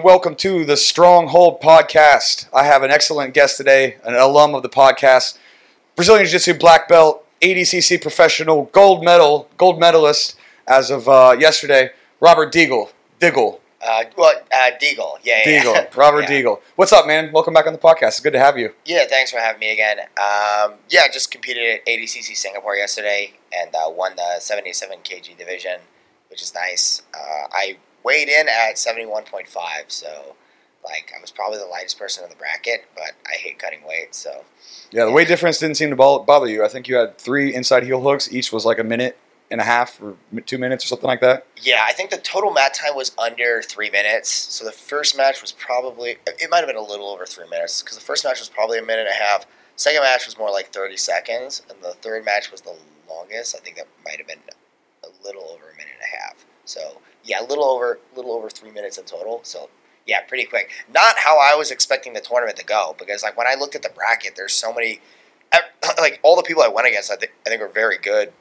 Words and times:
and 0.00 0.06
welcome 0.06 0.34
to 0.34 0.64
the 0.64 0.78
Stronghold 0.78 1.60
Podcast. 1.60 2.48
I 2.54 2.64
have 2.64 2.82
an 2.82 2.90
excellent 2.90 3.34
guest 3.34 3.58
today, 3.58 3.98
an 4.02 4.14
alum 4.14 4.54
of 4.54 4.62
the 4.62 4.68
podcast, 4.70 5.36
Brazilian 5.94 6.24
Jiu 6.24 6.32
Jitsu 6.32 6.54
black 6.54 6.88
belt, 6.88 7.26
ADCC 7.42 8.00
professional, 8.00 8.70
gold 8.72 9.04
medal, 9.04 9.50
gold 9.58 9.78
medalist 9.78 10.36
as 10.66 10.90
of 10.90 11.06
uh, 11.06 11.36
yesterday, 11.38 11.90
Robert 12.18 12.50
Degle. 12.50 12.90
Diggle. 13.18 13.60
Uh, 13.86 14.04
well, 14.16 14.40
uh, 14.50 14.70
Degle. 14.80 15.18
Yeah, 15.22 15.42
yeah. 15.44 15.64
Degle. 15.64 15.94
Robert 15.94 16.22
yeah. 16.22 16.40
Degle. 16.40 16.60
What's 16.76 16.94
up, 16.94 17.06
man? 17.06 17.30
Welcome 17.30 17.52
back 17.52 17.66
on 17.66 17.74
the 17.74 17.78
podcast. 17.78 18.08
It's 18.08 18.20
good 18.20 18.32
to 18.32 18.38
have 18.38 18.56
you. 18.56 18.72
Yeah, 18.86 19.04
thanks 19.06 19.30
for 19.30 19.38
having 19.38 19.60
me 19.60 19.70
again. 19.70 19.98
Um, 20.16 20.78
yeah, 20.88 21.08
just 21.12 21.30
competed 21.30 21.80
at 21.80 21.84
ADCC 21.84 22.34
Singapore 22.34 22.74
yesterday 22.74 23.34
and 23.52 23.74
uh, 23.74 23.90
won 23.90 24.16
the 24.16 24.40
77 24.40 25.00
kg 25.04 25.36
division, 25.36 25.80
which 26.30 26.40
is 26.40 26.54
nice. 26.54 27.02
Uh, 27.14 27.48
I 27.52 27.76
weighed 28.02 28.28
in 28.28 28.48
at 28.48 28.76
71.5, 28.76 29.48
so 29.88 30.36
like 30.82 31.12
I 31.16 31.20
was 31.20 31.30
probably 31.30 31.58
the 31.58 31.66
lightest 31.66 31.98
person 31.98 32.24
in 32.24 32.30
the 32.30 32.36
bracket, 32.36 32.86
but 32.94 33.12
I 33.30 33.34
hate 33.36 33.58
cutting 33.58 33.80
weight, 33.86 34.14
so 34.14 34.44
Yeah, 34.90 35.04
the 35.04 35.12
weight 35.12 35.28
difference 35.28 35.58
didn't 35.58 35.76
seem 35.76 35.90
to 35.90 35.96
bother 35.96 36.46
you. 36.46 36.64
I 36.64 36.68
think 36.68 36.88
you 36.88 36.96
had 36.96 37.18
three 37.18 37.54
inside 37.54 37.84
heel 37.84 38.00
hooks. 38.00 38.32
Each 38.32 38.52
was 38.52 38.64
like 38.64 38.78
a 38.78 38.84
minute 38.84 39.18
and 39.50 39.60
a 39.60 39.64
half 39.64 40.00
or 40.00 40.16
two 40.46 40.58
minutes 40.58 40.84
or 40.84 40.88
something 40.88 41.08
like 41.08 41.20
that. 41.20 41.44
yeah, 41.60 41.82
I 41.84 41.92
think 41.92 42.10
the 42.10 42.18
total 42.18 42.52
mat 42.52 42.72
time 42.72 42.94
was 42.94 43.12
under 43.18 43.60
three 43.62 43.90
minutes. 43.90 44.30
So 44.30 44.64
the 44.64 44.72
first 44.72 45.16
match 45.16 45.42
was 45.42 45.52
probably 45.52 46.16
it 46.26 46.48
might 46.50 46.58
have 46.58 46.68
been 46.68 46.76
a 46.76 46.82
little 46.82 47.08
over 47.08 47.26
three 47.26 47.48
minutes 47.48 47.82
because 47.82 47.96
the 47.98 48.04
first 48.04 48.24
match 48.24 48.38
was 48.38 48.48
probably 48.48 48.78
a 48.78 48.82
minute 48.82 49.06
and 49.06 49.10
a 49.10 49.24
half. 49.24 49.46
Second 49.76 50.02
match 50.02 50.24
was 50.26 50.38
more 50.38 50.50
like 50.50 50.72
30 50.72 50.96
seconds, 50.96 51.62
and 51.68 51.82
the 51.82 51.92
third 51.94 52.24
match 52.24 52.52
was 52.52 52.60
the 52.60 52.76
longest. 53.08 53.56
I 53.56 53.58
think 53.58 53.76
that 53.76 53.88
might 54.04 54.18
have 54.18 54.26
been 54.26 54.38
a 55.02 55.08
little 55.24 55.42
over 55.44 55.64
a 55.64 55.76
minute 55.76 55.94
and 56.00 56.12
a 56.14 56.16
half. 56.16 56.44
So 56.64 57.00
yeah, 57.30 57.40
a 57.40 57.46
little 57.46 57.64
over, 57.64 58.00
little 58.16 58.32
over 58.32 58.50
three 58.50 58.72
minutes 58.72 58.98
in 58.98 59.04
total. 59.04 59.40
So 59.44 59.70
yeah, 60.04 60.20
pretty 60.22 60.44
quick. 60.44 60.70
Not 60.92 61.18
how 61.18 61.38
I 61.38 61.54
was 61.54 61.70
expecting 61.70 62.12
the 62.12 62.20
tournament 62.20 62.58
to 62.58 62.64
go 62.64 62.96
because 62.98 63.22
like 63.22 63.38
when 63.38 63.46
I 63.46 63.54
looked 63.54 63.76
at 63.76 63.82
the 63.82 63.88
bracket, 63.88 64.34
there's 64.34 64.52
so 64.52 64.74
many, 64.74 65.00
like 65.98 66.18
all 66.24 66.34
the 66.34 66.42
people 66.42 66.62
I 66.62 66.68
went 66.68 66.88
against, 66.88 67.10
I 67.10 67.16
think 67.16 67.32
I 67.46 67.50
think 67.50 67.62
are 67.62 67.68
very 67.68 67.98
good, 67.98 68.32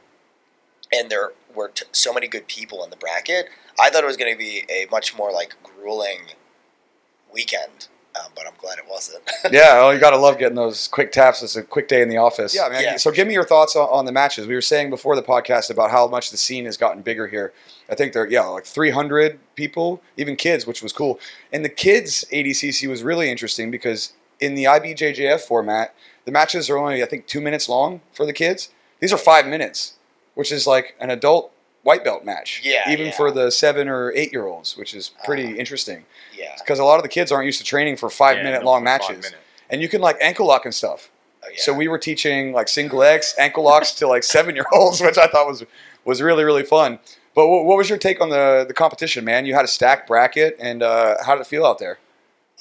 and 0.91 1.11
there 1.11 1.33
were 1.53 1.69
t- 1.69 1.85
so 1.91 2.11
many 2.11 2.27
good 2.27 2.47
people 2.47 2.83
in 2.83 2.89
the 2.89 2.95
bracket. 2.95 3.49
I 3.79 3.91
thought 3.91 4.03
it 4.03 4.07
was 4.07 4.17
going 4.17 4.33
to 4.33 4.37
be 4.37 4.65
a 4.69 4.87
much 4.91 5.15
more 5.15 5.31
like 5.31 5.55
grueling 5.61 6.31
weekend, 7.31 7.87
um, 8.19 8.31
but 8.35 8.45
I'm 8.47 8.53
glad 8.57 8.77
it 8.77 8.85
wasn't. 8.89 9.23
yeah, 9.51 9.75
well, 9.75 9.93
you 9.93 9.99
got 9.99 10.11
to 10.11 10.17
love 10.17 10.37
getting 10.39 10.55
those 10.55 10.87
quick 10.87 11.11
taps. 11.11 11.41
It's 11.41 11.55
a 11.55 11.63
quick 11.63 11.87
day 11.87 12.01
in 12.01 12.09
the 12.09 12.17
office. 12.17 12.55
Yeah, 12.55 12.69
man. 12.69 12.83
Yeah. 12.83 12.97
So 12.97 13.11
give 13.11 13.27
me 13.27 13.33
your 13.33 13.45
thoughts 13.45 13.75
on, 13.75 13.87
on 13.89 14.05
the 14.05 14.11
matches. 14.11 14.47
We 14.47 14.55
were 14.55 14.61
saying 14.61 14.89
before 14.89 15.15
the 15.15 15.23
podcast 15.23 15.69
about 15.69 15.91
how 15.91 16.07
much 16.07 16.31
the 16.31 16.37
scene 16.37 16.65
has 16.65 16.77
gotten 16.77 17.01
bigger 17.01 17.27
here. 17.27 17.53
I 17.89 17.95
think 17.95 18.13
there, 18.13 18.29
yeah, 18.29 18.41
like 18.41 18.65
300 18.65 19.39
people, 19.55 20.01
even 20.17 20.35
kids, 20.35 20.67
which 20.67 20.81
was 20.81 20.93
cool. 20.93 21.19
And 21.51 21.65
the 21.65 21.69
kids 21.69 22.25
ADCC 22.31 22.87
was 22.87 23.03
really 23.03 23.29
interesting 23.29 23.71
because 23.71 24.13
in 24.39 24.55
the 24.55 24.65
IBJJF 24.65 25.41
format, 25.41 25.93
the 26.25 26.31
matches 26.31 26.69
are 26.69 26.77
only 26.77 27.01
I 27.01 27.05
think 27.05 27.27
two 27.27 27.41
minutes 27.41 27.67
long 27.67 28.01
for 28.13 28.25
the 28.25 28.33
kids. 28.33 28.69
These 28.99 29.13
are 29.13 29.17
five 29.17 29.47
minutes, 29.47 29.95
which 30.35 30.51
is 30.51 30.67
like 30.67 30.95
an 30.99 31.09
adult 31.09 31.51
white 31.83 32.03
belt 32.03 32.25
match. 32.25 32.61
Yeah, 32.63 32.89
even 32.91 33.07
yeah. 33.07 33.11
for 33.13 33.31
the 33.31 33.51
seven 33.51 33.87
or 33.87 34.11
eight 34.13 34.31
year 34.31 34.45
olds, 34.45 34.75
which 34.77 34.93
is 34.93 35.11
pretty 35.25 35.45
Uh, 35.53 35.57
interesting 35.57 36.05
yeah. 36.37 36.55
because 36.59 36.79
a 36.79 36.83
lot 36.83 36.97
of 36.97 37.03
the 37.03 37.09
kids 37.09 37.31
aren't 37.31 37.45
used 37.45 37.59
to 37.59 37.65
training 37.65 37.97
for 37.97 38.09
five 38.09 38.37
Yeah, 38.37 38.43
minute 38.43 38.61
no, 38.61 38.67
long 38.71 38.83
matches. 38.83 39.09
minutes. 39.09 39.35
And 39.69 39.81
you 39.81 39.87
can 39.89 40.01
like 40.01 40.17
ankle 40.21 40.47
lock 40.47 40.65
and 40.65 40.73
stuff. 40.73 41.09
Oh, 41.43 41.47
yeah. 41.51 41.57
So 41.61 41.73
we 41.73 41.87
were 41.87 41.97
teaching 41.99 42.51
like 42.53 42.67
single 42.67 42.99
legs, 42.99 43.33
ankle 43.37 43.63
locks 43.63 43.91
to 43.93 44.07
like 44.07 44.23
seven 44.35 44.55
year 44.55 44.65
olds, 44.73 44.99
which 45.01 45.17
I 45.17 45.27
thought 45.27 45.47
was 45.47 45.63
was 46.05 46.21
really 46.21 46.43
really 46.43 46.63
fun. 46.63 46.99
But 47.35 47.47
what, 47.47 47.63
what 47.65 47.77
was 47.77 47.87
your 47.89 47.97
take 47.99 48.19
on 48.19 48.29
the 48.29 48.65
the 48.67 48.73
competition, 48.73 49.23
man? 49.23 49.45
You 49.45 49.53
had 49.53 49.63
a 49.63 49.67
stacked 49.67 50.07
bracket, 50.07 50.57
and 50.59 50.83
uh, 50.83 51.15
how 51.25 51.35
did 51.35 51.41
it 51.41 51.47
feel 51.47 51.65
out 51.65 51.79
there? 51.79 51.99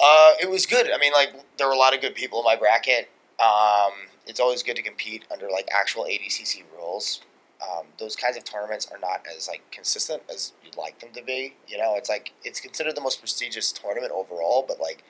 Uh, 0.00 0.34
it 0.40 0.48
was 0.48 0.64
good. 0.66 0.88
I 0.92 0.98
mean, 0.98 1.12
like 1.12 1.30
there 1.56 1.66
were 1.66 1.72
a 1.72 1.78
lot 1.78 1.92
of 1.94 2.00
good 2.00 2.14
people 2.14 2.38
in 2.40 2.44
my 2.44 2.54
bracket. 2.54 3.08
Um, 3.40 3.92
it's 4.26 4.38
always 4.38 4.62
good 4.62 4.76
to 4.76 4.82
compete 4.82 5.24
under 5.32 5.48
like 5.50 5.68
actual 5.72 6.04
ADCC 6.04 6.62
rules. 6.76 7.22
Um, 7.60 7.86
those 7.98 8.14
kinds 8.14 8.36
of 8.36 8.44
tournaments 8.44 8.86
are 8.90 8.98
not 8.98 9.22
as 9.34 9.48
like 9.48 9.62
consistent 9.70 10.22
as 10.32 10.52
you'd 10.64 10.76
like 10.76 11.00
them 11.00 11.10
to 11.14 11.22
be. 11.22 11.54
You 11.66 11.78
know, 11.78 11.94
it's 11.96 12.08
like 12.08 12.32
it's 12.44 12.60
considered 12.60 12.96
the 12.96 13.00
most 13.00 13.20
prestigious 13.20 13.72
tournament 13.72 14.12
overall, 14.12 14.64
but 14.66 14.80
like 14.80 15.02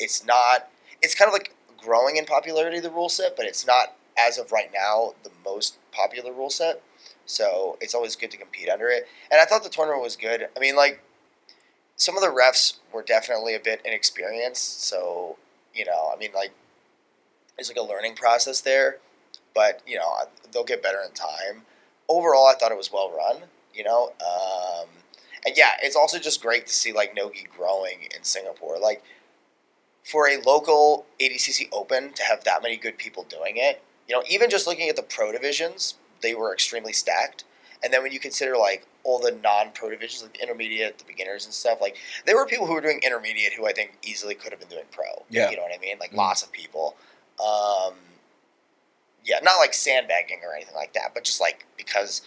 it's 0.00 0.24
not. 0.24 0.68
It's 1.00 1.14
kind 1.14 1.28
of 1.28 1.32
like 1.32 1.54
growing 1.76 2.16
in 2.16 2.24
popularity 2.24 2.80
the 2.80 2.90
rule 2.90 3.08
set, 3.08 3.36
but 3.36 3.46
it's 3.46 3.66
not 3.66 3.96
as 4.16 4.38
of 4.38 4.52
right 4.52 4.70
now 4.72 5.14
the 5.22 5.30
most 5.44 5.78
popular 5.90 6.32
rule 6.32 6.50
set. 6.50 6.82
So 7.26 7.76
it's 7.80 7.94
always 7.94 8.16
good 8.16 8.30
to 8.32 8.36
compete 8.36 8.68
under 8.68 8.88
it. 8.88 9.06
And 9.30 9.40
I 9.40 9.44
thought 9.44 9.62
the 9.62 9.70
tournament 9.70 10.02
was 10.02 10.16
good. 10.16 10.48
I 10.56 10.60
mean, 10.60 10.76
like 10.76 11.02
some 11.96 12.16
of 12.16 12.22
the 12.22 12.28
refs 12.28 12.78
were 12.92 13.02
definitely 13.02 13.54
a 13.54 13.60
bit 13.60 13.80
inexperienced. 13.84 14.84
So, 14.84 15.36
you 15.74 15.84
know, 15.84 16.10
I 16.12 16.18
mean, 16.18 16.30
like, 16.34 16.52
it's 17.56 17.68
like 17.68 17.78
a 17.78 17.82
learning 17.88 18.16
process 18.16 18.60
there, 18.60 18.98
but, 19.54 19.82
you 19.86 19.96
know, 19.96 20.10
they'll 20.52 20.64
get 20.64 20.82
better 20.82 21.00
in 21.00 21.12
time. 21.12 21.62
Overall, 22.12 22.46
I 22.46 22.54
thought 22.54 22.72
it 22.72 22.78
was 22.78 22.92
well 22.92 23.10
run, 23.10 23.44
you 23.74 23.84
know. 23.84 24.12
Um, 24.20 24.88
and 25.46 25.56
yeah, 25.56 25.72
it's 25.82 25.96
also 25.96 26.18
just 26.18 26.42
great 26.42 26.66
to 26.66 26.72
see, 26.72 26.92
like, 26.92 27.14
Nogi 27.16 27.46
growing 27.56 28.02
in 28.14 28.22
Singapore. 28.22 28.78
Like, 28.78 29.02
for 30.04 30.28
a 30.28 30.36
local 30.40 31.06
ADCC 31.20 31.68
Open 31.72 32.12
to 32.12 32.22
have 32.24 32.44
that 32.44 32.62
many 32.62 32.76
good 32.76 32.98
people 32.98 33.22
doing 33.24 33.54
it, 33.56 33.82
you 34.08 34.14
know, 34.14 34.22
even 34.28 34.50
just 34.50 34.66
looking 34.66 34.88
at 34.88 34.96
the 34.96 35.02
pro 35.02 35.32
divisions, 35.32 35.94
they 36.22 36.34
were 36.34 36.52
extremely 36.52 36.92
stacked. 36.92 37.44
And 37.84 37.92
then 37.92 38.02
when 38.02 38.12
you 38.12 38.20
consider 38.20 38.56
like 38.56 38.86
all 39.04 39.18
the 39.18 39.32
non-pro 39.32 39.90
divisions, 39.90 40.22
like 40.22 40.34
the 40.34 40.42
intermediate, 40.42 40.98
the 40.98 41.04
beginners 41.04 41.44
and 41.44 41.54
stuff, 41.54 41.80
like 41.80 41.96
there 42.26 42.36
were 42.36 42.46
people 42.46 42.66
who 42.66 42.74
were 42.74 42.80
doing 42.80 43.00
intermediate 43.02 43.54
who 43.54 43.66
I 43.66 43.72
think 43.72 43.92
easily 44.02 44.34
could 44.34 44.52
have 44.52 44.60
been 44.60 44.68
doing 44.68 44.84
pro. 44.92 45.04
Yeah. 45.30 45.50
you 45.50 45.56
know 45.56 45.62
what 45.62 45.72
I 45.74 45.78
mean? 45.78 45.96
Like 45.98 46.12
Mm. 46.12 46.16
lots 46.18 46.42
of 46.42 46.52
people. 46.52 46.96
Um, 47.40 47.94
yeah, 49.24 49.38
not 49.42 49.56
like 49.56 49.74
sandbagging 49.74 50.40
or 50.44 50.54
anything 50.54 50.74
like 50.74 50.92
that, 50.94 51.12
but 51.14 51.24
just 51.24 51.40
like 51.40 51.66
because 51.76 52.22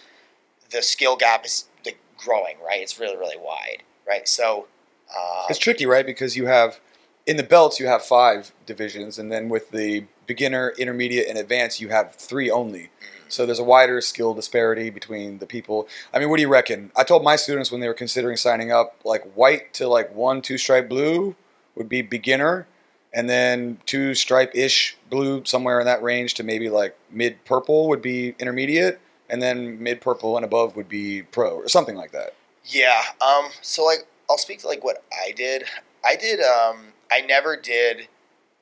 the 0.70 0.82
skill 0.82 1.16
gap 1.16 1.44
is 1.44 1.66
like, 1.84 1.98
growing, 2.18 2.56
right? 2.64 2.80
It's 2.80 2.98
really 2.98 3.16
really 3.16 3.36
wide, 3.36 3.82
right? 4.06 4.26
So 4.28 4.66
um, 5.14 5.44
It's 5.48 5.58
tricky, 5.58 5.86
right? 5.86 6.06
Because 6.06 6.36
you 6.36 6.46
have 6.46 6.80
in 7.26 7.36
the 7.36 7.42
belts 7.42 7.80
you 7.80 7.86
have 7.86 8.02
five 8.02 8.52
divisions, 8.66 9.18
and 9.18 9.30
then 9.30 9.48
with 9.48 9.70
the 9.70 10.06
beginner, 10.26 10.72
intermediate, 10.78 11.28
and 11.28 11.38
advanced 11.38 11.80
you 11.80 11.88
have 11.88 12.14
three 12.14 12.50
only. 12.50 12.90
So 13.28 13.44
there's 13.44 13.58
a 13.58 13.64
wider 13.64 14.00
skill 14.00 14.34
disparity 14.34 14.90
between 14.90 15.38
the 15.38 15.46
people. 15.46 15.88
I 16.14 16.18
mean, 16.20 16.30
what 16.30 16.36
do 16.36 16.42
you 16.42 16.48
reckon? 16.48 16.92
I 16.96 17.02
told 17.02 17.24
my 17.24 17.36
students 17.36 17.72
when 17.72 17.80
they 17.80 17.88
were 17.88 17.94
considering 17.94 18.36
signing 18.36 18.70
up, 18.70 18.96
like 19.04 19.24
white 19.34 19.74
to 19.74 19.88
like 19.88 20.14
one 20.14 20.42
two 20.42 20.58
stripe 20.58 20.88
blue 20.88 21.34
would 21.74 21.88
be 21.88 22.02
beginner, 22.02 22.66
and 23.12 23.28
then 23.28 23.78
two 23.86 24.14
stripe 24.14 24.52
ish 24.54 24.96
blue 25.10 25.44
somewhere 25.44 25.80
in 25.80 25.86
that 25.86 26.02
range 26.02 26.34
to 26.34 26.42
maybe 26.42 26.68
like 26.68 26.96
mid 27.10 27.44
purple 27.44 27.88
would 27.88 28.02
be 28.02 28.34
intermediate, 28.38 29.00
and 29.28 29.42
then 29.42 29.82
mid 29.82 30.00
purple 30.00 30.36
and 30.36 30.44
above 30.44 30.76
would 30.76 30.88
be 30.88 31.22
pro 31.22 31.50
or 31.56 31.68
something 31.68 31.96
like 31.96 32.12
that. 32.12 32.34
Yeah. 32.64 33.02
Um. 33.20 33.50
So 33.62 33.84
like, 33.84 34.06
I'll 34.28 34.38
speak 34.38 34.60
to 34.60 34.68
like 34.68 34.84
what 34.84 35.02
I 35.12 35.32
did. 35.32 35.64
I 36.04 36.16
did. 36.16 36.40
Um. 36.40 36.92
I 37.10 37.20
never 37.20 37.56
did. 37.56 38.08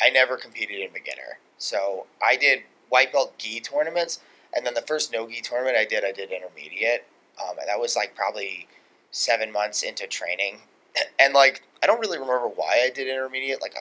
I 0.00 0.10
never 0.10 0.36
competed 0.36 0.80
in 0.80 0.92
beginner. 0.92 1.38
So 1.56 2.06
I 2.22 2.36
did 2.36 2.60
white 2.88 3.12
belt 3.12 3.38
gi 3.38 3.60
tournaments, 3.60 4.20
and 4.54 4.66
then 4.66 4.74
the 4.74 4.82
first 4.82 5.12
no 5.12 5.28
gi 5.28 5.40
tournament 5.40 5.76
I 5.76 5.84
did, 5.84 6.04
I 6.04 6.12
did 6.12 6.30
intermediate. 6.30 7.06
Um. 7.40 7.58
And 7.58 7.68
that 7.68 7.80
was 7.80 7.96
like 7.96 8.14
probably 8.14 8.68
seven 9.10 9.52
months 9.52 9.82
into 9.82 10.06
training, 10.06 10.60
and 11.18 11.34
like 11.34 11.62
I 11.82 11.86
don't 11.86 12.00
really 12.00 12.18
remember 12.18 12.48
why 12.48 12.82
I 12.84 12.90
did 12.94 13.08
intermediate. 13.08 13.60
Like, 13.60 13.74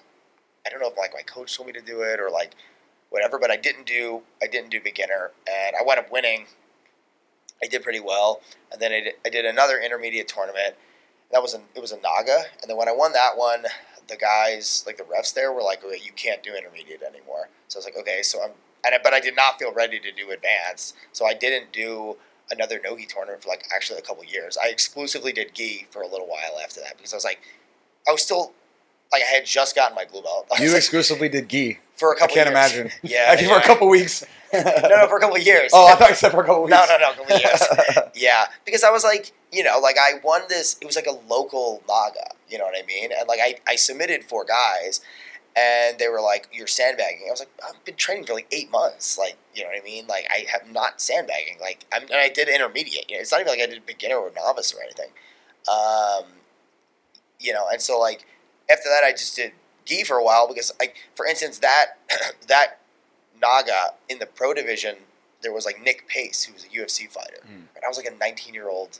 I 0.65 0.69
don't 0.69 0.79
know 0.79 0.89
if 0.89 0.97
like 0.97 1.13
my 1.13 1.21
coach 1.21 1.57
told 1.57 1.67
me 1.67 1.73
to 1.73 1.81
do 1.81 2.01
it 2.01 2.19
or 2.19 2.29
like 2.29 2.55
whatever, 3.09 3.37
but 3.37 3.51
I 3.51 3.57
didn't 3.57 3.85
do. 3.85 4.21
I 4.41 4.47
didn't 4.47 4.69
do 4.69 4.79
beginner, 4.81 5.31
and 5.47 5.75
I 5.75 5.83
wound 5.83 5.99
up 5.99 6.11
winning. 6.11 6.45
I 7.63 7.67
did 7.67 7.83
pretty 7.83 7.99
well, 7.99 8.41
and 8.71 8.81
then 8.81 8.91
I 8.91 9.01
did, 9.01 9.13
I 9.25 9.29
did 9.29 9.45
another 9.45 9.79
intermediate 9.79 10.27
tournament. 10.27 10.75
That 11.31 11.41
was 11.41 11.53
an 11.53 11.63
it 11.75 11.81
was 11.81 11.91
a 11.91 11.99
Naga, 11.99 12.45
and 12.61 12.69
then 12.69 12.77
when 12.77 12.87
I 12.87 12.93
won 12.93 13.13
that 13.13 13.37
one, 13.37 13.65
the 14.07 14.15
guys 14.15 14.83
like 14.87 14.97
the 14.97 15.03
refs 15.03 15.33
there 15.33 15.51
were 15.51 15.61
like, 15.61 15.83
"Okay, 15.83 15.99
you 16.01 16.11
can't 16.13 16.41
do 16.43 16.55
intermediate 16.55 17.01
anymore." 17.03 17.49
So 17.67 17.77
I 17.77 17.79
was 17.79 17.85
like, 17.85 17.97
"Okay," 17.97 18.23
so 18.23 18.41
I'm 18.41 18.51
and 18.85 18.95
I, 18.95 18.99
but 19.03 19.13
I 19.13 19.19
did 19.19 19.35
not 19.35 19.59
feel 19.59 19.73
ready 19.73 19.99
to 19.99 20.11
do 20.11 20.31
advanced, 20.31 20.95
so 21.11 21.25
I 21.25 21.33
didn't 21.33 21.71
do 21.73 22.17
another 22.51 22.79
nogi 22.83 23.05
tournament 23.05 23.43
for 23.43 23.49
like 23.49 23.65
actually 23.73 23.99
a 23.99 24.01
couple 24.01 24.23
years. 24.23 24.57
I 24.57 24.67
exclusively 24.67 25.33
did 25.33 25.53
gi 25.53 25.87
for 25.89 26.01
a 26.01 26.07
little 26.07 26.27
while 26.27 26.59
after 26.63 26.79
that 26.81 26.97
because 26.97 27.13
I 27.13 27.17
was 27.17 27.23
like, 27.23 27.41
I 28.07 28.11
was 28.11 28.21
still 28.23 28.53
like 29.11 29.21
I 29.21 29.25
had 29.25 29.45
just 29.45 29.75
gotten 29.75 29.95
my 29.95 30.05
blue 30.05 30.21
belt. 30.21 30.47
You 30.59 30.69
like, 30.69 30.77
exclusively 30.77 31.29
did 31.29 31.47
gi. 31.49 31.79
for 31.95 32.13
a 32.13 32.15
I 32.15 32.19
couple. 32.19 32.33
I 32.33 32.43
can't 32.43 32.49
years. 32.55 32.73
imagine. 32.75 32.91
Yeah, 33.03 33.25
Actually, 33.27 33.47
for 33.49 33.57
a 33.57 33.61
couple 33.61 33.89
weeks. 33.89 34.25
No, 34.53 34.59
no, 34.63 35.07
for 35.07 35.17
a 35.17 35.19
couple 35.19 35.35
of 35.35 35.43
years. 35.43 35.71
Oh, 35.73 35.87
I 35.87 35.95
thought 35.95 36.09
you 36.09 36.15
said 36.15 36.31
for 36.31 36.43
a 36.43 36.45
couple 36.45 36.63
weeks. 36.63 36.71
No, 36.71 36.85
no, 36.85 36.97
no, 36.99 37.11
a 37.11 37.15
couple 37.15 37.35
of 37.35 37.41
years. 37.41 37.61
yeah, 38.15 38.45
because 38.65 38.83
I 38.83 38.91
was 38.91 39.03
like, 39.03 39.33
you 39.51 39.63
know, 39.63 39.79
like 39.79 39.97
I 39.99 40.19
won 40.23 40.41
this. 40.49 40.77
It 40.81 40.85
was 40.85 40.95
like 40.95 41.07
a 41.07 41.17
local 41.27 41.81
Naga. 41.87 42.31
You 42.47 42.57
know 42.59 42.65
what 42.65 42.75
I 42.77 42.85
mean? 42.85 43.09
And 43.17 43.27
like 43.27 43.39
I, 43.41 43.55
I 43.67 43.75
submitted 43.75 44.23
four 44.23 44.45
guys, 44.45 45.01
and 45.55 45.97
they 45.97 46.07
were 46.07 46.21
like, 46.21 46.47
"You're 46.51 46.67
sandbagging." 46.67 47.25
I 47.27 47.31
was 47.31 47.39
like, 47.39 47.49
"I've 47.67 47.83
been 47.85 47.95
training 47.95 48.25
for 48.25 48.33
like 48.33 48.47
eight 48.51 48.69
months. 48.71 49.17
Like, 49.17 49.37
you 49.55 49.63
know 49.63 49.69
what 49.69 49.79
I 49.79 49.83
mean? 49.83 50.05
Like, 50.07 50.27
I 50.31 50.45
have 50.51 50.71
not 50.71 51.01
sandbagging. 51.01 51.57
Like, 51.59 51.85
I'm, 51.91 52.03
and 52.03 52.13
I 52.15 52.29
did 52.29 52.47
intermediate. 52.47 53.09
You 53.09 53.17
know, 53.17 53.21
it's 53.21 53.31
not 53.31 53.41
even 53.41 53.51
like 53.53 53.61
I 53.61 53.65
did 53.65 53.85
beginner 53.87 54.17
or 54.17 54.31
novice 54.35 54.71
or 54.73 54.83
anything. 54.83 55.09
Um, 55.67 56.25
you 57.39 57.53
know, 57.53 57.65
and 57.71 57.81
so 57.81 57.99
like 57.99 58.25
after 58.69 58.89
that, 58.89 59.03
I 59.03 59.11
just 59.11 59.35
did 59.35 59.51
gi 59.85 60.03
for 60.03 60.17
a 60.17 60.23
while 60.23 60.47
because, 60.47 60.71
like, 60.79 60.95
for 61.15 61.25
instance, 61.25 61.59
that 61.59 61.97
that 62.47 62.79
Naga 63.41 63.93
in 64.09 64.19
the 64.19 64.25
pro 64.25 64.53
division, 64.53 64.95
there 65.41 65.53
was 65.53 65.65
like 65.65 65.81
Nick 65.81 66.07
Pace, 66.07 66.43
who 66.45 66.53
was 66.53 66.63
a 66.65 66.67
UFC 66.69 67.09
fighter, 67.09 67.39
Mm. 67.43 67.67
and 67.75 67.83
I 67.85 67.87
was 67.87 67.97
like 67.97 68.05
a 68.07 68.15
19 68.15 68.53
year 68.53 68.69
old 68.69 68.99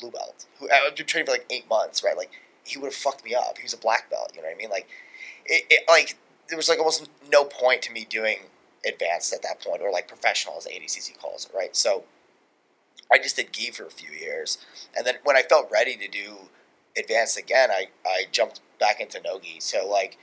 blue 0.00 0.10
belt 0.10 0.46
who 0.58 0.68
I 0.70 0.76
had 0.76 0.94
been 0.96 1.06
training 1.06 1.26
for 1.26 1.32
like 1.32 1.46
eight 1.50 1.68
months, 1.68 2.02
right? 2.02 2.16
Like, 2.16 2.30
he 2.64 2.78
would 2.78 2.86
have 2.86 2.94
fucked 2.94 3.24
me 3.24 3.34
up. 3.34 3.58
He 3.58 3.62
was 3.64 3.74
a 3.74 3.78
black 3.78 4.08
belt, 4.10 4.32
you 4.34 4.40
know 4.40 4.48
what 4.48 4.54
I 4.54 4.58
mean? 4.58 4.70
Like, 4.70 4.88
it, 5.46 5.64
it 5.70 5.84
like 5.88 6.16
there 6.48 6.56
was 6.56 6.68
like 6.68 6.78
almost 6.78 7.08
no 7.30 7.44
point 7.44 7.82
to 7.82 7.92
me 7.92 8.06
doing 8.08 8.38
advanced 8.86 9.32
at 9.32 9.42
that 9.42 9.60
point 9.60 9.80
or 9.82 9.90
like 9.92 10.06
professional 10.08 10.56
as 10.58 10.66
ADCC 10.66 11.18
calls 11.18 11.44
it, 11.46 11.52
right? 11.56 11.74
So 11.76 12.04
I 13.12 13.18
just 13.18 13.36
did 13.36 13.52
gi 13.52 13.70
for 13.70 13.84
a 13.86 13.90
few 13.90 14.10
years, 14.10 14.58
and 14.96 15.06
then 15.06 15.16
when 15.24 15.36
I 15.36 15.42
felt 15.42 15.70
ready 15.70 15.96
to 15.96 16.08
do 16.08 16.48
advanced 16.96 17.38
again, 17.38 17.70
I 17.70 17.88
I 18.06 18.24
jumped 18.30 18.60
back 18.78 19.00
into 19.00 19.20
nogi. 19.22 19.60
So 19.60 19.88
like, 19.88 20.18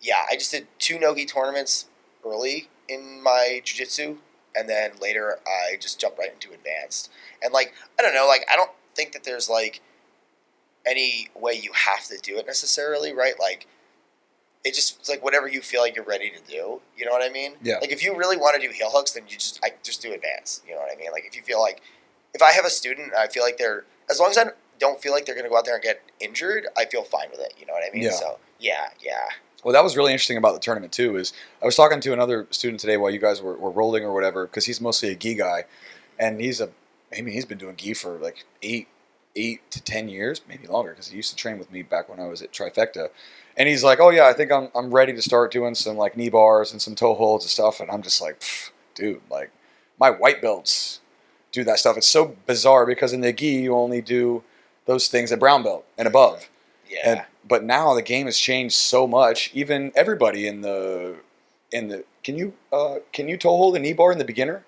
yeah, 0.00 0.24
I 0.30 0.36
just 0.36 0.50
did 0.52 0.66
two 0.78 0.98
nogi 0.98 1.24
tournaments 1.26 1.86
early 2.24 2.68
in 2.88 3.22
my 3.22 3.60
jujitsu, 3.64 4.18
and 4.54 4.68
then 4.68 4.92
later 5.00 5.38
I 5.46 5.76
just 5.76 6.00
jumped 6.00 6.18
right 6.18 6.32
into 6.32 6.52
advanced. 6.52 7.10
And 7.42 7.52
like, 7.52 7.74
I 7.98 8.02
don't 8.02 8.14
know, 8.14 8.26
like 8.26 8.46
I 8.52 8.56
don't 8.56 8.70
think 8.94 9.12
that 9.12 9.24
there's 9.24 9.48
like 9.48 9.80
any 10.86 11.28
way 11.34 11.54
you 11.54 11.72
have 11.72 12.04
to 12.06 12.18
do 12.22 12.38
it 12.38 12.46
necessarily, 12.46 13.12
right? 13.12 13.34
Like. 13.38 13.66
It 14.66 14.72
just 14.72 14.98
it's 14.98 15.10
like 15.10 15.22
whatever 15.22 15.46
you 15.46 15.60
feel 15.60 15.82
like 15.82 15.94
you're 15.94 16.06
ready 16.06 16.30
to 16.30 16.38
do. 16.50 16.80
You 16.96 17.04
know 17.04 17.12
what 17.12 17.22
I 17.22 17.28
mean? 17.28 17.56
Yeah. 17.62 17.80
Like 17.82 17.92
if 17.92 18.02
you 18.02 18.16
really 18.16 18.38
want 18.38 18.58
to 18.58 18.66
do 18.66 18.72
heel 18.72 18.88
hooks, 18.90 19.12
then 19.12 19.24
you 19.28 19.36
just 19.36 19.60
I 19.62 19.74
just 19.82 20.00
do 20.00 20.14
advanced. 20.14 20.64
You 20.66 20.72
know 20.72 20.80
what 20.80 20.88
I 20.90 20.96
mean? 20.98 21.12
Like 21.12 21.26
if 21.26 21.36
you 21.36 21.42
feel 21.42 21.60
like 21.60 21.82
if 22.32 22.40
I 22.40 22.52
have 22.52 22.64
a 22.64 22.70
student 22.70 23.12
I 23.12 23.26
feel 23.26 23.42
like 23.42 23.58
they're 23.58 23.84
as 24.08 24.18
long 24.18 24.30
as 24.30 24.38
I 24.38 24.44
don't 24.78 25.00
feel 25.00 25.12
like 25.12 25.26
they're 25.26 25.34
going 25.34 25.44
to 25.44 25.50
go 25.50 25.56
out 25.56 25.64
there 25.64 25.74
and 25.74 25.82
get 25.82 26.02
injured, 26.20 26.66
I 26.76 26.84
feel 26.84 27.02
fine 27.04 27.28
with 27.30 27.40
it. 27.40 27.54
You 27.58 27.66
know 27.66 27.72
what 27.72 27.82
I 27.88 27.92
mean? 27.92 28.04
Yeah. 28.04 28.10
So 28.12 28.38
yeah, 28.58 28.88
yeah, 29.00 29.26
Well, 29.62 29.72
that 29.72 29.82
was 29.84 29.96
really 29.96 30.12
interesting 30.12 30.36
about 30.38 30.54
the 30.54 30.60
tournament 30.60 30.92
too. 30.92 31.16
Is 31.16 31.32
I 31.62 31.66
was 31.66 31.76
talking 31.76 32.00
to 32.00 32.12
another 32.12 32.46
student 32.50 32.80
today 32.80 32.96
while 32.96 33.10
you 33.10 33.18
guys 33.18 33.42
were, 33.42 33.56
were 33.56 33.70
rolling 33.70 34.04
or 34.04 34.12
whatever 34.14 34.46
because 34.46 34.64
he's 34.66 34.80
mostly 34.80 35.10
a 35.10 35.14
gi 35.14 35.34
guy, 35.34 35.64
and 36.18 36.40
he's 36.40 36.60
a 36.60 36.70
I 37.16 37.20
mean 37.20 37.34
he's 37.34 37.44
been 37.44 37.58
doing 37.58 37.76
gi 37.76 37.94
for 37.94 38.18
like 38.18 38.44
eight 38.62 38.88
eight 39.36 39.68
to 39.70 39.82
ten 39.82 40.08
years, 40.08 40.42
maybe 40.48 40.66
longer 40.66 40.90
because 40.90 41.08
he 41.08 41.16
used 41.16 41.30
to 41.30 41.36
train 41.36 41.58
with 41.58 41.70
me 41.70 41.82
back 41.82 42.08
when 42.08 42.20
I 42.20 42.26
was 42.26 42.40
at 42.42 42.52
Trifecta, 42.52 43.08
and 43.56 43.68
he's 43.68 43.84
like, 43.84 44.00
oh 44.00 44.10
yeah, 44.10 44.26
I 44.26 44.32
think 44.32 44.50
I'm 44.52 44.68
I'm 44.74 44.94
ready 44.94 45.12
to 45.12 45.22
start 45.22 45.52
doing 45.52 45.74
some 45.74 45.96
like 45.96 46.16
knee 46.16 46.30
bars 46.30 46.72
and 46.72 46.80
some 46.80 46.94
toe 46.94 47.14
holds 47.14 47.44
and 47.44 47.50
stuff, 47.50 47.80
and 47.80 47.90
I'm 47.90 48.02
just 48.02 48.20
like, 48.22 48.42
dude, 48.94 49.20
like 49.30 49.50
my 49.98 50.10
white 50.10 50.40
belts 50.40 51.00
do 51.52 51.64
that 51.64 51.78
stuff. 51.78 51.96
It's 51.96 52.06
so 52.06 52.36
bizarre 52.46 52.86
because 52.86 53.12
in 53.12 53.20
the 53.20 53.32
gi 53.32 53.46
you 53.46 53.74
only 53.74 54.00
do 54.00 54.42
those 54.86 55.08
things 55.08 55.32
at 55.32 55.40
brown 55.40 55.62
belt 55.62 55.86
and 55.96 56.06
above. 56.06 56.48
yeah. 56.88 56.98
And 57.04 57.24
but 57.46 57.62
now 57.62 57.94
the 57.94 58.02
game 58.02 58.26
has 58.26 58.38
changed 58.38 58.74
so 58.74 59.06
much. 59.06 59.50
Even 59.52 59.92
everybody 59.94 60.46
in 60.46 60.62
the 60.62 61.16
in 61.70 61.88
the 61.88 62.04
can 62.22 62.36
you 62.38 62.54
uh, 62.72 62.96
can 63.12 63.28
you 63.28 63.36
toe 63.36 63.56
hold 63.56 63.76
a 63.76 63.78
knee 63.78 63.92
bar 63.92 64.12
in 64.12 64.18
the 64.18 64.24
beginner? 64.24 64.64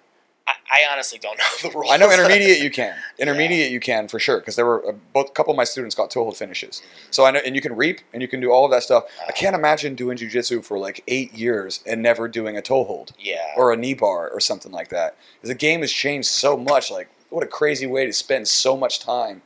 I, 0.47 0.53
I 0.71 0.93
honestly 0.93 1.19
don't 1.19 1.39
know 1.63 1.69
the 1.69 1.77
rules. 1.77 1.91
I 1.91 1.97
know 1.97 2.13
intermediate 2.13 2.61
you 2.61 2.71
can. 2.71 2.95
Intermediate 3.19 3.73
you 3.73 3.81
can 3.81 4.09
for 4.09 4.19
sure 4.19 4.39
because 4.39 4.57
there 4.57 4.67
were 4.67 4.87
uh, 4.89 4.93
both 5.13 5.31
a 5.31 5.33
couple 5.33 5.53
of 5.53 5.57
my 5.57 5.65
students 5.65 5.95
got 5.95 6.11
toe 6.11 6.25
hold 6.25 6.37
finishes. 6.37 6.83
So 7.11 7.25
I 7.25 7.31
know 7.31 7.41
and 7.45 7.55
you 7.55 7.63
can 7.63 7.75
reap 7.75 8.01
and 8.13 8.23
you 8.23 8.29
can 8.29 8.41
do 8.41 8.53
all 8.53 8.65
of 8.65 8.71
that 8.71 8.83
stuff. 8.83 9.05
I 9.27 9.33
can't 9.33 9.57
imagine 9.57 9.95
doing 9.95 10.19
jujitsu 10.19 10.65
for 10.65 10.79
like 10.79 11.03
eight 11.09 11.35
years 11.35 11.81
and 11.87 12.03
never 12.03 12.29
doing 12.29 12.57
a 12.57 12.63
toe 12.63 12.85
hold 12.85 13.13
yeah. 13.19 13.55
or 13.57 13.73
a 13.73 13.77
knee 13.77 13.95
bar 13.95 14.29
or 14.29 14.41
something 14.41 14.73
like 14.73 14.89
that. 14.91 15.17
The 15.43 15.55
game 15.55 15.81
has 15.81 15.93
changed 15.93 16.29
so 16.29 16.57
much. 16.57 16.91
Like 16.91 17.09
what 17.31 17.43
a 17.43 17.49
crazy 17.49 17.87
way 17.87 18.07
to 18.07 18.13
spend 18.13 18.47
so 18.47 18.77
much 18.77 19.01
time 19.01 19.43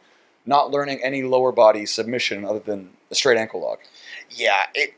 not 0.47 0.71
learning 0.71 1.01
any 1.03 1.23
lower 1.23 1.53
body 1.53 1.87
submission 1.87 2.45
other 2.45 2.59
than 2.59 2.91
a 3.11 3.15
straight 3.15 3.39
ankle 3.39 3.61
lock. 3.61 3.81
Yeah, 4.31 4.67
it. 4.75 4.95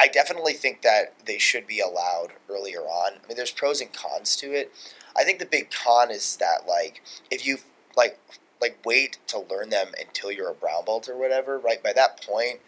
I 0.00 0.08
definitely 0.08 0.54
think 0.54 0.82
that 0.82 1.14
they 1.26 1.38
should 1.38 1.66
be 1.66 1.80
allowed 1.80 2.32
earlier 2.48 2.80
on. 2.80 3.12
I 3.22 3.28
mean, 3.28 3.36
there's 3.36 3.50
pros 3.50 3.80
and 3.80 3.92
cons 3.92 4.34
to 4.36 4.52
it. 4.52 4.72
I 5.16 5.24
think 5.24 5.38
the 5.38 5.46
big 5.46 5.70
con 5.70 6.10
is 6.10 6.36
that 6.36 6.66
like 6.66 7.02
if 7.30 7.46
you 7.46 7.58
like 7.96 8.18
like 8.60 8.78
wait 8.84 9.18
to 9.28 9.38
learn 9.38 9.70
them 9.70 9.88
until 9.98 10.30
you're 10.30 10.50
a 10.50 10.54
brown 10.54 10.84
belt 10.84 11.08
or 11.08 11.16
whatever, 11.18 11.58
right? 11.58 11.82
By 11.82 11.92
that 11.94 12.22
point, 12.22 12.60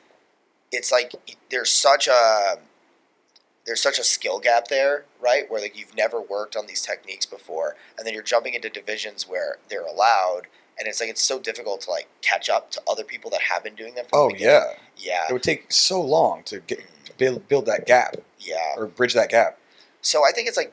it's 0.70 0.90
like 0.90 1.12
there's 1.50 1.70
such 1.70 2.06
a 2.08 2.58
there's 3.66 3.80
such 3.80 3.98
a 3.98 4.04
skill 4.04 4.40
gap 4.40 4.68
there, 4.68 5.04
right? 5.20 5.50
Where 5.50 5.60
like 5.60 5.78
you've 5.78 5.94
never 5.94 6.20
worked 6.20 6.56
on 6.56 6.66
these 6.66 6.82
techniques 6.82 7.26
before, 7.26 7.76
and 7.96 8.06
then 8.06 8.14
you're 8.14 8.22
jumping 8.22 8.54
into 8.54 8.68
divisions 8.68 9.28
where 9.28 9.58
they're 9.68 9.86
allowed, 9.86 10.42
and 10.78 10.88
it's 10.88 11.00
like 11.00 11.10
it's 11.10 11.22
so 11.22 11.38
difficult 11.38 11.82
to 11.82 11.90
like 11.90 12.08
catch 12.20 12.48
up 12.48 12.70
to 12.72 12.82
other 12.88 13.04
people 13.04 13.30
that 13.30 13.42
have 13.42 13.62
been 13.64 13.74
doing 13.74 13.94
them. 13.94 14.06
Oh 14.12 14.30
the 14.30 14.38
yeah. 14.38 14.64
yeah, 14.96 15.26
It 15.28 15.32
would 15.32 15.42
take 15.42 15.70
so 15.72 16.00
long 16.00 16.42
to 16.44 16.60
get 16.60 16.84
build, 17.18 17.48
build 17.48 17.66
that 17.66 17.86
gap 17.86 18.16
yeah. 18.38 18.74
or 18.76 18.86
bridge 18.86 19.14
that 19.14 19.30
gap. 19.30 19.58
So 20.00 20.26
I 20.26 20.32
think 20.32 20.48
it's 20.48 20.56
like 20.56 20.72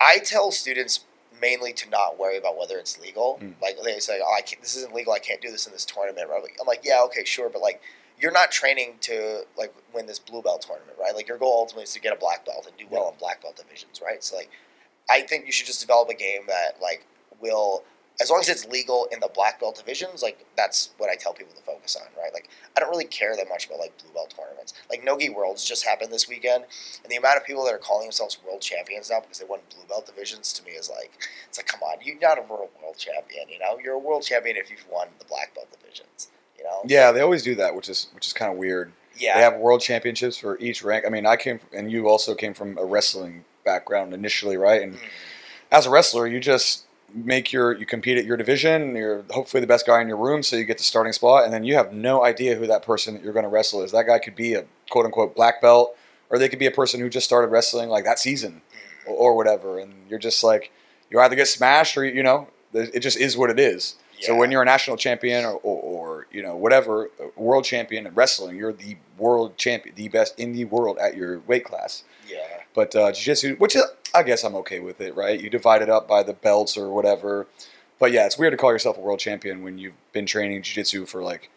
I 0.00 0.18
tell 0.18 0.50
students 0.50 1.00
mainly 1.40 1.72
to 1.74 1.88
not 1.90 2.18
worry 2.18 2.36
about 2.36 2.58
whether 2.58 2.76
it's 2.78 3.00
legal. 3.00 3.38
Mm. 3.42 3.54
Like 3.62 3.76
they 3.82 3.98
say, 3.98 4.20
"Oh, 4.24 4.34
I 4.36 4.40
can't, 4.40 4.60
this 4.62 4.76
isn't 4.76 4.94
legal. 4.94 5.12
I 5.12 5.18
can't 5.18 5.40
do 5.40 5.50
this 5.50 5.66
in 5.66 5.72
this 5.72 5.84
tournament." 5.84 6.28
Right? 6.28 6.42
I'm 6.60 6.66
like, 6.66 6.82
"Yeah, 6.84 7.02
okay, 7.06 7.24
sure," 7.24 7.48
but 7.48 7.62
like 7.62 7.80
you're 8.20 8.32
not 8.32 8.50
training 8.50 8.94
to 9.02 9.42
like 9.56 9.74
win 9.92 10.06
this 10.06 10.18
blue 10.18 10.42
belt 10.42 10.64
tournament, 10.66 10.98
right? 11.00 11.14
Like 11.14 11.28
your 11.28 11.38
goal 11.38 11.54
ultimately 11.58 11.84
is 11.84 11.92
to 11.94 12.00
get 12.00 12.12
a 12.12 12.18
black 12.18 12.44
belt 12.44 12.66
and 12.66 12.76
do 12.76 12.86
well 12.90 13.08
in 13.10 13.18
black 13.18 13.42
belt 13.42 13.56
divisions, 13.56 14.00
right? 14.04 14.22
So 14.22 14.36
like 14.36 14.50
I 15.10 15.22
think 15.22 15.46
you 15.46 15.52
should 15.52 15.66
just 15.66 15.80
develop 15.80 16.08
a 16.08 16.14
game 16.14 16.42
that 16.48 16.80
like 16.80 17.06
will 17.40 17.84
as 18.20 18.30
long 18.30 18.38
as 18.40 18.48
it's 18.48 18.64
legal 18.66 19.08
in 19.10 19.18
the 19.20 19.28
black 19.34 19.58
belt 19.58 19.76
divisions, 19.76 20.22
like 20.22 20.44
that's 20.56 20.90
what 20.98 21.10
I 21.10 21.16
tell 21.16 21.32
people 21.32 21.54
to 21.54 21.62
focus 21.62 21.96
on, 21.96 22.06
right? 22.20 22.32
Like 22.32 22.48
I 22.76 22.80
don't 22.80 22.90
really 22.90 23.04
care 23.04 23.36
that 23.36 23.48
much 23.48 23.66
about 23.66 23.80
like 23.80 23.98
blue 23.98 24.12
belt 24.12 24.32
tournaments. 24.36 24.72
Like 24.88 25.02
Nogi 25.02 25.28
Worlds 25.30 25.64
just 25.64 25.84
happened 25.84 26.12
this 26.12 26.28
weekend, 26.28 26.64
and 27.02 27.10
the 27.10 27.16
amount 27.16 27.38
of 27.38 27.44
people 27.44 27.64
that 27.64 27.74
are 27.74 27.78
calling 27.78 28.06
themselves 28.06 28.38
world 28.46 28.60
champions 28.60 29.10
now 29.10 29.20
because 29.20 29.38
they 29.38 29.44
won 29.44 29.60
blue 29.74 29.84
belt 29.88 30.06
divisions 30.06 30.52
to 30.52 30.64
me 30.64 30.72
is 30.72 30.88
like 30.88 31.12
it's 31.48 31.58
like 31.58 31.66
come 31.66 31.80
on, 31.82 31.96
you're 32.02 32.18
not 32.20 32.38
a 32.38 32.42
world 32.42 32.70
world 32.80 32.96
champion, 32.98 33.48
you 33.48 33.58
know? 33.58 33.78
You're 33.82 33.94
a 33.94 33.98
world 33.98 34.22
champion 34.22 34.56
if 34.56 34.70
you've 34.70 34.86
won 34.88 35.08
the 35.18 35.24
black 35.24 35.54
belt 35.54 35.68
divisions, 35.72 36.28
you 36.56 36.62
know? 36.64 36.82
Yeah, 36.84 37.10
they 37.10 37.20
always 37.20 37.42
do 37.42 37.54
that, 37.56 37.74
which 37.74 37.88
is 37.88 38.08
which 38.14 38.26
is 38.28 38.32
kind 38.32 38.52
of 38.52 38.58
weird. 38.58 38.92
Yeah. 39.16 39.36
They 39.36 39.42
have 39.42 39.56
world 39.56 39.80
championships 39.80 40.36
for 40.36 40.58
each 40.58 40.82
rank. 40.82 41.04
I 41.06 41.08
mean, 41.08 41.26
I 41.26 41.36
came 41.36 41.60
and 41.72 41.90
you 41.90 42.08
also 42.08 42.34
came 42.34 42.54
from 42.54 42.78
a 42.78 42.84
wrestling 42.84 43.44
background 43.64 44.12
initially, 44.14 44.56
right? 44.56 44.82
And 44.82 44.94
Mhm. 44.94 45.08
as 45.72 45.86
a 45.86 45.90
wrestler, 45.90 46.26
you 46.26 46.38
just 46.40 46.84
make 47.14 47.52
your 47.52 47.72
you 47.72 47.86
compete 47.86 48.18
at 48.18 48.24
your 48.24 48.36
division. 48.36 48.94
You're 48.96 49.24
hopefully 49.30 49.60
the 49.60 49.66
best 49.66 49.86
guy 49.86 50.00
in 50.00 50.08
your 50.08 50.16
room, 50.16 50.42
so 50.42 50.56
you 50.56 50.64
get 50.64 50.78
the 50.78 50.84
starting 50.84 51.12
spot, 51.12 51.44
and 51.44 51.52
then 51.52 51.64
you 51.64 51.74
have 51.74 51.92
no 51.92 52.24
idea 52.24 52.56
who 52.56 52.66
that 52.66 52.82
person 52.82 53.14
that 53.14 53.22
you're 53.22 53.32
going 53.32 53.44
to 53.44 53.48
wrestle 53.48 53.82
is. 53.82 53.92
That 53.92 54.06
guy 54.06 54.18
could 54.18 54.34
be 54.34 54.54
a 54.54 54.64
quote 54.90 55.06
unquote 55.06 55.34
black 55.34 55.62
belt, 55.62 55.96
or 56.30 56.38
they 56.38 56.48
could 56.48 56.58
be 56.58 56.66
a 56.66 56.72
person 56.72 57.00
who 57.00 57.08
just 57.08 57.26
started 57.26 57.48
wrestling 57.48 57.88
like 57.88 58.04
that 58.04 58.18
season, 58.18 58.62
mm. 59.06 59.10
or, 59.10 59.14
or 59.14 59.36
whatever. 59.36 59.78
And 59.78 59.94
you're 60.08 60.18
just 60.18 60.42
like 60.42 60.72
you 61.10 61.20
either 61.20 61.36
get 61.36 61.48
smashed 61.48 61.96
or 61.96 62.04
you 62.04 62.22
know 62.22 62.48
it 62.72 63.00
just 63.00 63.16
is 63.16 63.36
what 63.36 63.50
it 63.50 63.58
is. 63.60 63.96
So 64.20 64.34
when 64.34 64.50
you're 64.50 64.62
a 64.62 64.64
national 64.64 64.96
champion 64.96 65.44
or, 65.44 65.54
or, 65.62 65.82
or 65.82 66.26
you 66.30 66.42
know 66.42 66.56
whatever 66.56 67.10
uh, 67.20 67.26
world 67.36 67.64
champion 67.64 68.06
in 68.06 68.14
wrestling, 68.14 68.56
you're 68.56 68.72
the 68.72 68.96
world 69.18 69.56
champion, 69.58 69.94
the 69.94 70.08
best 70.08 70.38
in 70.38 70.52
the 70.52 70.64
world 70.64 70.98
at 70.98 71.16
your 71.16 71.40
weight 71.40 71.64
class. 71.64 72.04
Yeah. 72.28 72.62
But 72.74 72.94
uh, 72.96 73.12
jiu-jitsu, 73.12 73.56
which 73.56 73.76
is, 73.76 73.82
I 74.14 74.22
guess 74.22 74.44
I'm 74.44 74.54
okay 74.56 74.80
with 74.80 75.00
it, 75.00 75.14
right? 75.14 75.40
You 75.40 75.50
divide 75.50 75.82
it 75.82 75.90
up 75.90 76.08
by 76.08 76.22
the 76.22 76.32
belts 76.32 76.76
or 76.76 76.90
whatever. 76.90 77.46
But 77.98 78.12
yeah, 78.12 78.26
it's 78.26 78.38
weird 78.38 78.52
to 78.52 78.56
call 78.56 78.72
yourself 78.72 78.98
a 78.98 79.00
world 79.00 79.20
champion 79.20 79.62
when 79.62 79.78
you've 79.78 79.94
been 80.12 80.26
training 80.26 80.62
jiu-jitsu 80.62 81.06
for 81.06 81.22
like 81.22 81.50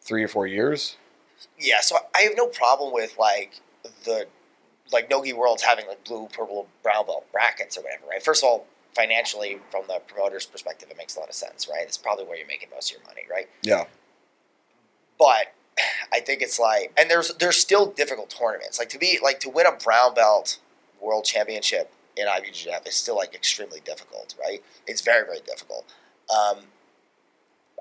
three 0.00 0.22
or 0.22 0.28
four 0.28 0.46
years. 0.46 0.96
Yeah, 1.58 1.80
so 1.80 1.96
I 2.14 2.22
have 2.22 2.32
no 2.36 2.46
problem 2.46 2.92
with 2.92 3.16
like 3.18 3.60
the 4.04 4.26
like 4.92 5.10
Nogi 5.10 5.32
Worlds 5.32 5.62
having 5.62 5.86
like 5.86 6.04
blue, 6.04 6.28
purple, 6.32 6.68
brown 6.82 7.06
belt 7.06 7.26
brackets 7.32 7.76
or 7.76 7.82
whatever, 7.82 8.06
right? 8.08 8.22
First 8.22 8.44
of 8.44 8.48
all, 8.48 8.66
financially, 8.94 9.58
from 9.70 9.82
the 9.88 10.00
promoter's 10.06 10.46
perspective, 10.46 10.88
it 10.90 10.96
makes 10.96 11.16
a 11.16 11.20
lot 11.20 11.28
of 11.28 11.34
sense, 11.34 11.68
right? 11.68 11.82
It's 11.82 11.96
probably 11.96 12.26
where 12.26 12.36
you're 12.36 12.46
making 12.46 12.68
most 12.70 12.92
of 12.92 12.98
your 12.98 13.06
money, 13.06 13.22
right? 13.30 13.48
Yeah, 13.62 13.84
But 15.18 15.54
I 16.12 16.20
think 16.20 16.42
it's 16.42 16.58
like, 16.58 16.92
and 16.98 17.10
there's 17.10 17.34
there's 17.36 17.56
still 17.56 17.86
difficult 17.86 18.30
tournaments. 18.30 18.78
Like 18.78 18.88
to 18.90 18.98
be 18.98 19.18
like 19.22 19.40
to 19.40 19.48
win 19.50 19.66
a 19.66 19.72
brown 19.72 20.14
belt 20.14 20.58
world 21.00 21.24
championship 21.24 21.92
in 22.16 22.26
IBJJF 22.26 22.86
is 22.86 22.94
still 22.94 23.16
like 23.16 23.34
extremely 23.34 23.80
difficult, 23.80 24.34
right? 24.38 24.62
It's 24.86 25.00
very 25.00 25.24
very 25.24 25.40
difficult. 25.46 25.84
Um, 26.30 26.58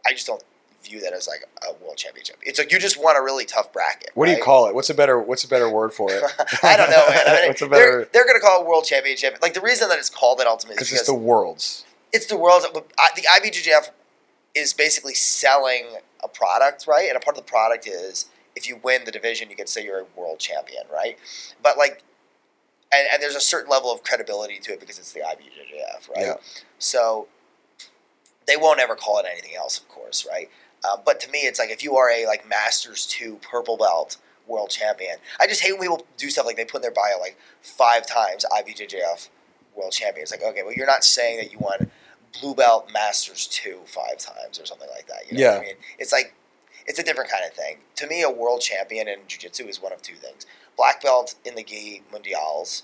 I 0.08 0.14
just 0.14 0.26
don't 0.28 0.44
view 0.84 1.00
that 1.02 1.14
as 1.14 1.28
like 1.28 1.42
a 1.62 1.74
world 1.84 1.98
championship. 1.98 2.38
It's 2.42 2.58
like 2.58 2.72
you 2.72 2.80
just 2.80 3.02
want 3.02 3.18
a 3.18 3.22
really 3.22 3.46
tough 3.46 3.72
bracket. 3.72 4.10
what 4.16 4.26
do 4.26 4.32
you 4.32 4.42
call 4.42 4.68
it? 4.68 4.74
What's 4.74 4.90
a 4.90 4.96
better 4.96 5.20
What's 5.20 5.44
a 5.44 5.48
better 5.48 5.70
word 5.70 5.94
for 5.94 6.12
it? 6.12 6.24
I 6.64 6.76
don't 6.78 6.90
know, 6.90 7.06
man. 7.10 7.24
I 7.28 7.34
mean, 7.42 7.48
What's 7.50 7.62
a 7.62 7.68
they're, 7.68 8.00
better? 8.00 8.10
they're 8.14 8.26
going 8.26 8.40
to 8.40 8.46
call 8.46 8.62
it 8.62 8.68
world 8.68 8.86
championship. 8.86 9.38
Like 9.42 9.54
the 9.54 9.62
reason 9.62 9.90
that 9.90 10.00
it's 10.00 10.10
called 10.10 10.40
it 10.42 10.48
ultimately 10.48 10.76
is 10.82 10.90
Because 10.90 10.90
because 10.90 11.00
it's 11.02 11.08
the 11.10 11.14
worlds. 11.14 11.86
it's 12.14 12.26
the 12.26 12.38
world's. 12.38 12.66
The 12.72 12.82
IBJJF 13.22 13.90
is 14.56 14.74
basically 14.74 15.14
selling 15.14 15.98
a 16.24 16.28
product, 16.28 16.86
right? 16.88 17.08
And 17.08 17.18
a 17.18 17.20
part 17.20 17.38
of 17.38 17.46
the 17.46 17.50
product 17.50 17.88
is 17.88 18.26
if 18.56 18.68
you 18.68 18.80
win 18.84 19.06
the 19.06 19.12
division, 19.12 19.50
you 19.50 19.56
can 19.56 19.68
say 19.68 19.84
you're 19.84 20.02
a 20.02 20.06
world 20.16 20.40
champion, 20.40 20.84
right? 20.92 21.18
But 21.62 21.78
like, 21.78 22.04
and, 22.94 23.08
and 23.14 23.24
there's 23.24 23.36
a 23.36 23.42
certain 23.42 23.70
level 23.70 23.92
of 23.92 24.04
credibility 24.04 24.60
to 24.60 24.74
it 24.74 24.80
because 24.80 25.00
it's 25.00 25.14
the 25.14 25.22
IBJJF, 25.22 26.10
right? 26.10 26.26
Yeah. 26.26 26.34
So 26.78 27.28
they 28.48 28.58
won't 28.58 28.80
ever 28.80 28.96
call 28.96 29.20
it 29.20 29.26
anything 29.32 29.56
else, 29.56 29.80
of 29.80 29.88
course, 29.88 30.28
right? 30.30 30.50
Um, 30.90 31.02
but 31.06 31.20
to 31.22 31.32
me, 31.32 31.40
it's 31.40 31.60
like 31.60 31.70
if 31.70 31.84
you 31.84 31.96
are 31.96 32.10
a 32.10 32.26
like 32.26 32.48
Masters 32.48 33.06
two 33.06 33.40
purple 33.42 33.78
belt 33.78 34.18
world 34.48 34.70
champion, 34.70 35.18
I 35.40 35.48
just 35.48 35.62
hate 35.62 35.74
when 35.74 35.82
people 35.82 36.06
do 36.18 36.30
stuff 36.30 36.46
like 36.46 36.58
they 36.58 36.66
put 36.66 36.78
in 36.78 36.82
their 36.82 36.92
bio 36.92 37.20
like 37.20 37.38
five 37.62 38.08
times 38.08 38.46
IBJJF 38.52 39.30
world 39.76 39.92
champion. 39.92 40.24
It's 40.24 40.32
like 40.32 40.44
okay, 40.44 40.64
well 40.64 40.74
you're 40.74 40.88
not 40.88 41.04
saying 41.04 41.38
that 41.38 41.52
you 41.52 41.60
won 41.60 41.92
blue 42.40 42.56
belt 42.56 42.90
Masters 42.94 43.48
two 43.48 43.80
five 43.86 44.18
times 44.18 44.60
or 44.60 44.66
something 44.66 44.90
like 44.96 45.08
that. 45.08 45.30
You 45.30 45.38
know 45.38 45.52
what 45.52 45.62
I 45.62 45.66
mean? 45.66 45.76
It's 46.00 46.12
like 46.12 46.36
it's 46.86 47.00
a 47.00 47.04
different 47.04 47.30
kind 47.30 47.44
of 47.46 47.54
thing. 47.54 47.78
To 47.98 48.08
me, 48.08 48.22
a 48.22 48.30
world 48.30 48.62
champion 48.62 49.08
in 49.08 49.20
jiu-jitsu 49.28 49.66
is 49.66 49.82
one 49.82 49.94
of 49.94 50.02
two 50.02 50.16
things: 50.16 50.46
black 50.78 51.02
belt 51.02 51.36
in 51.46 51.56
the 51.56 51.64
gi 51.64 52.04
mundials 52.14 52.84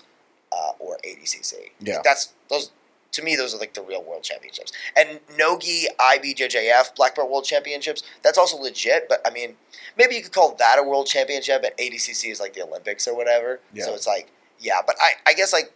uh, 0.52 0.72
or 0.78 0.98
ADCC. 1.04 1.54
Yeah. 1.80 1.96
Like, 1.96 2.04
that's 2.04 2.34
those. 2.48 2.72
To 3.12 3.22
me, 3.22 3.36
those 3.36 3.54
are 3.54 3.58
like 3.58 3.72
the 3.72 3.82
real 3.82 4.04
world 4.04 4.22
championships. 4.22 4.70
And 4.94 5.20
Nogi 5.36 5.86
IBJJF 5.98 6.94
Black 6.94 7.16
Belt 7.16 7.30
World 7.30 7.44
Championships. 7.44 8.02
That's 8.22 8.36
also 8.36 8.58
legit. 8.58 9.08
But 9.08 9.26
I 9.26 9.30
mean, 9.30 9.54
maybe 9.96 10.14
you 10.14 10.22
could 10.22 10.32
call 10.32 10.54
that 10.56 10.78
a 10.78 10.82
world 10.82 11.06
championship, 11.06 11.64
and 11.64 11.74
ADCC 11.78 12.30
is 12.30 12.38
like 12.38 12.52
the 12.52 12.62
Olympics 12.62 13.08
or 13.08 13.16
whatever. 13.16 13.60
Yeah. 13.72 13.86
So 13.86 13.94
it's 13.94 14.06
like, 14.06 14.30
yeah. 14.60 14.80
But 14.86 14.96
I, 15.00 15.30
I 15.30 15.32
guess 15.32 15.54
like, 15.54 15.72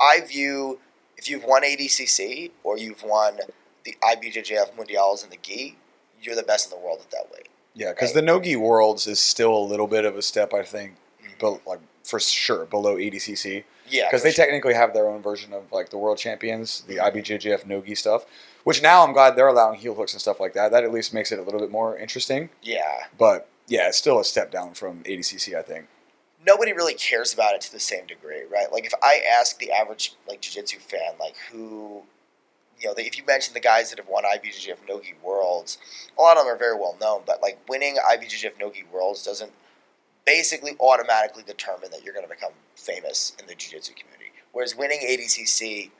I 0.00 0.22
view 0.22 0.80
if 1.18 1.28
you've 1.28 1.44
won 1.44 1.62
ADCC 1.64 2.52
or 2.62 2.78
you've 2.78 3.02
won 3.02 3.38
the 3.84 3.96
IBJJF 4.02 4.74
Mundials 4.76 5.24
in 5.24 5.30
the 5.30 5.36
gi, 5.42 5.76
you're 6.22 6.36
the 6.36 6.42
best 6.42 6.72
in 6.72 6.78
the 6.78 6.82
world 6.82 7.00
at 7.00 7.10
that 7.10 7.26
weight. 7.32 7.48
Yeah, 7.74 7.92
because 7.92 8.12
the 8.12 8.22
Nogi 8.22 8.56
Worlds 8.56 9.06
is 9.06 9.20
still 9.20 9.54
a 9.54 9.60
little 9.60 9.86
bit 9.86 10.04
of 10.04 10.16
a 10.16 10.22
step, 10.22 10.54
I 10.54 10.62
think, 10.62 10.94
mm-hmm. 11.22 11.34
but 11.40 11.66
like 11.66 11.80
for 12.02 12.18
sure 12.18 12.64
below 12.64 12.96
ADCC 12.96 13.64
Yeah, 13.88 14.06
because 14.06 14.22
they 14.22 14.32
sure. 14.32 14.44
technically 14.44 14.74
have 14.74 14.94
their 14.94 15.06
own 15.08 15.20
version 15.20 15.52
of 15.52 15.70
like 15.70 15.90
the 15.90 15.98
World 15.98 16.18
Champions, 16.18 16.82
the 16.82 16.96
mm-hmm. 16.96 17.18
IBJJF 17.18 17.66
Nogi 17.66 17.94
stuff. 17.94 18.24
Which 18.64 18.82
now 18.82 19.04
I'm 19.04 19.12
glad 19.12 19.34
they're 19.36 19.48
allowing 19.48 19.78
heel 19.78 19.94
hooks 19.94 20.12
and 20.12 20.20
stuff 20.20 20.40
like 20.40 20.52
that. 20.54 20.70
That 20.70 20.84
at 20.84 20.92
least 20.92 21.14
makes 21.14 21.32
it 21.32 21.38
a 21.38 21.42
little 21.42 21.60
bit 21.60 21.70
more 21.70 21.96
interesting. 21.96 22.50
yeah. 22.62 23.06
But 23.16 23.48
yeah, 23.66 23.88
it's 23.88 23.98
still 23.98 24.18
a 24.18 24.24
step 24.24 24.50
down 24.50 24.74
from 24.74 25.02
ADCC, 25.04 25.56
I 25.56 25.62
think. 25.62 25.86
Nobody 26.48 26.72
really 26.72 26.94
cares 26.94 27.34
about 27.34 27.54
it 27.54 27.60
to 27.60 27.70
the 27.70 27.78
same 27.78 28.06
degree, 28.06 28.44
right? 28.50 28.72
Like 28.72 28.86
if 28.86 28.94
I 29.02 29.20
ask 29.38 29.58
the 29.58 29.70
average 29.70 30.14
like 30.26 30.40
jiu-jitsu 30.40 30.78
fan, 30.78 31.12
like 31.20 31.36
who, 31.52 32.04
you 32.80 32.88
know, 32.88 32.94
if 32.96 33.18
you 33.18 33.24
mention 33.26 33.52
the 33.52 33.60
guys 33.60 33.90
that 33.90 33.98
have 33.98 34.08
won 34.08 34.24
IBJJF 34.24 34.78
Nogi 34.88 35.14
Worlds, 35.22 35.76
a 36.18 36.22
lot 36.22 36.38
of 36.38 36.44
them 36.44 36.54
are 36.54 36.56
very 36.56 36.74
well 36.74 36.96
known, 36.98 37.20
but 37.26 37.42
like 37.42 37.58
winning 37.68 37.96
IBJJF 37.96 38.58
Nogi 38.58 38.84
Worlds 38.90 39.22
doesn't 39.22 39.52
basically 40.24 40.72
automatically 40.80 41.42
determine 41.46 41.90
that 41.90 42.02
you're 42.02 42.14
going 42.14 42.26
to 42.26 42.34
become 42.34 42.52
famous 42.74 43.36
in 43.38 43.46
the 43.46 43.54
jiu-jitsu 43.54 43.92
community. 43.92 44.32
Whereas 44.52 44.74
winning 44.74 45.00
ADCC 45.06 45.90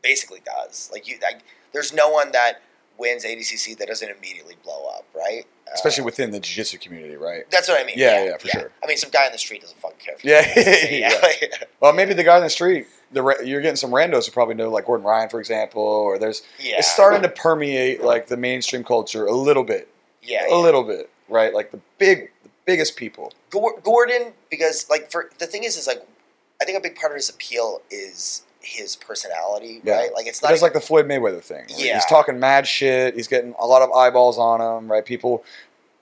basically 0.00 0.42
does. 0.44 0.88
Like 0.92 1.08
you, 1.08 1.16
like, 1.20 1.42
there's 1.72 1.92
no 1.92 2.08
one 2.08 2.30
that 2.32 2.62
wins 2.98 3.24
ADCC 3.24 3.78
that 3.78 3.88
doesn't 3.88 4.08
immediately 4.10 4.56
blow 4.64 4.86
up, 4.88 5.06
right? 5.14 5.44
Especially 5.72 6.02
Uh, 6.02 6.06
within 6.06 6.30
the 6.30 6.40
jiu-jitsu 6.40 6.78
community, 6.78 7.16
right? 7.16 7.48
that's 7.50 7.68
what 7.68 7.80
I 7.80 7.84
mean. 7.84 7.96
Yeah, 7.98 8.24
yeah, 8.24 8.36
for 8.38 8.48
sure. 8.48 8.70
I 8.82 8.86
mean, 8.86 8.96
some 8.96 9.10
guy 9.10 9.26
in 9.26 9.32
the 9.32 9.38
street 9.38 9.60
doesn't 9.62 9.78
fucking 9.80 9.98
care. 9.98 10.16
Yeah, 10.22 10.50
yeah. 10.90 11.48
Well, 11.80 11.92
maybe 11.92 12.14
the 12.14 12.24
guy 12.24 12.36
on 12.36 12.42
the 12.42 12.50
street, 12.50 12.86
the 13.12 13.22
you're 13.44 13.60
getting 13.60 13.76
some 13.76 13.90
randos 13.90 14.26
who 14.26 14.32
probably 14.32 14.54
know, 14.56 14.70
like 14.70 14.86
Gordon 14.86 15.06
Ryan, 15.06 15.28
for 15.28 15.38
example, 15.40 15.82
or 15.82 16.18
there's 16.18 16.42
yeah. 16.58 16.76
it's 16.78 16.90
starting 16.90 17.22
to 17.22 17.28
permeate 17.28 18.02
like 18.02 18.26
the 18.26 18.36
mainstream 18.36 18.82
culture 18.84 19.26
a 19.26 19.32
little 19.32 19.64
bit, 19.64 19.88
Yeah, 20.22 20.44
a 20.46 20.50
yeah. 20.50 20.56
little 20.56 20.82
bit, 20.84 21.08
right? 21.28 21.54
Like 21.54 21.70
the 21.70 21.80
big, 21.98 22.30
the 22.42 22.50
biggest 22.64 22.96
people. 22.96 23.32
Gordon, 23.50 24.32
because 24.50 24.88
like 24.90 25.10
for 25.10 25.30
the 25.38 25.46
thing 25.46 25.64
is, 25.64 25.76
is 25.76 25.86
like 25.86 26.04
I 26.60 26.64
think 26.64 26.76
a 26.78 26.80
big 26.80 26.96
part 26.96 27.12
of 27.12 27.16
his 27.16 27.28
appeal 27.28 27.80
is 27.90 28.42
his 28.68 28.96
personality, 28.96 29.80
Yeah. 29.82 29.96
right? 29.96 30.12
Like 30.12 30.26
it's 30.26 30.42
not 30.42 30.52
It's 30.52 30.62
like 30.62 30.74
the 30.74 30.80
Floyd 30.80 31.06
Mayweather 31.06 31.42
thing. 31.42 31.66
Like, 31.68 31.78
Yeah. 31.84 31.94
He's 31.94 32.04
talking 32.06 32.38
mad 32.38 32.66
shit. 32.66 33.14
He's 33.14 33.28
getting 33.28 33.54
a 33.58 33.66
lot 33.66 33.80
of 33.82 33.90
eyeballs 33.92 34.38
on 34.38 34.60
him, 34.60 34.90
right? 34.90 35.04
People, 35.04 35.42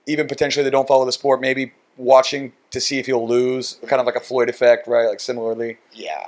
even 0.05 0.27
potentially 0.27 0.63
they 0.63 0.69
don't 0.69 0.87
follow 0.87 1.05
the 1.05 1.11
sport, 1.11 1.39
maybe 1.41 1.73
watching 1.95 2.53
to 2.71 2.79
see 2.81 2.99
if 2.99 3.05
he'll 3.05 3.27
lose, 3.27 3.79
kind 3.87 3.99
of 3.99 4.05
like 4.05 4.15
a 4.15 4.19
Floyd 4.19 4.49
effect, 4.49 4.87
right? 4.87 5.07
Like 5.07 5.19
similarly. 5.19 5.77
yeah, 5.93 6.27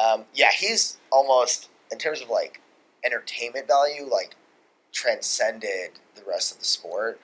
um, 0.00 0.24
yeah. 0.34 0.50
He's 0.56 0.98
almost 1.10 1.68
in 1.90 1.98
terms 1.98 2.20
of 2.20 2.28
like 2.28 2.60
entertainment 3.04 3.66
value, 3.66 4.04
like 4.08 4.36
transcended 4.92 5.92
the 6.14 6.22
rest 6.28 6.52
of 6.52 6.58
the 6.58 6.64
sport. 6.64 7.20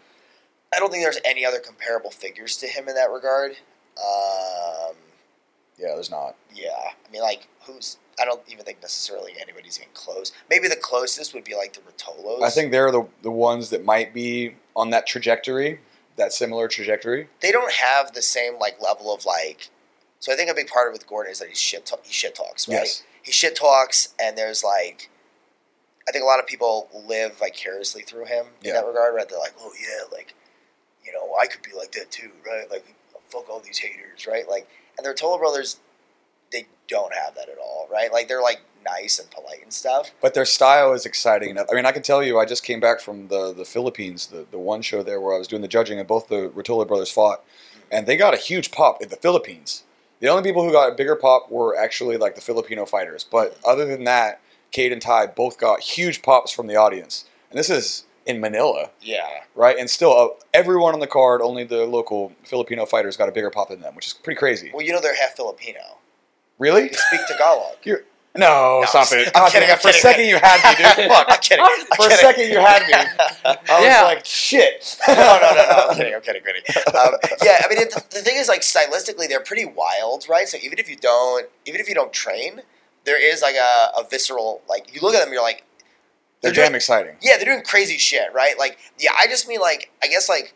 I 0.74 0.78
don't 0.80 0.90
think 0.90 1.04
there's 1.04 1.20
any 1.24 1.44
other 1.44 1.60
comparable 1.60 2.10
figures 2.10 2.56
to 2.58 2.66
him 2.66 2.88
in 2.88 2.94
that 2.96 3.10
regard. 3.10 3.52
Um, 3.98 4.96
Yeah, 5.78 5.94
there's 5.94 6.10
not. 6.10 6.34
yeah, 6.52 6.70
I 7.06 7.10
mean, 7.12 7.22
like 7.22 7.48
who's? 7.62 7.98
I 8.20 8.24
don't 8.24 8.42
even 8.48 8.64
think 8.64 8.80
necessarily 8.82 9.32
anybody's 9.40 9.78
even 9.78 9.90
close. 9.94 10.32
Maybe 10.48 10.68
the 10.68 10.76
closest 10.76 11.34
would 11.34 11.44
be 11.44 11.54
like 11.56 11.72
the 11.74 11.80
Rotolos. 11.80 12.42
I 12.42 12.50
think 12.50 12.70
they're 12.72 12.90
the 12.92 13.06
the 13.22 13.30
ones 13.30 13.70
that 13.70 13.84
might 13.84 14.14
be 14.14 14.56
on 14.76 14.90
that 14.90 15.06
trajectory, 15.06 15.80
that 16.16 16.32
similar 16.32 16.68
trajectory. 16.68 17.28
they 17.40 17.52
don't 17.52 17.72
have 17.72 18.12
the 18.14 18.22
same 18.22 18.58
like 18.58 18.80
level 18.80 19.12
of 19.14 19.24
like. 19.24 19.70
So 20.20 20.32
I 20.32 20.36
think 20.36 20.50
a 20.50 20.54
big 20.54 20.68
part 20.68 20.88
of 20.88 20.92
it 20.92 20.98
with 20.98 21.06
Gordon 21.06 21.32
is 21.32 21.38
that 21.40 21.48
he 21.48 21.54
shit 21.54 21.84
ta- 21.86 21.96
he 22.02 22.12
shit 22.12 22.34
talks, 22.34 22.68
right? 22.68 22.74
Yes. 22.76 23.02
He 23.22 23.32
shit 23.32 23.56
talks, 23.56 24.14
and 24.22 24.36
there's 24.38 24.62
like, 24.64 25.10
I 26.08 26.12
think 26.12 26.22
a 26.22 26.26
lot 26.26 26.38
of 26.40 26.46
people 26.46 26.88
live 27.06 27.36
vicariously 27.38 28.02
through 28.02 28.26
him 28.26 28.46
in 28.62 28.68
Yeah. 28.68 28.72
that 28.74 28.86
regard, 28.86 29.14
right? 29.14 29.28
They're 29.28 29.38
like, 29.38 29.54
oh 29.60 29.72
yeah, 29.80 30.04
like, 30.12 30.34
you 31.04 31.12
know, 31.12 31.34
I 31.40 31.46
could 31.46 31.62
be 31.62 31.70
like 31.76 31.92
that 31.92 32.10
too, 32.10 32.30
right? 32.46 32.70
Like, 32.70 32.94
fuck 33.28 33.48
all 33.50 33.60
these 33.60 33.78
haters, 33.78 34.26
right? 34.26 34.48
Like, 34.48 34.68
and 34.96 35.06
the 35.06 35.12
Tola 35.14 35.38
brothers, 35.38 35.80
don't 36.88 37.12
have 37.14 37.34
that 37.34 37.48
at 37.48 37.58
all, 37.58 37.88
right? 37.90 38.12
Like, 38.12 38.28
they're 38.28 38.42
like 38.42 38.60
nice 38.84 39.18
and 39.18 39.30
polite 39.30 39.62
and 39.62 39.72
stuff. 39.72 40.10
But 40.20 40.34
their 40.34 40.44
style 40.44 40.92
is 40.92 41.06
exciting 41.06 41.50
enough. 41.50 41.66
I 41.70 41.74
mean, 41.74 41.86
I 41.86 41.92
can 41.92 42.02
tell 42.02 42.22
you, 42.22 42.38
I 42.38 42.44
just 42.44 42.62
came 42.64 42.80
back 42.80 43.00
from 43.00 43.28
the, 43.28 43.52
the 43.52 43.64
Philippines, 43.64 44.26
the, 44.26 44.46
the 44.50 44.58
one 44.58 44.82
show 44.82 45.02
there 45.02 45.20
where 45.20 45.34
I 45.34 45.38
was 45.38 45.48
doing 45.48 45.62
the 45.62 45.68
judging, 45.68 45.98
and 45.98 46.06
both 46.06 46.28
the 46.28 46.50
Rotolo 46.54 46.86
brothers 46.86 47.10
fought, 47.10 47.42
and 47.90 48.06
they 48.06 48.16
got 48.16 48.34
a 48.34 48.38
huge 48.38 48.70
pop 48.70 49.00
in 49.02 49.08
the 49.08 49.16
Philippines. 49.16 49.84
The 50.20 50.28
only 50.28 50.42
people 50.42 50.64
who 50.64 50.72
got 50.72 50.92
a 50.92 50.94
bigger 50.94 51.16
pop 51.16 51.50
were 51.50 51.76
actually 51.76 52.16
like 52.16 52.34
the 52.34 52.40
Filipino 52.40 52.84
fighters. 52.86 53.24
But 53.24 53.58
other 53.66 53.84
than 53.84 54.04
that, 54.04 54.40
Cade 54.70 54.92
and 54.92 55.00
Ty 55.02 55.28
both 55.28 55.58
got 55.58 55.80
huge 55.80 56.22
pops 56.22 56.50
from 56.52 56.66
the 56.66 56.76
audience. 56.76 57.24
And 57.50 57.58
this 57.58 57.70
is 57.70 58.04
in 58.26 58.40
Manila, 58.40 58.90
Yeah. 59.02 59.44
right? 59.54 59.76
And 59.78 59.88
still, 59.90 60.12
uh, 60.18 60.28
everyone 60.54 60.94
on 60.94 61.00
the 61.00 61.06
card, 61.06 61.42
only 61.42 61.62
the 61.64 61.84
local 61.84 62.32
Filipino 62.44 62.86
fighters 62.86 63.16
got 63.16 63.28
a 63.28 63.32
bigger 63.32 63.50
pop 63.50 63.68
than 63.68 63.80
them, 63.80 63.94
which 63.94 64.06
is 64.08 64.12
pretty 64.14 64.38
crazy. 64.38 64.70
Well, 64.72 64.84
you 64.84 64.92
know 64.92 65.00
they're 65.00 65.14
half 65.14 65.36
Filipino. 65.36 65.98
Really? 66.58 66.88
They 66.88 66.94
speak 66.96 67.20
Tagalog. 67.26 67.76
You're 67.84 68.02
no, 68.36 68.80
No, 68.80 68.86
stop 68.88 69.02
I'm 69.02 69.08
kidding, 69.18 69.32
I'm 69.36 69.50
kidding, 69.50 69.68
damn, 69.68 69.76
I'm 69.76 69.80
for 69.80 69.88
a 69.90 69.92
second 69.92 70.26
you 70.26 70.36
had 70.38 70.58
me, 70.64 71.02
dude. 71.04 71.08
Fuck. 71.12 71.26
I'm 71.30 71.38
kidding. 71.40 71.64
I'm 71.64 71.96
For 71.96 72.06
a 72.08 72.10
second 72.16 72.50
you 72.50 72.58
had 72.58 72.82
me. 72.88 72.94
I 73.44 73.56
was 73.78 73.84
Yeah. 73.84 74.02
like, 74.02 74.26
shit. 74.26 74.98
no, 75.08 75.14
no, 75.14 75.38
no, 75.40 75.54
no. 75.54 75.86
I'm 75.90 75.96
kidding. 75.96 76.14
I'm 76.16 76.20
kidding. 76.20 76.42
Kidding. 76.42 76.62
Um, 76.88 77.14
yeah, 77.44 77.62
I 77.64 77.68
mean, 77.68 77.78
it, 77.78 77.92
the 77.92 78.18
thing 78.22 78.36
is, 78.36 78.48
like, 78.48 78.62
stylistically, 78.62 79.28
they're 79.28 79.38
pretty 79.38 79.64
wild, 79.64 80.26
right? 80.28 80.48
So 80.48 80.58
even 80.60 80.80
if 80.80 80.90
you 80.90 80.96
don't, 80.96 81.46
even 81.64 81.80
if 81.80 81.88
you 81.88 81.94
don't 81.94 82.12
train, 82.12 82.62
there 83.04 83.20
is 83.22 83.40
like 83.40 83.54
a, 83.54 83.92
a 84.00 84.04
visceral, 84.10 84.62
like, 84.68 84.92
you 84.92 85.00
look 85.00 85.14
at 85.14 85.22
them, 85.24 85.32
you're 85.32 85.40
like, 85.42 85.62
They're 86.40 86.50
They're 86.50 86.64
damn 86.64 86.72
doing- 86.72 86.76
exciting. 86.76 87.16
yeah, 87.22 87.36
they're 87.36 87.46
doing 87.46 87.62
crazy 87.62 87.98
shit, 87.98 88.32
right? 88.34 88.58
Like, 88.58 88.78
yeah, 88.98 89.12
I 89.16 89.28
just 89.28 89.46
mean 89.46 89.60
like, 89.60 89.92
I 90.02 90.08
guess 90.08 90.28
like, 90.28 90.54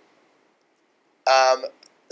um, 1.28 1.64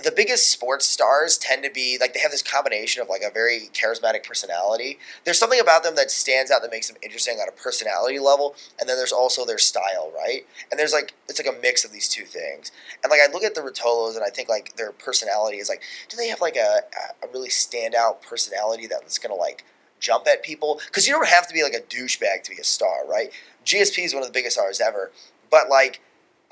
the 0.02 0.12
biggest 0.12 0.50
sports 0.50 0.84
stars 0.84 1.38
tend 1.38 1.64
to 1.64 1.70
be 1.70 1.96
like 1.98 2.12
they 2.12 2.20
have 2.20 2.30
this 2.30 2.42
combination 2.42 3.00
of 3.00 3.08
like 3.08 3.22
a 3.22 3.30
very 3.30 3.70
charismatic 3.72 4.24
personality. 4.24 4.98
There's 5.24 5.38
something 5.38 5.58
about 5.58 5.84
them 5.84 5.96
that 5.96 6.10
stands 6.10 6.50
out 6.50 6.60
that 6.62 6.70
makes 6.70 6.88
them 6.88 6.98
interesting 7.02 7.38
on 7.38 7.48
a 7.48 7.52
personality 7.52 8.18
level, 8.18 8.54
and 8.78 8.88
then 8.88 8.98
there's 8.98 9.12
also 9.12 9.46
their 9.46 9.58
style, 9.58 10.12
right? 10.14 10.46
And 10.70 10.78
there's 10.78 10.92
like 10.92 11.14
it's 11.28 11.42
like 11.42 11.54
a 11.54 11.58
mix 11.60 11.82
of 11.82 11.92
these 11.92 12.08
two 12.10 12.24
things. 12.24 12.72
And 13.02 13.10
like 13.10 13.20
I 13.26 13.32
look 13.32 13.42
at 13.42 13.54
the 13.54 13.62
Rotolos 13.62 14.16
and 14.16 14.24
I 14.24 14.28
think 14.28 14.50
like 14.50 14.76
their 14.76 14.92
personality 14.92 15.58
is 15.58 15.70
like, 15.70 15.82
do 16.10 16.16
they 16.16 16.28
have 16.28 16.42
like 16.42 16.56
a 16.56 16.80
a 17.24 17.28
really 17.32 17.48
standout 17.48 18.20
personality 18.20 18.86
that's 18.86 19.18
gonna 19.18 19.34
like 19.34 19.64
jump 19.98 20.26
at 20.26 20.42
people? 20.42 20.78
Because 20.86 21.06
you 21.06 21.14
don't 21.14 21.28
have 21.28 21.48
to 21.48 21.54
be 21.54 21.62
like 21.62 21.74
a 21.74 21.80
douchebag 21.80 22.42
to 22.42 22.50
be 22.50 22.58
a 22.60 22.64
star, 22.64 23.06
right? 23.08 23.30
GSP 23.64 24.04
is 24.04 24.12
one 24.12 24.22
of 24.22 24.28
the 24.28 24.34
biggest 24.34 24.56
stars 24.56 24.78
ever, 24.78 25.10
but 25.50 25.70
like 25.70 26.02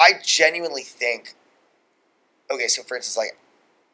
I 0.01 0.13
genuinely 0.25 0.83
think 0.83 1.35
okay, 2.51 2.69
so 2.69 2.83
for 2.83 2.97
instance, 2.97 3.17
like, 3.17 3.39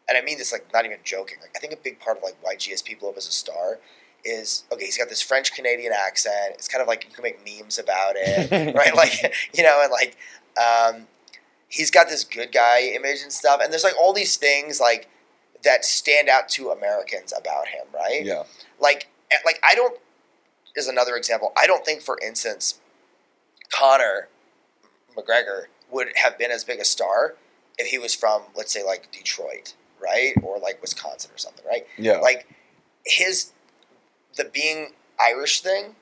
and 0.09 0.19
I 0.19 0.23
mean 0.23 0.39
this 0.39 0.53
like 0.53 0.67
not 0.73 0.85
even 0.85 0.99
joking. 1.05 1.39
Like, 1.41 1.51
I 1.57 1.59
think 1.59 1.73
a 1.73 1.77
big 1.77 2.01
part 2.01 2.17
of 2.19 2.23
like 2.23 2.37
why 2.41 2.57
GSP 2.57 2.99
blew 2.99 3.11
up 3.11 3.17
as 3.17 3.29
a 3.29 3.33
star 3.33 3.79
is 4.25 4.65
okay. 4.73 4.85
He's 4.85 4.99
got 4.99 5.09
this 5.09 5.23
French 5.23 5.53
Canadian 5.53 5.93
accent. 5.93 6.55
It's 6.55 6.69
kind 6.69 6.83
of 6.83 6.89
like 6.89 7.05
you 7.05 7.11
can 7.15 7.23
make 7.23 7.39
memes 7.45 7.79
about 7.79 8.15
it, 8.17 8.75
right? 8.75 8.95
Like, 8.95 9.35
you 9.55 9.63
know, 9.63 9.81
and 9.83 9.91
like, 9.91 10.17
um, 10.59 11.07
he's 11.69 11.91
got 11.91 12.09
this 12.09 12.25
good 12.25 12.53
guy 12.53 12.83
image 12.83 13.23
and 13.23 13.33
stuff. 13.33 13.61
And 13.63 13.73
there's 13.73 13.85
like 13.85 13.99
all 13.99 14.13
these 14.13 14.37
things 14.37 14.81
like 14.81 15.09
that 15.63 15.85
stand 15.85 16.29
out 16.29 16.49
to 16.51 16.71
Americans 16.71 17.33
about 17.37 17.69
him, 17.69 17.87
right? 17.95 18.25
Yeah. 18.25 18.45
like 18.81 19.09
like 19.45 19.61
I 19.65 19.75
don't 19.75 19.99
is 20.77 20.89
another 20.89 21.17
example. 21.17 21.53
I 21.61 21.67
don't 21.67 21.85
think, 21.85 22.03
for 22.03 22.19
instance, 22.25 22.81
Conor 23.73 24.29
McGregor 25.17 25.65
would 25.91 26.09
have 26.17 26.39
been 26.39 26.51
as 26.51 26.65
big 26.65 26.81
a 26.81 26.85
star 26.85 27.35
if 27.81 27.89
he 27.89 27.99
was 27.99 28.15
from, 28.15 28.43
let's 28.55 28.73
say, 28.73 28.85
like 28.85 29.11
Detroit, 29.11 29.75
right, 30.01 30.35
or 30.43 30.59
like 30.59 30.81
Wisconsin 30.81 31.31
or 31.35 31.39
something, 31.39 31.65
right? 31.67 31.87
Yeah. 31.99 32.19
Like 32.19 32.47
his 33.05 33.53
the 34.37 34.45
being 34.45 34.93
Irish 35.19 35.61
thing 35.61 35.97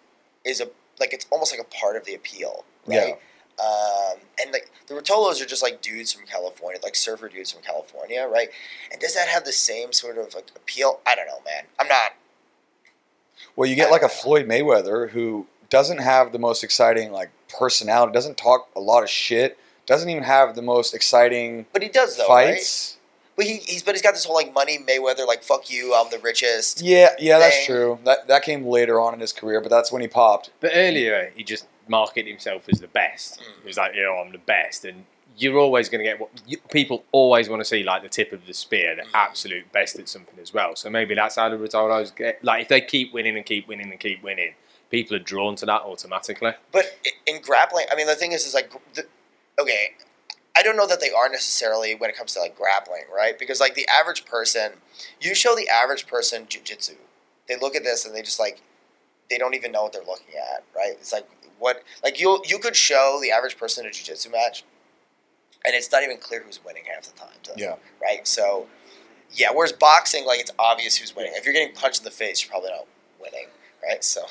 is 0.44 0.60
a 0.60 0.68
like 1.00 1.12
it's 1.12 1.26
almost 1.30 1.52
like 1.52 1.60
a 1.60 1.76
part 1.76 1.96
of 1.96 2.04
the 2.04 2.14
appeal, 2.14 2.64
right? 2.86 3.18
Um, 3.60 4.18
and 4.40 4.52
like 4.52 4.70
the 4.86 4.94
Rotolos 4.94 5.42
are 5.42 5.46
just 5.46 5.62
like 5.62 5.82
dudes 5.82 6.12
from 6.12 6.26
California, 6.26 6.80
like 6.82 6.94
surfer 6.94 7.28
dudes 7.28 7.52
from 7.52 7.62
California, 7.62 8.26
right? 8.30 8.50
And 8.92 9.00
does 9.00 9.14
that 9.14 9.28
have 9.28 9.44
the 9.44 9.52
same 9.52 9.92
sort 9.92 10.16
of 10.16 10.34
like, 10.34 10.50
appeal? 10.54 11.00
I 11.04 11.16
don't 11.16 11.26
know, 11.26 11.40
man. 11.44 11.64
I'm 11.78 11.88
not. 11.88 12.14
Well, 13.56 13.68
you 13.68 13.74
get 13.74 13.90
like 13.90 14.02
a 14.02 14.08
Floyd 14.08 14.46
Mayweather 14.46 15.10
who 15.10 15.46
doesn't 15.70 15.98
have 15.98 16.32
the 16.32 16.38
most 16.38 16.62
exciting 16.62 17.10
like 17.10 17.30
personality, 17.48 18.12
doesn't 18.12 18.36
talk 18.36 18.68
a 18.76 18.80
lot 18.80 19.02
of 19.02 19.10
shit, 19.10 19.58
doesn't 19.88 20.08
even 20.08 20.22
have 20.22 20.54
the 20.54 20.62
most 20.62 20.94
exciting 20.94 21.66
But 21.72 21.82
he 21.82 21.88
does 21.88 22.16
though, 22.16 22.28
right? 22.28 22.54
fights. 22.54 22.94
But 23.36 23.46
he, 23.46 23.56
he's 23.58 23.82
but 23.82 23.94
he's 23.94 24.02
got 24.02 24.14
this 24.14 24.24
whole 24.24 24.34
like 24.36 24.52
money 24.52 24.78
Mayweather, 24.78 25.26
like 25.26 25.42
fuck 25.42 25.70
you, 25.70 25.94
I'm 25.94 26.10
the 26.10 26.18
richest. 26.18 26.80
Yeah, 26.82 27.10
yeah, 27.18 27.38
that's 27.38 27.66
true. 27.66 27.98
That 28.04 28.28
that 28.28 28.42
came 28.42 28.64
later 28.66 29.00
on 29.00 29.14
in 29.14 29.20
his 29.20 29.32
career, 29.32 29.60
but 29.60 29.70
that's 29.70 29.90
when 29.92 30.02
he 30.02 30.08
popped. 30.08 30.50
But 30.60 30.72
earlier, 30.74 31.32
he 31.36 31.42
just 31.44 31.66
marketed 31.88 32.26
himself 32.26 32.68
as 32.68 32.80
the 32.80 32.88
best. 32.88 33.38
Mm. 33.40 33.62
He 33.62 33.66
was 33.68 33.76
like, 33.76 33.94
you 33.94 34.02
know, 34.02 34.16
I'm 34.16 34.32
the 34.32 34.38
best, 34.38 34.84
and 34.84 35.04
you're 35.36 35.56
always 35.56 35.88
going 35.88 36.00
to 36.00 36.04
get 36.04 36.18
what 36.18 36.30
you, 36.48 36.58
people 36.72 37.04
always 37.12 37.48
want 37.48 37.60
to 37.60 37.64
see, 37.64 37.84
like 37.84 38.02
the 38.02 38.08
tip 38.08 38.32
of 38.32 38.44
the 38.46 38.52
spear, 38.52 38.96
the 38.96 39.02
Mm. 39.02 39.10
absolute 39.14 39.70
best 39.72 39.96
at 40.00 40.08
something 40.08 40.38
as 40.40 40.52
well. 40.52 40.74
So 40.74 40.90
maybe 40.90 41.14
that's 41.14 41.36
how 41.36 41.48
the 41.48 41.56
Rotolos 41.56 42.14
get. 42.16 42.42
Like 42.44 42.62
if 42.62 42.68
they 42.68 42.80
keep 42.80 43.14
winning 43.14 43.36
and 43.36 43.46
keep 43.46 43.68
winning 43.68 43.88
and 43.92 44.00
keep 44.00 44.20
winning, 44.20 44.54
people 44.90 45.14
are 45.16 45.20
drawn 45.20 45.54
to 45.56 45.66
that 45.66 45.82
automatically. 45.82 46.54
But 46.72 46.86
in 47.24 47.40
grappling, 47.40 47.86
I 47.92 47.94
mean, 47.94 48.08
the 48.08 48.16
thing 48.16 48.32
is, 48.32 48.44
is 48.46 48.52
like, 48.54 48.72
the, 48.94 49.06
okay, 49.58 49.94
I 50.56 50.62
don't 50.62 50.76
know 50.76 50.86
that 50.86 51.00
they 51.00 51.10
are 51.10 51.28
necessarily 51.28 51.94
when 51.94 52.10
it 52.10 52.16
comes 52.16 52.34
to 52.34 52.40
like 52.40 52.56
grappling, 52.56 53.04
right? 53.14 53.38
Because 53.38 53.60
like 53.60 53.74
the 53.74 53.86
average 53.88 54.24
person, 54.24 54.72
you 55.20 55.34
show 55.34 55.54
the 55.54 55.68
average 55.68 56.06
person 56.06 56.46
jujitsu, 56.46 56.96
they 57.48 57.56
look 57.56 57.76
at 57.76 57.84
this 57.84 58.04
and 58.04 58.14
they 58.14 58.22
just 58.22 58.40
like, 58.40 58.60
they 59.30 59.38
don't 59.38 59.54
even 59.54 59.72
know 59.72 59.82
what 59.82 59.92
they're 59.92 60.02
looking 60.04 60.34
at, 60.34 60.64
right? 60.74 60.92
It's 60.92 61.12
like 61.12 61.28
what, 61.58 61.82
like 62.02 62.20
you 62.20 62.42
you 62.46 62.58
could 62.58 62.76
show 62.76 63.18
the 63.20 63.30
average 63.30 63.58
person 63.58 63.86
a 63.86 63.90
jujitsu 63.90 64.32
match, 64.32 64.64
and 65.64 65.74
it's 65.74 65.90
not 65.92 66.02
even 66.02 66.18
clear 66.18 66.42
who's 66.42 66.64
winning 66.64 66.84
half 66.92 67.04
the 67.04 67.18
time. 67.18 67.28
To 67.44 67.52
Yeah. 67.56 67.76
Right. 68.00 68.26
So, 68.26 68.68
yeah. 69.30 69.50
Whereas 69.52 69.72
boxing, 69.72 70.24
like 70.24 70.40
it's 70.40 70.52
obvious 70.58 70.96
who's 70.96 71.14
winning. 71.14 71.32
If 71.34 71.44
you're 71.44 71.54
getting 71.54 71.74
punched 71.74 72.00
in 72.00 72.04
the 72.04 72.10
face, 72.10 72.42
you're 72.42 72.50
probably 72.50 72.70
not 72.70 72.86
winning, 73.20 73.46
right? 73.82 74.02
So, 74.02 74.22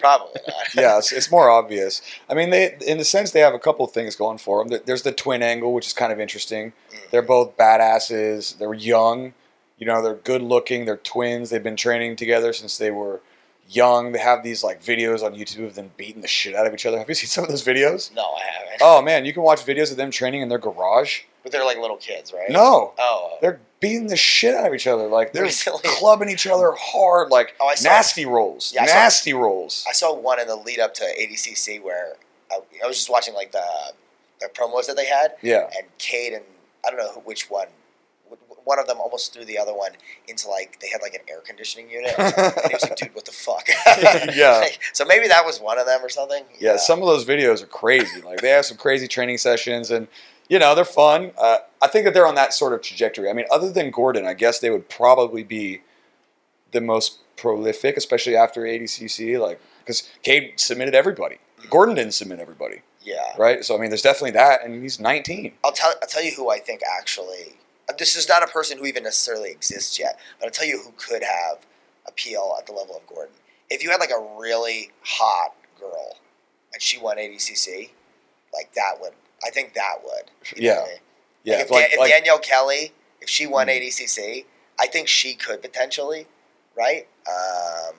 probably 0.00 0.40
not. 0.46 0.56
yeah, 0.74 0.98
it's, 0.98 1.12
it's 1.12 1.30
more 1.30 1.50
obvious. 1.50 2.02
I 2.28 2.34
mean, 2.34 2.50
they 2.50 2.76
in 2.86 2.98
the 2.98 3.04
sense 3.04 3.30
they 3.30 3.40
have 3.40 3.54
a 3.54 3.58
couple 3.58 3.84
of 3.84 3.92
things 3.92 4.16
going 4.16 4.38
for 4.38 4.64
them. 4.64 4.80
There's 4.84 5.02
the 5.02 5.12
twin 5.12 5.42
angle, 5.42 5.72
which 5.72 5.86
is 5.86 5.92
kind 5.92 6.12
of 6.12 6.20
interesting. 6.20 6.72
Mm. 6.90 7.10
They're 7.10 7.22
both 7.22 7.56
badasses. 7.56 8.58
They're 8.58 8.74
young. 8.74 9.34
You 9.78 9.86
know, 9.86 10.02
they're 10.02 10.14
good 10.14 10.42
looking. 10.42 10.84
They're 10.84 10.96
twins. 10.96 11.50
They've 11.50 11.62
been 11.62 11.76
training 11.76 12.16
together 12.16 12.52
since 12.52 12.76
they 12.76 12.90
were 12.90 13.20
young. 13.70 14.12
They 14.12 14.18
have 14.18 14.42
these 14.42 14.62
like 14.64 14.82
videos 14.82 15.22
on 15.22 15.34
YouTube 15.34 15.66
of 15.66 15.74
them 15.74 15.92
beating 15.96 16.22
the 16.22 16.28
shit 16.28 16.54
out 16.54 16.66
of 16.66 16.74
each 16.74 16.86
other. 16.86 16.98
Have 16.98 17.08
you 17.08 17.14
seen 17.14 17.28
some 17.28 17.44
of 17.44 17.50
those 17.50 17.64
videos? 17.64 18.12
No, 18.14 18.22
I 18.22 18.42
haven't. 18.42 18.78
Oh 18.82 19.02
man, 19.02 19.24
you 19.24 19.32
can 19.32 19.42
watch 19.42 19.64
videos 19.64 19.90
of 19.90 19.96
them 19.96 20.10
training 20.10 20.42
in 20.42 20.48
their 20.48 20.58
garage. 20.58 21.22
But 21.42 21.52
they're 21.52 21.64
like 21.64 21.78
little 21.78 21.96
kids, 21.96 22.32
right? 22.34 22.50
No, 22.50 22.92
Oh. 22.98 23.38
they're 23.40 23.60
beating 23.80 24.08
the 24.08 24.16
shit 24.16 24.54
out 24.54 24.66
of 24.66 24.74
each 24.74 24.86
other. 24.86 25.06
Like 25.06 25.32
they're 25.32 25.44
Recently. 25.44 25.80
clubbing 25.84 26.28
each 26.28 26.46
other 26.46 26.72
hard, 26.78 27.30
like 27.30 27.54
Oh, 27.60 27.68
I 27.68 27.74
saw- 27.76 27.88
nasty 27.88 28.26
rolls, 28.26 28.72
Yeah, 28.74 28.82
I 28.82 28.86
saw- 28.86 28.94
nasty 28.94 29.32
rolls. 29.32 29.84
I 29.88 29.92
saw 29.92 30.12
one 30.14 30.38
in 30.38 30.46
the 30.48 30.56
lead 30.56 30.80
up 30.80 30.92
to 30.94 31.04
ADCC 31.04 31.80
where 31.82 32.16
I, 32.50 32.58
I 32.84 32.86
was 32.86 32.96
just 32.96 33.08
watching 33.10 33.32
like 33.34 33.52
the 33.52 33.64
the 34.40 34.48
promos 34.48 34.86
that 34.86 34.96
they 34.96 35.06
had, 35.06 35.34
Yeah, 35.42 35.68
and 35.76 35.86
Cade 35.98 36.32
and 36.32 36.44
I 36.84 36.88
don't 36.90 36.98
know 36.98 37.12
who, 37.12 37.20
which 37.20 37.50
one. 37.50 37.66
One 38.64 38.78
of 38.78 38.86
them 38.86 38.98
almost 39.00 39.32
threw 39.32 39.44
the 39.44 39.58
other 39.58 39.72
one 39.72 39.92
into 40.28 40.48
like 40.48 40.80
they 40.80 40.88
had 40.88 41.02
like 41.02 41.14
an 41.14 41.20
air 41.28 41.40
conditioning 41.40 41.90
unit, 41.90 42.14
and 42.18 42.54
he 42.66 42.74
was 42.74 42.82
like, 42.82 42.96
"Dude, 42.96 43.14
what 43.14 43.24
the 43.24 43.32
fuck?" 43.32 43.68
Yeah. 44.34 44.60
Like, 44.60 44.80
so 44.92 45.04
maybe 45.04 45.26
that 45.28 45.44
was 45.46 45.60
one 45.60 45.78
of 45.78 45.86
them 45.86 46.04
or 46.04 46.08
something. 46.08 46.44
yeah. 46.58 46.76
Some 46.76 47.00
of 47.00 47.06
those 47.06 47.24
videos 47.24 47.62
are 47.62 47.66
crazy. 47.66 48.20
Like 48.20 48.40
they 48.40 48.50
have 48.50 48.66
some 48.66 48.76
crazy 48.76 49.08
training 49.08 49.38
sessions, 49.38 49.90
and 49.90 50.08
you 50.48 50.58
know 50.58 50.74
they're 50.74 50.84
fun. 50.84 51.32
Uh, 51.38 51.58
I 51.80 51.88
think 51.88 52.04
that 52.04 52.14
they're 52.14 52.26
on 52.26 52.34
that 52.34 52.52
sort 52.52 52.72
of 52.72 52.82
trajectory. 52.82 53.30
I 53.30 53.32
mean, 53.32 53.46
other 53.50 53.70
than 53.70 53.90
Gordon, 53.90 54.26
I 54.26 54.34
guess 54.34 54.58
they 54.58 54.70
would 54.70 54.88
probably 54.88 55.42
be 55.42 55.80
the 56.72 56.80
most 56.80 57.18
prolific, 57.36 57.96
especially 57.96 58.36
after 58.36 58.62
ADCC. 58.62 59.40
Like 59.40 59.60
because 59.90 60.08
Cade 60.22 60.60
submitted 60.60 60.94
everybody. 60.94 61.38
Gordon 61.68 61.94
didn't 61.96 62.14
submit 62.14 62.38
everybody, 62.38 62.82
yeah. 63.02 63.34
right? 63.36 63.64
So 63.64 63.76
I 63.76 63.80
mean, 63.80 63.90
there's 63.90 64.02
definitely 64.02 64.32
that, 64.32 64.64
and 64.64 64.82
he's 64.82 65.00
19. 65.00 65.52
I'll 65.64 65.72
tell 65.72 65.92
I'll 66.00 66.08
tell 66.08 66.22
you 66.22 66.32
who 66.32 66.50
I 66.50 66.58
think 66.58 66.80
actually. 66.98 67.56
This 67.98 68.16
is 68.16 68.28
not 68.28 68.42
a 68.42 68.46
person 68.46 68.78
who 68.78 68.86
even 68.86 69.02
necessarily 69.04 69.50
exists 69.50 69.98
yet, 69.98 70.18
but 70.38 70.46
I'll 70.46 70.52
tell 70.52 70.66
you 70.66 70.80
who 70.84 70.92
could 70.96 71.22
have 71.22 71.66
appeal 72.06 72.54
at 72.58 72.66
the 72.66 72.72
level 72.72 72.96
of 72.96 73.06
Gordon. 73.06 73.34
If 73.68 73.82
you 73.82 73.90
had 73.90 74.00
like 74.00 74.10
a 74.10 74.36
really 74.38 74.90
hot 75.04 75.54
girl 75.78 76.16
and 76.72 76.82
she 76.82 76.98
won 76.98 77.16
ADCC, 77.18 77.90
like 78.52 78.72
that 78.74 79.00
would. 79.00 79.12
I 79.44 79.50
think 79.50 79.74
that 79.74 79.96
would. 80.04 80.30
Yeah. 80.56 80.72
I 80.72 80.76
mean? 80.88 80.96
Yeah, 81.44 81.54
Like 81.56 81.64
if, 81.64 81.70
like- 81.70 81.80
Dan- 81.82 81.90
if 81.92 81.98
like- 82.00 82.10
Danielle 82.10 82.38
Kelly, 82.38 82.92
if 83.20 83.28
she 83.28 83.46
won 83.46 83.68
Mm. 83.68 83.76
ADCC, 83.80 84.44
I 84.78 84.86
think 84.86 85.08
she 85.08 85.34
could 85.34 85.62
potentially, 85.62 86.26
right? 86.76 87.06
Um, 87.26 87.94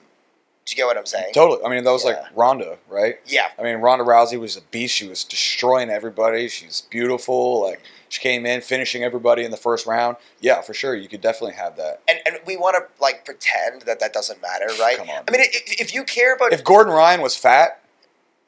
do 0.65 0.71
you 0.71 0.75
get 0.75 0.85
what 0.85 0.97
I'm 0.97 1.05
saying? 1.05 1.33
Totally. 1.33 1.63
I 1.65 1.69
mean, 1.69 1.83
that 1.83 1.91
was 1.91 2.03
Yeah. 2.05 2.11
like 2.11 2.25
Ronda, 2.35 2.77
right? 2.87 3.19
Yeah. 3.25 3.51
I 3.57 3.63
mean, 3.63 3.77
Ronda 3.77 4.03
Rousey 4.05 4.39
was 4.39 4.55
a 4.57 4.61
beast. 4.61 4.95
She 4.95 5.07
was 5.07 5.23
destroying 5.23 5.89
everybody. 5.89 6.47
She's 6.49 6.81
beautiful. 6.81 7.61
Like 7.61 7.81
she 8.11 8.19
came 8.19 8.45
in, 8.45 8.59
finishing 8.59 9.05
everybody 9.05 9.45
in 9.45 9.51
the 9.51 9.57
first 9.57 9.87
round. 9.87 10.17
Yeah, 10.41 10.59
for 10.59 10.73
sure. 10.73 10.93
You 10.93 11.07
could 11.07 11.21
definitely 11.21 11.55
have 11.55 11.77
that. 11.77 12.01
And, 12.09 12.19
and 12.25 12.35
we 12.45 12.57
want 12.57 12.75
to 12.75 13.01
like 13.01 13.23
pretend 13.23 13.83
that 13.83 14.01
that 14.01 14.11
doesn't 14.11 14.41
matter, 14.41 14.65
right? 14.81 14.97
Come 14.97 15.09
on. 15.09 15.23
I 15.29 15.31
mean, 15.31 15.39
if, 15.39 15.79
if 15.79 15.95
you 15.95 16.03
care 16.03 16.35
about 16.35 16.51
If 16.51 16.61
Gordon 16.61 16.91
Ryan 16.91 17.21
was 17.21 17.37
fat, 17.37 17.80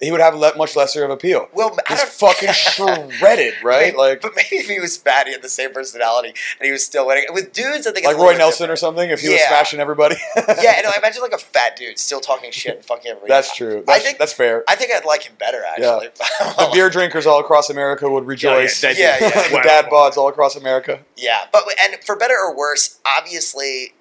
he 0.03 0.11
would 0.11 0.21
have 0.21 0.35
le- 0.35 0.55
much 0.57 0.75
lesser 0.75 1.03
of 1.03 1.09
appeal. 1.11 1.47
well, 1.53 1.75
I 1.87 1.93
He's 1.93 2.03
fucking 2.03 2.51
shredded, 2.51 3.55
right? 3.63 3.95
Like 3.95 4.21
but 4.21 4.33
maybe 4.35 4.57
if 4.57 4.67
he 4.67 4.79
was 4.79 4.97
fat, 4.97 5.27
he 5.27 5.33
had 5.33 5.41
the 5.41 5.49
same 5.49 5.73
personality, 5.73 6.29
and 6.59 6.65
he 6.65 6.71
was 6.71 6.85
still 6.85 7.07
winning. 7.07 7.25
With 7.31 7.53
dudes, 7.53 7.87
I 7.87 7.91
think 7.91 8.05
it's 8.05 8.07
like 8.07 8.15
a 8.15 8.19
Roy 8.19 8.23
little 8.25 8.33
bit 8.33 8.37
Nelson 8.39 8.69
or 8.69 8.75
something. 8.75 9.09
If 9.09 9.21
he 9.21 9.29
was 9.29 9.41
smashing 9.41 9.79
everybody. 9.79 10.15
Yeah, 10.63 10.73
and 10.77 10.85
I 10.87 10.93
imagine 10.97 11.21
like 11.21 11.31
a 11.33 11.37
fat 11.37 11.75
dude 11.75 11.97
still 11.97 12.19
talking 12.19 12.51
shit 12.51 12.75
and 12.77 12.85
fucking 12.85 13.07
everybody. 13.11 13.29
that's 13.29 13.55
true. 13.55 13.83
I 13.87 13.99
think 13.99 14.17
that's 14.17 14.33
fair. 14.33 14.63
I 14.67 14.75
think 14.75 14.91
I'd 14.93 15.05
like 15.05 15.23
him 15.23 15.33
better 15.39 15.61
actually. 15.65 16.09
The 16.57 16.69
beer 16.73 16.89
drinkers 16.89 17.25
all 17.25 17.39
across 17.39 17.69
America 17.69 18.09
would 18.09 18.25
rejoice. 18.25 18.81
yeah, 18.83 18.91
Yeah, 18.95 19.17
yeah. 19.21 19.29
the 19.49 19.61
dad 19.63 19.85
bods 19.85 20.17
all 20.17 20.27
across 20.27 20.55
America. 20.55 20.99
Yeah, 21.17 21.45
but 21.51 21.63
and 21.81 21.95
for 22.03 22.15
better 22.15 22.35
or 22.35 22.55
worse, 22.55 22.99
obviously, 23.05 23.93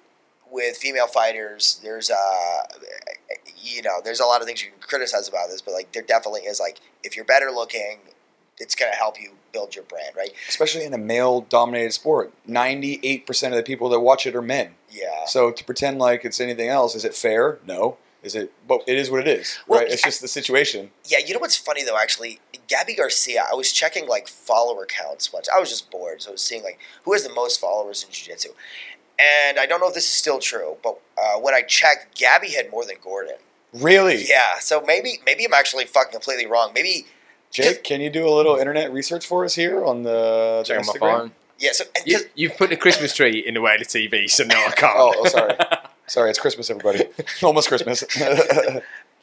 with 0.51 0.77
female 0.77 1.07
fighters, 1.07 1.79
there's 1.83 2.09
uh, 2.11 2.15
you 3.63 3.81
know, 3.81 4.01
there's 4.03 4.19
a 4.19 4.25
lot 4.25 4.41
of 4.41 4.47
things 4.47 4.63
you 4.63 4.71
can 4.71 4.79
criticize 4.81 5.27
about 5.27 5.49
this, 5.49 5.61
but 5.61 5.73
like 5.73 5.91
there 5.93 6.03
definitely 6.03 6.41
is 6.41 6.59
like 6.59 6.79
if 7.03 7.15
you're 7.15 7.25
better 7.25 7.49
looking, 7.49 7.99
it's 8.59 8.75
gonna 8.75 8.95
help 8.95 9.19
you 9.19 9.31
build 9.51 9.75
your 9.75 9.85
brand, 9.85 10.15
right? 10.15 10.31
Especially 10.49 10.83
in 10.83 10.93
a 10.93 10.97
male-dominated 10.97 11.93
sport, 11.93 12.33
ninety-eight 12.45 13.25
percent 13.25 13.53
of 13.53 13.57
the 13.57 13.63
people 13.63 13.89
that 13.89 13.99
watch 13.99 14.27
it 14.27 14.35
are 14.35 14.41
men. 14.41 14.75
Yeah. 14.89 15.25
So 15.25 15.51
to 15.51 15.63
pretend 15.63 15.99
like 15.99 16.25
it's 16.25 16.39
anything 16.39 16.69
else, 16.69 16.93
is 16.95 17.05
it 17.05 17.15
fair? 17.15 17.59
No. 17.65 17.97
Is 18.21 18.35
it? 18.35 18.53
But 18.65 18.83
it 18.87 18.97
is 18.97 19.11
what 19.11 19.19
it 19.19 19.27
is, 19.27 19.59
Well, 19.67 19.81
right? 19.81 19.91
It's 19.91 20.01
just 20.01 20.21
the 20.21 20.29
situation. 20.29 20.91
Yeah, 21.05 21.17
you 21.17 21.33
know 21.33 21.41
what's 21.41 21.57
funny 21.57 21.83
though, 21.83 21.97
actually, 21.97 22.39
Gabby 22.67 22.95
Garcia. 22.95 23.45
I 23.51 23.53
was 23.53 23.71
checking 23.71 24.07
like 24.07 24.29
follower 24.29 24.85
counts 24.85 25.33
once. 25.33 25.49
I 25.53 25.59
was 25.59 25.69
just 25.69 25.91
bored, 25.91 26.21
so 26.21 26.29
I 26.29 26.33
was 26.33 26.41
seeing 26.41 26.63
like 26.63 26.79
who 27.03 27.11
has 27.11 27.23
the 27.27 27.33
most 27.33 27.59
followers 27.59 28.03
in 28.03 28.11
jiu-jitsu. 28.11 28.49
And 29.19 29.59
I 29.59 29.65
don't 29.65 29.81
know 29.81 29.89
if 29.89 29.93
this 29.93 30.05
is 30.05 30.11
still 30.11 30.39
true, 30.39 30.77
but 30.81 30.99
uh, 31.17 31.37
when 31.39 31.53
I 31.53 31.61
checked, 31.61 32.17
Gabby 32.17 32.51
had 32.51 32.71
more 32.71 32.85
than 32.85 32.95
Gordon. 33.03 33.35
Really, 33.73 34.23
Yeah, 34.27 34.59
so 34.59 34.81
maybe 34.81 35.19
maybe 35.25 35.45
I'm 35.45 35.53
actually 35.53 35.85
fucking 35.85 36.11
completely 36.11 36.45
wrong. 36.45 36.71
Maybe 36.75 37.07
Jake, 37.51 37.83
can 37.83 38.01
you 38.01 38.09
do 38.09 38.27
a 38.27 38.29
little 38.31 38.55
internet 38.57 38.91
research 38.93 39.25
for 39.25 39.43
us 39.45 39.55
here 39.55 39.83
on 39.83 40.03
the, 40.03 40.63
the 40.67 40.73
Check 40.75 40.85
my 40.85 40.93
Instagram? 40.93 40.99
phone. 41.19 41.31
yeah. 41.59 41.71
So 41.73 41.85
and 41.95 42.05
You, 42.07 42.17
'cause- 42.17 42.27
you've 42.35 42.57
put 42.57 42.69
the 42.69 42.77
Christmas 42.77 43.15
tree 43.15 43.39
in 43.45 43.53
the 43.55 43.61
way 43.61 43.73
of 43.75 43.79
the 43.79 43.85
TV, 43.85 44.27
so 44.29 44.43
no, 44.43 44.55
I 44.55 44.71
can't. 44.75 44.93
Oh, 44.97 45.13
oh, 45.17 45.25
sorry. 45.27 45.55
Sorry, 46.05 46.29
it's 46.29 46.37
Christmas, 46.37 46.69
everybody. 46.69 47.05
Almost 47.41 47.69
Christmas. 47.69 48.03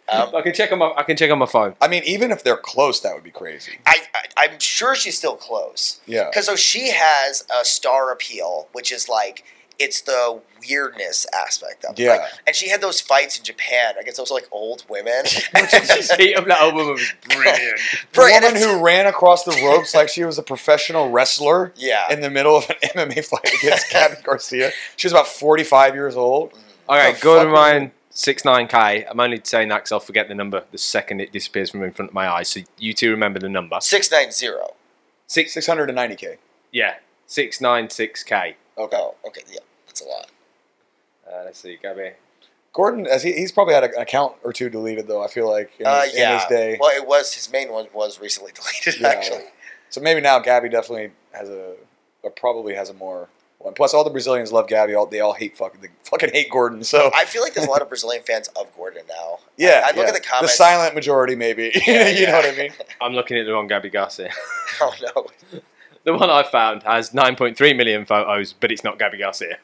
um, 0.09 0.35
I 0.35 0.41
can 0.43 0.55
check 0.55 0.73
on 0.73 0.79
my 0.79 0.93
I 0.97 1.03
can 1.03 1.15
check 1.17 1.31
on 1.31 1.39
my 1.39 1.47
phone. 1.47 1.75
I 1.81 1.89
mean, 1.89 2.03
even 2.05 2.31
if 2.33 2.43
they're 2.43 2.57
close, 2.57 3.01
that 3.03 3.15
would 3.15 3.23
be 3.23 3.31
crazy. 3.31 3.73
I, 3.87 3.99
I 4.15 4.45
I'm 4.47 4.59
sure 4.59 4.95
she's 4.95 5.17
still 5.19 5.37
close 5.37 6.01
Yeah. 6.07 6.29
because 6.31 6.47
so 6.47 6.57
she 6.57 6.91
has 6.91 7.45
a 7.55 7.65
star 7.67 8.11
appeal, 8.11 8.69
which 8.73 8.91
is 8.91 9.09
like 9.11 9.45
it's 9.81 10.03
the 10.03 10.41
weirdness 10.69 11.27
aspect 11.35 11.85
of 11.87 11.99
it. 11.99 12.03
Yeah. 12.03 12.11
Like, 12.17 12.21
and 12.47 12.55
she 12.55 12.69
had 12.69 12.81
those 12.83 13.01
fights 13.01 13.39
in 13.39 13.45
Japan 13.45 13.95
against 13.99 14.19
those 14.19 14.31
like 14.31 14.47
old 14.53 14.85
women. 14.89 15.25
Just 15.71 16.13
heat 16.21 16.35
up 16.37 16.47
that 16.47 16.61
album 16.61 16.89
was 16.91 17.13
brilliant. 17.29 17.81
The 18.13 18.21
Right, 18.21 18.43
woman 18.43 18.61
who 18.61 18.85
ran 18.85 19.07
across 19.07 19.45
the 19.45 19.59
ropes 19.65 19.95
like 19.95 20.09
she 20.11 20.23
was 20.25 20.37
a 20.39 20.43
professional 20.43 21.11
wrestler 21.11 21.73
yeah. 21.77 22.13
in 22.13 22.21
the 22.21 22.29
middle 22.31 22.57
of 22.57 22.69
an 22.69 22.77
MMA 23.09 23.25
fight 23.25 23.51
against 23.59 23.91
Gabby 23.91 24.17
Garcia. 24.23 24.71
She 24.97 25.07
was 25.07 25.13
about 25.13 25.27
45 25.27 25.95
years 25.95 26.15
old. 26.17 26.53
Mm-hmm. 26.53 26.91
Okay, 26.91 27.13
The 27.15 27.21
Gordon 27.21 27.47
fuck 27.49 27.57
Ryan, 27.57 27.93
six 28.11 28.45
nine 28.45 28.67
K. 28.69 29.07
I'm 29.09 29.19
only 29.19 29.41
saying 29.43 29.69
that 29.69 29.77
because 29.79 29.93
I'll 29.93 30.01
forget 30.01 30.29
the 30.29 30.35
number 30.35 30.65
the 30.71 30.79
second 30.79 31.21
it 31.21 31.33
disappears 31.33 31.71
from 31.71 31.83
in 31.85 31.93
front 31.93 32.11
of 32.11 32.15
my 32.15 32.29
eyes. 32.29 32.49
So 32.51 32.61
you 32.79 32.93
two 32.93 33.11
remember 33.13 33.39
the 33.39 33.49
number. 33.49 33.79
Six 33.81 34.11
nine 34.11 34.31
zero. 34.33 34.75
Six, 35.27 35.55
690K. 35.55 36.37
yeah, 36.73 36.95
six 37.27 37.61
nine 37.61 37.89
six 37.89 38.23
K. 38.25 38.57
Okay. 38.85 38.97
Oh, 38.99 39.15
okay, 39.27 39.43
yeah, 39.51 39.61
that's 39.87 40.01
a 40.01 40.05
lot. 40.05 40.27
Uh, 41.27 41.43
let's 41.45 41.61
see, 41.61 41.79
Gabby. 41.81 42.13
Gordon, 42.73 43.07
as 43.07 43.23
he, 43.23 43.33
he's 43.33 43.51
probably 43.53 43.75
had 43.75 43.85
an 43.85 43.91
account 43.99 44.35
or 44.45 44.53
two 44.53 44.69
deleted 44.71 45.09
though. 45.09 45.23
I 45.23 45.27
feel 45.29 45.49
like 45.51 45.73
in, 45.81 45.87
Uh, 45.87 46.03
his, 46.03 46.15
in 46.15 46.21
yeah. 46.21 46.39
his 46.39 46.49
day. 46.49 46.77
Well, 46.81 46.91
it 46.97 47.07
was 47.07 47.35
his 47.35 47.51
main 47.51 47.71
one 47.73 47.87
was 47.93 48.21
recently 48.21 48.53
deleted 48.85 49.01
Yeah. 49.01 49.09
actually. 49.09 49.45
So 49.89 50.01
maybe 50.01 50.21
now 50.21 50.39
Gabby 50.39 50.69
definitely 50.69 51.11
has 51.33 51.49
a, 51.49 51.75
or 52.23 52.31
probably 52.31 52.75
has 52.75 52.89
a 52.91 52.95
more 52.95 53.29
one. 53.59 53.75
Plus, 53.75 53.93
all 53.93 54.05
the 54.05 54.11
Brazilians 54.11 54.53
love 54.53 54.69
Gabby. 54.69 54.95
All 54.95 55.05
they 55.07 55.19
all 55.19 55.33
hate 55.33 55.57
fucking, 55.59 55.81
they 55.81 55.89
fucking 56.05 56.31
hate 56.33 56.49
Gordon. 56.49 56.85
So 56.85 57.11
I 57.15 57.25
feel 57.25 57.43
like 57.43 57.55
there's 57.55 57.67
a 57.67 57.71
lot 57.71 57.83
of 57.83 57.89
Brazilian 57.89 58.23
fans 58.23 58.47
of 58.57 58.75
Gordon 58.77 59.03
now. 59.09 59.41
yeah, 59.57 59.83
I 59.85 59.89
look 59.89 59.97
yeah. 59.97 60.09
at 60.09 60.15
the 60.15 60.21
comments. 60.21 60.53
The 60.53 60.57
silent 60.57 60.95
majority, 60.95 61.35
maybe. 61.35 61.73
Yeah, 61.87 62.09
you 62.09 62.27
know 62.29 62.35
what 62.35 62.47
I 62.47 62.57
mean? 62.57 62.71
I'm 63.01 63.13
looking 63.15 63.37
at 63.37 63.47
the 63.47 63.53
wrong 63.53 63.67
Gabby 63.67 63.91
Garcia. 63.91 64.31
Oh 64.81 64.95
no. 65.15 65.27
The 66.05 66.15
one 66.15 66.31
I 66.31 66.43
found 66.43 66.83
has 66.85 67.11
9.3 67.11 67.77
million 67.77 68.05
photos, 68.07 68.53
but 68.53 68.73
it's 68.73 68.85
not 68.85 68.99
Gabby 68.99 69.19
Garcia. 69.19 69.59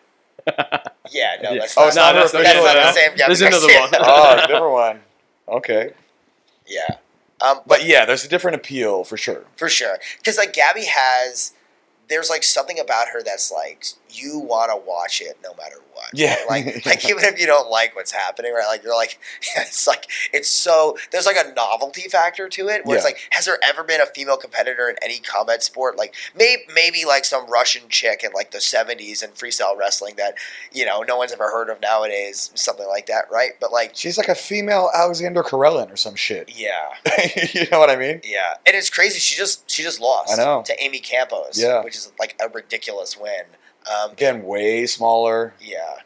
Yeah, 1.11 1.37
no, 1.43 1.55
that's 1.59 1.77
Oh, 1.77 1.83
not, 1.83 1.87
it's 1.87 1.97
not 1.97 2.15
that's 2.15 2.33
her 2.33 2.63
not 2.63 2.75
the 2.75 2.93
same. 2.93 3.17
Gabby 3.17 3.35
There's 3.35 3.41
another 3.43 3.81
one. 3.81 3.91
oh, 4.01 4.47
different 4.47 4.73
one. 4.73 5.01
Okay, 5.49 5.93
yeah. 6.67 6.97
Um, 7.41 7.59
but 7.59 7.69
but 7.69 7.85
yeah, 7.87 8.05
there's 8.05 8.25
a 8.25 8.29
different 8.29 8.55
appeal 8.57 9.05
for 9.05 9.17
sure. 9.17 9.45
for 9.57 9.69
sure, 9.69 9.99
because 10.19 10.39
like 10.39 10.53
Gabby 10.53 10.87
has, 10.89 11.53
there's 12.09 12.31
like 12.31 12.43
something 12.45 12.79
about 12.79 13.09
her 13.09 13.23
that's 13.23 13.51
like 13.51 13.87
you 14.11 14.39
want 14.39 14.71
to 14.71 14.77
watch 14.89 15.21
it 15.21 15.37
no 15.43 15.53
matter 15.55 15.77
what. 15.93 16.07
Yeah. 16.15 16.37
Like 16.49 16.87
like 16.87 17.05
even 17.09 17.25
if 17.25 17.39
you 17.41 17.47
don't 17.47 17.69
like 17.71 17.97
what's 17.97 18.13
happening, 18.13 18.53
right? 18.53 18.67
Like 18.67 18.83
you're 18.85 18.95
like 18.95 19.19
it's 19.57 19.87
like 19.87 20.07
it's 20.33 20.49
so 20.49 20.97
there's 21.11 21.27
like 21.27 21.37
a 21.37 21.53
novelty 21.55 22.03
factor 22.09 22.49
to 22.49 22.69
it 22.69 22.87
where 22.87 22.97
it's 22.97 23.05
like 23.05 23.19
has 23.31 23.45
there 23.47 23.59
ever 23.67 23.83
been 23.83 24.01
a 24.01 24.07
female 24.07 24.37
competitor 24.37 24.89
in 24.89 24.97
any 25.03 25.19
combat 25.19 25.63
sport? 25.63 25.97
Like 25.97 26.15
maybe 26.37 26.63
maybe 26.73 27.05
like 27.05 27.25
some 27.25 27.51
Russian 27.51 27.89
chick 27.89 28.23
in 28.23 28.31
like 28.33 28.53
the 28.53 28.59
70s 28.59 29.23
in 29.23 29.31
freestyle 29.31 29.77
wrestling 29.77 30.15
that 30.17 30.35
you 30.73 30.87
know 30.87 31.03
no 31.03 31.17
one's 31.17 31.33
ever 31.33 31.51
heard 31.51 31.69
of 31.69 31.81
nowadays, 31.81 32.51
something 32.55 32.87
like 32.87 33.07
that, 33.07 33.25
right? 33.31 33.53
But 33.61 33.73
like 33.73 33.93
She's 33.95 34.17
like 34.17 34.29
a 34.29 34.35
female 34.35 34.91
Alexander 34.95 35.43
Karelin 35.43 35.93
or 35.93 35.97
some 35.97 36.15
shit. 36.15 36.57
yeah. 36.57 36.95
you 37.53 37.67
know 37.71 37.81
what 37.81 37.91
I 37.91 37.97
mean? 37.97 38.21
Yeah, 38.25 38.55
and 38.65 38.77
it's 38.77 38.91
crazy. 38.91 39.19
She 39.19 39.35
just 39.37 39.69
she 39.71 39.83
just 39.83 40.01
lost. 40.01 40.33
I 40.33 40.43
know. 40.43 40.63
to 40.67 40.83
Amy 40.83 41.01
Campos. 41.01 41.61
Yeah. 41.61 41.83
which 41.83 41.96
is 41.97 42.13
like 42.19 42.37
a 42.41 42.49
ridiculous 42.49 43.17
win. 43.17 43.45
Um, 43.91 44.13
Again, 44.13 44.43
way 44.45 44.87
smaller. 44.87 45.55
yeah, 45.61 46.01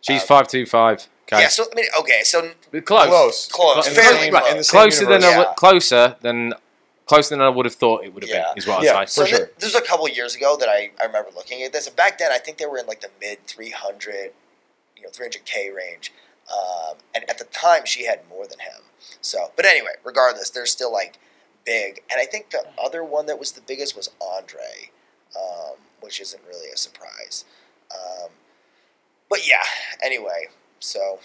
She's 0.00 0.22
Um, 0.22 0.26
525. 0.28 1.08
Okay. 1.32 1.42
yeah. 1.42 1.48
So 1.48 1.64
I 1.70 1.74
mean, 1.74 1.84
okay, 2.00 2.22
so 2.24 2.50
Close. 2.84 2.84
Close. 2.84 3.46
Close. 3.48 3.86
In 3.86 3.94
the 3.94 4.00
Fairly 4.00 4.18
same, 4.20 4.32
close. 4.32 4.50
in 4.50 4.56
the 4.56 4.64
same 4.64 4.80
Closer 4.80 5.04
than 5.04 5.08
universe. 5.22 5.24
I 5.26 5.30
Yeah. 5.30 5.38
would, 5.48 5.56
closer 5.56 6.16
than 6.20 6.54
closer 7.06 7.30
than 7.34 7.42
I 7.42 7.48
would 7.48 7.66
have 7.66 7.74
thought 7.74 8.04
it 8.04 8.14
would 8.14 8.22
have 8.22 8.30
Yeah. 8.30 8.44
been. 8.48 8.58
Is 8.58 8.66
what 8.66 8.82
Yeah. 8.82 8.96
I'd 8.98 9.10
say. 9.10 9.14
so 9.14 9.22
For 9.22 9.28
sure. 9.28 9.38
th- 9.46 9.56
this 9.58 9.74
was 9.74 9.82
a 9.82 9.84
couple 9.86 10.08
years 10.08 10.34
ago 10.36 10.56
that 10.56 10.68
I, 10.68 10.92
I 11.00 11.04
remember 11.06 11.30
looking 11.34 11.62
at 11.62 11.72
this, 11.72 11.86
and 11.88 11.94
back 11.96 12.18
then 12.18 12.30
I 12.32 12.38
think 12.38 12.58
they 12.58 12.66
were 12.66 12.78
in 12.78 12.86
like 12.86 13.00
the 13.00 13.10
mid 13.20 13.46
three 13.46 13.70
hundred, 13.70 14.32
you 14.96 15.02
know, 15.02 15.10
three 15.10 15.26
hundred 15.26 15.44
k 15.44 15.70
range, 15.70 16.12
um, 16.52 16.96
and 17.14 17.28
at 17.28 17.38
the 17.38 17.44
time 17.44 17.84
she 17.84 18.04
had 18.06 18.28
more 18.28 18.46
than 18.46 18.60
him. 18.60 18.82
So, 19.20 19.52
but 19.56 19.66
anyway, 19.66 19.92
regardless, 20.04 20.50
they're 20.50 20.66
still 20.66 20.92
like 20.92 21.18
big, 21.64 22.02
and 22.10 22.20
I 22.20 22.24
think 22.26 22.50
the 22.50 22.64
other 22.82 23.02
one 23.04 23.26
that 23.26 23.38
was 23.38 23.52
the 23.52 23.60
biggest 23.60 23.96
was 23.96 24.10
Andre, 24.20 24.90
um, 25.36 25.76
which 26.00 26.20
isn't 26.20 26.42
really 26.46 26.70
a 26.72 26.76
surprise. 26.76 27.44
Um, 27.92 28.30
but 29.28 29.46
yeah, 29.48 29.62
anyway, 30.02 30.48
so 30.78 31.20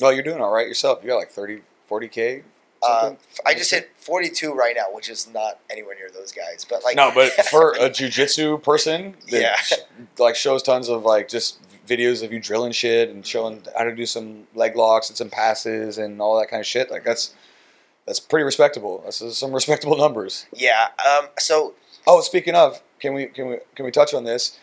Well, 0.00 0.12
you're 0.12 0.22
doing 0.22 0.40
all 0.40 0.50
right 0.52 0.66
yourself. 0.66 1.00
You 1.02 1.08
got 1.08 1.16
like 1.16 1.30
30, 1.30 1.62
40K? 1.90 2.42
uh, 2.82 3.00
something? 3.00 3.18
f- 3.32 3.40
I 3.46 3.54
just 3.54 3.70
hit 3.70 3.90
42 3.96 4.52
right 4.52 4.76
now, 4.76 4.84
which 4.92 5.08
is 5.08 5.26
not 5.32 5.58
anywhere 5.70 5.94
near 5.96 6.10
those 6.10 6.30
guys. 6.32 6.64
But 6.68 6.84
like, 6.84 6.94
no, 6.96 7.10
but 7.14 7.32
for 7.50 7.72
a 7.72 7.88
jujitsu 7.90 8.62
person 8.62 9.16
that 9.30 9.40
Yeah. 9.40 9.56
sh- 9.56 9.72
like 10.18 10.36
shows 10.36 10.62
tons 10.62 10.88
of 10.88 11.04
like 11.04 11.28
just 11.28 11.58
videos 11.88 12.22
of 12.22 12.32
you 12.32 12.38
drilling 12.40 12.72
shit 12.72 13.08
and 13.08 13.24
showing 13.26 13.62
how 13.76 13.84
to 13.84 13.94
do 13.94 14.04
some 14.06 14.46
leg 14.54 14.76
locks 14.76 15.08
and 15.08 15.16
some 15.16 15.30
passes 15.30 15.98
and 15.98 16.20
all 16.20 16.38
that 16.38 16.48
kind 16.48 16.60
of 16.60 16.66
shit, 16.66 16.90
like 16.90 17.04
that's 17.04 17.32
that's 18.06 18.20
pretty 18.20 18.44
respectable. 18.44 19.02
That's 19.04 19.36
some 19.36 19.52
respectable 19.60 19.96
numbers. 19.96 20.46
yeah. 20.52 20.88
Um, 21.04 21.28
so 21.38 21.74
Oh, 22.08 22.20
speaking 22.20 22.54
of, 22.54 22.82
can 23.00 23.14
we 23.14 23.26
can 23.26 23.48
we 23.48 23.58
can 23.74 23.84
we 23.84 23.90
touch 23.90 24.14
on 24.14 24.24
this? 24.24 24.58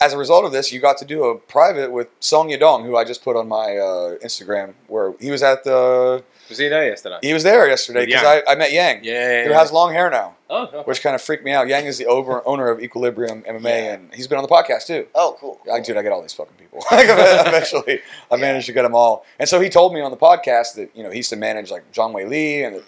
As 0.00 0.12
a 0.12 0.18
result 0.18 0.44
of 0.44 0.52
this, 0.52 0.72
you 0.72 0.78
got 0.80 0.98
to 0.98 1.04
do 1.06 1.24
a 1.24 1.36
private 1.36 1.90
with 1.90 2.08
Song 2.20 2.50
Yadong, 2.50 2.84
who 2.84 2.96
I 2.96 3.04
just 3.04 3.24
put 3.24 3.34
on 3.34 3.48
my 3.48 3.76
uh, 3.78 4.16
Instagram, 4.18 4.74
where 4.88 5.14
he 5.18 5.30
was 5.30 5.42
at 5.42 5.64
the 5.64 6.22
Was 6.48 6.58
he 6.58 6.68
there 6.68 6.86
yesterday? 6.86 7.18
he 7.22 7.32
was 7.32 7.42
there 7.42 7.68
yesterday 7.68 8.06
because 8.06 8.24
I, 8.24 8.42
I 8.52 8.54
met 8.54 8.72
Yang, 8.72 9.00
Yeah. 9.04 9.44
who 9.46 9.52
has 9.52 9.72
long 9.72 9.92
hair 9.92 10.08
now, 10.10 10.34
oh, 10.48 10.68
oh. 10.72 10.82
which 10.82 11.02
kind 11.02 11.14
of 11.14 11.22
freaked 11.22 11.44
me 11.44 11.52
out. 11.52 11.66
Yang 11.68 11.86
is 11.86 11.98
the 11.98 12.06
over, 12.06 12.42
owner 12.48 12.68
of 12.68 12.80
Equilibrium 12.80 13.42
MMA, 13.42 13.64
Yeah. 13.64 13.92
and 13.94 14.14
he's 14.14 14.28
been 14.28 14.38
on 14.38 14.42
the 14.44 14.48
podcast 14.48 14.86
too. 14.86 15.06
oh, 15.14 15.36
cool. 15.38 15.60
I, 15.72 15.80
dude, 15.80 15.96
I 15.96 16.02
get 16.02 16.12
all 16.12 16.22
these 16.22 16.32
fucking 16.34 16.54
people. 16.56 16.84
Eventually, 16.92 18.00
I 18.30 18.36
managed 18.36 18.66
to 18.66 18.72
get 18.72 18.82
them 18.82 18.94
all. 18.94 19.24
And 19.38 19.48
so 19.48 19.60
he 19.60 19.68
told 19.68 19.92
me 19.94 20.00
on 20.00 20.10
the 20.10 20.16
podcast 20.16 20.74
that 20.74 20.90
you 20.94 21.02
know 21.02 21.10
he 21.10 21.18
used 21.18 21.30
to 21.30 21.36
manage 21.36 21.70
like 21.70 21.90
John 21.92 22.12
Wei 22.12 22.26
Lee, 22.26 22.62
and 22.62 22.82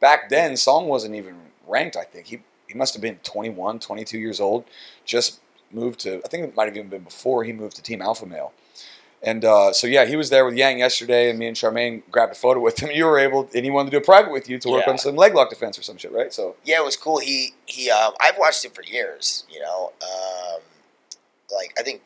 back 0.00 0.28
then 0.28 0.56
Song 0.56 0.86
wasn't 0.88 1.14
even 1.14 1.36
ranked. 1.66 1.96
I 1.96 2.04
think 2.04 2.26
he 2.26 2.40
he 2.68 2.74
must 2.74 2.94
have 2.94 3.02
been 3.02 3.18
21, 3.22 3.78
22 3.78 4.18
years 4.18 4.40
old. 4.40 4.64
Just 5.04 5.40
moved 5.72 6.00
to. 6.00 6.20
I 6.24 6.28
think 6.28 6.44
it 6.44 6.56
might 6.56 6.64
have 6.66 6.76
even 6.76 6.88
been 6.88 7.02
before 7.04 7.44
he 7.44 7.52
moved 7.52 7.76
to 7.76 7.82
Team 7.82 8.02
Alpha 8.02 8.26
Male. 8.26 8.52
And 9.26 9.44
uh, 9.44 9.72
so 9.72 9.86
yeah, 9.88 10.04
he 10.06 10.14
was 10.16 10.30
there 10.30 10.44
with 10.44 10.54
Yang 10.54 10.78
yesterday, 10.78 11.28
and 11.28 11.38
me 11.38 11.48
and 11.48 11.56
Charmaine 11.56 12.02
grabbed 12.12 12.32
a 12.32 12.36
photo 12.36 12.60
with 12.60 12.78
him. 12.78 12.90
You 12.92 13.04
were 13.06 13.18
able, 13.18 13.50
and 13.54 13.64
he 13.64 13.70
wanted 13.70 13.90
to 13.90 13.96
do 13.98 14.00
a 14.00 14.04
private 14.06 14.30
with 14.30 14.48
you 14.48 14.58
to 14.60 14.70
work 14.70 14.84
Yeah. 14.86 14.92
on 14.92 14.98
some 14.98 15.16
leg 15.16 15.34
lock 15.34 15.50
defense 15.50 15.76
or 15.78 15.82
some 15.82 15.96
shit, 15.98 16.12
right? 16.12 16.32
So 16.32 16.54
Yeah, 16.64 16.78
it 16.80 16.84
was 16.84 16.96
cool. 16.96 17.18
He 17.18 17.54
he. 17.66 17.90
Um, 17.90 18.12
I've 18.20 18.38
watched 18.38 18.64
him 18.64 18.70
for 18.70 18.84
years. 18.84 19.44
You 19.50 19.60
know, 19.60 19.92
um, 20.00 20.60
like 21.54 21.74
I 21.78 21.82
think 21.82 22.02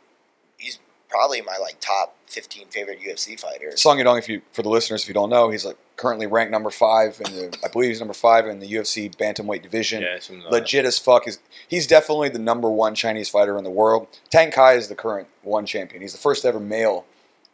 he's 0.56 0.78
probably 1.10 1.42
my 1.42 1.56
like 1.60 1.78
top 1.80 2.16
15 2.26 2.68
favorite 2.68 3.00
UFC 3.00 3.38
fighters. 3.38 3.82
Song 3.82 3.98
Yadong, 3.98 4.18
if 4.18 4.28
you 4.28 4.40
for 4.52 4.62
the 4.62 4.68
listeners, 4.70 5.02
if 5.02 5.08
you 5.08 5.14
don't 5.14 5.28
know, 5.30 5.50
he's 5.50 5.64
like 5.66 5.76
currently 5.96 6.26
ranked 6.26 6.50
number 6.52 6.70
five 6.70 7.20
in 7.22 7.32
the. 7.34 7.58
I 7.62 7.68
believe 7.68 7.90
he's 7.90 7.98
number 8.00 8.14
five 8.14 8.46
in 8.46 8.60
the 8.60 8.72
UFC 8.72 9.14
bantamweight 9.14 9.62
division. 9.62 10.00
Yeah, 10.02 10.18
like 10.44 10.50
Legit 10.62 10.86
as 10.86 10.98
fuck. 10.98 11.28
Is 11.28 11.38
he's 11.68 11.86
definitely 11.86 12.30
the 12.30 12.38
number 12.38 12.70
one 12.70 12.94
Chinese 12.94 13.28
fighter 13.28 13.58
in 13.58 13.64
the 13.64 13.70
world. 13.70 14.06
Tang 14.30 14.50
Kai 14.50 14.74
is 14.74 14.88
the 14.88 14.94
current 14.94 15.28
one 15.42 15.66
champion. 15.66 16.00
He's 16.00 16.12
the 16.12 16.18
first 16.18 16.46
ever 16.46 16.58
male 16.60 17.04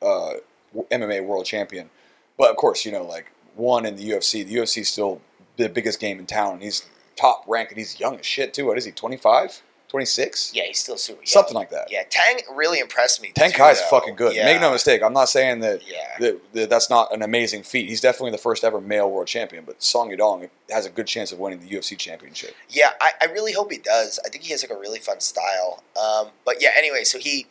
uh, 0.02 0.35
MMA 0.90 1.24
world 1.24 1.46
champion. 1.46 1.90
But 2.38 2.50
of 2.50 2.56
course, 2.56 2.85
you 2.85 2.92
know, 2.92 3.04
like 3.04 3.32
one 3.54 3.87
in 3.87 3.96
the 3.96 4.11
UFC. 4.11 4.46
The 4.46 4.56
UFC 4.56 4.78
is 4.78 4.88
still 4.88 5.20
the 5.56 5.68
biggest 5.68 6.00
game 6.00 6.18
in 6.18 6.26
town. 6.26 6.61
He's 6.61 6.87
top 7.16 7.44
ranked, 7.48 7.72
and 7.72 7.78
he's 7.78 7.98
young 7.98 8.18
as 8.18 8.26
shit 8.26 8.52
too. 8.52 8.66
What 8.66 8.76
is 8.78 8.85
he? 8.85 8.92
25? 8.92 9.62
26? 9.88 10.52
Yeah, 10.52 10.64
he's 10.64 10.80
still 10.80 10.96
super. 10.98 11.20
young. 11.20 11.26
Something 11.26 11.54
like 11.54 11.70
that. 11.70 11.88
Yeah, 11.90 12.02
Tang 12.11 12.40
really 12.54 12.80
impressed 12.80 13.22
me. 13.22 13.30
Tang 13.35 13.52
too, 13.52 13.56
Kai 13.56 13.70
is 13.70 13.80
fucking 13.82 14.16
good. 14.16 14.35
Yeah. 14.35 14.44
Make 14.44 14.61
no 14.61 14.72
mistake. 14.72 15.00
I'm 15.00 15.12
not 15.12 15.28
saying 15.28 15.61
that 15.61 15.80
Yeah. 15.88 15.96
that, 16.18 16.52
that 16.54 16.70
that's 16.70 16.90
not 16.90 17.14
an 17.14 17.22
amazing 17.22 17.62
feat. 17.62 17.88
He's 17.88 18.00
definitely 18.00 18.32
the 18.32 18.38
first 18.38 18.64
ever 18.64 18.80
male 18.80 19.09
world 19.11 19.28
champion, 19.28 19.64
but 19.64 19.80
Song 19.82 20.11
Yadong 20.11 20.50
has 20.70 20.87
a 20.87 20.90
good 20.90 21.06
chance 21.06 21.30
of 21.30 21.38
winning 21.38 21.61
the 21.61 21.68
UFC 21.68 21.96
championship. 21.96 22.54
Yeah, 22.68 22.90
I, 23.00 23.12
I 23.22 23.24
really 23.26 23.52
hope 23.52 23.70
he 23.70 23.78
does. 23.78 24.18
I 24.26 24.28
think 24.28 24.42
he 24.44 24.50
has 24.50 24.62
like 24.62 24.76
a 24.76 24.78
really 24.78 24.98
fun 24.98 25.20
style. 25.20 25.85
Um, 25.96 26.30
but 26.44 26.56
yeah, 26.61 26.70
anyway, 26.76 27.04
so 27.04 27.18
he, 27.18 27.46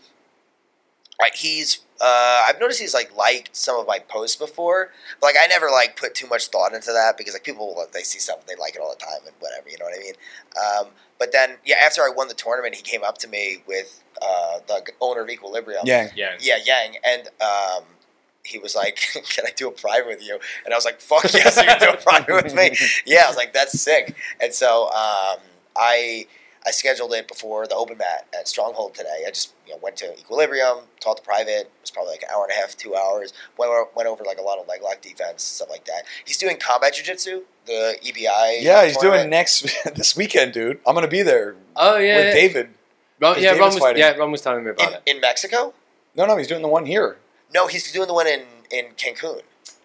right, 1.20 1.34
he's. 1.34 1.80
Uh, 2.02 2.44
I've 2.48 2.60
noticed 2.60 2.82
he's 2.82 2.94
like 2.94 3.16
liked 3.16 3.56
some 3.56 3.80
of 3.80 3.88
my 3.88 4.00
posts 4.00 4.36
before, 4.36 4.92
but 5.22 5.28
like 5.28 5.36
I 5.42 5.48
never 5.48 5.70
like 5.72 5.96
put 5.98 6.14
too 6.14 6.28
much 6.28 6.48
thought 6.48 6.74
into 6.74 6.92
that 6.92 7.18
because 7.18 7.34
like 7.34 7.44
people 7.44 7.86
they 7.94 8.02
see 8.02 8.20
something 8.20 8.46
they 8.48 8.60
like 8.60 8.76
it 8.76 8.82
all 8.82 8.94
the 8.94 9.04
time 9.04 9.26
and 9.26 9.36
whatever, 9.40 9.70
you 9.70 9.78
know 9.78 9.86
what 9.86 9.96
I 9.96 10.00
mean. 10.00 10.14
Um, 10.58 10.92
but 11.18 11.32
then 11.32 11.58
yeah, 11.66 11.78
after 11.84 12.02
I 12.02 12.10
won 12.10 12.28
the 12.28 12.34
tournament, 12.34 12.76
he 12.76 12.82
came 12.82 13.04
up 13.04 13.18
to 13.20 13.28
me 13.28 13.64
with 13.66 14.04
uh, 14.22 14.60
the 14.68 14.84
owner 15.00 15.22
of 15.22 15.30
Equilibrium. 15.30 15.84
Yeah. 15.86 16.10
Yeah. 16.16 16.36
Yeah, 16.40 16.58
Yang, 16.66 16.98
and 17.06 17.30
um, 17.42 17.84
he 18.44 18.60
was 18.60 18.76
like, 18.76 18.98
"Can 19.30 19.46
I 19.46 19.52
do 19.56 19.68
a 19.68 19.72
private 19.72 20.08
with 20.08 20.24
you?" 20.24 20.40
And 20.66 20.74
I 20.74 20.78
was 20.78 20.86
like, 20.86 21.00
"Fuck 21.02 21.24
yes, 21.34 21.58
you 21.58 21.64
can 21.64 21.80
do 21.80 21.90
a 21.90 21.98
private 21.98 22.44
with 22.44 22.54
me." 22.54 22.76
Yeah, 23.06 23.24
I 23.26 23.28
was 23.28 23.38
like, 23.38 23.54
"That's 23.54 23.80
sick." 23.80 24.16
And 24.40 24.54
so 24.54 24.86
um, 24.88 25.40
I 25.76 26.28
I 26.68 26.72
scheduled 26.72 27.14
it 27.14 27.28
before 27.28 27.68
the 27.68 27.76
open 27.76 27.98
mat 27.98 28.26
at 28.38 28.48
Stronghold 28.48 28.96
today. 28.96 29.24
I 29.28 29.30
just 29.30 29.54
you 29.68 29.74
know 29.74 29.80
went 29.84 29.98
to 29.98 30.18
Equilibrium, 30.18 30.80
taught 31.00 31.18
the 31.18 31.22
private. 31.24 31.50
It 31.68 31.72
was 31.82 31.92
probably 31.92 32.12
like 32.14 32.24
an 32.24 32.30
hour 32.34 32.44
and 32.44 32.52
a 32.52 32.56
half, 32.56 32.76
two 32.76 32.96
hours. 32.96 33.34
Went 33.58 33.72
over, 33.72 33.88
went 33.96 34.10
over 34.10 34.24
like 34.24 34.40
a 34.40 34.42
lot 34.42 34.58
of 34.58 34.68
leg 34.68 34.82
lock 34.82 35.02
defense, 35.02 35.44
stuff 35.44 35.70
like 35.70 35.86
that. 35.86 36.04
He's 36.26 36.38
doing 36.38 36.58
combat 36.58 36.96
jiu-jitsu, 36.96 37.44
the 37.68 37.98
EBI. 38.04 38.62
Yeah, 38.62 38.86
he's 38.86 38.98
doing 38.98 39.30
next 39.30 39.62
this 39.96 40.16
weekend, 40.18 40.54
dude. 40.54 40.80
I'm 40.88 40.96
gonna 40.96 41.08
be 41.08 41.22
there 41.22 41.56
Oh 41.76 41.98
yeah. 41.98 42.18
with 42.18 42.26
yeah. 42.28 42.34
David. 42.34 42.70
Ron, 43.22 43.36
'cause 43.36 43.44
yeah, 43.44 43.52
Ron 43.52 43.60
was, 43.70 43.78
fighting. 43.78 44.00
yeah, 44.02 44.12
Ron 44.12 44.32
was 44.32 44.42
telling 44.42 44.64
me 44.64 44.72
about 44.72 44.88
in, 44.90 44.94
it. 44.96 45.02
in 45.06 45.22
Mexico. 45.22 45.74
No, 46.16 46.26
no, 46.26 46.36
he's 46.38 46.48
doing 46.48 46.62
the 46.62 46.68
one 46.68 46.86
here. 46.86 47.18
No, 47.54 47.68
he's 47.68 47.92
doing 47.92 48.08
the 48.08 48.14
one 48.14 48.28
in 48.28 48.44
in 48.72 48.86
Cancun. 48.98 49.42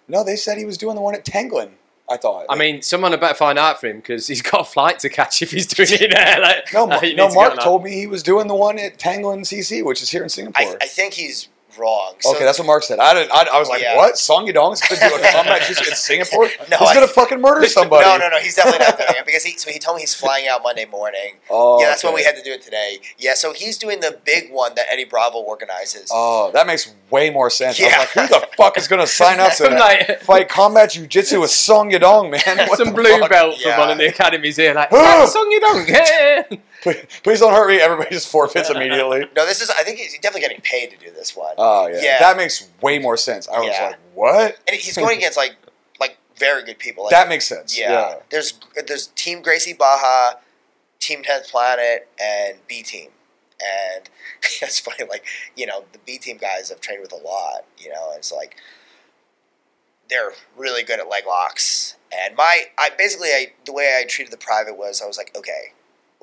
No, 0.09 0.25
they 0.25 0.35
said 0.37 0.59
he 0.59 0.65
was 0.65 0.77
doing 0.79 0.97
the 0.97 1.01
one 1.03 1.15
at 1.15 1.25
Tanglin. 1.25 1.73
I 2.11 2.17
thought. 2.17 2.47
I 2.51 2.57
mean, 2.57 2.83
someone 2.83 3.13
had 3.13 3.21
better 3.21 3.35
find 3.35 3.59
out 3.59 3.81
for 3.81 3.87
him 3.87 3.99
because 3.99 4.27
he's 4.27 4.43
got 4.43 4.63
a 4.63 4.65
flight 4.65 4.99
to 5.01 5.09
catch 5.09 5.43
if 5.43 5.53
he's 5.53 5.67
doing 5.67 5.89
it 5.93 6.11
there. 6.13 6.41
Like, 6.41 6.73
no, 6.75 6.85
uh, 6.91 7.01
no. 7.01 7.01
needs 7.01 7.17
to 7.17 7.35
Mark 7.35 7.61
told 7.61 7.85
me 7.85 7.93
he 7.93 8.07
was 8.07 8.23
doing 8.23 8.49
the 8.49 8.55
one 8.55 8.79
at 8.79 8.99
Tanglin 8.99 9.43
CC, 9.43 9.85
which 9.85 10.03
is 10.03 10.11
here 10.11 10.23
in 10.23 10.29
Singapore. 10.29 10.61
I, 10.61 10.77
I 10.83 10.87
think 10.87 11.15
he's 11.15 11.49
wrong. 11.81 12.15
So, 12.21 12.35
okay, 12.37 12.45
that's 12.45 12.59
what 12.59 12.67
Mark 12.67 12.83
said. 12.83 12.99
I 12.99 13.15
didn't. 13.15 13.33
I, 13.33 13.47
I 13.55 13.59
was 13.59 13.69
oh, 13.69 13.73
like, 13.73 13.83
Yeah. 13.83 13.97
what? 13.97 14.19
Song 14.19 14.47
Yadong 14.47 14.75
is 14.75 14.81
going 14.83 15.01
to 15.01 15.09
do 15.09 15.15
a 15.15 15.33
combat 15.33 15.63
just 15.67 15.81
in 15.89 15.95
Singapore? 15.95 16.49
No, 16.71 16.77
he's 16.79 16.93
going 16.93 17.07
to 17.07 17.13
fucking 17.13 17.41
murder 17.41 17.67
somebody. 17.67 18.05
No, 18.07 18.17
no, 18.19 18.29
no. 18.29 18.37
He's 18.39 18.55
definitely 18.55 18.85
not 18.87 18.97
doing 18.99 19.09
it 19.19 19.27
because 19.27 19.43
he. 19.45 19.57
So 19.59 19.71
he 19.71 19.79
told 19.79 19.97
me 19.97 20.03
he's 20.03 20.15
flying 20.15 20.47
out 20.47 20.61
Monday 20.63 20.85
morning. 20.87 21.35
Oh, 21.53 21.81
yeah, 21.81 21.89
that's 21.89 22.05
when 22.05 22.13
okay. 22.13 22.21
we 22.21 22.25
had 22.25 22.37
to 22.37 22.43
do 22.43 22.53
it 22.53 22.63
today. 22.63 22.99
Yeah, 23.19 23.35
so 23.35 23.53
he's 23.53 23.77
doing 23.77 24.01
the 24.01 24.19
big 24.25 24.53
one 24.53 24.75
that 24.77 24.87
Eddie 24.91 25.05
Bravo 25.05 25.39
organizes. 25.39 26.09
Oh, 26.13 26.51
that 26.53 26.67
makes 26.67 26.93
way 27.11 27.31
more 27.31 27.51
sense. 27.51 27.81
I 27.81 27.85
Yeah. 27.85 27.99
was 27.99 28.17
like, 28.17 28.31
who 28.31 28.41
the 28.41 28.47
fuck 28.57 28.79
is 28.79 28.87
going 28.87 29.01
to 29.01 29.07
sign 29.07 29.41
up 29.41 29.53
to 29.57 29.63
that? 29.65 29.79
like 30.09 30.21
Fight 30.21 30.49
combat 30.49 30.91
jujitsu 30.91 31.41
with 31.41 31.51
Song 31.51 31.91
Yadong, 31.91 32.31
man. 32.31 32.69
What 32.69 32.79
some 32.79 32.93
blue 32.95 33.19
fuck? 33.19 33.31
belt 33.31 33.55
from 33.61 33.69
Yeah. 33.71 33.79
one 33.79 33.91
of 33.91 33.99
the 33.99 34.09
academies 34.09 34.57
here, 34.57 34.75
like! 34.75 34.91
"Hey, 34.91 35.27
song 35.27 35.51
you 35.51 35.61
don't 35.61 35.87
get. 35.87 36.53
Please, 36.83 37.05
please 37.23 37.41
don't 37.41 37.53
hurt 37.53 37.69
me. 37.69 37.77
Everybody 37.81 38.11
just 38.11 38.29
forfeits 38.31 38.71
immediately. 38.75 39.27
No, 39.37 39.45
this 39.47 39.61
is. 39.61 39.71
I 39.71 39.83
think 39.83 39.99
he's 39.99 40.15
definitely 40.15 40.41
getting 40.43 40.61
paid 40.63 40.91
to 40.91 40.97
do 40.97 41.11
this 41.13 41.37
one. 41.37 41.55
Oh 41.59 41.87
yeah. 41.89 42.01
Yeah. 42.03 42.19
that 42.21 42.37
makes 42.37 42.69
way 42.81 42.99
more 42.99 43.17
sense. 43.17 43.49
I 43.49 43.59
was 43.61 43.69
Yeah. 43.69 43.87
like, 43.89 43.99
what? 44.15 44.59
and 44.69 44.77
he's 44.77 44.97
going 44.97 45.19
against 45.19 45.37
like 45.37 45.57
like 46.01 46.17
very 46.37 46.65
good 46.65 46.79
people. 46.79 47.05
Like, 47.05 47.11
That 47.13 47.29
makes 47.29 47.47
sense. 47.47 47.79
yeah. 47.79 48.17
There's 48.31 48.59
there's 48.87 49.09
Team 49.09 49.43
Gracie 49.43 49.73
Barra, 49.75 50.39
Team 51.01 51.23
Tenth 51.23 51.49
Planet, 51.51 52.09
and 52.23 52.59
B 52.67 52.83
Team. 52.83 53.11
And 53.63 54.09
it's 54.63 54.79
funny, 54.81 55.05
like 55.09 55.25
you 55.57 55.67
know, 55.67 55.85
the 55.93 55.99
B 55.99 56.17
Team 56.19 56.39
guys 56.39 56.73
I've 56.73 56.81
trained 56.81 57.03
with 57.03 57.13
a 57.13 57.17
lot. 57.17 57.65
You 57.79 57.91
know, 57.91 58.09
and 58.11 58.19
it's 58.19 58.33
like 58.33 58.57
they're 60.09 60.33
really 60.57 60.83
good 60.83 60.99
at 60.99 61.09
leg 61.09 61.25
locks. 61.27 61.97
And 62.13 62.35
my, 62.37 62.65
I 62.77 62.91
basically, 62.99 63.29
I 63.29 63.53
the 63.67 63.73
way 63.73 63.97
I 64.01 64.05
treated 64.07 64.33
the 64.33 64.37
private 64.39 64.77
was 64.77 65.01
I 65.01 65.07
was 65.07 65.17
like, 65.17 65.31
okay, 65.37 65.73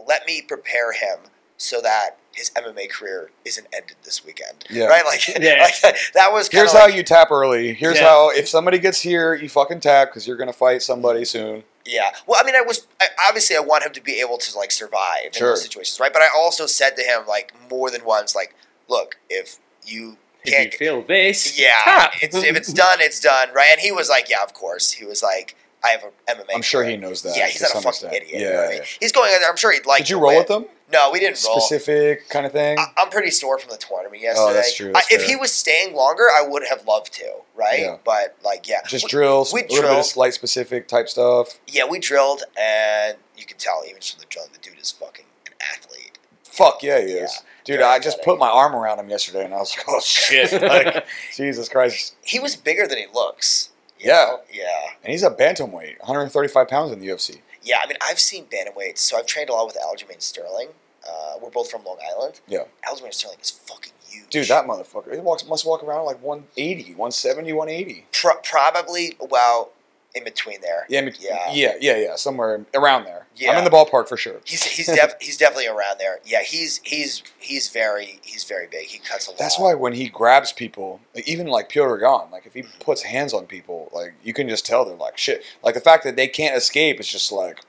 let 0.08 0.26
me 0.26 0.41
prepare 0.41 0.93
him 0.93 1.20
so 1.58 1.82
that 1.82 2.17
his 2.34 2.52
MMA 2.52 2.88
career 2.89 3.32
isn't 3.46 3.65
ended 3.74 3.96
this 4.04 4.24
weekend. 4.24 4.65
Yeah. 4.70 4.86
Right? 4.86 5.04
Like, 5.06 5.28
Yeah. 5.41 5.63
like 5.63 5.96
that 6.13 6.32
was 6.32 6.50
kind 6.50 6.60
Here's 6.62 6.74
of 6.74 6.80
how 6.80 6.86
you 6.88 7.02
tap 7.04 7.32
early. 7.32 7.74
Here's 7.74 7.98
Yeah. 7.98 8.04
how 8.10 8.30
if 8.30 8.48
somebody 8.48 8.78
gets 8.78 9.02
here, 9.02 9.34
you 9.34 9.50
fucking 9.50 9.80
tap 9.80 10.10
because 10.10 10.28
you're 10.28 10.38
gonna 10.38 10.54
fight 10.54 10.82
somebody 10.84 11.26
soon. 11.26 11.63
Yeah. 11.84 12.12
Well, 12.28 12.39
I 12.41 12.46
mean, 12.46 12.56
I 12.56 12.62
was 12.62 12.86
I, 13.02 13.08
obviously 13.28 13.56
I 13.56 13.60
want 13.62 13.84
him 13.86 13.93
to 13.93 14.02
be 14.02 14.20
able 14.22 14.38
to 14.38 14.58
like 14.58 14.72
survive 14.72 15.32
in 15.34 15.39
those 15.39 15.63
situations, 15.63 16.00
right? 16.00 16.13
But 16.13 16.22
I 16.22 16.28
also 16.36 16.67
said 16.67 16.96
to 16.98 17.02
him 17.04 17.26
like 17.28 17.54
more 17.72 17.89
than 17.89 18.06
once, 18.06 18.36
like, 18.36 18.54
look, 18.88 19.15
if 19.30 19.58
you 19.84 20.17
If 20.43 20.54
can't, 20.54 20.72
you 20.74 20.78
feel 20.78 21.02
this, 21.02 21.60
yeah, 21.60 22.10
it's, 22.22 22.36
if 22.36 22.56
it's 22.56 22.72
done, 22.72 23.00
it's 23.02 23.20
done, 23.20 23.50
right? 23.56 23.70
And 23.72 23.80
he 23.82 23.91
was 23.91 24.10
like, 24.10 24.30
yeah, 24.30 24.43
of 24.43 24.54
course. 24.54 24.91
He 24.91 25.06
was 25.06 25.24
like, 25.24 25.56
I 25.84 25.90
have 25.90 26.04
a 26.04 26.32
MMA. 26.32 26.46
I'm 26.56 26.62
sure 26.62 26.84
he 26.84 26.98
knows 26.98 27.22
that. 27.22 27.38
Yeah, 27.38 27.48
he's 27.48 27.62
not 27.62 27.72
a 27.72 27.74
fucking 27.76 27.90
extent. 27.90 28.13
idiot. 28.16 28.42
Yeah. 28.42 28.48
right? 28.62 28.76
yeah. 28.78 28.84
He's 29.00 29.12
going 29.12 29.32
in 29.34 29.40
there. 29.40 29.50
I'm 29.50 29.56
sure 29.58 29.72
he'd 29.72 29.86
like. 29.86 30.00
Did 30.00 30.10
you 30.10 30.18
roll 30.20 30.30
win. 30.32 30.38
with 30.40 30.48
them? 30.48 30.66
No, 30.92 31.12
we 31.12 31.20
didn't 31.20 31.44
roll. 31.46 31.60
Specific 31.60 32.30
kind 32.30 32.46
of 32.46 32.52
thing. 32.54 32.80
I- 32.80 32.86
I'm 32.98 33.10
pretty 33.10 33.30
sore 33.32 33.60
from 33.60 33.70
the 33.72 33.78
tournament 33.78 34.22
yesterday. 34.22 34.50
Oh, 34.50 34.54
that's 34.54 34.76
true, 34.76 34.92
I, 34.96 35.02
if 35.12 35.24
he 35.24 35.36
was 35.36 35.54
staying 35.54 35.94
longer, 35.94 36.24
I 36.24 36.42
would 36.48 36.63
have 36.68 36.86
loved 36.88 37.13
to, 37.16 37.30
right? 37.56 37.80
Yeah. 37.82 37.98
But 38.06 38.38
like, 38.44 38.68
yeah, 38.68 38.78
Just 38.88 39.06
We- 39.06 39.10
drills, 39.10 39.54
we 39.54 39.62
a 39.62 39.63
little 39.63 39.76
bit 39.78 39.82
drilled. 39.84 40.00
of 40.00 40.06
slight 40.06 40.34
specific 40.34 40.88
type 40.88 41.10
stuff. 41.10 41.60
Yeah, 41.68 41.86
we 41.86 42.00
drilled, 42.00 42.44
and 42.60 43.18
you 43.38 43.46
can 43.46 43.58
tell 43.58 43.84
even 43.86 44.00
just 44.00 44.13
from 44.13 44.22
the 44.22 44.26
drilling, 44.28 44.52
the 44.54 44.60
dude 44.60 44.80
is 44.80 44.92
fucking 44.92 45.26
an 45.46 45.54
athlete. 45.74 46.18
Fuck 46.44 46.82
yeah, 46.82 47.00
he 47.02 47.12
is. 47.12 47.44
Dude, 47.66 47.82
I 47.82 48.00
just 48.00 48.24
put 48.24 48.40
my 48.40 48.48
arm 48.50 48.74
around 48.74 49.00
him 49.00 49.10
yesterday, 49.10 49.44
and 49.46 49.54
I 49.54 49.58
was 49.58 49.76
like, 49.78 49.86
"Oh 49.90 50.00
shit!" 50.04 50.60
like, 50.62 51.06
Jesus 51.36 51.68
Christ. 51.70 52.16
He 52.24 52.40
was 52.40 52.56
bigger 52.56 52.88
than 52.88 52.98
he 52.98 53.06
looks. 53.13 53.70
Yeah. 53.99 54.38
yeah, 54.53 54.63
And 55.03 55.12
he's 55.12 55.23
a 55.23 55.29
bantamweight, 55.31 55.99
135 55.99 56.67
pounds 56.67 56.91
in 56.91 56.99
the 56.99 57.07
UFC. 57.07 57.39
yeah. 57.63 57.77
I 57.83 57.88
mean, 57.88 57.97
I've 58.01 58.19
seen 58.19 58.45
bantamweights, 58.45 58.99
so 58.99 59.17
I've 59.17 59.25
trained 59.25 59.49
a 59.49 59.53
lot 59.53 59.65
with 59.67 59.77
Aljamain 59.77 60.21
Sterling. 60.21 60.69
Uh, 61.07 61.36
we're 61.41 61.49
both 61.49 61.71
from 61.71 61.83
Long 61.86 61.97
Island. 62.13 62.41
Yeah. 62.47 62.63
Aljamain 62.88 63.13
Sterling 63.13 63.38
is 63.41 63.49
fucking 63.51 63.93
huge. 64.07 64.29
Dude, 64.29 64.47
that 64.49 64.65
motherfucker, 64.65 65.13
he 65.13 65.19
walks, 65.19 65.45
must 65.47 65.65
walk 65.65 65.83
around 65.83 66.05
like 66.05 66.21
180, 66.21 66.83
170, 66.95 67.53
180. 67.53 68.05
Pro- 68.12 68.36
probably 68.43 69.17
well 69.19 69.71
in 70.17 70.23
between 70.23 70.62
there. 70.62 70.86
Yeah, 70.89 70.99
I 70.99 71.01
mean, 71.03 71.13
Yeah. 71.19 71.51
yeah, 71.53 71.73
yeah, 71.80 71.97
yeah, 71.97 72.15
somewhere 72.15 72.65
around 72.73 73.06
there. 73.06 73.27
I'm 73.47 73.58
in 73.58 73.63
the 73.63 73.69
ballpark 73.69 74.08
for 74.08 74.17
sure. 74.17 74.41
He's 74.45 74.63
he's 74.63 74.88
def- 74.88 75.15
he's 75.21 75.38
definitely 75.38 75.67
around 75.67 75.99
there. 75.99 76.19
Yeah, 76.25 76.43
he's 76.43 76.82
he's 76.84 77.23
he's 77.38 77.69
very 77.69 78.19
he's 78.23 78.43
very 78.43 78.67
big. 78.67 78.88
He 78.88 78.97
cuts 78.97 79.27
a 79.27 79.32
lot. 79.32 79.39
That's 79.39 79.60
why 79.60 79.73
when 79.75 79.93
he 79.93 80.10
grabs 80.10 80.51
people, 80.51 81.01
like, 81.13 81.27
even 81.27 81.47
like 81.47 81.69
Piotr 81.69 81.97
Gon, 81.97 82.32
like 82.32 82.45
if 82.45 82.53
he 82.53 82.63
mm-hmm. 82.63 82.82
puts 82.82 83.03
hands 83.03 83.34
on 83.34 83.45
people, 83.45 83.89
like 83.93 84.15
you 84.23 84.34
can 84.34 84.49
just 84.49 84.65
tell 84.65 84.86
they're 84.86 84.95
like 84.95 85.17
shit. 85.17 85.43
Like 85.63 85.75
the 85.75 85.82
fact 85.82 86.03
that 86.03 86.15
they 86.15 86.27
can't 86.27 86.56
escape 86.56 86.99
is 86.99 87.08
just 87.08 87.32
like, 87.32 87.60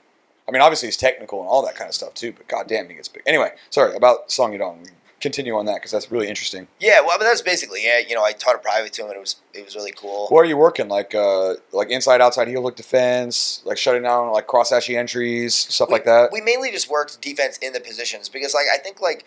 I 0.47 0.51
mean, 0.51 0.61
obviously 0.61 0.87
he's 0.87 0.97
technical 0.97 1.39
and 1.39 1.47
all 1.47 1.63
that 1.65 1.75
kind 1.75 1.87
of 1.87 1.95
stuff 1.95 2.13
too, 2.13 2.33
but 2.33 2.47
goddamn, 2.47 2.89
he 2.89 2.95
gets 2.95 3.07
big. 3.07 3.23
Anyway, 3.25 3.51
sorry 3.69 3.95
about 3.95 4.31
Song 4.31 4.53
Yadong. 4.53 4.89
We 5.19 5.21
Continue 5.21 5.55
on 5.55 5.65
that 5.65 5.75
because 5.75 5.91
that's 5.91 6.09
really 6.11 6.29
interesting. 6.29 6.67
Yeah, 6.79 7.01
well, 7.01 7.11
I 7.11 7.17
mean, 7.17 7.27
that's 7.27 7.41
basically 7.41 7.81
it. 7.81 8.09
You 8.09 8.15
know, 8.15 8.23
I 8.23 8.31
taught 8.31 8.55
a 8.55 8.59
private 8.59 8.93
to 8.93 9.01
him, 9.01 9.09
and 9.09 9.17
it 9.17 9.19
was 9.19 9.35
it 9.53 9.65
was 9.65 9.75
really 9.75 9.91
cool. 9.91 10.27
What 10.29 10.39
are 10.41 10.45
you 10.45 10.55
working 10.55 10.87
like? 10.87 11.13
Uh, 11.13 11.55
like 11.73 11.89
inside, 11.89 12.21
outside 12.21 12.47
heel 12.47 12.61
hook 12.61 12.77
defense, 12.77 13.61
like 13.65 13.77
shutting 13.77 14.03
down 14.03 14.31
like 14.31 14.47
cross 14.47 14.71
ashi 14.71 14.97
entries, 14.97 15.55
stuff 15.55 15.89
like 15.89 16.05
that. 16.05 16.31
We 16.31 16.39
mainly 16.39 16.71
just 16.71 16.89
worked 16.89 17.21
defense 17.21 17.57
in 17.57 17.73
the 17.73 17.81
positions 17.81 18.29
because, 18.29 18.53
like, 18.53 18.67
I 18.73 18.77
think 18.77 19.01
like 19.01 19.25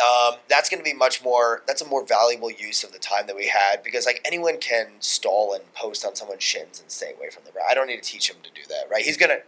um, 0.00 0.38
that's 0.48 0.68
going 0.68 0.80
to 0.80 0.84
be 0.84 0.92
much 0.92 1.22
more. 1.22 1.62
That's 1.66 1.80
a 1.80 1.86
more 1.86 2.04
valuable 2.04 2.50
use 2.50 2.84
of 2.84 2.92
the 2.92 2.98
time 2.98 3.26
that 3.28 3.36
we 3.36 3.46
had 3.46 3.82
because, 3.82 4.06
like, 4.06 4.20
anyone 4.24 4.58
can 4.58 4.88
stall 4.98 5.54
and 5.54 5.72
post 5.72 6.04
on 6.04 6.14
someone's 6.16 6.42
shins 6.42 6.80
and 6.80 6.90
stay 6.90 7.12
away 7.16 7.30
from 7.30 7.44
the 7.44 7.52
ground. 7.52 7.68
I 7.70 7.74
don't 7.74 7.86
need 7.86 8.02
to 8.02 8.10
teach 8.10 8.28
him 8.28 8.36
to 8.42 8.50
do 8.50 8.66
that, 8.68 8.90
right? 8.90 9.04
He's 9.04 9.16
gonna 9.16 9.38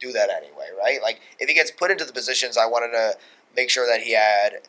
do 0.00 0.12
that 0.12 0.30
anyway, 0.30 0.68
right? 0.78 1.02
Like, 1.02 1.20
if 1.38 1.48
he 1.48 1.54
gets 1.54 1.70
put 1.70 1.90
into 1.90 2.04
the 2.04 2.12
positions, 2.12 2.56
I 2.56 2.66
wanted 2.66 2.92
to 2.92 3.16
make 3.58 3.70
sure 3.70 3.86
that 3.86 4.02
he 4.02 4.12
had. 4.12 4.60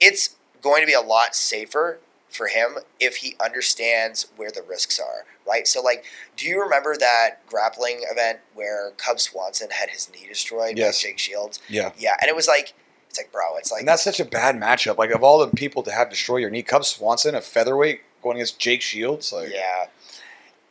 It's 0.00 0.36
going 0.62 0.82
to 0.82 0.86
be 0.86 0.92
a 0.92 1.00
lot 1.00 1.34
safer 1.34 1.98
for 2.28 2.48
him 2.48 2.78
if 2.98 3.16
he 3.16 3.36
understands 3.42 4.26
where 4.36 4.50
the 4.50 4.62
risks 4.62 4.98
are, 4.98 5.24
right? 5.48 5.66
So, 5.68 5.80
like, 5.80 6.04
do 6.36 6.46
you 6.46 6.60
remember 6.60 6.96
that 6.96 7.46
grappling 7.46 8.00
event 8.10 8.40
where 8.54 8.90
Cub 8.96 9.20
Swanson 9.20 9.70
had 9.70 9.90
his 9.90 10.10
knee 10.10 10.26
destroyed 10.28 10.76
Yes. 10.76 11.00
by 11.00 11.08
Jake 11.08 11.18
Shields? 11.18 11.60
yeah. 11.68 11.92
Yeah, 11.96 12.14
and 12.20 12.28
it 12.28 12.34
was 12.34 12.48
like, 12.48 12.74
it's 13.08 13.18
like, 13.18 13.30
bro, 13.30 13.56
it's 13.56 13.70
like, 13.70 13.80
And 13.80 13.88
that's 13.88 14.02
such 14.02 14.18
a 14.18 14.24
bad 14.24 14.56
matchup. 14.56 14.98
Like 14.98 15.10
of 15.10 15.22
all 15.22 15.38
the 15.38 15.46
people 15.56 15.82
to 15.84 15.92
have 15.92 16.10
destroy 16.10 16.38
your 16.38 16.50
knee, 16.50 16.62
Cub 16.64 16.84
Swanson, 16.84 17.34
a 17.36 17.40
featherweight, 17.40 18.00
going 18.22 18.36
against 18.38 18.58
Jake 18.58 18.82
Shields. 18.82 19.32
Like 19.32 19.50
yeah, 19.52 19.86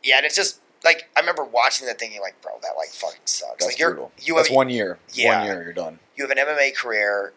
yeah, 0.02 0.18
and 0.18 0.26
it's 0.26 0.36
just 0.36 0.60
like 0.84 1.08
I 1.16 1.20
remember 1.20 1.44
watching 1.44 1.86
that, 1.86 1.98
thinking 1.98 2.20
like, 2.20 2.38
bro, 2.42 2.52
that 2.60 2.72
like 2.76 2.90
fucking 2.90 3.20
sucks. 3.24 3.52
that's 3.52 3.66
like 3.66 3.78
you're 3.78 3.90
brutal. 3.92 4.12
you 4.20 4.34
that's 4.34 4.50
one 4.50 4.68
year. 4.68 4.98
Yeah. 5.14 5.38
One 5.38 5.46
year, 5.46 5.62
you're 5.62 5.72
done. 5.72 5.98
you 6.16 6.26
have 6.26 6.30
an 6.30 6.36
MMA 6.36 6.76
career, 6.76 7.32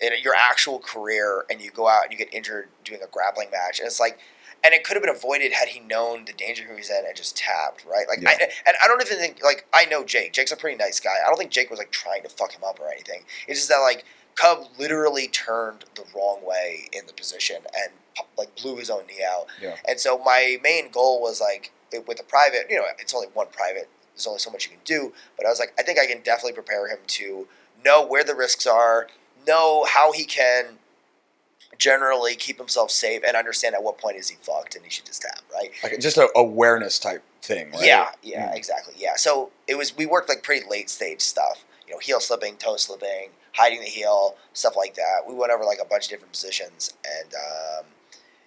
in 0.00 0.12
your 0.22 0.34
actual 0.34 0.78
career, 0.78 1.44
and 1.50 1.60
you 1.60 1.70
go 1.70 1.88
out 1.88 2.04
and 2.04 2.12
you 2.12 2.18
get 2.18 2.32
injured 2.32 2.68
doing 2.84 3.00
a 3.02 3.06
grappling 3.06 3.50
match, 3.50 3.78
and 3.78 3.86
it's 3.86 4.00
like. 4.00 4.18
And 4.62 4.74
it 4.74 4.84
could 4.84 4.92
have 4.94 5.02
been 5.02 5.08
avoided 5.14 5.54
had 5.54 5.68
he 5.68 5.80
known 5.80 6.26
the 6.26 6.34
danger 6.34 6.66
he 6.68 6.74
was 6.74 6.90
in 6.90 7.06
and 7.06 7.16
just 7.16 7.34
tapped, 7.34 7.82
right? 7.86 8.04
Like, 8.06 8.18
I, 8.26 8.32
and 8.66 8.76
I 8.84 8.88
don't 8.88 9.00
even 9.00 9.16
think 9.16 9.42
like 9.42 9.64
I 9.72 9.86
know 9.86 10.04
Jake. 10.04 10.34
Jake's 10.34 10.52
a 10.52 10.56
pretty 10.56 10.76
nice 10.76 11.00
guy. 11.00 11.14
I 11.24 11.28
don't 11.28 11.38
think 11.38 11.50
Jake 11.50 11.70
was 11.70 11.78
like 11.78 11.90
trying 11.90 12.22
to 12.24 12.28
fuck 12.28 12.52
him 12.52 12.60
up 12.62 12.78
or 12.78 12.90
anything. 12.90 13.22
It's 13.48 13.60
just 13.60 13.70
that 13.70 13.78
like 13.78 14.04
Cub 14.34 14.64
literally 14.78 15.28
turned 15.28 15.86
the 15.94 16.04
wrong 16.14 16.40
way 16.44 16.90
in 16.92 17.06
the 17.06 17.14
position 17.14 17.56
and 17.74 17.92
like 18.36 18.54
blew 18.60 18.76
his 18.76 18.90
own 18.90 19.06
knee 19.06 19.24
out. 19.26 19.46
Yeah. 19.62 19.76
And 19.88 19.98
so 19.98 20.18
my 20.18 20.58
main 20.62 20.90
goal 20.90 21.22
was 21.22 21.40
like 21.40 21.72
it- 21.90 22.06
with 22.06 22.18
the 22.18 22.24
private, 22.24 22.66
you 22.68 22.76
know, 22.76 22.84
it's 22.98 23.14
only 23.14 23.28
one 23.32 23.46
private. 23.50 23.88
There's 24.14 24.26
only 24.26 24.40
so 24.40 24.50
much 24.50 24.66
you 24.66 24.72
can 24.72 24.80
do. 24.84 25.14
But 25.38 25.46
I 25.46 25.48
was 25.48 25.58
like, 25.58 25.72
I 25.78 25.82
think 25.82 25.98
I 25.98 26.04
can 26.04 26.20
definitely 26.20 26.52
prepare 26.52 26.86
him 26.86 26.98
to 27.06 27.48
know 27.82 28.04
where 28.06 28.24
the 28.24 28.34
risks 28.34 28.66
are, 28.66 29.06
know 29.46 29.84
how 29.88 30.12
he 30.12 30.24
can 30.24 30.78
generally 31.78 32.34
keep 32.34 32.58
himself 32.58 32.90
safe, 32.90 33.22
and 33.26 33.36
understand 33.36 33.74
at 33.74 33.82
what 33.82 33.98
point 33.98 34.16
is 34.16 34.28
he 34.28 34.36
fucked 34.42 34.74
and 34.74 34.84
he 34.84 34.90
should 34.90 35.06
just 35.06 35.22
tap, 35.22 35.40
right? 35.52 35.70
Like 35.82 35.98
just 36.00 36.18
a 36.18 36.28
awareness 36.36 36.98
type 36.98 37.22
thing. 37.42 37.70
Right? 37.72 37.84
Yeah, 37.86 38.10
yeah, 38.22 38.52
Mm. 38.52 38.56
exactly. 38.56 38.94
Yeah. 38.98 39.16
So 39.16 39.50
it 39.66 39.76
was 39.78 39.96
we 39.96 40.04
worked 40.06 40.28
like 40.28 40.42
pretty 40.42 40.68
late 40.68 40.90
stage 40.90 41.20
stuff. 41.22 41.64
You 41.86 41.94
know, 41.94 41.98
heel 41.98 42.20
slipping, 42.20 42.56
toe 42.56 42.76
slipping, 42.76 43.30
hiding 43.54 43.80
the 43.80 43.86
heel, 43.86 44.36
stuff 44.52 44.76
like 44.76 44.94
that. 44.94 45.22
We 45.26 45.34
went 45.34 45.52
over 45.52 45.64
like 45.64 45.78
a 45.80 45.84
bunch 45.84 46.04
of 46.04 46.10
different 46.10 46.32
positions, 46.32 46.94
and 47.04 47.32
um, 47.34 47.86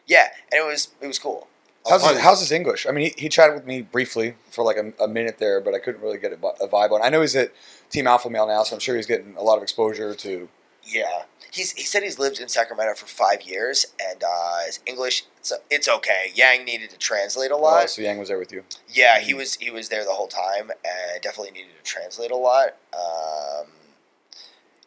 yeah, 0.05 0.27
and 0.51 0.61
it 0.61 0.65
was 0.65 0.89
it 1.01 1.07
was 1.07 1.17
cool. 1.19 1.47
How's 1.89 2.07
his, 2.07 2.19
how's 2.19 2.39
his 2.39 2.51
English? 2.53 2.85
I 2.87 2.91
mean, 2.91 3.11
he, 3.17 3.23
he 3.23 3.29
chatted 3.29 3.55
with 3.55 3.65
me 3.65 3.81
briefly 3.81 4.35
for 4.49 4.63
like 4.63 4.77
a, 4.77 4.93
a 5.03 5.07
minute 5.07 5.37
there, 5.39 5.59
but 5.59 5.73
I 5.73 5.79
couldn't 5.79 5.99
really 6.01 6.17
get 6.17 6.31
a, 6.31 6.35
a 6.63 6.67
vibe 6.69 6.91
on. 6.91 7.01
I 7.03 7.09
know 7.09 7.19
he's 7.19 7.35
at 7.35 7.51
Team 7.89 8.07
Alpha 8.07 8.29
Male 8.29 8.47
now, 8.47 8.63
so 8.63 8.75
I'm 8.75 8.79
sure 8.79 8.95
he's 8.95 9.05
getting 9.07 9.35
a 9.35 9.41
lot 9.43 9.57
of 9.57 9.63
exposure 9.63 10.13
to. 10.15 10.47
Yeah, 10.85 11.23
he's 11.51 11.71
he 11.73 11.83
said 11.83 12.03
he's 12.03 12.19
lived 12.19 12.39
in 12.39 12.47
Sacramento 12.47 12.95
for 12.95 13.05
five 13.05 13.43
years, 13.43 13.85
and 13.99 14.23
uh, 14.23 14.65
his 14.65 14.79
English 14.85 15.25
so 15.41 15.57
it's 15.69 15.87
okay. 15.87 16.31
Yang 16.33 16.65
needed 16.65 16.89
to 16.91 16.97
translate 16.97 17.51
a 17.51 17.57
lot. 17.57 17.83
Uh, 17.83 17.87
so 17.87 18.01
Yang 18.01 18.17
was 18.19 18.27
there 18.29 18.39
with 18.39 18.51
you. 18.51 18.63
Yeah, 18.87 19.19
he 19.19 19.33
was 19.33 19.55
he 19.55 19.71
was 19.71 19.89
there 19.89 20.03
the 20.05 20.11
whole 20.11 20.27
time, 20.27 20.71
and 20.71 21.21
definitely 21.21 21.51
needed 21.51 21.75
to 21.77 21.83
translate 21.83 22.31
a 22.31 22.35
lot. 22.35 22.75
Um, 22.93 23.67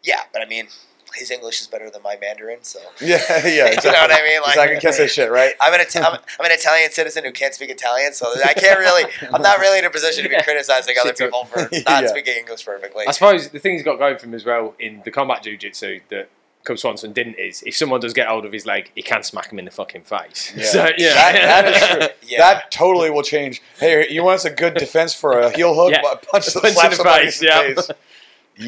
yeah, 0.03 0.23
but 0.33 0.43
I 0.43 0.47
mean, 0.47 0.69
his 1.15 1.31
English 1.31 1.61
is 1.61 1.67
better 1.67 1.91
than 1.91 2.03
my 2.03 2.17
Mandarin, 2.21 2.59
so 2.63 2.79
Yeah, 3.01 3.19
yeah, 3.47 3.67
exactly. 3.67 3.91
you 3.91 3.93
know 3.93 4.03
what 4.03 4.13
I 4.13 4.23
mean. 4.23 4.41
Like, 4.41 4.49
exactly. 4.51 4.81
Can't 4.81 4.95
say 4.95 5.07
shit, 5.07 5.31
right? 5.31 5.55
I'm 5.61 5.73
an 5.73 5.81
Ita- 5.81 6.01
I'm, 6.01 6.19
I'm 6.41 6.47
an 6.47 6.53
Italian 6.53 6.91
citizen 6.91 7.25
who 7.25 7.33
can't 7.33 7.55
speak 7.55 7.71
Italian, 7.71 8.13
so 8.13 8.27
I 8.45 8.55
can't 8.55 8.79
really. 8.79 9.11
I'm 9.33 9.43
not 9.43 9.59
really 9.59 9.79
in 9.79 9.85
a 9.85 9.91
position 9.91 10.25
to 10.25 10.29
be 10.31 10.37
criticizing 10.43 10.97
other 11.01 11.13
people 11.13 11.45
for 11.45 11.61
not 11.73 11.73
Yeah. 11.73 12.07
speaking 12.09 12.35
English 12.39 12.65
perfectly. 12.65 13.07
I 13.07 13.13
suppose 13.13 13.49
the 13.51 13.59
thing 13.59 13.75
he's 13.75 13.83
got 13.83 13.99
going 13.99 14.19
for 14.19 14.27
him 14.27 14.35
as 14.35 14.45
well 14.45 14.75
in 14.79 15.03
the 15.05 15.11
combat 15.11 15.43
jiu-jitsu 15.43 16.01
that 16.11 16.29
Cub 16.65 16.79
Swanson 16.79 17.13
didn't 17.13 17.35
is 17.35 17.63
if 17.63 17.77
someone 17.77 18.01
does 18.01 18.13
get 18.13 18.27
hold 18.27 18.45
of 18.45 18.53
his 18.53 18.67
leg, 18.67 18.91
he 18.97 19.01
can 19.03 19.23
smack 19.23 19.53
him 19.53 19.59
in 19.61 19.65
the 19.65 19.71
fucking 19.71 20.03
face. 20.03 20.53
Yeah. 20.57 20.65
So, 20.65 20.89
yeah. 20.99 21.15
That, 21.15 21.33
that 21.63 21.69
is 21.69 21.89
true. 22.09 22.29
Yeah. 22.29 22.39
That 22.39 22.71
totally 22.73 23.09
will 23.09 23.23
change. 23.23 23.63
Hey, 23.79 24.09
you 24.11 24.25
want 24.25 24.35
us 24.37 24.45
a 24.45 24.51
good 24.51 24.75
defense 24.75 25.15
for 25.15 25.39
a 25.39 25.51
heel 25.57 25.75
hook? 25.75 25.93
Yeah. 25.93 26.01
Well, 26.03 26.17
Punch, 26.17 26.53
Punch 26.53 26.67
in 26.67 26.73
slap 26.73 26.91
the 26.91 26.97
somebody 26.97 27.25
face, 27.27 27.41
in 27.41 27.47
the 27.47 27.53
yeah. 27.53 27.75
face. 27.75 27.91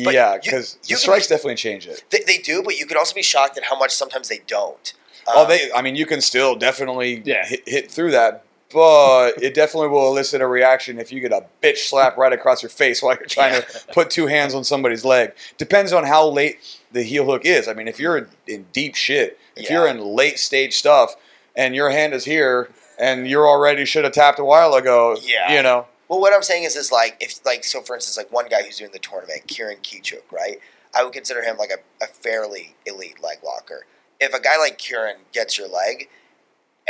But 0.04 0.14
Yeah, 0.14 0.38
because 0.42 0.74
you 0.82 0.88
the 0.88 0.88
can 0.88 0.96
strikes 0.98 1.26
be- 1.28 1.34
definitely 1.34 1.54
change 1.56 1.86
it. 1.86 2.04
They, 2.10 2.20
they 2.26 2.38
do, 2.38 2.62
but 2.62 2.78
you 2.78 2.86
could 2.86 2.96
also 2.96 3.14
be 3.14 3.22
shocked 3.22 3.56
at 3.56 3.64
how 3.64 3.78
much 3.78 3.90
sometimes 3.92 4.28
they 4.28 4.40
don't. 4.46 4.92
oh, 5.26 5.42
Um, 5.42 5.48
they. 5.48 5.70
I 5.74 5.82
mean, 5.82 5.96
you 5.96 6.04
can 6.06 6.20
still 6.20 6.54
definitely 6.56 7.22
Yeah. 7.24 7.46
hit, 7.46 7.62
hit 7.66 7.90
through 7.90 8.10
that, 8.12 8.44
but 8.70 9.42
it 9.42 9.54
definitely 9.54 9.88
will 9.88 10.06
elicit 10.08 10.42
a 10.42 10.46
reaction 10.46 10.98
if 10.98 11.10
you 11.10 11.20
get 11.20 11.32
a 11.32 11.46
bitch 11.62 11.78
slap 11.88 12.16
right 12.18 12.32
across 12.32 12.62
your 12.62 12.68
face 12.70 13.02
while 13.02 13.14
you're 13.16 13.26
trying 13.26 13.54
Yeah. 13.54 13.60
to 13.60 13.86
put 13.92 14.10
two 14.10 14.26
hands 14.26 14.54
on 14.54 14.62
somebody's 14.64 15.04
leg. 15.06 15.32
Depends 15.56 15.92
on 15.92 16.04
how 16.04 16.28
late 16.28 16.58
the 16.92 17.02
heel 17.02 17.24
hook 17.24 17.42
is. 17.46 17.66
I 17.66 17.72
mean, 17.72 17.88
if 17.88 17.98
you're 17.98 18.18
in, 18.18 18.26
in 18.46 18.66
deep 18.72 18.94
shit, 18.94 19.38
if 19.56 19.64
Yeah. 19.70 19.72
you're 19.78 19.86
in 19.88 20.00
late 20.00 20.38
stage 20.38 20.74
stuff, 20.76 21.16
and 21.56 21.74
your 21.74 21.90
hand 21.90 22.12
is 22.14 22.24
here, 22.24 22.68
and 22.98 23.26
you're 23.28 23.48
already 23.48 23.84
should 23.84 24.04
have 24.04 24.12
tapped 24.12 24.38
a 24.38 24.44
while 24.44 24.74
ago. 24.74 25.16
Yeah. 25.22 25.54
you 25.54 25.62
know. 25.62 25.86
Well, 26.08 26.20
what 26.20 26.32
I'm 26.32 26.42
saying 26.42 26.64
is, 26.64 26.74
is 26.76 26.90
like 26.90 27.16
if 27.20 27.44
like 27.44 27.64
so, 27.64 27.80
for 27.82 27.94
instance, 27.94 28.16
like 28.16 28.32
one 28.32 28.48
guy 28.48 28.62
who's 28.62 28.78
doing 28.78 28.92
the 28.92 28.98
tournament, 28.98 29.46
Kieran 29.46 29.78
Kichuk, 29.82 30.30
right? 30.32 30.58
I 30.94 31.04
would 31.04 31.12
consider 31.12 31.42
him 31.42 31.56
like 31.58 31.70
a, 31.70 32.04
a 32.04 32.06
fairly 32.06 32.76
elite 32.86 33.22
leg 33.22 33.38
locker. 33.44 33.84
If 34.20 34.32
a 34.34 34.40
guy 34.40 34.56
like 34.58 34.78
Kieran 34.78 35.16
gets 35.32 35.58
your 35.58 35.68
leg, 35.68 36.08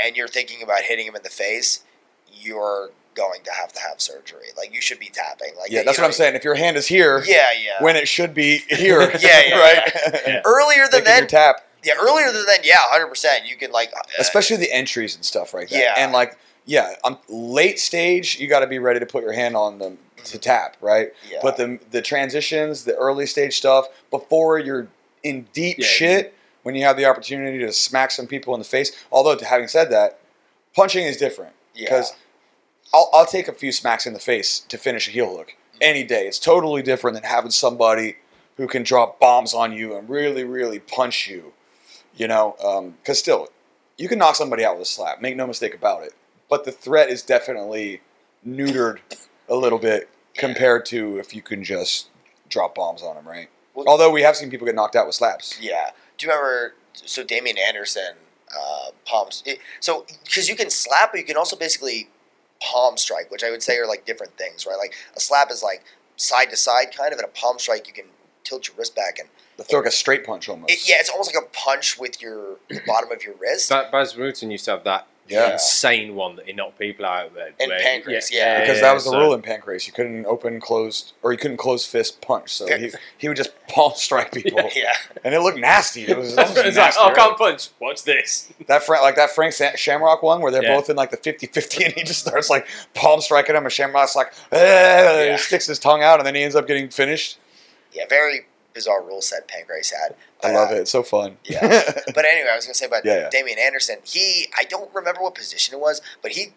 and 0.03 0.17
you're 0.17 0.29
thinking 0.29 0.63
about 0.63 0.83
hitting 0.83 1.07
him 1.07 1.17
in 1.17 1.23
the 1.25 1.29
face, 1.31 1.85
you're 2.33 2.91
going 3.15 3.41
to 3.45 3.51
have 3.53 3.73
to 3.73 3.81
have 3.81 4.01
surgery. 4.01 4.47
Like 4.57 4.73
you 4.73 4.81
should 4.81 5.01
be 5.01 5.11
tapping. 5.13 5.55
Like 5.59 5.71
Yeah, 5.73 5.83
that's 5.83 5.99
what 5.99 6.05
I'm 6.05 6.13
saying. 6.13 6.37
If 6.37 6.45
your 6.45 6.55
hand 6.55 6.77
is 6.77 6.87
here, 6.87 7.23
Yeah, 7.27 7.49
yeah. 7.53 7.83
when 7.83 7.97
it 7.97 8.07
should 8.07 8.33
be 8.33 8.59
here, 8.69 9.01
Yeah, 9.21 9.43
yeah, 9.49 9.59
right? 9.59 9.93
Yeah. 10.27 10.43
earlier 10.45 10.85
than 10.89 11.03
Making 11.03 11.13
your 11.15 11.21
that, 11.23 11.29
tap, 11.29 11.57
yeah, 11.85 11.95
earlier 12.01 12.31
than 12.33 12.47
then, 12.47 12.61
yeah, 12.63 12.77
hundred 12.79 13.09
percent. 13.09 13.47
You 13.47 13.57
can 13.57 13.73
like, 13.73 13.91
uh, 13.97 14.01
especially 14.21 14.57
the 14.59 14.73
entries 14.73 15.17
and 15.17 15.25
stuff 15.25 15.53
like 15.53 15.69
that. 15.71 15.79
Yeah. 15.79 15.95
and 15.97 16.13
like 16.13 16.39
yeah, 16.69 16.97
um, 17.03 17.17
late 17.31 17.81
stage, 17.81 18.39
you 18.39 18.47
got 18.47 18.61
to 18.61 18.67
be 18.67 18.79
ready 18.79 19.01
to 19.01 19.07
put 19.07 19.25
your 19.25 19.33
hand 19.33 19.57
on 19.57 19.79
them 19.79 19.97
to 20.25 20.39
tap, 20.39 20.77
right? 20.83 21.13
yeah. 21.29 21.39
But 21.43 21.57
the 21.57 21.81
the 21.91 22.03
transitions, 22.03 22.85
the 22.85 22.95
early 22.95 23.25
stage 23.25 23.57
stuff, 23.57 23.87
before 24.11 24.59
you're 24.59 24.89
in 25.23 25.49
deep 25.55 25.79
Yeah, 25.79 25.87
shit, 25.87 26.35
when 26.63 26.75
you 26.75 26.85
have 26.85 26.99
the 26.99 27.07
opportunity 27.07 27.59
to 27.61 27.73
smack 27.73 28.11
some 28.11 28.27
people 28.27 28.53
in 28.53 28.61
the 28.61 28.67
face. 28.67 28.93
Although, 29.11 29.43
having 29.43 29.67
said 29.67 29.91
that, 29.93 30.21
punching 30.77 31.07
is 31.07 31.17
different 31.17 31.55
yeah, 31.75 31.87
because 31.87 32.13
I'll, 32.93 33.09
I'll 33.15 33.27
take 33.27 33.49
a 33.49 33.55
few 33.55 33.73
smacks 33.73 34.07
in 34.07 34.13
the 34.13 34.19
face 34.19 34.61
to 34.61 34.77
finish 34.77 35.09
a 35.09 35.11
heel 35.11 35.35
hook 35.35 35.57
any 35.81 36.05
day. 36.05 36.27
It's 36.27 36.39
totally 36.39 36.83
different 36.83 37.15
than 37.15 37.25
having 37.25 37.51
somebody 37.51 38.17
who 38.59 38.69
can 38.69 38.83
drop 38.83 39.19
bombs 39.19 39.55
on 39.55 39.73
you 39.73 39.97
and 39.97 40.07
really, 40.07 40.45
really 40.45 40.81
punch 40.81 41.29
you. 41.29 41.55
You 42.15 42.29
know, 42.29 42.93
because 43.01 43.19
still, 43.19 43.49
you 43.97 44.07
can 44.07 44.19
knock 44.19 44.35
somebody 44.35 44.67
out 44.67 44.75
with 44.75 44.83
a 44.83 44.91
slap. 44.91 45.23
Make 45.23 45.35
no 45.35 45.47
mistake 45.47 45.75
about 45.75 46.03
it. 46.03 46.13
But 46.49 46.65
the 46.65 46.73
threat 46.73 47.11
is 47.11 47.23
definitely 47.23 48.01
neutered 48.47 48.99
a 49.49 49.57
little 49.57 49.79
bit 49.79 50.09
compared 50.35 50.87
to 50.87 51.19
if 51.19 51.35
you 51.35 51.43
can 51.43 51.63
just 51.65 52.09
drop 52.49 52.75
bombs 52.75 53.03
on 53.03 53.17
them, 53.17 53.27
right? 53.29 53.49
Well- 53.75 53.87
Although 53.89 54.11
we 54.11 54.23
have 54.23 54.37
seen 54.37 54.51
people 54.51 54.67
get 54.67 54.75
knocked 54.75 54.97
out 54.97 55.07
with 55.07 55.15
slaps. 55.15 55.59
Yeah. 55.61 55.91
Do 56.17 56.27
you 56.27 56.33
remember? 56.33 56.75
So 56.95 57.23
Damian 57.23 57.57
Anderson 57.59 58.15
uh, 58.57 58.91
palms. 59.05 59.43
It, 59.47 59.61
so 59.81 60.05
because 60.25 60.49
you 60.49 60.57
can 60.57 60.71
slap, 60.71 61.13
but 61.13 61.19
you 61.19 61.25
can 61.27 61.37
also 61.37 61.55
basically 61.57 62.09
palm 62.61 62.97
strike, 62.97 63.31
which 63.31 63.45
I 63.45 63.51
would 63.51 63.63
say 63.63 63.77
are 63.79 63.87
like 63.87 64.05
different 64.05 64.37
things, 64.37 64.67
right? 64.67 64.77
Like 64.79 64.95
a 65.17 65.21
slap 65.21 65.51
is 65.51 65.63
like 65.63 65.85
side 66.17 66.51
to 66.51 66.57
side 66.57 66.89
kind 66.97 67.13
of, 67.13 67.19
and 67.21 67.27
a 67.29 67.31
palm 67.31 67.59
strike 67.59 67.87
you 67.87 67.93
can 67.93 68.07
tilt 68.43 68.67
your 68.67 68.77
wrist 68.77 68.97
back 68.97 69.19
and 69.21 69.29
They 69.59 69.65
throw 69.65 69.79
like 69.81 69.89
a 69.89 69.93
straight 69.93 70.25
punch 70.25 70.49
almost. 70.49 70.73
it, 70.73 70.89
yeah, 70.89 70.97
it's 70.99 71.11
almost 71.11 71.33
like 71.33 71.45
a 71.45 71.47
punch 71.49 71.99
with 71.99 72.21
your 72.21 72.57
the 72.69 72.81
bottom 72.87 73.13
of 73.13 73.23
your 73.23 73.35
wrist. 73.37 73.69
Ba- 73.69 73.89
Bas 73.93 74.15
Rutten 74.15 74.51
used 74.51 74.65
to 74.65 74.73
have 74.73 74.83
that 74.85 75.07
Yeah. 75.29 75.53
insane 75.53 76.15
one 76.15 76.37
that 76.37 76.47
he 76.47 76.53
knocked 76.53 76.79
people 76.79 77.05
out 77.05 77.35
with. 77.35 77.55
In 77.61 77.69
where- 77.69 77.79
Pancrase, 77.81 78.31
yeah. 78.33 78.61
because 78.61 78.81
that 78.81 78.93
was 78.95 79.05
the 79.05 79.11
so- 79.11 79.19
rule 79.21 79.35
in 79.35 79.43
Pancrase. 79.43 79.87
You 79.87 79.93
couldn't 79.93 80.27
open, 80.27 80.61
closed, 80.61 81.13
or 81.23 81.33
you 81.33 81.39
couldn't 81.39 81.59
close 81.59 81.85
fist 81.87 82.21
punch. 82.21 82.51
So 82.53 82.67
he, 82.67 82.91
he 83.19 83.29
would 83.29 83.37
just 83.37 83.51
palm 83.69 83.93
strike 83.97 84.33
people, 84.35 84.69
yeah, 84.75 84.93
and 85.25 85.35
it 85.35 85.41
looked 85.41 85.59
nasty. 85.59 86.05
It 86.07 86.17
was 86.17 86.33
almost 86.39 86.57
it's 86.59 86.77
like, 86.77 86.87
nasty, 86.87 87.01
oh, 87.03 87.09
I 87.09 87.15
can't 87.15 87.37
punch. 87.39 87.69
Watch 87.81 88.03
this. 88.05 88.51
That 88.67 88.83
Frank, 88.83 89.03
like 89.03 89.17
that 89.17 89.31
Frank 89.31 89.55
Shamrock 89.77 90.23
one, 90.23 90.41
where 90.43 90.51
they're 90.53 90.63
Yeah. 90.63 90.77
both 90.77 90.91
in 90.91 90.97
like 90.97 91.11
the 91.11 91.17
50-50 91.17 91.85
and 91.87 91.95
he 91.95 92.03
just 92.03 92.21
starts 92.21 92.51
like 92.51 92.67
palm 92.95 93.21
striking 93.21 93.55
him, 93.57 93.65
and 93.65 93.73
Shamrock's 93.73 94.17
like, 94.17 94.33
"Eh," 94.53 94.57
Yeah. 95.27 95.33
he 95.33 95.39
sticks 95.39 95.67
his 95.67 95.79
tongue 95.79 96.03
out, 96.03 96.19
and 96.21 96.27
then 96.27 96.35
he 96.35 96.43
ends 96.43 96.55
up 96.57 96.67
getting 96.67 96.89
finished. 96.91 97.39
yeah. 97.93 98.05
Very 98.11 98.47
bizarre 98.75 99.03
rule 99.03 99.21
set 99.21 99.49
Pancrase 99.49 99.93
had. 99.93 100.15
I 100.43 100.53
love 100.53 100.71
uh, 100.71 100.75
it. 100.75 100.79
It's 100.83 100.91
so 100.91 101.03
fun. 101.03 101.39
Yeah. 101.45 101.61
But 102.15 102.25
anyway, 102.25 102.51
I 102.53 102.57
was 102.57 102.67
gonna 102.67 102.75
say 102.75 102.87
about 102.87 103.05
Yeah, 103.05 103.17
yeah. 103.23 103.31
Damian 103.31 103.59
Anderson. 103.59 103.99
He, 104.05 104.47
I 104.57 104.65
don't 104.65 104.93
remember 104.95 105.21
what 105.23 105.35
position 105.35 105.75
it 105.75 105.81
was, 105.81 106.01
but 106.23 106.33
he 106.33 106.53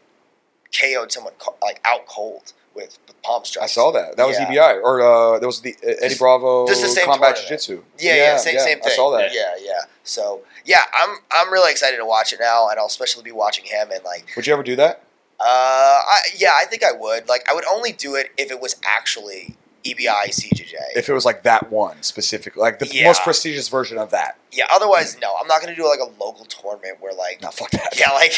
KO'd 0.77 1.11
someone 1.11 1.33
like 1.61 1.81
out 1.83 2.05
cold 2.05 2.53
with, 2.73 2.97
with 3.07 3.21
palm 3.23 3.43
I 3.61 3.65
saw 3.65 3.91
that. 3.91 4.15
That 4.17 4.25
was 4.27 4.37
Yeah. 4.39 4.49
EBI, 4.49 4.81
or 4.81 5.01
uh, 5.01 5.39
that 5.39 5.45
was 5.45 5.61
the 5.61 5.75
uh, 5.83 5.93
Eddie 6.01 6.15
Bravo 6.15 6.67
just 6.67 6.81
the 6.81 6.87
same 6.87 7.05
Combat 7.05 7.35
tournament. 7.35 7.47
Jiu-Jitsu. 7.47 7.83
Yeah, 7.99 8.15
yeah, 8.15 8.37
same, 8.37 8.59
same 8.59 8.79
thing. 8.79 8.91
I 8.93 8.95
saw 8.95 9.11
that. 9.17 9.33
Yeah, 9.33 9.55
yeah. 9.59 9.81
So 10.03 10.41
yeah, 10.65 10.83
I'm 10.93 11.17
I'm 11.31 11.51
really 11.51 11.71
excited 11.71 11.97
to 11.97 12.05
watch 12.05 12.31
it 12.31 12.39
now, 12.39 12.69
and 12.69 12.79
I'll 12.79 12.85
especially 12.85 13.23
be 13.23 13.31
watching 13.33 13.65
him 13.65 13.91
and 13.91 14.03
like, 14.05 14.31
Would 14.35 14.47
you 14.47 14.53
ever 14.53 14.63
do 14.63 14.75
that? 14.77 15.03
uh, 15.39 15.43
I, 15.43 16.19
yeah, 16.37 16.51
I 16.55 16.65
think 16.65 16.83
I 16.83 16.91
would. 16.91 17.27
Like, 17.27 17.43
I 17.49 17.53
would 17.55 17.65
only 17.65 17.91
do 17.91 18.13
it 18.15 18.29
if 18.37 18.51
it 18.51 18.61
was 18.61 18.75
actually 18.85 19.55
EBI 19.83 20.27
CJJ. 20.29 20.73
If 20.95 21.09
it 21.09 21.13
was 21.13 21.25
like 21.25 21.43
that 21.43 21.71
one 21.71 22.01
specifically, 22.03 22.61
like 22.61 22.79
the 22.79 22.87
Yeah. 22.87 23.07
most 23.07 23.21
prestigious 23.23 23.67
version 23.69 23.97
of 23.97 24.11
that. 24.11 24.37
yeah, 24.51 24.65
otherwise, 24.71 25.17
no, 25.21 25.33
I'm 25.39 25.47
not 25.47 25.59
gonna 25.61 25.75
do 25.75 25.87
like 25.87 25.99
a 25.99 26.11
local 26.23 26.45
tournament 26.45 26.97
where 26.99 27.13
like 27.13 27.41
No, 27.41 27.49
fuck 27.49 27.71
that. 27.71 27.97
Yeah, 27.99 28.11
like 28.11 28.33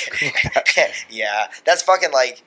yeah, 1.09 1.47
that's 1.65 1.81
fucking 1.83 2.11
like 2.11 2.43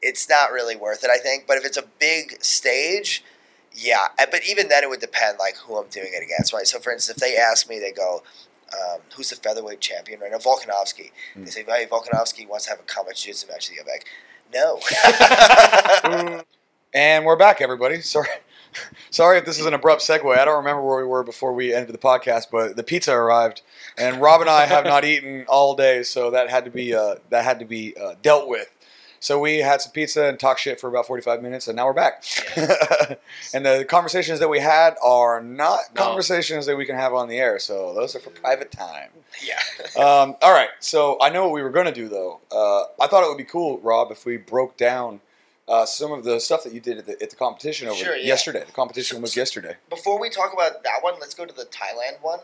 it's 0.00 0.28
not 0.28 0.52
really 0.52 0.76
worth 0.76 1.02
it, 1.04 1.10
I 1.10 1.18
think. 1.18 1.46
But 1.46 1.56
if 1.58 1.64
it's 1.64 1.76
a 1.76 1.82
big 1.98 2.42
stage, 2.42 3.24
yeah. 3.72 4.08
Uh, 4.18 4.26
But 4.30 4.44
even 4.48 4.68
then, 4.68 4.84
it 4.84 4.88
would 4.88 5.00
depend 5.00 5.38
like 5.38 5.56
who 5.56 5.76
I'm 5.76 5.88
doing 5.88 6.10
it 6.12 6.22
against, 6.22 6.52
right? 6.52 6.66
So, 6.68 6.78
for 6.78 6.92
instance, 6.92 7.16
if 7.16 7.20
they 7.20 7.36
ask 7.36 7.68
me, 7.68 7.78
they 7.80 7.90
go, 7.92 8.22
um, 8.72 9.00
"Who's 9.16 9.30
the 9.30 9.36
featherweight 9.36 9.80
champion 9.80 10.20
right 10.20 10.30
now?" 10.30 10.38
Volkanovski. 10.38 11.10
Hmm. 11.34 11.44
They 11.44 11.50
say, 11.50 11.64
"Hey, 11.64 11.86
Volkanovski 11.90 12.46
wants 12.48 12.64
to 12.66 12.70
have 12.70 12.78
a 12.80 12.84
combat 12.84 13.16
jiu-jitsu 13.16 13.48
match." 13.48 13.70
you." 13.70 13.80
I'm 13.80 13.86
like, 13.86 14.06
"No." 14.54 16.42
And 16.94 17.24
we're 17.24 17.36
back, 17.36 17.60
everybody. 17.60 18.00
Sorry, 18.00 18.28
sorry 19.10 19.38
if 19.38 19.44
this 19.44 19.58
is 19.58 19.66
an 19.66 19.74
abrupt 19.74 20.02
segue. 20.02 20.36
I 20.38 20.44
don't 20.44 20.56
remember 20.58 20.82
where 20.82 20.98
we 20.98 21.06
were 21.08 21.24
before 21.24 21.52
we 21.52 21.74
ended 21.74 21.94
the 21.94 21.98
podcast, 21.98 22.46
but 22.52 22.76
the 22.76 22.82
pizza 22.82 23.12
arrived, 23.12 23.62
and 23.96 24.20
Rob 24.20 24.40
and 24.40 24.48
I 24.50 24.66
have 24.66 24.84
not 24.84 25.04
eaten 25.06 25.44
all 25.48 25.74
day, 25.74 26.02
so 26.02 26.30
that 26.30 26.48
had 26.50 26.64
to 26.66 26.70
be 26.70 26.94
uh, 26.94 27.16
that 27.30 27.44
had 27.44 27.58
to 27.60 27.64
be 27.64 27.94
uh, 27.96 28.14
dealt 28.22 28.48
with. 28.48 28.74
So 29.20 29.40
we 29.40 29.58
had 29.58 29.80
some 29.80 29.90
pizza 29.92 30.26
and 30.26 30.38
talked 30.38 30.60
shit 30.60 30.80
for 30.80 30.88
about 30.88 31.06
forty-five 31.06 31.42
minutes, 31.42 31.66
and 31.66 31.76
now 31.76 31.86
we're 31.86 31.92
back. 31.92 32.22
and 33.54 33.66
the 33.66 33.84
conversations 33.88 34.38
that 34.38 34.48
we 34.48 34.60
had 34.60 34.94
are 35.02 35.42
not 35.42 35.80
No. 35.94 36.02
conversations 36.02 36.66
that 36.66 36.76
we 36.76 36.86
can 36.86 36.94
have 36.94 37.12
on 37.14 37.28
the 37.28 37.38
air, 37.38 37.58
so 37.58 37.92
those 37.94 38.14
are 38.14 38.20
for 38.20 38.30
private 38.30 38.70
time. 38.70 39.10
yeah. 39.44 39.58
Um, 40.00 40.36
all 40.40 40.52
right, 40.52 40.68
so 40.78 41.18
I 41.20 41.30
know 41.30 41.42
what 41.44 41.52
we 41.52 41.62
were 41.62 41.70
going 41.70 41.86
to 41.86 41.92
do 41.92 42.08
though. 42.08 42.40
Uh, 42.52 42.84
I 43.02 43.08
thought 43.08 43.24
it 43.24 43.28
would 43.28 43.38
be 43.38 43.44
cool, 43.44 43.78
Rob, 43.80 44.12
if 44.12 44.24
we 44.24 44.36
broke 44.36 44.76
down 44.76 45.20
uh, 45.68 45.84
some 45.86 46.12
of 46.12 46.24
the 46.24 46.40
stuff 46.40 46.64
that 46.64 46.72
you 46.72 46.80
did 46.80 46.98
at 46.98 47.06
the, 47.06 47.22
at 47.22 47.30
the 47.30 47.36
competition 47.36 47.88
over 47.88 47.96
Sure, 47.96 48.16
yeah. 48.16 48.26
yesterday. 48.26 48.64
The 48.64 48.72
competition 48.72 49.20
was 49.22 49.36
yesterday. 49.36 49.76
Before 49.90 50.18
we 50.20 50.30
talk 50.30 50.52
about 50.52 50.82
that 50.84 50.98
one, 51.02 51.14
let's 51.20 51.34
go 51.34 51.44
to 51.44 51.54
the 51.54 51.64
Thailand 51.66 52.22
one, 52.22 52.40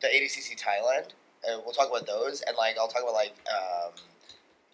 the 0.00 0.08
ADCC 0.08 0.60
Thailand. 0.60 1.10
Uh, 1.46 1.60
we'll 1.64 1.74
talk 1.74 1.88
about 1.88 2.06
those, 2.06 2.40
and 2.42 2.56
like 2.56 2.76
I'll 2.78 2.88
talk 2.88 3.02
about 3.02 3.14
like 3.14 3.34
um, 3.48 3.92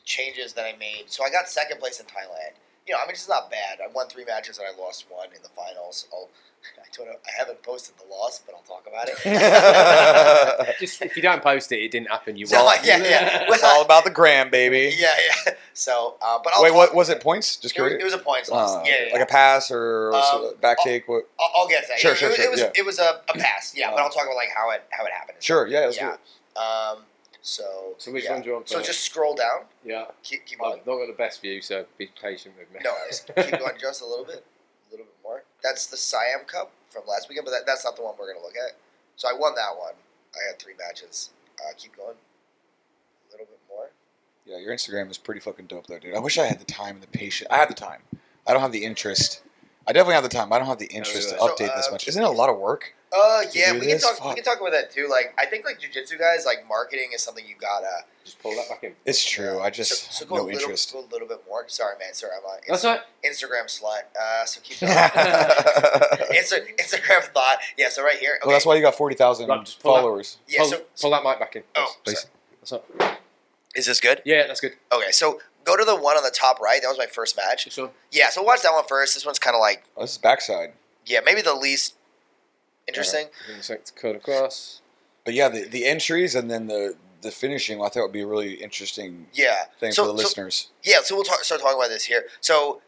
changes 0.04 0.52
that 0.54 0.64
I 0.64 0.76
made. 0.78 1.04
So 1.06 1.24
I 1.24 1.30
got 1.30 1.48
second 1.48 1.78
place 1.80 2.00
in 2.00 2.06
Thailand. 2.06 2.52
You 2.86 2.94
know, 2.94 3.00
I 3.02 3.06
mean, 3.06 3.12
it's 3.12 3.28
not 3.28 3.50
bad. 3.50 3.78
I 3.82 3.88
won 3.92 4.08
three 4.08 4.24
matches 4.24 4.58
and 4.58 4.66
I 4.66 4.80
lost 4.80 5.06
one 5.08 5.28
in 5.36 5.42
the 5.42 5.48
finals. 5.50 6.06
I'll, 6.12 6.28
I 6.78 6.84
don't 6.96 7.06
know. 7.06 7.12
I 7.26 7.30
haven't 7.38 7.62
posted 7.62 7.94
the 7.98 8.04
loss, 8.12 8.40
but 8.44 8.54
I'll 8.54 8.62
talk 8.62 8.86
about 8.88 9.08
it. 9.08 10.76
Just 10.80 11.00
if 11.02 11.16
you 11.16 11.22
don't 11.22 11.42
post 11.42 11.70
it, 11.72 11.76
it 11.78 11.90
didn't 11.90 12.08
happen. 12.08 12.36
You 12.36 12.46
So, 12.50 12.62
won't. 12.64 12.84
yeah, 12.84 12.98
yeah. 12.98 13.44
it's 13.48 13.62
all 13.62 13.82
about 13.84 14.04
the 14.04 14.10
gram, 14.10 14.50
baby. 14.50 14.94
yeah, 14.98 15.08
yeah. 15.46 15.52
So, 15.72 16.16
uh, 16.20 16.38
but 16.42 16.52
I'll 16.54 16.62
Wait, 16.62 16.70
talk- 16.70 16.76
what 16.78 16.94
was 16.94 17.08
it? 17.10 17.20
Points? 17.20 17.56
Just 17.56 17.76
It 17.78 17.80
was, 17.82 17.88
curious. 17.90 18.02
it 18.02 18.04
was 18.04 18.14
a 18.14 18.18
points 18.18 18.50
loss. 18.50 18.76
Uh, 18.76 18.82
yeah, 18.84 19.06
yeah, 19.06 19.12
like 19.12 19.22
a 19.22 19.26
pass 19.26 19.70
or 19.70 20.12
Um, 20.14 20.54
back 20.60 20.78
I'll- 20.80 20.84
take. 20.84 21.08
What? 21.08 21.28
I'll, 21.38 21.62
I'll 21.62 21.68
get 21.68 21.86
that. 21.88 21.98
Sure, 21.98 22.12
it, 22.12 22.16
sure, 22.18 22.30
it, 22.30 22.36
sure, 22.36 22.44
it 22.46 22.50
was 22.50 22.60
yeah. 22.60 22.70
it 22.74 22.84
was 22.84 22.98
a, 22.98 23.20
a 23.28 23.38
pass. 23.38 23.72
Yeah, 23.76 23.90
but 23.90 24.00
Uh, 24.00 24.04
I'll 24.04 24.10
talk 24.10 24.24
about 24.24 24.36
like 24.36 24.50
how 24.54 24.70
it 24.70 24.82
how 24.90 25.04
it 25.04 25.12
happened. 25.12 25.38
Sure. 25.40 25.66
Yeah. 25.66 25.80
Let's 25.80 25.96
Yeah. 25.96 26.08
do 26.08 26.12
it. 26.14 26.20
Um. 26.58 26.98
So. 27.42 27.94
So 27.98 28.12
which 28.12 28.24
yeah. 28.24 28.32
one 28.32 28.42
do 28.42 28.48
you 28.48 28.54
want 28.54 28.68
So 28.68 28.82
just 28.82 29.00
scroll 29.00 29.34
down. 29.34 29.66
Yeah. 29.84 30.06
Keep 30.22 30.46
keep 30.46 30.62
I've 30.62 30.86
not 30.86 30.98
got 30.98 31.06
the 31.06 31.14
best 31.16 31.40
view, 31.40 31.60
so 31.60 31.86
be 31.98 32.10
patient 32.20 32.54
with 32.58 32.72
me. 32.72 32.80
No 32.84 32.92
worries. 32.92 33.24
Keep 33.50 33.60
going 33.60 33.78
just 33.80 34.02
a 34.02 34.06
little 34.06 34.24
bit, 34.24 34.44
a 34.88 34.90
little 34.90 35.06
bit 35.06 35.16
more. 35.22 35.42
That's 35.62 35.86
the 35.86 35.96
Siam 35.96 36.46
Cup 36.46 36.72
from 36.90 37.02
last 37.08 37.28
weekend, 37.28 37.44
but 37.46 37.52
that, 37.52 37.66
that's 37.66 37.84
not 37.84 37.96
the 37.96 38.02
one 38.02 38.14
we're 38.18 38.32
gonna 38.32 38.44
look 38.44 38.56
at. 38.56 38.76
So 39.16 39.28
I 39.28 39.32
won 39.32 39.54
that 39.54 39.76
one. 39.78 39.94
I 40.34 40.50
had 40.50 40.58
three 40.58 40.74
matches. 40.78 41.30
Uh, 41.58 41.72
keep 41.76 41.96
going. 41.96 42.16
A 43.28 43.32
little 43.32 43.46
bit 43.46 43.58
more. 43.68 43.90
Yeah, 44.46 44.58
your 44.58 44.74
Instagram 44.74 45.10
is 45.10 45.18
pretty 45.18 45.40
fucking 45.40 45.66
dope, 45.66 45.86
though, 45.86 45.98
dude. 45.98 46.14
I 46.14 46.18
wish 46.18 46.38
I 46.38 46.46
had 46.46 46.58
the 46.58 46.64
time 46.64 46.94
and 46.94 47.02
the 47.02 47.08
patience. 47.08 47.48
I 47.50 47.58
have 47.58 47.68
the 47.68 47.74
time. 47.74 48.00
I 48.46 48.52
don't 48.52 48.62
have 48.62 48.72
the 48.72 48.84
interest. 48.84 49.42
I 49.86 49.92
definitely 49.92 50.14
have 50.14 50.22
the 50.22 50.28
time. 50.28 50.52
I 50.52 50.58
don't 50.58 50.66
have 50.66 50.78
the 50.78 50.86
interest 50.86 51.30
to 51.30 51.38
So, 51.38 51.48
update 51.48 51.74
this 51.76 51.88
uh, 51.88 51.92
much. 51.92 52.08
Isn't 52.08 52.22
it 52.22 52.26
a 52.26 52.30
lot 52.30 52.48
of 52.48 52.58
work? 52.58 52.94
Uh, 53.12 53.42
yeah, 53.52 53.72
do 53.72 53.80
we 53.80 53.86
this? 53.86 54.04
can 54.04 54.16
talk. 54.16 54.28
We 54.28 54.34
can 54.36 54.44
talk 54.44 54.60
about 54.60 54.70
that 54.72 54.92
too. 54.92 55.08
Like, 55.10 55.34
I 55.36 55.44
think 55.46 55.64
like 55.64 55.80
jujitsu 55.80 56.16
guys, 56.18 56.46
like 56.46 56.58
marketing 56.68 57.10
is 57.12 57.22
something 57.22 57.44
you 57.44 57.56
gotta. 57.60 58.04
Just 58.24 58.40
pull 58.40 58.54
that 58.54 58.68
back 58.68 58.84
in. 58.84 58.92
It's 59.04 59.24
true. 59.28 59.58
I 59.60 59.70
just 59.70 60.12
so 60.12 60.24
go 60.26 60.36
no 60.36 60.42
a 60.42 60.44
little, 60.44 60.60
interest. 60.60 60.92
go 60.92 61.00
a 61.00 61.08
little 61.10 61.26
bit 61.26 61.42
more. 61.48 61.64
Sorry, 61.68 61.96
man. 61.98 62.14
Sorry, 62.14 62.32
I'm 62.38 62.44
on 62.44 62.58
That's 62.68 62.84
right. 62.84 63.00
Instagram 63.24 63.64
slut. 63.66 64.02
Uh, 64.20 64.44
so 64.44 64.60
keep 64.62 64.78
going. 64.78 64.92
Insta- 66.34 66.76
Instagram 66.78 67.22
thought. 67.32 67.58
Yeah. 67.76 67.88
So 67.88 68.02
right 68.04 68.16
here. 68.18 68.34
Okay. 68.36 68.46
Well, 68.46 68.54
that's 68.54 68.66
why 68.66 68.76
you 68.76 68.82
got 68.82 68.94
forty 68.94 69.16
thousand 69.16 69.48
Right, 69.48 69.64
just 69.64 69.80
pull 69.82 69.94
that- 69.94 70.00
followers. 70.02 70.38
Yeah. 70.46 70.60
pull, 70.60 70.68
So, 70.70 70.82
pull 71.00 71.10
that 71.10 71.24
mic 71.24 71.38
back 71.40 71.56
in. 71.56 71.62
Oh, 71.76 71.92
please. 72.04 72.26
That's 72.60 72.72
right. 73.00 73.18
is 73.74 73.86
this 73.86 74.00
good? 74.00 74.22
Yeah, 74.24 74.46
that's 74.46 74.60
good. 74.60 74.72
Okay. 74.92 75.10
So 75.10 75.40
go 75.64 75.76
to 75.76 75.84
the 75.84 75.96
one 75.96 76.16
on 76.16 76.22
the 76.22 76.30
top 76.30 76.60
right. 76.60 76.80
That 76.80 76.88
was 76.88 76.98
my 76.98 77.06
first 77.06 77.36
match. 77.36 77.64
This 77.64 77.76
one. 77.76 77.90
Yeah. 78.12 78.30
So 78.30 78.42
watch 78.42 78.62
that 78.62 78.72
one 78.72 78.84
first. 78.86 79.14
This 79.14 79.26
one's 79.26 79.38
kind 79.40 79.56
of 79.56 79.60
like 79.60 79.84
Oh, 79.96 80.02
this 80.02 80.12
is 80.12 80.18
backside. 80.18 80.74
yeah, 81.06 81.20
maybe 81.24 81.42
the 81.42 81.54
least 81.54 81.96
interesting. 82.88 83.26
Give 83.46 83.56
me 83.68 83.76
a 83.76 84.00
cut 84.00 84.16
across. 84.16 84.80
But 85.24 85.34
yeah, 85.34 85.48
the, 85.48 85.64
the 85.68 85.84
entries 85.86 86.34
and 86.34 86.50
then 86.50 86.66
the 86.66 86.96
the 87.22 87.30
finishing, 87.30 87.82
I 87.82 87.88
thought 87.88 88.02
would 88.02 88.12
be 88.12 88.22
a 88.22 88.26
really 88.26 88.54
interesting 88.54 89.26
Yeah. 89.34 89.64
thing 89.78 89.92
so, 89.92 90.04
for 90.06 90.12
the 90.12 90.18
so- 90.18 90.22
listeners. 90.24 90.68
Yeah, 90.82 91.00
so 91.02 91.14
we'll 91.14 91.24
talk, 91.24 91.44
start 91.44 91.60
talking 91.60 91.76
about 91.78 91.90
this 91.90 92.04
here. 92.06 92.24
So 92.40 92.80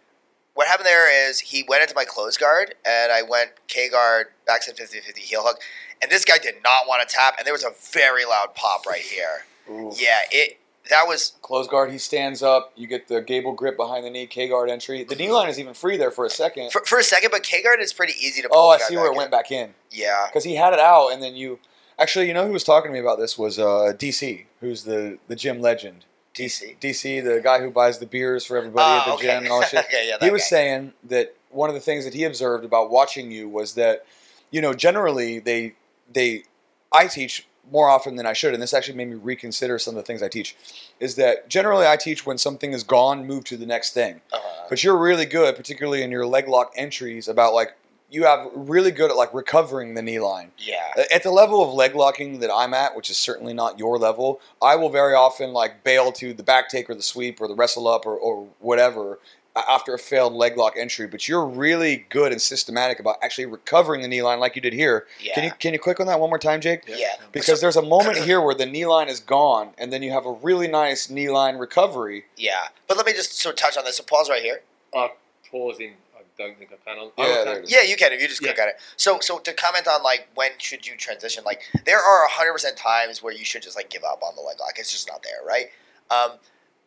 what 0.54 0.68
happened 0.68 0.86
there 0.86 1.28
is 1.28 1.40
he 1.40 1.64
went 1.68 1.82
into 1.82 1.94
my 1.94 2.06
close 2.06 2.38
guard, 2.38 2.74
and 2.86 3.12
I 3.12 3.20
went 3.22 3.50
K 3.68 3.90
guard, 3.90 4.28
backside 4.46 4.76
50 4.76 5.00
50 5.00 5.20
heel 5.20 5.42
hook, 5.44 5.58
and 6.00 6.10
this 6.10 6.24
guy 6.24 6.38
did 6.38 6.56
not 6.64 6.88
want 6.88 7.06
to 7.06 7.14
tap, 7.14 7.34
and 7.38 7.46
there 7.46 7.52
was 7.52 7.62
a 7.64 7.72
very 7.92 8.24
loud 8.24 8.54
pop 8.54 8.86
right 8.86 9.02
here. 9.02 9.44
Yeah, 9.68 10.18
it 10.30 10.58
that 10.90 11.04
was 11.06 11.32
Close 11.42 11.68
guard, 11.68 11.90
he 11.90 11.98
stands 11.98 12.42
up. 12.42 12.72
You 12.76 12.86
get 12.86 13.08
the 13.08 13.20
gable 13.22 13.52
grip 13.52 13.76
behind 13.76 14.04
the 14.04 14.10
knee, 14.10 14.26
K 14.26 14.48
guard 14.48 14.68
entry. 14.70 15.04
The 15.04 15.14
knee 15.14 15.30
line 15.30 15.48
is 15.48 15.58
even 15.58 15.74
free 15.74 15.96
there 15.96 16.10
for 16.10 16.24
a 16.24 16.30
second. 16.30 16.72
for, 16.72 16.84
for 16.84 16.98
a 16.98 17.04
second, 17.04 17.30
but 17.30 17.42
K 17.42 17.62
guard 17.62 17.80
is 17.80 17.92
pretty 17.92 18.14
easy 18.20 18.42
to. 18.42 18.48
Pull 18.48 18.58
Oh, 18.58 18.68
I 18.70 18.78
see 18.78 18.96
where 18.96 19.06
it 19.12 19.16
went 19.16 19.30
back 19.30 19.50
in 19.52 19.74
Yeah, 19.90 20.26
because 20.28 20.44
he 20.44 20.56
had 20.56 20.72
it 20.72 20.80
out, 20.80 21.10
and 21.10 21.22
then 21.22 21.34
you. 21.36 21.58
Actually, 21.98 22.26
you 22.26 22.34
know 22.34 22.46
who 22.46 22.52
was 22.52 22.64
talking 22.64 22.88
to 22.90 22.92
me 22.92 22.98
about 22.98 23.18
this 23.18 23.38
was 23.38 23.58
uh, 23.58 23.92
DC, 23.96 24.46
who's 24.60 24.84
the 24.84 25.18
the 25.28 25.36
gym 25.36 25.60
legend. 25.60 26.04
DC. 26.34 26.78
DC, 26.80 27.22
the 27.22 27.40
guy 27.42 27.60
who 27.60 27.70
buys 27.70 27.98
the 27.98 28.06
beers 28.06 28.46
for 28.46 28.56
everybody 28.56 28.84
Ah, 28.86 29.00
at 29.00 29.04
the 29.06 29.12
okay. 29.14 29.26
gym 29.26 29.42
and 29.44 29.52
all 29.52 29.60
that 29.60 29.68
shit. 29.68 29.86
yeah, 29.92 30.16
that 30.18 30.24
he 30.24 30.30
was 30.30 30.40
guy. 30.42 30.46
saying 30.46 30.92
that 31.04 31.34
one 31.50 31.68
of 31.68 31.74
the 31.74 31.80
things 31.80 32.04
that 32.06 32.14
he 32.14 32.24
observed 32.24 32.64
about 32.64 32.90
watching 32.90 33.30
you 33.30 33.48
was 33.50 33.74
that 33.74 34.06
you 34.50 34.60
know 34.62 34.72
generally 34.72 35.38
they 35.38 35.74
they 36.10 36.44
I 36.90 37.06
teach 37.06 37.46
more 37.70 37.88
often 37.88 38.16
than 38.16 38.26
I 38.26 38.32
should 38.32 38.54
and 38.54 38.62
this 38.62 38.74
actually 38.74 38.96
made 38.96 39.08
me 39.08 39.14
reconsider 39.14 39.78
some 39.78 39.92
of 39.92 39.96
the 39.96 40.06
things 40.06 40.22
I 40.22 40.28
teach 40.28 40.56
is 40.98 41.14
that 41.16 41.48
generally 41.48 41.86
I 41.86 41.96
teach 41.96 42.26
when 42.26 42.38
something 42.38 42.72
is 42.72 42.82
gone 42.82 43.26
move 43.26 43.44
to 43.44 43.56
the 43.56 43.66
next 43.66 43.92
thing. 43.92 44.20
Uh-huh. 44.32 44.66
but 44.68 44.82
you're 44.82 44.98
really 44.98 45.26
good 45.26 45.56
particularly 45.56 46.02
in 46.02 46.10
your 46.10 46.26
leg 46.26 46.48
lock 46.48 46.72
entries 46.76 47.28
about 47.28 47.54
like 47.54 47.76
you 48.12 48.24
have 48.24 48.46
really 48.54 48.90
good 48.90 49.10
at 49.10 49.16
like 49.16 49.32
recovering 49.32 49.94
the 49.94 50.02
knee 50.02 50.20
line. 50.20 50.52
Yeah, 50.58 51.04
at 51.12 51.22
the 51.22 51.30
level 51.30 51.66
of 51.66 51.72
leg 51.72 51.94
locking 51.94 52.40
that 52.40 52.52
I'm 52.52 52.74
at, 52.74 52.94
which 52.94 53.08
is 53.08 53.16
certainly 53.16 53.54
not 53.54 53.78
your 53.78 53.98
level, 53.98 54.38
I 54.60 54.76
will 54.76 54.90
very 54.90 55.14
often 55.14 55.54
like 55.54 55.82
bail 55.82 56.12
to 56.12 56.34
the 56.34 56.42
back 56.42 56.68
take 56.68 56.90
or 56.90 56.94
the 56.94 57.02
sweep 57.02 57.40
or 57.40 57.48
the 57.48 57.54
wrestle 57.54 57.88
up 57.88 58.04
or, 58.04 58.14
or 58.14 58.48
whatever 58.58 59.18
after 59.54 59.92
a 59.94 59.98
failed 59.98 60.32
leg 60.32 60.56
lock 60.56 60.74
entry. 60.76 61.06
But 61.06 61.28
you're 61.28 61.44
really 61.46 62.06
good 62.08 62.32
and 62.32 62.40
systematic 62.40 62.98
about 62.98 63.16
actually 63.22 63.46
recovering 63.46 64.02
the 64.02 64.08
knee 64.08 64.22
line 64.22 64.40
like 64.40 64.56
you 64.56 64.62
did 64.62 64.72
here. 64.72 65.06
yeah, 65.20 65.34
Can 65.34 65.44
you 65.44 65.50
can 65.58 65.72
you 65.72 65.78
click 65.78 66.00
on 66.00 66.06
that 66.06 66.18
one 66.20 66.30
more 66.30 66.38
time, 66.38 66.60
Jake? 66.60 66.82
yeah. 66.86 67.08
Because 67.32 67.60
there's 67.60 67.76
a 67.76 67.82
moment 67.82 68.18
here 68.18 68.40
where 68.40 68.54
the 68.54 68.66
knee 68.66 68.86
line 68.86 69.08
is 69.08 69.20
gone, 69.20 69.70
and 69.78 69.92
then 69.92 70.02
you 70.02 70.10
have 70.12 70.26
a 70.26 70.32
really 70.32 70.68
nice 70.68 71.10
knee 71.10 71.28
line 71.28 71.56
recovery. 71.56 72.24
yeah. 72.36 72.68
But 72.88 72.96
let 72.96 73.06
me 73.06 73.12
just 73.12 73.38
sort 73.38 73.54
of 73.54 73.58
touch 73.58 73.76
on 73.76 73.84
this. 73.84 73.96
So 73.98 74.04
pause 74.04 74.28
right 74.30 74.42
here. 74.42 74.62
Uh, 74.92 75.08
pausing. 75.50 75.94
I 76.16 76.20
don't 76.38 76.58
think 76.58 76.70
I 76.72 76.90
can 76.90 76.98
on. 76.98 77.10
Yeah, 77.18 77.24
there 77.26 77.40
okay. 77.42 77.50
it 77.60 77.64
is. 77.64 77.72
Yeah, 77.72 77.82
you 77.82 77.96
can 77.96 78.12
if 78.12 78.20
you 78.22 78.28
just 78.28 78.42
click 78.42 78.58
on 78.60 78.68
it. 78.68 78.74
So, 78.96 79.18
so 79.20 79.38
to 79.38 79.52
comment 79.52 79.86
on 79.86 80.02
like 80.02 80.28
when 80.34 80.52
should 80.58 80.86
you 80.86 80.96
transition? 80.96 81.44
Like 81.44 81.62
there 81.84 81.98
are 81.98 82.26
hundred 82.28 82.52
percent 82.54 82.76
times 82.76 83.22
where 83.22 83.32
you 83.34 83.44
should 83.44 83.62
just 83.62 83.76
like 83.76 83.90
give 83.90 84.02
up 84.02 84.22
on 84.22 84.34
the 84.34 84.40
leg 84.42 84.56
lock. 84.60 84.72
It's 84.76 84.90
just 84.90 85.08
not 85.08 85.22
there, 85.22 85.46
right? 85.46 85.66
Um, 86.10 86.38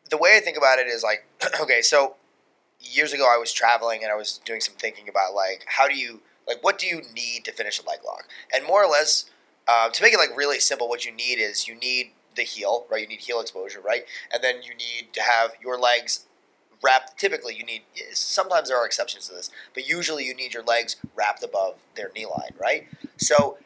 the 0.10 0.18
way 0.18 0.36
I 0.36 0.40
think 0.40 0.58
about 0.58 0.78
it 0.80 0.88
is 0.88 1.04
like, 1.04 1.26
okay, 1.62 1.82
so 1.82 2.16
years 2.86 3.14
ago 3.14 3.28
I 3.34 3.38
was 3.38 3.52
traveling 3.52 4.04
and 4.04 4.12
I 4.12 4.16
was 4.16 4.40
doing 4.46 4.62
some 4.62 4.76
thinking 4.76 5.10
about 5.10 5.34
like 5.34 5.66
how 5.68 5.88
do 5.88 5.98
you 5.98 6.22
like 6.48 6.64
what 6.64 6.78
do 6.78 6.88
you 6.88 7.02
need 7.14 7.44
to 7.46 7.52
finish 7.52 7.80
a 7.80 7.88
leg 7.88 8.00
lock, 8.06 8.28
and 8.54 8.66
more 8.66 8.84
or 8.84 8.90
less 8.90 9.26
um, 9.68 9.92
to 9.92 10.04
make 10.04 10.14
it 10.14 10.18
like 10.18 10.36
really 10.36 10.60
simple, 10.60 10.88
what 10.88 11.06
you 11.06 11.12
need 11.12 11.40
is 11.40 11.68
you 11.68 11.76
need 11.76 12.12
the 12.36 12.44
heel, 12.44 12.86
right? 12.90 13.02
You 13.02 13.08
need 13.08 13.22
heel 13.22 13.40
exposure, 13.40 13.82
right? 13.82 14.06
And 14.32 14.44
then 14.44 14.62
you 14.62 14.72
need 14.76 15.14
to 15.14 15.22
have 15.22 15.54
your 15.62 15.78
legs 15.80 16.26
wrapped. 16.84 17.18
Typically, 17.18 17.56
you 17.56 17.66
need. 17.66 17.84
Sometimes 18.14 18.70
there 18.70 18.78
are 18.78 18.86
exceptions 18.86 19.28
to 19.28 19.34
this, 19.34 19.50
but 19.74 19.88
usually 19.88 20.26
you 20.26 20.36
need 20.36 20.54
your 20.54 20.64
legs 20.64 20.98
wrapped 21.16 21.44
above 21.44 21.80
their 21.96 22.12
knee 22.16 22.26
line, 22.26 22.54
right? 22.60 22.88
So, 23.18 23.58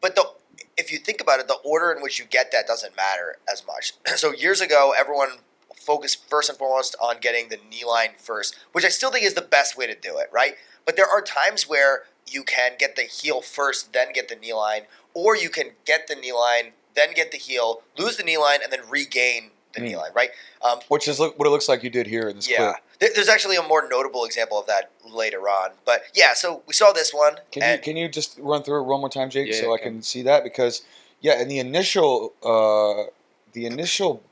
but 0.00 0.16
the 0.16 0.32
if 0.76 0.90
you 0.92 0.98
think 0.98 1.20
about 1.20 1.40
it, 1.40 1.48
the 1.48 1.58
order 1.64 1.92
in 1.92 2.02
which 2.02 2.18
you 2.18 2.24
get 2.24 2.50
that 2.52 2.66
doesn't 2.66 2.96
matter 2.96 3.36
as 3.50 3.64
much. 3.66 3.94
so 4.16 4.32
years 4.32 4.60
ago, 4.60 4.92
everyone 4.96 5.38
focused 5.86 6.28
first 6.28 6.48
and 6.50 6.58
foremost 6.58 6.96
on 7.00 7.16
getting 7.20 7.48
the 7.48 7.58
knee 7.70 7.84
line 7.86 8.10
first, 8.18 8.56
which 8.72 8.84
I 8.84 8.88
still 8.88 9.10
think 9.12 9.24
is 9.24 9.34
the 9.34 9.40
best 9.42 9.78
way 9.78 9.86
to 9.86 9.94
do 9.94 10.18
it, 10.18 10.28
right? 10.32 10.56
But 10.84 10.96
there 10.96 11.06
are 11.08 11.22
times 11.22 11.68
where 11.68 12.02
you 12.28 12.42
can 12.42 12.72
get 12.78 12.96
the 12.96 13.02
heel 13.02 13.40
first, 13.40 13.92
then 13.92 14.12
get 14.12 14.28
the 14.28 14.34
knee 14.36 14.52
line, 14.52 14.82
or 15.14 15.36
you 15.36 15.48
can 15.48 15.70
get 15.84 16.08
the 16.08 16.16
knee 16.16 16.32
line, 16.32 16.72
then 16.94 17.14
get 17.14 17.30
the 17.30 17.38
heel, 17.38 17.82
lose 17.96 18.16
the 18.16 18.24
knee 18.24 18.36
line, 18.36 18.58
and 18.62 18.72
then 18.72 18.80
regain 18.90 19.50
the 19.74 19.80
knee 19.80 19.92
Mm. 19.92 19.98
line, 19.98 20.10
right? 20.14 20.30
Um, 20.62 20.80
Which 20.88 21.06
is 21.06 21.20
look, 21.20 21.38
what 21.38 21.46
it 21.46 21.50
looks 21.50 21.68
like 21.68 21.82
you 21.82 21.90
did 21.90 22.06
here 22.08 22.28
in 22.28 22.36
this 22.36 22.48
yeah, 22.48 22.56
clip. 22.56 22.76
There- 22.98 23.10
there's 23.14 23.28
actually 23.28 23.56
a 23.56 23.62
more 23.62 23.86
notable 23.86 24.24
example 24.24 24.58
of 24.58 24.66
that 24.66 24.90
later 25.04 25.48
on. 25.48 25.72
But 25.84 26.04
yeah, 26.14 26.32
so 26.34 26.62
we 26.66 26.72
saw 26.72 26.92
this 26.92 27.12
one. 27.14 27.40
Can 27.52 27.70
you 27.72 27.78
can 27.78 27.96
you 27.96 28.08
just 28.08 28.38
run 28.38 28.62
through 28.62 28.80
it 28.80 28.84
one 28.84 29.00
more 29.00 29.10
time, 29.10 29.28
Jake, 29.30 29.48
Yeah, 29.52 29.60
so 29.60 29.70
I 29.70 29.74
okay. 29.74 29.82
can 29.84 30.02
see 30.02 30.22
that? 30.22 30.42
Because 30.44 30.82
yeah, 31.20 31.38
in 31.40 31.48
the 31.48 31.58
initial 31.58 32.32
uh, 32.42 33.10
the 33.52 33.66
initial 33.66 34.22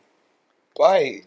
bite, 0.76 1.24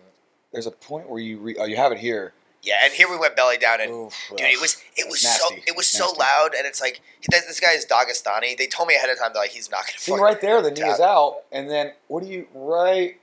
there's 0.58 0.66
a 0.66 0.72
point 0.72 1.08
where 1.08 1.20
you 1.20 1.38
re- 1.38 1.56
oh, 1.60 1.66
you 1.66 1.76
have 1.76 1.92
it 1.92 2.00
here. 2.00 2.34
yeah, 2.64 2.78
and 2.84 2.92
here 2.92 3.08
we 3.08 3.16
went 3.18 3.36
belly 3.36 3.58
down, 3.58 3.80
and 3.80 3.92
Oof, 3.92 4.14
dude, 4.32 4.42
it 4.42 4.60
was 4.60 4.84
it 4.96 5.08
was 5.08 5.22
so 5.22 5.50
it 5.68 5.76
was 5.78 5.94
Nasty. 5.94 5.98
so 6.00 6.12
loud, 6.18 6.56
and 6.58 6.66
it's 6.66 6.82
like 6.82 7.02
this, 7.30 7.60
guy 7.60 7.74
is 7.74 7.86
Dagestani. 7.86 8.58
They 8.58 8.66
told 8.66 8.88
me 8.90 8.96
ahead 8.96 9.12
of 9.12 9.20
time 9.20 9.32
that 9.34 9.40
like 9.40 9.52
he's 9.52 9.70
not 9.70 9.86
gonna 9.86 10.00
See 10.00 10.16
right 10.16 10.42
there, 10.42 10.62
the 10.64 10.72
knee 10.72 10.82
is 10.82 11.00
out, 11.00 11.44
and 11.52 11.70
then 11.70 11.92
what 12.08 12.24
do 12.24 12.30
you 12.30 12.48
right? 12.56 13.18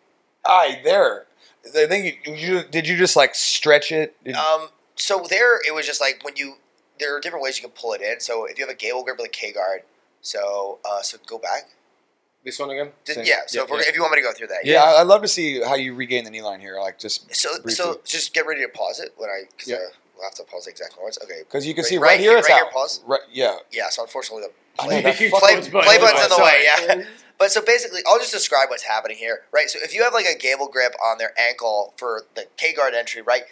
Aye, 0.46 0.80
there. 0.84 1.26
I 1.76 1.86
think 1.86 2.20
you, 2.26 2.34
you 2.34 2.62
did. 2.70 2.86
You 2.86 2.96
just 2.96 3.16
like 3.16 3.34
stretch 3.34 3.90
it. 3.90 4.14
Did- 4.22 4.36
Um, 4.36 4.68
so 4.94 5.26
there, 5.28 5.56
it 5.66 5.74
was 5.74 5.86
just 5.86 6.00
like 6.00 6.22
when 6.22 6.36
you 6.36 6.58
there 7.00 7.16
are 7.16 7.20
different 7.20 7.42
ways 7.42 7.58
you 7.58 7.62
can 7.62 7.72
pull 7.72 7.92
it 7.94 8.00
in. 8.00 8.20
So 8.20 8.44
if 8.44 8.58
you 8.58 8.64
have 8.66 8.72
a 8.72 8.78
gable 8.78 9.02
grip 9.02 9.16
with 9.18 9.26
a 9.26 9.30
K 9.30 9.52
guard, 9.52 9.80
so 10.20 10.78
uh, 10.84 11.02
so 11.02 11.18
go 11.26 11.38
back. 11.38 11.70
This 12.44 12.58
one 12.58 12.70
again. 12.70 12.92
Did- 13.04 13.26
yeah. 13.26 13.40
So 13.46 13.58
Yeah, 13.60 13.64
if, 13.64 13.70
we're, 13.70 13.76
yeah. 13.78 13.88
if 13.88 13.94
you 13.94 14.02
want 14.02 14.12
me 14.12 14.18
to 14.18 14.22
go 14.22 14.32
through 14.32 14.48
that, 14.48 14.64
yeah, 14.64 14.82
I- 14.82 15.00
I'd 15.00 15.06
love 15.06 15.22
to 15.22 15.28
see 15.28 15.60
how 15.62 15.74
you 15.76 15.94
regain 15.94 16.24
the 16.24 16.30
knee 16.30 16.42
line 16.42 16.60
here. 16.60 16.78
Like 16.80 16.98
just 16.98 17.34
So 17.34 17.48
Briefly. 17.62 17.72
so 17.72 18.00
just 18.04 18.34
get 18.34 18.46
ready 18.46 18.60
to 18.62 18.68
pause 18.68 19.00
it 19.00 19.12
when 19.16 19.30
I 19.30 19.44
because 19.50 19.68
Yeah. 19.68 19.76
uh, 19.76 19.80
we'll 20.14 20.24
have 20.24 20.34
to 20.34 20.42
pause 20.44 20.64
the 20.66 20.70
exact 20.70 20.96
words. 21.00 21.18
Okay. 21.22 21.38
because 21.40 21.66
you 21.66 21.74
can 21.74 21.82
Right- 21.84 21.88
see 21.88 21.96
right 21.98 22.08
right, 22.08 22.20
here, 22.20 22.30
here- 22.30 22.38
it's 22.38 22.48
right 22.48 22.60
out. 22.60 22.64
here, 22.66 22.72
pause. 22.72 23.00
Right, 23.06 23.20
yeah. 23.32 23.56
Yeah. 23.70 23.88
So 23.88 24.02
unfortunately, 24.02 24.44
the 24.48 24.84
know 24.84 24.88
Play- 25.02 25.30
fucking- 25.30 25.70
play 25.70 25.98
button's 25.98 26.22
in 26.24 26.28
the 26.28 26.36
Sorry. 26.36 26.44
way, 26.44 26.64
yeah. 26.64 27.04
But 27.36 27.50
so 27.50 27.60
basically, 27.60 28.00
I'll 28.06 28.18
just 28.20 28.30
describe 28.32 28.70
what's 28.70 28.84
happening 28.84 29.16
here, 29.16 29.42
right? 29.52 29.68
So 29.68 29.80
if 29.82 29.92
you 29.92 30.04
have 30.04 30.12
like 30.12 30.24
a 30.24 30.36
gable 30.38 30.68
grip 30.68 30.94
on 31.02 31.18
their 31.18 31.32
ankle 31.38 31.92
for 31.96 32.22
the 32.36 32.46
K 32.56 32.72
guard 32.72 32.94
entry, 32.94 33.22
right? 33.22 33.42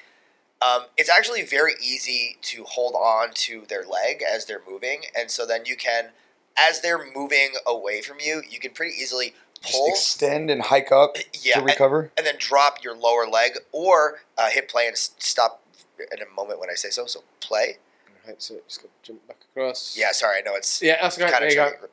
Um, 0.64 0.84
it's 0.96 1.10
actually 1.10 1.42
very 1.42 1.72
easy 1.82 2.36
to 2.42 2.62
hold 2.62 2.94
on 2.94 3.32
to 3.34 3.64
their 3.68 3.84
leg 3.84 4.22
as 4.22 4.46
they're 4.46 4.62
moving, 4.68 5.02
and 5.18 5.32
so 5.32 5.44
then 5.44 5.62
you 5.66 5.76
can, 5.76 6.10
as 6.56 6.80
they're 6.80 7.04
moving 7.14 7.52
away 7.66 8.02
from 8.02 8.18
you, 8.20 8.42
you 8.48 8.58
can 8.58 8.72
pretty 8.72 8.94
easly 9.00 9.34
Just 9.62 9.74
pull, 9.74 9.88
extend 9.88 10.50
and 10.50 10.62
hike 10.62 10.92
up 10.92 11.16
yeah, 11.42 11.58
to 11.58 11.62
recover. 11.64 12.10
and 12.16 12.26
then 12.26 12.34
drop 12.38 12.82
your 12.84 12.96
lower 12.96 13.26
leg, 13.26 13.52
or 13.72 14.20
uh, 14.38 14.50
hit 14.50 14.68
play 14.68 14.86
and 14.86 14.96
stop 14.96 15.62
in 15.98 16.20
a 16.22 16.34
moment 16.34 16.60
when 16.60 16.70
I 16.70 16.74
say 16.74 16.90
so. 16.90 17.06
So 17.06 17.20
play. 17.40 17.78
Right, 18.26 18.40
so 18.40 18.54
just 18.68 18.82
go 18.82 18.88
jump 19.02 19.26
back 19.26 19.38
across. 19.50 19.96
Yeah, 19.98 20.12
sorry, 20.12 20.38
I 20.38 20.42
know 20.42 20.54
it's 20.54 20.80
Yeah, 20.82 20.96
that's 21.02 21.16
kind 21.18 21.32
There 21.32 21.44
of 21.44 21.50
you 21.50 21.56
go. 21.56 21.68
tricky. 21.70 21.86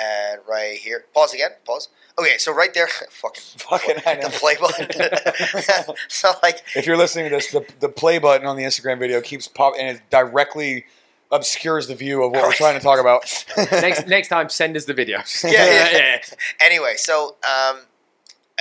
And 0.00 0.40
right 0.48 0.76
here, 0.76 1.04
pause 1.14 1.34
again. 1.34 1.50
Pause. 1.64 1.88
Okay, 2.18 2.36
so 2.38 2.52
right 2.52 2.72
there, 2.74 2.86
fucking, 3.10 3.42
Fucking, 3.58 3.96
I 4.06 4.14
know. 4.14 4.28
the 4.28 4.30
play 4.30 4.56
button. 4.60 5.96
so 6.08 6.32
like, 6.42 6.62
If 6.76 6.86
you're 6.86 6.96
listening 6.96 7.24
to 7.30 7.30
this, 7.36 7.50
the, 7.50 7.64
the 7.80 7.88
play 7.88 8.18
button 8.18 8.46
on 8.46 8.56
the 8.56 8.62
Instagram 8.64 8.98
video 8.98 9.20
keeps 9.20 9.46
pop 9.48 9.74
and 9.78 9.96
it 9.96 10.02
directly 10.10 10.84
obscures 11.34 11.88
the 11.88 11.94
view 11.94 12.22
of 12.22 12.32
what 12.32 12.42
we're 12.46 12.52
trying 12.52 12.74
to 12.78 12.80
talk 12.80 13.00
about. 13.00 13.22
next 13.72 14.06
next 14.16 14.28
time, 14.28 14.48
send 14.48 14.76
us 14.76 14.84
the 14.86 14.94
video. 14.94 15.18
Yeah, 15.42 15.90
yeah. 15.92 16.22
anyway, 16.60 16.94
so 16.96 17.36
um, 17.44 17.80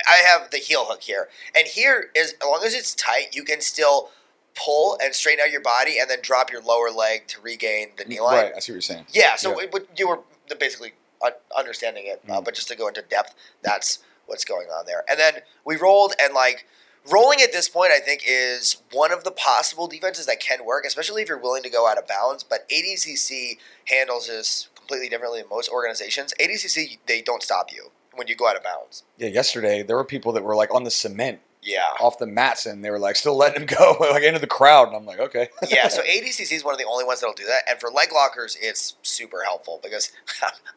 I 0.07 0.21
have 0.27 0.49
the 0.51 0.57
heel 0.57 0.85
hook 0.85 1.01
here, 1.03 1.29
and 1.55 1.67
here 1.67 2.09
is 2.15 2.33
as 2.33 2.45
long 2.45 2.63
as 2.65 2.73
it's 2.73 2.93
tight, 2.93 3.33
you 3.35 3.43
can 3.43 3.61
still 3.61 4.09
pull 4.55 4.97
and 5.01 5.15
straighten 5.15 5.43
out 5.43 5.51
your 5.51 5.61
body, 5.61 5.97
and 5.99 6.09
then 6.09 6.19
drop 6.21 6.51
your 6.51 6.61
lower 6.61 6.91
leg 6.91 7.27
to 7.27 7.41
regain 7.41 7.89
the 7.97 8.05
knee 8.05 8.19
line. 8.19 8.45
Right, 8.45 8.53
I 8.55 8.59
see 8.59 8.71
what 8.71 8.75
you're 8.75 8.81
saying. 8.81 9.05
Yeah, 9.11 9.35
so 9.35 9.51
Yeah. 9.57 9.63
It, 9.65 9.73
what 9.73 9.87
you 9.97 10.07
were 10.09 10.19
basically 10.59 10.93
understanding 11.57 12.05
it, 12.05 12.21
uh, 12.29 12.33
Mhm. 12.39 12.45
but 12.45 12.53
just 12.53 12.67
to 12.67 12.75
go 12.75 12.87
into 12.87 13.01
depth, 13.01 13.33
that's 13.61 13.99
what's 14.25 14.43
going 14.45 14.67
on 14.67 14.85
there. 14.85 15.03
And 15.09 15.17
then 15.19 15.41
we 15.65 15.75
rolled, 15.77 16.13
and 16.21 16.33
like 16.33 16.67
rolling 17.11 17.41
at 17.41 17.51
this 17.51 17.69
point, 17.69 17.91
I 17.91 17.99
think 17.99 18.23
is 18.27 18.77
one 18.91 19.11
of 19.11 19.23
the 19.23 19.31
possible 19.31 19.87
defenses 19.87 20.25
that 20.25 20.39
can 20.39 20.65
work, 20.65 20.85
especially 20.85 21.21
if 21.21 21.29
you're 21.29 21.37
willing 21.37 21.63
to 21.63 21.69
go 21.69 21.87
out 21.87 21.97
of 21.97 22.07
bounds. 22.07 22.43
But 22.43 22.67
ADCC 22.69 23.57
handles 23.85 24.27
this 24.27 24.69
completely 24.75 25.09
differently 25.09 25.41
than 25.41 25.49
most 25.49 25.69
organizations. 25.69 26.33
ADCC 26.39 26.99
they 27.05 27.21
don't 27.21 27.43
stop 27.43 27.71
you 27.71 27.91
when 28.13 28.27
you 28.27 28.35
go 28.35 28.47
out 28.47 28.55
of 28.55 28.63
bounds. 28.63 29.03
Yeah, 29.17 29.29
yesterday 29.29 29.83
there 29.83 29.95
were 29.95 30.05
people 30.05 30.31
that 30.33 30.43
were 30.43 30.55
like 30.55 30.73
on 30.73 30.83
the 30.83 30.91
cement 30.91 31.39
Yeah. 31.65 31.85
off 32.01 32.17
the 32.17 32.27
mats 32.27 32.65
and 32.65 32.83
they 32.83 32.91
were 32.91 32.99
like 32.99 33.15
still 33.15 33.37
letting 33.37 33.61
him 33.61 33.67
go 33.77 33.95
like 34.11 34.23
into 34.23 34.39
the 34.39 34.47
crowd 34.47 34.87
and 34.89 34.97
I'm 34.97 35.05
like, 35.05 35.19
okay. 35.19 35.49
yeah, 35.69 35.87
so 35.87 36.01
ADCC 36.01 36.51
is 36.51 36.63
one 36.63 36.73
of 36.73 36.79
the 36.79 36.85
only 36.85 37.05
ones 37.05 37.21
that'll 37.21 37.33
do 37.33 37.45
that, 37.45 37.61
and 37.69 37.79
for 37.79 37.89
leg 37.89 38.11
lockers, 38.11 38.57
it's 38.61 38.95
super 39.01 39.43
helpful 39.43 39.79
because 39.81 40.11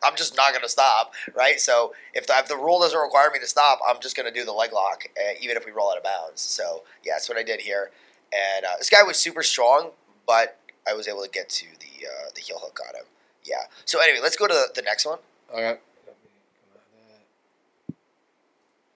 I'm 0.05 0.17
just 0.17 0.37
not 0.37 0.53
going 0.53 0.63
to 0.63 0.69
stop, 0.69 1.13
right? 1.35 1.61
So 1.61 1.95
if 2.15 2.27
the, 2.27 2.35
if 2.39 2.49
the 2.49 2.57
rule 2.57 2.81
doesn't 2.81 2.99
require 2.99 3.31
me 3.33 3.39
to 3.41 3.47
stop, 3.47 3.81
I'm 3.87 4.01
just 4.01 4.17
going 4.17 4.33
to 4.33 4.39
do 4.39 4.45
the 4.45 4.53
leg 4.53 4.73
lock, 4.73 5.05
uh, 5.17 5.35
even 5.41 5.57
if 5.57 5.67
we 5.67 5.73
roll 5.73 5.91
out 5.91 5.99
of 5.99 6.05
bounds. 6.05 6.41
So 6.41 6.85
yeah, 7.05 7.15
that's 7.15 7.29
what 7.29 7.39
I 7.39 7.43
did 7.43 7.61
here, 7.61 7.91
and 8.33 8.65
uh, 8.65 8.77
this 8.79 8.91
guy 8.91 9.03
was 9.03 9.17
super 9.17 9.43
strong, 9.43 9.91
but 10.27 10.59
I 10.89 10.95
was 10.95 11.09
able 11.09 11.23
to 11.23 11.31
get 11.31 11.49
to 11.51 11.67
the 11.81 12.07
uh, 12.07 12.31
the 12.35 12.41
heel 12.41 12.59
hook 12.63 12.79
on 12.89 12.95
him. 12.95 13.07
Yeah. 13.45 13.65
So 13.85 14.01
anyway, 14.01 14.21
let's 14.23 14.37
go 14.37 14.47
to 14.47 14.55
the, 14.55 14.69
the 14.75 14.83
next 14.83 15.07
one. 15.07 15.19
Okay. 15.53 15.79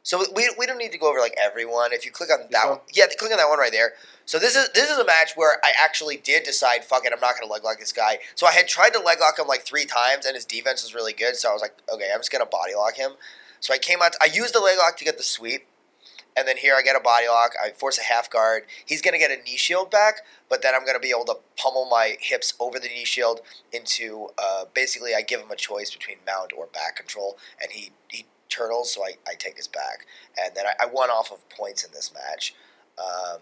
So 0.02 0.24
we, 0.34 0.50
we 0.58 0.66
don't 0.66 0.78
need 0.78 0.92
to 0.92 0.98
go 0.98 1.10
over 1.10 1.20
like 1.20 1.34
everyone. 1.38 1.92
If 1.92 2.06
you 2.06 2.10
click 2.10 2.30
on 2.30 2.46
that 2.50 2.68
one? 2.68 2.78
yeah, 2.92 3.04
click 3.18 3.30
on 3.32 3.38
that 3.38 3.48
one 3.48 3.58
right 3.58 3.72
there. 3.72 3.92
So 4.24 4.38
this 4.38 4.56
is 4.56 4.70
this 4.74 4.90
is 4.90 4.98
a 4.98 5.04
match 5.04 5.32
where 5.36 5.58
I 5.62 5.72
actually 5.82 6.16
did 6.16 6.44
decide, 6.44 6.84
fuck 6.84 7.04
it, 7.04 7.12
I'm 7.12 7.20
not 7.20 7.34
gonna 7.38 7.52
leg 7.52 7.64
lock 7.64 7.78
this 7.78 7.92
guy. 7.92 8.18
So 8.34 8.46
I 8.46 8.52
had 8.52 8.68
tried 8.68 8.90
to 8.94 9.00
leg 9.00 9.18
lock 9.20 9.38
him 9.38 9.46
like 9.46 9.62
three 9.62 9.84
times, 9.84 10.24
and 10.24 10.34
his 10.34 10.44
defense 10.44 10.82
was 10.82 10.94
really 10.94 11.12
good. 11.12 11.36
So 11.36 11.50
I 11.50 11.52
was 11.52 11.60
like, 11.60 11.74
okay, 11.92 12.08
I'm 12.12 12.20
just 12.20 12.32
gonna 12.32 12.46
body 12.46 12.74
lock 12.74 12.94
him. 12.94 13.12
So 13.60 13.74
I 13.74 13.78
came 13.78 14.00
out. 14.02 14.14
I 14.22 14.26
used 14.26 14.54
the 14.54 14.60
leg 14.60 14.78
lock 14.78 14.96
to 14.98 15.04
get 15.04 15.18
the 15.18 15.22
sweep, 15.22 15.66
and 16.36 16.48
then 16.48 16.56
here 16.56 16.74
I 16.78 16.82
get 16.82 16.96
a 16.96 17.00
body 17.00 17.28
lock. 17.28 17.52
I 17.62 17.70
force 17.70 17.98
a 17.98 18.02
half 18.02 18.30
guard. 18.30 18.62
He's 18.86 19.02
gonna 19.02 19.18
get 19.18 19.30
a 19.30 19.42
knee 19.42 19.58
shield 19.58 19.90
back, 19.90 20.22
but 20.48 20.62
then 20.62 20.74
I'm 20.74 20.86
gonna 20.86 21.00
be 21.00 21.10
able 21.10 21.26
to 21.26 21.36
pummel 21.58 21.86
my 21.90 22.16
hips 22.20 22.54
over 22.58 22.78
the 22.78 22.88
knee 22.88 23.04
shield 23.04 23.40
into 23.72 24.28
uh, 24.38 24.64
basically 24.72 25.14
I 25.14 25.20
give 25.20 25.40
him 25.40 25.50
a 25.50 25.56
choice 25.56 25.90
between 25.90 26.16
mount 26.26 26.52
or 26.56 26.66
back 26.66 26.96
control, 26.96 27.36
and 27.60 27.72
he 27.72 27.90
he 28.08 28.24
turtles, 28.50 28.92
so 28.92 29.02
I, 29.02 29.12
I 29.26 29.34
take 29.38 29.56
his 29.56 29.68
back, 29.68 30.06
and 30.38 30.54
then 30.54 30.64
I, 30.66 30.84
I 30.84 30.86
won 30.86 31.08
off 31.10 31.32
of 31.32 31.48
points 31.48 31.84
in 31.84 31.92
this 31.92 32.12
match. 32.12 32.54
Um, 32.98 33.38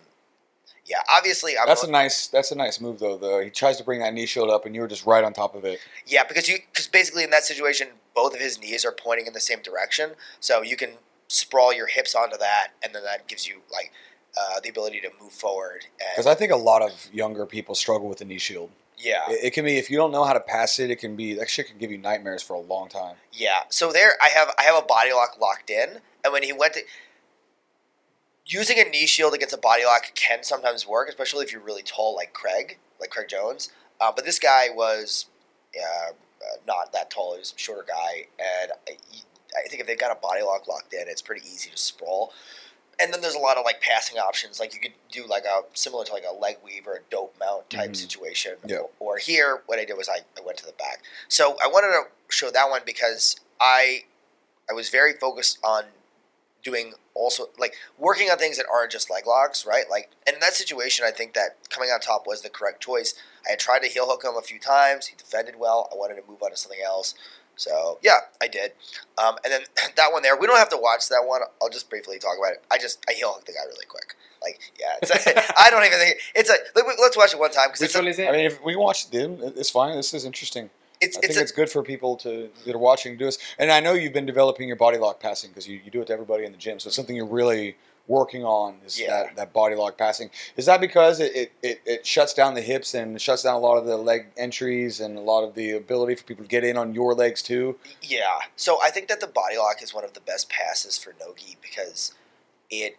yeah, 0.86 0.98
obviously 1.14 1.58
I'm 1.58 1.66
That's 1.66 1.82
a 1.82 1.90
nice 1.90 2.28
that's 2.28 2.50
a 2.50 2.54
nice 2.54 2.80
move 2.80 2.98
though. 2.98 3.18
Though 3.18 3.42
he 3.42 3.50
tries 3.50 3.76
to 3.76 3.84
bring 3.84 4.00
that 4.00 4.14
knee 4.14 4.26
shield 4.26 4.48
up 4.48 4.64
and 4.64 4.74
you 4.74 4.80
were 4.80 4.88
just 4.88 5.04
right 5.04 5.22
on 5.22 5.32
top 5.34 5.54
of 5.54 5.64
it. 5.64 5.80
yeah 6.06 6.24
because 6.26 6.48
you 6.48 6.58
because 6.72 6.86
basically 6.86 7.24
in 7.24 7.30
that 7.30 7.44
situation 7.44 7.88
both 8.14 8.34
of 8.34 8.40
his 8.40 8.58
knees 8.60 8.84
are 8.84 8.92
pointing 8.92 9.26
in 9.26 9.32
the 9.32 9.40
same 9.40 9.60
direction, 9.62 10.12
so 10.40 10.62
you 10.62 10.76
can 10.76 10.90
sprawl 11.28 11.72
your 11.72 11.86
hips 11.86 12.14
onto 12.14 12.38
that, 12.38 12.68
and 12.82 12.94
then 12.94 13.04
that 13.04 13.28
gives 13.28 13.46
you 13.46 13.60
like 13.70 13.92
uh, 14.36 14.60
the 14.60 14.68
ability 14.68 15.00
to 15.00 15.10
move 15.20 15.32
forward. 15.32 15.86
Because 16.14 16.26
I 16.26 16.34
think 16.34 16.50
a 16.50 16.56
lot 16.56 16.82
of 16.82 17.08
younger 17.12 17.46
people 17.46 17.74
struggle 17.74 18.08
with 18.08 18.18
the 18.18 18.24
knee 18.24 18.38
shield. 18.38 18.70
Yeah, 18.98 19.30
It, 19.30 19.44
it 19.44 19.50
can 19.52 19.64
be 19.64 19.78
if 19.78 19.90
you 19.90 19.96
don't 19.96 20.10
know 20.10 20.24
how 20.24 20.32
to 20.32 20.40
pass 20.40 20.78
it, 20.78 20.90
it 20.90 20.96
can 20.96 21.16
be 21.16 21.34
that 21.34 21.48
shit 21.48 21.68
can 21.68 21.78
give 21.78 21.90
you 21.90 21.98
nightmares 21.98 22.42
for 22.42 22.54
a 22.54 22.60
long 22.60 22.88
time. 22.88 23.16
Yeah. 23.32 23.60
So 23.68 23.92
there, 23.92 24.12
I 24.22 24.28
have 24.28 24.54
I 24.58 24.62
have 24.62 24.82
a 24.82 24.86
body 24.86 25.12
lock 25.12 25.38
locked 25.40 25.70
in, 25.70 26.00
and 26.24 26.32
when 26.32 26.42
he 26.42 26.52
went 26.52 26.74
to 26.74 26.80
using 28.44 28.78
a 28.78 28.84
knee 28.84 29.06
shield 29.06 29.34
against 29.34 29.54
a 29.54 29.58
body 29.58 29.84
lock 29.84 30.14
can 30.14 30.42
sometimes 30.42 30.86
work, 30.86 31.08
especially 31.08 31.44
if 31.44 31.52
you're 31.52 31.60
really 31.60 31.82
tall, 31.82 32.16
like 32.16 32.32
Craig, 32.32 32.78
like 33.00 33.10
Craig 33.10 33.28
Jones. 33.28 33.70
Uh, 34.00 34.12
but 34.14 34.24
this 34.24 34.38
guy 34.38 34.66
was 34.72 35.26
uh, 35.76 36.10
uh, 36.10 36.56
not 36.66 36.92
that 36.92 37.10
tall; 37.10 37.34
he 37.34 37.40
was 37.40 37.54
a 37.56 37.58
shorter 37.58 37.84
guy, 37.86 38.26
and 38.38 38.72
I, 38.88 38.96
I 39.56 39.68
think 39.68 39.80
if 39.80 39.86
they've 39.86 39.98
got 39.98 40.10
a 40.10 40.20
body 40.20 40.42
lock 40.42 40.66
locked 40.66 40.92
in, 40.92 41.08
it's 41.08 41.22
pretty 41.22 41.46
easy 41.46 41.70
to 41.70 41.76
sprawl. 41.76 42.32
And 43.00 43.12
then 43.12 43.20
there's 43.20 43.34
a 43.34 43.38
lot 43.38 43.56
of 43.56 43.64
like 43.64 43.80
passing 43.80 44.18
options, 44.18 44.58
like 44.58 44.74
you 44.74 44.80
could 44.80 44.92
do 45.10 45.24
like 45.26 45.44
a 45.44 45.62
similar 45.74 46.04
to 46.04 46.12
like 46.12 46.24
a 46.28 46.34
leg 46.34 46.56
weave 46.64 46.86
or 46.86 46.94
a 46.96 47.00
dope 47.10 47.34
mount 47.38 47.70
type 47.70 47.90
Mhm. 47.90 47.96
situation. 47.96 48.56
Yeah. 48.66 48.78
Or, 48.98 49.14
or 49.14 49.18
here, 49.18 49.62
what 49.66 49.78
I 49.78 49.84
did 49.84 49.96
was 49.96 50.08
I, 50.08 50.20
I 50.36 50.40
went 50.44 50.58
to 50.58 50.66
the 50.66 50.72
back. 50.72 51.02
So 51.28 51.56
I 51.62 51.68
wanted 51.68 51.88
to 51.88 52.06
show 52.28 52.50
that 52.50 52.68
one 52.68 52.82
because 52.84 53.36
I 53.60 54.04
I 54.70 54.74
was 54.74 54.88
very 54.90 55.12
focused 55.14 55.58
on 55.64 55.84
doing 56.62 56.92
also 57.14 57.48
like 57.58 57.74
working 57.98 58.28
on 58.30 58.36
things 58.36 58.56
that 58.56 58.66
aren't 58.72 58.90
just 58.92 59.10
leg 59.10 59.26
locks, 59.26 59.64
right? 59.64 59.88
Like, 59.88 60.10
and 60.26 60.34
in 60.34 60.40
that 60.40 60.54
situation, 60.54 61.04
I 61.06 61.10
think 61.12 61.34
that 61.34 61.56
coming 61.70 61.90
on 61.90 62.00
top 62.00 62.26
was 62.26 62.42
the 62.42 62.50
correct 62.50 62.82
choice. 62.82 63.14
I 63.46 63.50
had 63.50 63.58
tried 63.60 63.80
to 63.82 63.88
heel 63.88 64.06
hook 64.06 64.24
him 64.24 64.36
a 64.36 64.42
few 64.42 64.58
times. 64.58 65.06
He 65.06 65.16
defended 65.16 65.54
well. 65.58 65.88
I 65.90 65.96
wanted 65.96 66.16
to 66.16 66.28
move 66.28 66.42
on 66.42 66.50
to 66.50 66.56
something 66.56 66.80
else. 66.84 67.14
So 67.58 67.98
yeah, 68.02 68.18
I 68.40 68.48
did. 68.48 68.72
Um, 69.18 69.36
and 69.44 69.52
then 69.52 69.60
that 69.96 70.12
one 70.12 70.22
there, 70.22 70.36
we 70.38 70.46
don't 70.46 70.56
have 70.58 70.70
to 70.70 70.78
watch 70.78 71.08
that 71.10 71.24
one. 71.26 71.42
I'll 71.60 71.68
just 71.68 71.90
briefly 71.90 72.18
talk 72.18 72.36
about 72.38 72.52
it. 72.52 72.64
I 72.70 72.78
just 72.78 73.04
I 73.08 73.12
heel 73.12 73.32
hooked 73.34 73.46
the 73.46 73.52
guy 73.52 73.64
really 73.66 73.84
quick. 73.86 74.16
Like 74.40 74.60
yeah, 74.80 74.94
it's 75.02 75.10
I 75.58 75.68
don't 75.70 75.84
even 75.84 75.98
think 75.98 76.16
it's 76.34 76.48
a. 76.48 76.54
let- 76.74 76.86
Let's 77.00 77.16
watch 77.16 77.34
it 77.34 77.38
one 77.40 77.50
time 77.50 77.68
because 77.68 77.80
Which 77.80 77.90
it's 77.90 77.98
a, 77.98 78.06
is 78.06 78.18
it? 78.18 78.28
I 78.28 78.32
mean, 78.32 78.46
if 78.46 78.62
we 78.64 78.76
watch 78.76 79.10
them, 79.10 79.38
it's 79.42 79.70
fine. 79.70 79.96
This 79.96 80.14
is 80.14 80.24
interesting. 80.24 80.70
it's 81.00 81.16
I 81.16 81.20
it's 81.20 81.26
think 81.28 81.38
a, 81.38 81.42
it's 81.42 81.52
good 81.52 81.68
for 81.70 81.82
people 81.82 82.16
to 82.18 82.48
that 82.64 82.74
are 82.74 82.78
watching 82.78 83.12
to 83.12 83.18
do 83.18 83.24
this. 83.26 83.38
And 83.58 83.70
I 83.70 83.80
know 83.80 83.92
you've 83.94 84.12
been 84.12 84.26
developing 84.26 84.68
your 84.68 84.76
body 84.76 84.98
lock 84.98 85.20
passing 85.20 85.50
because 85.50 85.66
you, 85.68 85.80
you 85.84 85.90
do 85.90 86.00
it 86.00 86.06
to 86.06 86.12
everybody 86.12 86.44
in 86.44 86.52
the 86.52 86.58
gym. 86.58 86.78
So 86.78 86.86
it's 86.88 86.96
something 86.96 87.16
you're 87.16 87.26
really 87.26 87.76
working 88.08 88.42
on 88.44 88.78
is 88.84 88.98
Yeah. 88.98 89.10
that, 89.24 89.36
that 89.36 89.52
body 89.52 89.74
lock 89.76 89.96
passing. 89.96 90.30
Is 90.56 90.66
that 90.66 90.80
because 90.80 91.20
it, 91.20 91.36
it, 91.36 91.52
it, 91.62 91.80
it 91.84 92.06
shuts 92.06 92.34
down 92.34 92.54
the 92.54 92.62
hips 92.62 92.94
and 92.94 93.20
shuts 93.20 93.42
down 93.42 93.54
a 93.54 93.58
lot 93.58 93.76
of 93.76 93.84
the 93.84 93.96
leg 93.96 94.28
entries 94.36 94.98
and 94.98 95.16
a 95.16 95.20
lot 95.20 95.44
of 95.44 95.54
the 95.54 95.72
ability 95.72 96.14
for 96.16 96.24
people 96.24 96.44
to 96.44 96.48
get 96.48 96.64
in 96.64 96.76
on 96.76 96.94
your 96.94 97.14
legs 97.14 97.42
too? 97.42 97.78
Yeah. 98.02 98.38
So 98.56 98.78
I 98.82 98.90
think 98.90 99.08
that 99.08 99.20
the 99.20 99.26
body 99.26 99.58
lock 99.58 99.82
is 99.82 99.94
one 99.94 100.04
of 100.04 100.14
the 100.14 100.20
best 100.20 100.48
passes 100.48 100.98
for 100.98 101.14
Nogi 101.20 101.56
because 101.60 102.14
it 102.70 102.96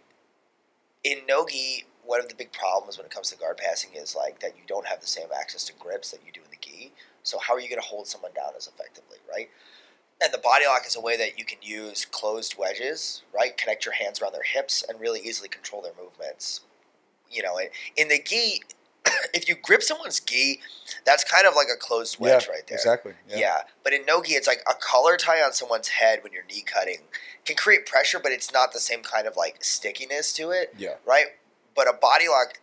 in 1.03 1.19
Nogi, 1.27 1.85
one 2.05 2.19
of 2.19 2.27
the 2.29 2.35
big 2.35 2.51
problems 2.51 2.97
when 2.97 3.05
it 3.05 3.11
comes 3.11 3.29
to 3.31 3.37
guard 3.37 3.57
passing 3.57 3.91
is 3.95 4.15
like 4.15 4.39
that 4.39 4.55
you 4.55 4.63
don't 4.67 4.87
have 4.87 5.01
the 5.01 5.07
same 5.07 5.27
access 5.37 5.63
to 5.65 5.73
grips 5.73 6.11
that 6.11 6.19
you 6.25 6.31
do 6.31 6.41
in 6.41 6.51
the 6.51 6.57
gi. 6.59 6.91
So 7.23 7.39
how 7.39 7.53
are 7.53 7.59
you 7.59 7.69
going 7.69 7.81
to 7.81 7.87
hold 7.87 8.07
someone 8.07 8.31
down 8.33 8.51
as 8.57 8.67
effectively, 8.67 9.17
right? 9.29 9.49
And 10.21 10.33
the 10.33 10.37
body 10.37 10.65
lock 10.65 10.85
is 10.85 10.95
a 10.95 11.01
way 11.01 11.15
that 11.17 11.39
you 11.39 11.45
can 11.45 11.59
use 11.61 12.05
closed 12.05 12.55
wedges, 12.57 13.23
right? 13.33 13.55
Connect 13.57 13.85
your 13.85 13.93
hands 13.93 14.21
around 14.21 14.33
their 14.33 14.43
hips 14.43 14.83
and 14.87 14.99
really 14.99 15.21
easily 15.21 15.47
control 15.47 15.81
their 15.81 15.93
movements. 16.01 16.61
You 17.31 17.41
know, 17.43 17.57
in- 17.95 18.07
the 18.09 18.19
gi, 18.21 18.63
if 19.33 19.47
you 19.47 19.55
grip 19.55 19.81
someone's 19.81 20.19
gi, 20.19 20.59
that's 21.05 21.23
kind 21.23 21.47
of 21.47 21.55
like 21.55 21.67
a 21.73 21.77
closed 21.77 22.19
wedge 22.19 22.47
right 22.49 22.67
there. 22.67 22.77
Exactly. 22.77 23.13
Yeah. 23.27 23.61
but 23.83 23.93
in 23.93 24.05
nogi, 24.05 24.33
it's 24.33 24.47
like 24.47 24.61
a 24.69 24.73
collar 24.73 25.15
tie 25.15 25.41
on 25.41 25.53
someone's 25.53 25.87
head 25.89 26.19
when 26.23 26.33
you're 26.33 26.43
knee 26.45 26.63
cutting 26.63 27.03
can 27.45 27.55
create 27.55 27.85
pressure, 27.85 28.19
but 28.19 28.31
it's 28.33 28.51
not 28.51 28.73
the 28.73 28.79
same 28.79 29.01
kind 29.03 29.25
of 29.25 29.37
like 29.37 29.63
stickiness 29.63 30.33
to 30.33 30.49
it, 30.51 30.73
Yeah. 30.77 30.95
right? 31.05 31.27
But 31.75 31.87
a 31.87 31.93
body 31.93 32.27
lock, 32.27 32.59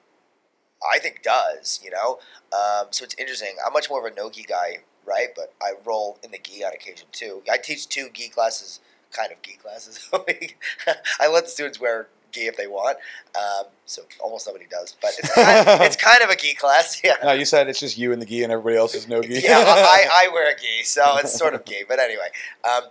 I 0.92 0.98
think, 0.98 1.22
does. 1.22 1.80
You 1.82 1.90
know, 1.90 2.18
um, 2.52 2.88
so 2.90 3.02
it's 3.04 3.14
interesting. 3.18 3.56
I'm 3.66 3.72
much 3.72 3.88
more 3.88 4.06
of 4.06 4.12
a 4.12 4.14
nogi 4.14 4.42
guy, 4.42 4.78
right? 5.06 5.28
But 5.34 5.52
I 5.62 5.72
roll 5.84 6.18
in 6.22 6.30
the 6.30 6.38
gi 6.38 6.64
on 6.64 6.72
occasion 6.72 7.06
too. 7.12 7.42
I 7.50 7.58
teach 7.58 7.88
two 7.88 8.08
gi 8.12 8.28
classes, 8.28 8.80
kind 9.12 9.32
of 9.32 9.42
gi 9.42 9.58
classes. 9.62 10.10
I 11.20 11.28
let 11.28 11.44
the 11.44 11.50
students 11.50 11.80
wear 11.80 12.08
gi 12.32 12.46
if 12.46 12.56
they 12.56 12.66
want, 12.66 12.98
um, 13.36 13.66
so 13.84 14.02
almost 14.20 14.46
nobody 14.46 14.66
does. 14.70 14.96
But 15.00 15.12
it's 15.18 15.32
kind 15.34 15.68
of, 15.68 15.80
it's 15.86 15.96
kind 15.96 16.22
of 16.22 16.30
a 16.30 16.36
gi 16.36 16.54
class, 16.54 17.00
yeah. 17.02 17.16
No, 17.22 17.32
you 17.32 17.44
said 17.44 17.68
it's 17.68 17.80
just 17.80 17.96
you 17.98 18.12
and 18.12 18.20
the 18.20 18.26
gi 18.26 18.42
and 18.42 18.52
everybody 18.52 18.76
else 18.76 18.94
is 18.94 19.08
no 19.08 19.22
gi. 19.22 19.40
yeah, 19.42 19.58
I, 19.58 20.26
I 20.26 20.28
wear 20.32 20.50
a 20.50 20.58
gi, 20.58 20.82
so 20.82 21.16
it's 21.18 21.36
sort 21.36 21.54
of 21.54 21.64
gi. 21.64 21.84
But 21.88 21.98
anyway, 21.98 22.28
um, 22.64 22.84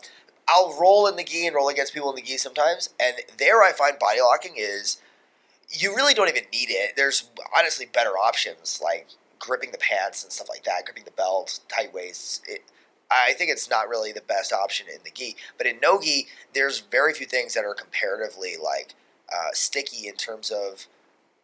I'll 0.47 0.78
roll 0.80 1.07
in 1.07 1.16
the 1.16 1.24
gi 1.24 1.47
and 1.47 1.55
roll 1.55 1.70
against 1.70 1.93
people 1.93 2.09
in 2.09 2.16
the 2.16 2.22
gi 2.22 2.38
sometimes, 2.38 2.89
and 2.99 3.18
there 3.38 3.61
I 3.61 3.72
find 3.72 3.97
body 3.99 4.22
locking 4.22 4.53
is 4.57 5.01
you 5.70 5.95
really 5.95 6.13
don't 6.13 6.30
even 6.30 6.43
need 6.51 6.70
it. 6.70 6.95
There's 6.95 7.30
honestly 7.55 7.86
better 7.86 8.11
options 8.11 8.80
like 8.84 9.09
gripping 9.40 9.72
the 9.72 9.78
pants 9.78 10.24
and 10.24 10.32
stuff 10.32 10.50
like 10.50 10.64
that, 10.64 10.86
gripping 10.86 11.04
the 11.06 11.12
belt, 11.12 11.60
tight 11.68 11.94
waists. 11.94 12.42
It, 12.48 12.64
I 13.12 13.34
think 13.34 13.52
it's 13.52 13.70
not 13.70 13.88
really 13.88 14.12
the 14.12 14.22
best 14.22 14.52
option 14.52 14.88
in 14.88 15.00
the 15.04 15.12
gi, 15.12 15.36
but 15.58 15.68
in 15.68 15.80
no 15.82 16.02
gi, 16.02 16.28
there's 16.54 16.80
very 16.80 17.14
few 17.14 17.26
things 17.28 17.54
that 17.54 17.64
are 17.64 17.74
comparatively 17.76 18.54
like 18.62 18.96
uh, 19.34 19.50
sticky 19.54 20.08
in 20.08 20.16
terms 20.16 20.52
of 20.52 20.88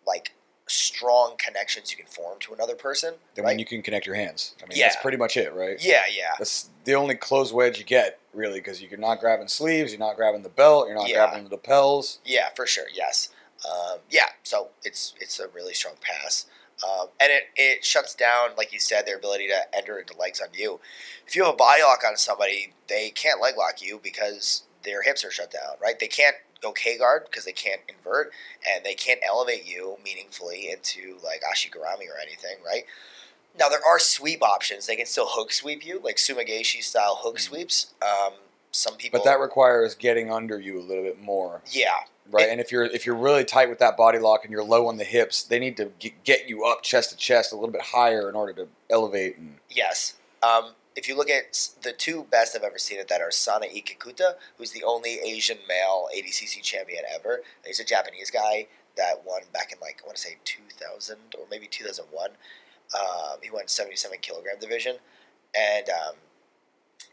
like 0.07 0.33
strong 0.67 1.35
connections 1.37 1.91
you 1.91 1.97
can 1.97 2.05
form 2.05 2.39
to 2.39 2.53
another 2.53 2.75
person. 2.75 3.15
Then 3.35 3.43
right? 3.43 3.51
when 3.51 3.59
you 3.59 3.65
can 3.65 3.81
connect 3.81 4.05
your 4.05 4.15
hands. 4.15 4.55
I 4.63 4.67
mean, 4.67 4.77
Yeah. 4.77 4.87
that's 4.87 5.01
pretty 5.01 5.17
much 5.17 5.35
it, 5.37 5.53
right? 5.53 5.77
yeah, 5.83 6.03
yeah. 6.11 6.31
That's 6.39 6.69
the 6.85 6.95
only 6.95 7.15
close 7.15 7.51
wedge 7.51 7.77
you 7.77 7.83
get, 7.83 8.19
really, 8.33 8.59
because 8.59 8.81
you're 8.81 8.97
not 8.97 9.19
grabbing 9.19 9.49
sleeves, 9.49 9.91
you're 9.91 9.99
not 9.99 10.15
grabbing 10.15 10.43
the 10.43 10.49
belt, 10.49 10.87
you're 10.87 10.95
not 10.95 11.09
Yeah. 11.09 11.27
grabbing 11.27 11.43
the 11.45 11.49
lapels. 11.51 12.19
Yeah, 12.25 12.49
for 12.55 12.65
sure. 12.65 12.85
Yes. 12.93 13.29
Um, 13.69 13.99
yeah. 14.09 14.27
So 14.43 14.69
it's 14.83 15.13
it's 15.19 15.39
a 15.39 15.47
really 15.49 15.73
strong 15.73 15.95
pass, 16.01 16.45
um, 16.83 17.07
and 17.19 17.31
it 17.31 17.43
it 17.55 17.85
shuts 17.85 18.15
down, 18.15 18.49
like 18.57 18.73
you 18.73 18.79
said, 18.79 19.05
their 19.05 19.17
ability 19.17 19.47
to 19.47 19.75
enter 19.75 19.99
into 19.99 20.17
legs 20.17 20.41
on 20.41 20.49
you. 20.53 20.79
If 21.27 21.35
you 21.35 21.43
have 21.43 21.53
a 21.53 21.57
body 21.57 21.83
lock 21.83 21.99
on 22.07 22.17
somebody, 22.17 22.73
they 22.87 23.09
can't 23.09 23.41
leg 23.41 23.55
lock 23.57 23.81
you 23.81 23.99
because 24.01 24.63
their 24.83 25.03
hips 25.03 25.23
are 25.23 25.31
shut 25.31 25.51
down. 25.51 25.75
Right? 25.81 25.99
They 25.99 26.07
can't 26.07 26.35
go 26.61 26.71
K 26.71 26.97
guard 26.97 27.23
because 27.25 27.45
they 27.45 27.51
can't 27.51 27.81
invert, 27.87 28.31
and 28.67 28.85
they 28.85 28.93
can't 28.95 29.19
elevate 29.27 29.65
you 29.65 29.97
meaningfully 30.03 30.69
into 30.71 31.17
like 31.23 31.41
ashigarami 31.41 32.07
or 32.09 32.19
anything. 32.21 32.57
Right? 32.65 32.83
Now 33.59 33.69
there 33.69 33.85
are 33.85 33.99
sweep 33.99 34.41
options. 34.43 34.87
They 34.87 34.95
can 34.95 35.05
still 35.05 35.27
hook 35.27 35.51
sweep 35.51 35.85
you, 35.85 35.99
like 36.03 36.17
sumi 36.17 36.45
gaeshi 36.45 36.83
style 36.83 37.19
hook 37.21 37.37
Mhm. 37.37 37.41
sweeps. 37.41 37.87
Um, 38.01 38.33
some 38.71 38.95
people, 38.95 39.19
But 39.19 39.25
that 39.25 39.39
requires 39.39 39.95
getting 39.95 40.31
under 40.31 40.57
you 40.57 40.79
a 40.79 40.81
little 40.81 41.03
bit 41.03 41.19
more, 41.19 41.61
yeah, 41.69 42.05
right? 42.29 42.49
And 42.49 42.59
if 42.59 42.71
you're 42.71 42.83
if 42.83 43.05
you're 43.05 43.15
really 43.15 43.43
tight 43.43 43.69
with 43.69 43.79
that 43.79 43.97
body 43.97 44.19
lock 44.19 44.43
and 44.43 44.51
you're 44.51 44.63
low 44.63 44.87
on 44.87 44.97
the 44.97 45.03
hips, 45.03 45.43
they 45.43 45.59
need 45.59 45.77
to 45.77 45.91
get, 45.99 46.23
get 46.23 46.49
you 46.49 46.65
up 46.65 46.83
chest 46.83 47.11
to 47.11 47.17
chest 47.17 47.51
a 47.51 47.55
little 47.55 47.71
bit 47.71 47.81
higher 47.81 48.29
in 48.29 48.35
order 48.35 48.53
to 48.53 48.67
elevate. 48.89 49.37
And 49.37 49.57
Yes. 49.69 50.15
Um, 50.43 50.71
if 50.95 51.07
you 51.07 51.15
look 51.15 51.29
at 51.29 51.69
the 51.83 51.93
two 51.93 52.25
best 52.29 52.55
I've 52.55 52.63
ever 52.63 52.77
seen 52.77 52.99
at 52.99 53.07
that 53.07 53.21
are 53.21 53.29
Sanae 53.29 53.83
Kikuta, 53.85 54.33
who's 54.57 54.71
the 54.71 54.83
only 54.83 55.19
Asian 55.19 55.59
male 55.67 56.07
ADCC 56.15 56.61
champion 56.61 57.03
ever. 57.13 57.41
He's 57.65 57.79
a 57.79 57.85
Japanese 57.85 58.29
guy 58.29 58.67
that 58.97 59.23
won 59.25 59.43
back 59.53 59.71
in 59.71 59.79
like 59.79 60.01
I 60.03 60.07
want 60.07 60.17
to 60.17 60.21
say 60.21 60.37
2000 60.43 61.17
or 61.37 61.45
maybe 61.49 61.67
2001. 61.67 62.31
Um, 62.93 63.37
he 63.41 63.49
won 63.49 63.67
77 63.67 64.17
kilogram 64.21 64.55
division, 64.59 64.97
and 65.57 65.87
um, 65.89 66.15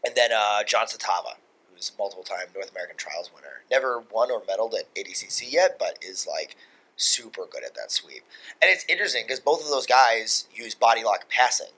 and 0.03 0.13
then 0.15 0.31
uh, 0.33 0.63
Jon 0.63 0.87
Satava, 0.87 1.37
who's 1.79 1.91
multiple 1.97 2.23
time 2.23 2.47
North 2.53 2.71
American 2.71 2.97
Trials 2.97 3.31
winner. 3.33 3.61
Never 3.71 4.03
won 4.11 4.29
or 4.31 4.41
medaled 4.41 4.73
at 4.77 4.93
ADCC 4.95 5.51
yet, 5.51 5.77
but 5.79 5.97
is 6.01 6.27
like 6.27 6.55
super 6.97 7.45
good 7.49 7.63
at 7.63 7.73
that 7.75 7.91
sweep. 7.91 8.23
And 8.61 8.69
it's 8.69 8.85
interesting 8.89 9.23
because 9.25 9.39
both 9.39 9.63
of 9.63 9.69
those 9.69 9.85
guys 9.85 10.47
use 10.53 10.75
body 10.75 11.03
lock 11.03 11.29
passing. 11.29 11.71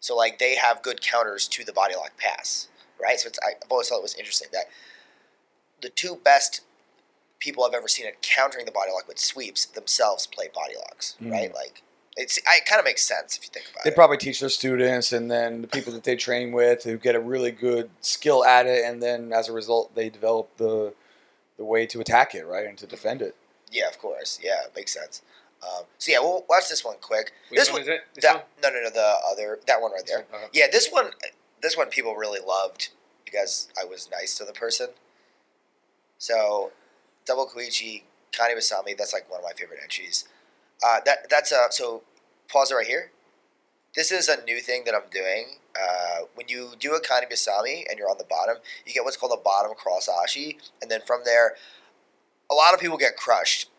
So 0.00 0.16
like 0.16 0.38
they 0.38 0.56
have 0.56 0.82
good 0.82 1.02
counters 1.02 1.46
to 1.48 1.64
the 1.64 1.72
body 1.72 1.94
lock 1.94 2.16
pass, 2.16 2.68
right? 3.00 3.20
So 3.20 3.28
I've 3.46 3.70
always 3.70 3.88
thought 3.88 3.98
it 3.98 4.02
was 4.02 4.14
interesting 4.14 4.48
that 4.52 4.64
the 5.82 5.90
two 5.90 6.18
best 6.24 6.62
people 7.38 7.64
I've 7.64 7.74
ever 7.74 7.88
seen 7.88 8.06
at 8.06 8.22
countering 8.22 8.64
the 8.64 8.72
body 8.72 8.90
lock 8.92 9.06
with 9.06 9.18
sweeps 9.18 9.66
themselves 9.66 10.26
play 10.26 10.48
body 10.54 10.74
locks, 10.76 11.16
Mm. 11.22 11.30
right? 11.32 11.54
Like 11.54 11.82
it's 12.16 12.38
it 12.38 12.44
kind 12.66 12.78
of 12.78 12.84
makes 12.84 13.02
sense 13.04 13.36
if 13.36 13.42
you 13.44 13.50
think 13.52 13.66
about 13.66 13.84
They 13.84 13.88
it. 13.88 13.92
They 13.92 13.94
probably 13.94 14.16
teach 14.18 14.40
their 14.40 14.48
students, 14.48 15.12
and 15.12 15.30
then 15.30 15.62
the 15.62 15.68
people 15.68 15.92
that 15.94 16.04
they 16.04 16.16
train 16.16 16.52
with 16.52 16.84
who 16.84 16.96
get 16.96 17.14
a 17.14 17.20
really 17.20 17.50
good 17.50 17.90
skill 18.00 18.44
at 18.44 18.66
it, 18.66 18.84
and 18.84 19.02
then 19.02 19.32
as 19.32 19.48
a 19.48 19.52
result, 19.52 19.94
they 19.94 20.08
develop 20.08 20.56
the 20.56 20.94
the 21.56 21.64
way 21.64 21.86
to 21.86 22.00
attack 22.00 22.34
it, 22.34 22.44
right, 22.46 22.66
and 22.66 22.76
to 22.78 22.86
defend 22.86 23.22
it. 23.22 23.36
yeah, 23.70 23.88
of 23.88 23.98
course. 23.98 24.38
Yeah, 24.42 24.64
it 24.64 24.72
makes 24.74 24.92
sense. 24.92 25.22
Um, 25.62 25.84
so 25.98 26.12
yeah, 26.12 26.18
we'll 26.18 26.44
watch 26.48 26.68
this 26.68 26.84
one 26.84 26.96
quick. 27.00 27.32
Which 27.48 27.58
this 27.60 27.72
one 27.72 27.80
is 27.82 27.88
it? 27.88 28.00
This 28.14 28.24
that, 28.24 28.34
one? 28.34 28.44
No, 28.62 28.68
no, 28.70 28.82
no. 28.84 28.90
The 28.90 29.14
other 29.30 29.60
that 29.66 29.80
one 29.80 29.92
right 29.92 30.02
This 30.04 30.10
there. 30.14 30.26
one? 30.30 30.40
Uh-huh. 30.40 30.48
Yeah, 30.52 30.66
this 30.70 30.88
one, 30.90 31.10
this 31.62 31.76
one 31.76 31.88
people 31.88 32.14
really 32.16 32.40
loved 32.44 32.90
because 33.24 33.68
I 33.80 33.84
was 33.84 34.10
nice 34.10 34.36
to 34.38 34.44
the 34.44 34.52
person. 34.52 34.88
So, 36.18 36.72
double 37.26 37.46
Koichi, 37.46 38.02
Kani 38.32 38.56
Basami, 38.56 38.96
that's 38.96 39.12
like 39.12 39.30
one 39.30 39.40
of 39.40 39.44
my 39.44 39.52
favorite 39.56 39.80
entries. 39.82 40.28
Uh, 40.84 41.00
that 41.06 41.30
that's 41.30 41.50
uh, 41.50 41.70
so 41.70 42.02
pause 42.52 42.70
it 42.70 42.74
right 42.74 42.86
here. 42.86 43.10
This 43.96 44.12
is 44.12 44.28
a 44.28 44.44
new 44.44 44.60
thing 44.60 44.82
that 44.84 44.94
I'm 44.94 45.08
doing. 45.10 45.44
Uh, 45.74 46.26
when 46.34 46.46
you 46.48 46.72
do 46.78 46.94
a 46.94 47.00
Kani 47.00 47.30
Basami 47.32 47.84
and 47.88 47.98
you're 47.98 48.10
on 48.10 48.18
the 48.18 48.24
bottom, 48.28 48.56
you 48.84 48.92
get 48.92 49.04
what's 49.04 49.16
called 49.16 49.32
a 49.32 49.42
bottom 49.42 49.72
cross 49.74 50.08
ashi, 50.08 50.58
and 50.82 50.90
then 50.90 51.00
from 51.06 51.20
there, 51.24 51.54
a 52.50 52.54
lot 52.54 52.74
of 52.74 52.80
people 52.80 52.98
get 52.98 53.16
crushed 53.16 53.70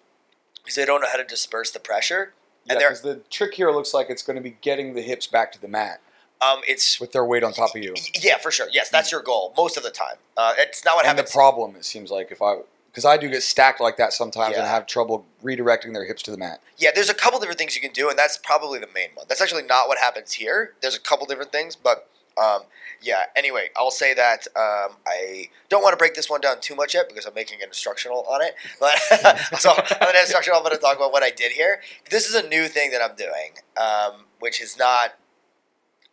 because 0.63 0.75
they 0.75 0.85
don't 0.85 1.01
know 1.01 1.07
how 1.11 1.17
to 1.17 1.23
disperse 1.23 1.69
the 1.71 1.79
pressure. 1.79 2.33
Yeah, 2.65 2.79
because 2.79 3.01
the 3.01 3.21
trick 3.29 3.53
here 3.53 3.69
looks 3.71 3.93
like 3.93 4.09
it's 4.09 4.23
going 4.23 4.37
to 4.37 4.41
be 4.41 4.57
getting 4.61 4.95
the 4.95 5.01
hips 5.01 5.27
back 5.27 5.51
to 5.51 5.61
the 5.61 5.67
mat 5.67 6.01
Um, 6.41 6.61
it's 6.67 6.99
with 6.99 7.11
their 7.11 7.23
weight 7.23 7.43
on 7.43 7.53
top 7.53 7.75
of 7.75 7.83
you. 7.83 7.93
Yeah, 8.19 8.37
for 8.37 8.51
sure. 8.51 8.67
Yes, 8.71 8.89
that's 8.89 9.11
your 9.11 9.21
goal 9.21 9.53
most 9.55 9.77
of 9.77 9.83
the 9.83 9.91
time. 9.91 10.17
Uh, 10.35 10.53
it's 10.57 10.83
not 10.83 10.95
what 10.95 11.05
And 11.05 11.17
the 11.17 11.23
problem, 11.23 11.75
it 11.75 11.85
seems 11.85 12.11
like, 12.11 12.31
if 12.31 12.41
I 12.41 12.57
because 12.95 13.03
I 13.03 13.17
do 13.17 13.27
get 13.29 13.43
stacked 13.43 13.81
like 13.81 13.97
that 13.97 14.13
sometimes 14.13 14.55
and 14.55 14.63
Yeah. 14.63 14.71
have 14.71 14.85
trouble 14.87 15.25
redirecting 15.43 15.93
their 15.93 16.05
hips 16.05 16.21
to 16.23 16.31
the 16.31 16.37
mat. 16.37 16.61
yeah, 16.77 16.91
there's 16.95 17.09
a 17.09 17.13
couple 17.13 17.37
different 17.39 17.59
things 17.59 17.75
you 17.75 17.81
can 17.81 17.91
do, 17.91 18.09
and 18.09 18.17
that's 18.17 18.37
probably 18.37 18.79
the 18.79 18.87
main 18.87 19.09
one. 19.15 19.25
That's 19.27 19.41
actually 19.41 19.63
not 19.63 19.89
what 19.89 19.97
happens 19.97 20.33
here. 20.33 20.73
There's 20.79 20.95
a 20.95 20.99
couple 21.01 21.25
different 21.27 21.51
things, 21.51 21.75
but 21.75 22.07
um, 22.37 22.61
yeah. 23.01 23.25
Anyway, 23.35 23.69
I'll 23.75 23.91
say 23.91 24.13
that 24.13 24.47
um, 24.55 24.95
I 25.05 25.49
don't 25.67 25.83
want 25.83 25.91
to 25.91 25.97
break 25.97 26.15
this 26.15 26.29
one 26.29 26.39
down 26.39 26.61
too 26.61 26.73
much 26.73 26.93
yet 26.93 27.09
because 27.09 27.25
I'm 27.25 27.33
making 27.33 27.61
an 27.61 27.67
instructional 27.67 28.23
on 28.29 28.41
it. 28.41 28.55
But 28.79 28.97
so 29.59 29.71
on 29.71 29.79
an 29.79 30.15
instructional, 30.21 30.57
I'm 30.57 30.63
going 30.63 30.75
to 30.75 30.81
talk 30.81 30.95
about 30.95 31.11
what 31.11 31.21
I 31.23 31.31
did 31.31 31.51
here. 31.51 31.81
This 32.09 32.29
is 32.29 32.35
a 32.35 32.47
new 32.47 32.69
thing 32.69 32.91
that 32.91 33.01
I'm 33.01 33.15
doing, 33.17 33.55
um, 33.75 34.25
which 34.39 34.61
is 34.61 34.77
not. 34.77 35.15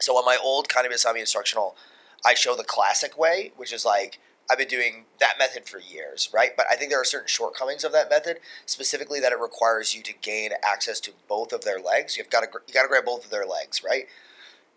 So 0.00 0.16
on 0.16 0.24
my 0.24 0.36
old 0.42 0.68
kind 0.68 0.84
of 0.84 0.92
Kani 0.92 0.96
Basami 0.96 1.20
instructional, 1.20 1.76
I 2.24 2.34
show 2.34 2.56
the 2.56 2.64
classic 2.64 3.16
way, 3.16 3.52
which 3.56 3.72
is 3.72 3.84
like 3.84 4.18
I've 4.50 4.58
been 4.58 4.68
doing 4.68 5.04
that 5.20 5.34
method 5.38 5.66
for 5.66 5.78
years, 5.78 6.28
right? 6.32 6.50
But 6.56 6.66
I 6.70 6.76
think 6.76 6.90
there 6.90 7.00
are 7.00 7.04
certain 7.04 7.28
shortcomings 7.28 7.84
of 7.84 7.92
that 7.92 8.10
method, 8.10 8.38
specifically 8.66 9.20
that 9.20 9.32
it 9.32 9.38
requires 9.38 9.94
you 9.94 10.02
to 10.02 10.12
gain 10.20 10.50
access 10.62 11.00
to 11.00 11.12
both 11.28 11.52
of 11.52 11.64
their 11.64 11.80
legs. 11.80 12.16
You've 12.16 12.30
got 12.30 12.40
to 12.40 12.48
you 12.66 12.74
got 12.74 12.82
to 12.82 12.88
grab 12.88 13.04
both 13.04 13.24
of 13.24 13.30
their 13.30 13.46
legs, 13.46 13.82
right? 13.82 14.04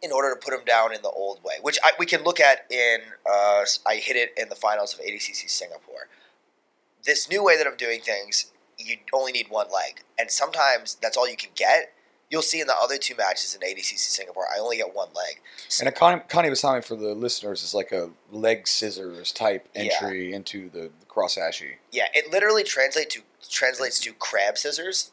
In 0.02 0.12
order 0.12 0.34
to 0.34 0.40
put 0.40 0.52
them 0.52 0.66
down 0.66 0.94
in 0.94 1.02
the 1.02 1.10
old 1.10 1.44
way, 1.44 1.56
which 1.62 1.80
I, 1.84 1.92
we 1.98 2.06
can 2.06 2.24
look 2.24 2.40
at 2.40 2.72
in 2.72 3.00
uh, 3.30 3.64
I 3.86 3.96
hit 3.96 4.16
it 4.16 4.34
in 4.38 4.50
the 4.50 4.56
finals 4.56 4.94
of 4.94 5.00
ADCC 5.00 5.50
Singapore. 5.50 6.08
This 7.04 7.30
new 7.30 7.44
way 7.44 7.58
that 7.58 7.68
I'm 7.68 7.78
doing 7.78 8.02
things, 8.02 8.52
you 8.78 8.98
only 9.14 9.32
need 9.32 9.48
one 9.50 9.68
leg, 9.74 10.04
and 10.18 10.32
sometimes 10.32 10.96
that's 11.02 11.18
all 11.18 11.30
you 11.30 11.38
can 11.38 11.52
get. 11.56 11.95
You'll 12.36 12.42
see 12.42 12.60
in 12.60 12.68
the 12.68 12.76
other 12.76 12.98
two 12.98 13.16
matches 13.16 13.56
in 13.56 13.62
ADCC 13.62 13.98
Singapore, 13.98 14.46
I 14.54 14.60
only 14.60 14.76
get 14.76 14.94
one 14.94 15.08
leg. 15.16 15.40
And 15.80 15.88
a 15.88 15.92
Kani 15.94 16.28
Kani 16.28 16.50
Basami 16.50 16.84
for 16.84 16.98
the 16.98 17.16
listeners 17.16 17.64
is 17.64 17.74
like 17.74 17.94
a 17.94 18.10
leg 18.30 18.68
scissors 18.68 19.32
type 19.32 19.70
Yeah. 19.74 19.84
entry 19.84 20.34
into 20.34 20.70
the, 20.70 20.92
the 21.00 21.06
cross 21.08 21.38
ashi. 21.38 21.76
Yeah, 21.94 22.08
it 22.14 22.30
literally 22.34 22.66
translates 22.66 23.16
to 23.16 23.22
translates 23.50 24.02
to 24.02 24.12
crab 24.12 24.58
scissors. 24.58 25.12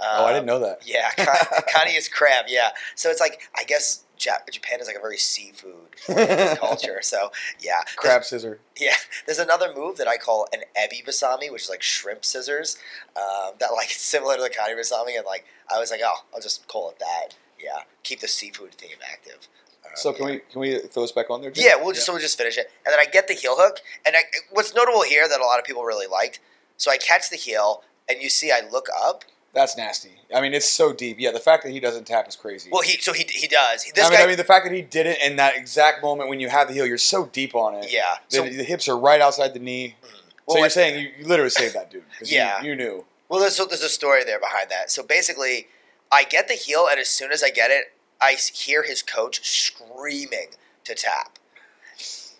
oh, 0.00 0.24
I 0.24 0.30
Um, 0.30 0.34
didn't 0.34 0.46
know 0.46 0.58
that. 0.58 0.80
Yeah, 0.84 1.10
Kani 1.12 1.96
is 1.96 2.08
crab. 2.08 2.46
Yeah, 2.48 2.70
so 2.96 3.10
it's 3.10 3.20
like 3.20 3.42
I 3.56 3.62
guess 3.62 4.02
Japan 4.20 4.80
is 4.80 4.86
like 4.86 4.96
a 4.96 5.00
very 5.00 5.16
seafood 5.16 5.96
culture. 6.58 7.00
So 7.02 7.30
yeah, 7.58 7.80
Crab 7.96 8.24
scissor. 8.24 8.60
Yeah, 8.78 8.94
there's 9.26 9.38
another 9.38 9.72
move 9.74 9.96
that 9.96 10.08
I 10.08 10.16
call 10.16 10.46
an 10.52 10.60
ebi 10.78 11.04
basami, 11.04 11.50
which 11.50 11.62
is 11.62 11.70
like 11.70 11.82
shrimp 11.82 12.24
scissors. 12.24 12.76
Um, 13.16 13.54
that 13.58 13.72
like 13.72 13.86
it's 13.90 14.02
similar 14.02 14.36
to 14.36 14.42
the 14.42 14.50
kani 14.50 14.78
basami, 14.78 15.16
and 15.16 15.24
like 15.26 15.46
I 15.72 15.78
was 15.78 15.90
like, 15.90 16.00
oh, 16.04 16.24
I'll 16.34 16.40
just 16.40 16.66
call 16.68 16.90
it 16.90 16.98
that. 16.98 17.36
Yeah, 17.58 17.82
keep 18.02 18.20
the 18.20 18.28
seafood 18.28 18.72
theme 18.74 18.98
active. 19.10 19.48
Um, 19.84 19.92
So 19.94 20.12
can 20.12 20.26
yeah. 20.26 20.32
we 20.32 20.38
can 20.50 20.60
we 20.60 20.78
throw 20.78 21.02
this 21.02 21.12
back 21.12 21.30
on 21.30 21.40
there? 21.42 21.50
Jim? 21.50 21.64
Yeah, 21.66 21.76
we'll 21.82 21.92
just 21.92 22.06
so 22.06 22.12
we'll 22.12 22.22
just 22.22 22.38
finish 22.38 22.58
it, 22.58 22.70
and 22.84 22.92
then 22.92 23.00
I 23.00 23.06
get 23.06 23.28
the 23.28 23.34
heel 23.34 23.56
hook, 23.56 23.80
and 24.04 24.16
I, 24.16 24.20
what's 24.50 24.74
notable 24.74 25.02
here 25.02 25.28
that 25.28 25.40
a 25.40 25.44
lot 25.44 25.58
of 25.58 25.64
people 25.64 25.84
really 25.84 26.06
liked. 26.06 26.40
So 26.76 26.90
I 26.90 26.96
catch 26.96 27.28
the 27.28 27.36
heel, 27.36 27.82
and 28.08 28.22
you 28.22 28.28
see 28.28 28.50
I 28.50 28.62
look 28.70 28.88
up. 29.02 29.24
That's 29.52 29.76
nasty. 29.76 30.12
I 30.34 30.40
mean, 30.40 30.54
it's 30.54 30.68
so 30.68 30.92
deep. 30.92 31.16
Yeah, 31.18 31.32
the 31.32 31.40
fact 31.40 31.64
that 31.64 31.70
he 31.70 31.80
doesn't 31.80 32.06
tap 32.06 32.28
is 32.28 32.36
crazy. 32.36 32.70
Well, 32.72 32.82
he 32.82 32.98
so 32.98 33.12
he 33.12 33.24
he 33.24 33.48
does. 33.48 33.84
This 33.94 34.06
I 34.06 34.10
mean, 34.10 34.18
guy, 34.18 34.24
I 34.24 34.26
mean, 34.28 34.36
the 34.36 34.44
fact 34.44 34.64
that 34.64 34.72
he 34.72 34.82
did 34.82 35.06
it 35.06 35.18
in 35.20 35.36
that 35.36 35.56
exact 35.56 36.02
moment 36.02 36.28
when 36.28 36.38
you 36.38 36.48
have 36.48 36.68
the 36.68 36.74
heel, 36.74 36.86
you're 36.86 36.98
so 36.98 37.26
deep 37.26 37.54
on 37.54 37.74
it. 37.74 37.92
yeah. 37.92 38.16
The, 38.28 38.36
So 38.36 38.42
the 38.44 38.64
hips 38.64 38.88
are 38.88 38.96
right 38.96 39.20
outside 39.20 39.52
the 39.54 39.58
knee. 39.58 39.96
Mm. 40.02 40.08
well, 40.46 40.56
so 40.56 40.60
you're 40.60 40.70
saying 40.70 41.00
you, 41.02 41.10
you 41.18 41.26
literally 41.26 41.50
saved 41.50 41.74
that 41.74 41.90
dude. 41.90 42.04
Yeah. 42.24 42.62
You, 42.62 42.76
knew. 42.76 43.04
Well, 43.28 43.40
there's, 43.40 43.56
so 43.56 43.64
there's 43.64 43.82
a 43.82 43.88
story 43.88 44.24
there 44.24 44.40
behind 44.40 44.70
that. 44.70 44.90
So 44.90 45.02
basically, 45.02 45.66
I 46.12 46.24
get 46.24 46.48
the 46.48 46.54
heel, 46.54 46.86
and 46.90 47.00
as 47.00 47.08
soon 47.08 47.32
as 47.32 47.42
I 47.42 47.50
get 47.50 47.70
it, 47.70 47.92
I 48.20 48.34
hear 48.34 48.82
his 48.82 49.02
coach 49.02 49.44
screaming 49.48 50.50
to 50.84 50.94
tap. 50.94 51.38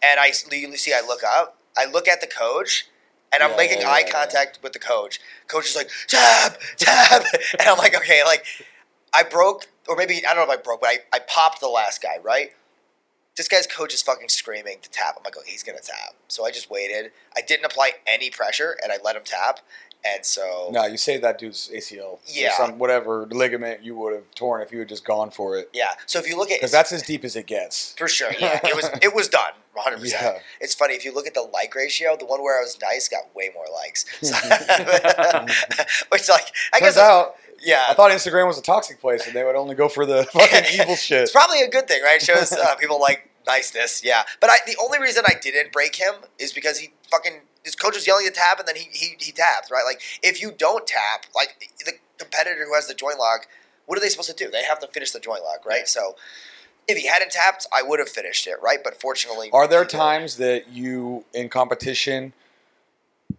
And 0.03 0.19
I 0.19 0.33
you 0.51 0.77
see, 0.77 0.93
I 0.93 1.01
look 1.01 1.23
up, 1.25 1.59
I 1.77 1.87
look 1.87 2.09
at 2.09 2.21
the 2.21 2.27
coach, 2.27 2.87
and 3.33 3.43
I'm 3.43 3.51
Yeah, 3.53 3.57
making 3.57 3.81
yeah, 3.81 3.91
eye 3.91 4.05
contact 4.11 4.59
with 4.63 4.73
the 4.73 4.79
coach. 4.79 5.21
Coach 5.49 5.69
is 5.71 5.77
like, 5.77 5.91
tap, 6.09 6.59
tap. 6.77 7.25
and 7.59 7.69
I'm 7.69 7.79
like, 7.79 7.95
okay, 7.97 8.23
like, 8.25 8.45
I 9.15 9.23
broke, 9.25 9.69
or 9.89 9.97
maybe, 9.97 10.23
I 10.27 10.35
don't 10.35 10.47
know 10.49 10.53
if 10.53 10.59
I 10.59 10.63
broke, 10.63 10.81
but 10.83 10.91
I, 10.91 10.99
I 11.13 11.19
popped 11.21 11.61
the 11.61 11.69
last 11.69 12.03
guy, 12.03 12.19
right? 12.23 12.53
This 13.37 13.49
guy's 13.49 13.67
coach 13.67 13.95
is 13.95 14.03
fucking 14.03 14.29
screaming 14.29 14.79
to 14.83 14.91
tap. 14.91 15.15
I'm 15.17 15.23
like, 15.25 15.35
oh, 15.39 15.43
he's 15.47 15.63
gonna 15.63 15.79
tap. 15.81 16.15
So 16.29 16.45
I 16.45 16.51
just 16.51 16.71
waited. 16.71 17.13
I 17.37 17.41
didn't 17.41 17.65
apply 17.65 17.93
any 18.07 18.29
pressure, 18.31 18.77
and 18.83 18.93
I 18.93 18.97
let 19.03 19.17
him 19.17 19.23
tap. 19.25 19.61
And 20.03 20.25
so 20.25 20.71
No, 20.73 20.87
you 20.87 20.97
saved 20.97 21.23
that 21.25 21.39
dude's 21.39 21.71
ACL. 21.75 22.03
Or 22.15 22.19
Yeah. 22.27 22.57
Some, 22.57 22.79
whatever 22.79 23.27
ligament 23.27 23.83
you 23.85 23.95
would 23.97 24.15
have 24.15 24.31
torn 24.35 24.63
if 24.63 24.73
you 24.73 24.79
had 24.79 24.89
just 24.89 25.05
gone 25.05 25.31
for 25.31 25.59
it. 25.59 25.69
Yeah. 25.75 25.91
So 26.07 26.19
if 26.19 26.27
you 26.27 26.39
look 26.39 26.51
at 26.51 26.59
Because 26.61 26.73
that's 26.73 26.91
as 26.91 27.03
deep 27.03 27.23
as 27.23 27.37
it 27.37 27.47
gets. 27.47 27.95
for 27.99 28.09
sure, 28.09 28.33
yeah, 28.39 28.61
it 28.65 28.75
was 28.75 28.89
it 29.03 29.15
was 29.15 29.29
done, 29.29 29.53
one 29.75 29.85
hundred 29.85 30.01
percent. 30.01 30.23
Yeah. 30.37 30.43
It's 30.61 30.75
funny 30.75 30.95
if 30.95 31.05
you 31.05 31.15
look 31.15 31.27
at 31.27 31.35
the 31.35 31.43
like 31.43 31.75
ratio, 31.75 32.17
the 32.19 32.25
one 32.25 32.43
where 32.43 32.59
I 32.59 32.63
was 32.63 32.79
nice 32.81 33.09
got 33.09 33.35
way 33.35 33.51
more 33.55 33.67
likes. 33.73 34.05
So- 34.23 34.35
Which 36.09 36.29
like 36.31 36.47
I 36.73 36.81
guess 36.81 36.95
Turns 36.95 36.99
out, 36.99 37.35
yeah, 37.61 37.85
I 37.89 37.95
thought 37.95 38.11
Instagram 38.11 38.47
was 38.47 38.59
a 38.59 38.63
toxic 38.63 39.01
place 39.01 39.27
and 39.27 39.35
they 39.35 39.45
would 39.45 39.57
only 39.57 39.75
go 39.75 39.89
for 39.89 40.07
the 40.07 40.25
fucking 40.33 40.65
evil 40.81 40.97
shit. 40.97 41.23
it's 41.23 41.33
probably 41.33 41.61
a 41.63 41.69
good 41.69 41.87
thing, 41.89 42.03
right? 42.03 42.17
It 42.17 42.25
shows 42.25 42.53
uh, 42.53 42.75
people 42.77 43.01
like 43.01 43.31
niceness. 43.47 44.03
Yeah, 44.05 44.23
but 44.41 44.51
I 44.51 44.57
the 44.67 44.77
only 44.83 44.99
reason 44.99 45.25
I 45.27 45.35
didn't 45.41 45.73
break 45.73 45.97
him 45.97 46.15
is 46.39 46.53
because 46.53 46.79
he 46.79 46.93
fucking 47.11 47.41
his 47.65 47.75
coach 47.75 47.95
was 47.95 48.07
yelling 48.07 48.27
to 48.27 48.33
tap 48.33 48.59
and 48.59 48.67
then 48.67 48.77
he 48.77 48.89
he 48.93 49.17
he 49.19 49.33
tapped 49.33 49.71
right. 49.71 49.85
Like 49.85 50.01
if 50.23 50.41
you 50.41 50.53
don't 50.53 50.87
tap, 50.87 51.27
like 51.35 51.69
the 51.85 51.93
competitor 52.19 52.65
who 52.65 52.75
has 52.75 52.87
the 52.87 52.95
joint 52.95 53.19
lock, 53.19 53.47
what 53.87 53.99
are 53.99 54.01
they 54.01 54.09
supposed 54.09 54.37
to 54.37 54.45
do? 54.45 54.51
They 54.51 54.65
have 54.65 54.81
to 54.81 54.87
finish 54.87 55.11
the 55.11 55.21
joint 55.21 55.43
lock, 55.43 55.65
right? 55.67 55.87
So. 55.89 56.17
If 56.89 56.97
he 56.99 57.07
hadn't 57.07 57.31
tapped, 57.31 57.69
I 57.73 57.85
would 57.85 58.01
have 58.01 58.09
finished 58.09 58.49
it, 58.49 58.57
right? 58.61 58.79
But 58.83 59.01
fortunately, 59.01 59.49
Are 59.53 59.69
there 59.69 59.85
times 59.85 60.39
that 60.39 60.71
you, 60.71 61.25
in 61.33 61.49
competition, 61.49 62.33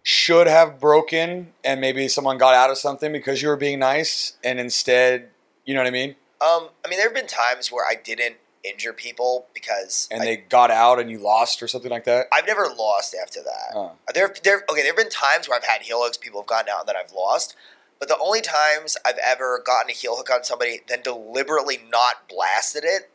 should 0.02 0.46
have 0.46 0.80
broken 0.80 1.52
and 1.64 1.80
maybe 1.80 2.08
someone 2.08 2.38
got 2.38 2.54
out 2.54 2.70
of 2.70 2.78
something 2.78 3.12
because 3.12 3.42
you 3.42 3.48
were 3.48 3.56
being 3.56 3.78
nice 3.78 4.34
and 4.42 4.58
instead, 4.58 5.30
you 5.64 5.74
know 5.74 5.80
what 5.80 5.86
I 5.86 5.90
mean? 5.90 6.10
Um, 6.40 6.68
I 6.84 6.88
mean, 6.88 6.98
there 6.98 7.06
have 7.06 7.14
been 7.14 7.26
times 7.26 7.70
where 7.70 7.84
I 7.84 7.94
didn't 7.94 8.36
injure 8.64 8.92
people 8.92 9.46
because 9.54 10.08
And 10.10 10.22
I, 10.22 10.24
they 10.24 10.36
got 10.36 10.70
out 10.70 10.98
and 10.98 11.10
you 11.10 11.18
lost 11.18 11.62
or 11.62 11.68
something 11.68 11.90
like 11.90 12.04
that? 12.04 12.26
I've 12.32 12.46
never 12.46 12.66
lost 12.66 13.14
after 13.20 13.40
that. 13.42 13.76
Uh, 13.76 13.90
There, 14.14 14.34
there. 14.42 14.64
Okay, 14.70 14.82
there 14.82 14.90
have 14.90 14.96
been 14.96 15.08
times 15.08 15.48
where 15.48 15.56
I've 15.56 15.64
had 15.64 15.82
heel 15.82 16.02
hooks, 16.02 16.16
people 16.16 16.40
have 16.40 16.46
gotten 16.48 16.68
out, 16.70 16.80
and 16.80 16.88
then 16.88 16.96
I've 16.96 17.12
lost. 17.12 17.56
But 17.98 18.08
the 18.08 18.18
only 18.18 18.40
times 18.40 18.96
I've 19.06 19.18
ever 19.24 19.62
gotten 19.64 19.90
a 19.90 19.92
heel 19.92 20.16
hook 20.16 20.28
on 20.28 20.42
somebody, 20.42 20.80
then 20.88 21.02
deliberately 21.02 21.78
not 21.88 22.28
blasted 22.28 22.82
it, 22.84 23.10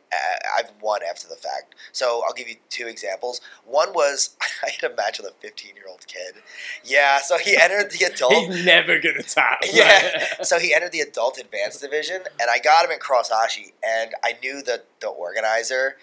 I've 0.56 0.72
won 0.80 1.00
after 1.08 1.28
the 1.28 1.36
fact. 1.36 1.74
So 1.92 2.22
I'll 2.26 2.32
give 2.32 2.48
you 2.48 2.56
two 2.68 2.86
examples. 2.86 3.40
One 3.64 3.92
was 3.92 4.36
I 4.64 4.70
had 4.80 4.90
a 4.92 4.94
match 4.94 5.18
with 5.18 5.28
a 5.28 5.34
15 5.40 5.74
year 5.76 5.84
old 5.88 6.06
kid. 6.06 6.42
Yeah, 6.84 7.18
so 7.20 7.38
he 7.38 7.56
entered 7.56 7.90
the 7.92 8.04
adult. 8.12 8.32
He's 8.34 8.64
never 8.64 8.98
gonna 8.98 9.22
tap. 9.22 9.60
Yeah. 9.72 10.42
so 10.42 10.58
he 10.58 10.74
entered 10.74 10.92
the 10.92 11.00
adult 11.00 11.38
advanced 11.38 11.80
division, 11.80 12.22
and 12.40 12.50
I 12.50 12.58
got 12.58 12.84
him 12.84 12.90
in 12.90 12.98
cross 12.98 13.30
ashi, 13.30 13.72
and 13.86 14.12
I 14.24 14.34
knew 14.42 14.62
the 14.62 14.82
the 15.00 15.08
organizer. 15.08 15.96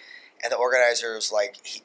And 0.44 0.52
the 0.52 0.56
organizer 0.58 1.14
was 1.14 1.32
like, 1.32 1.56
he, 1.64 1.80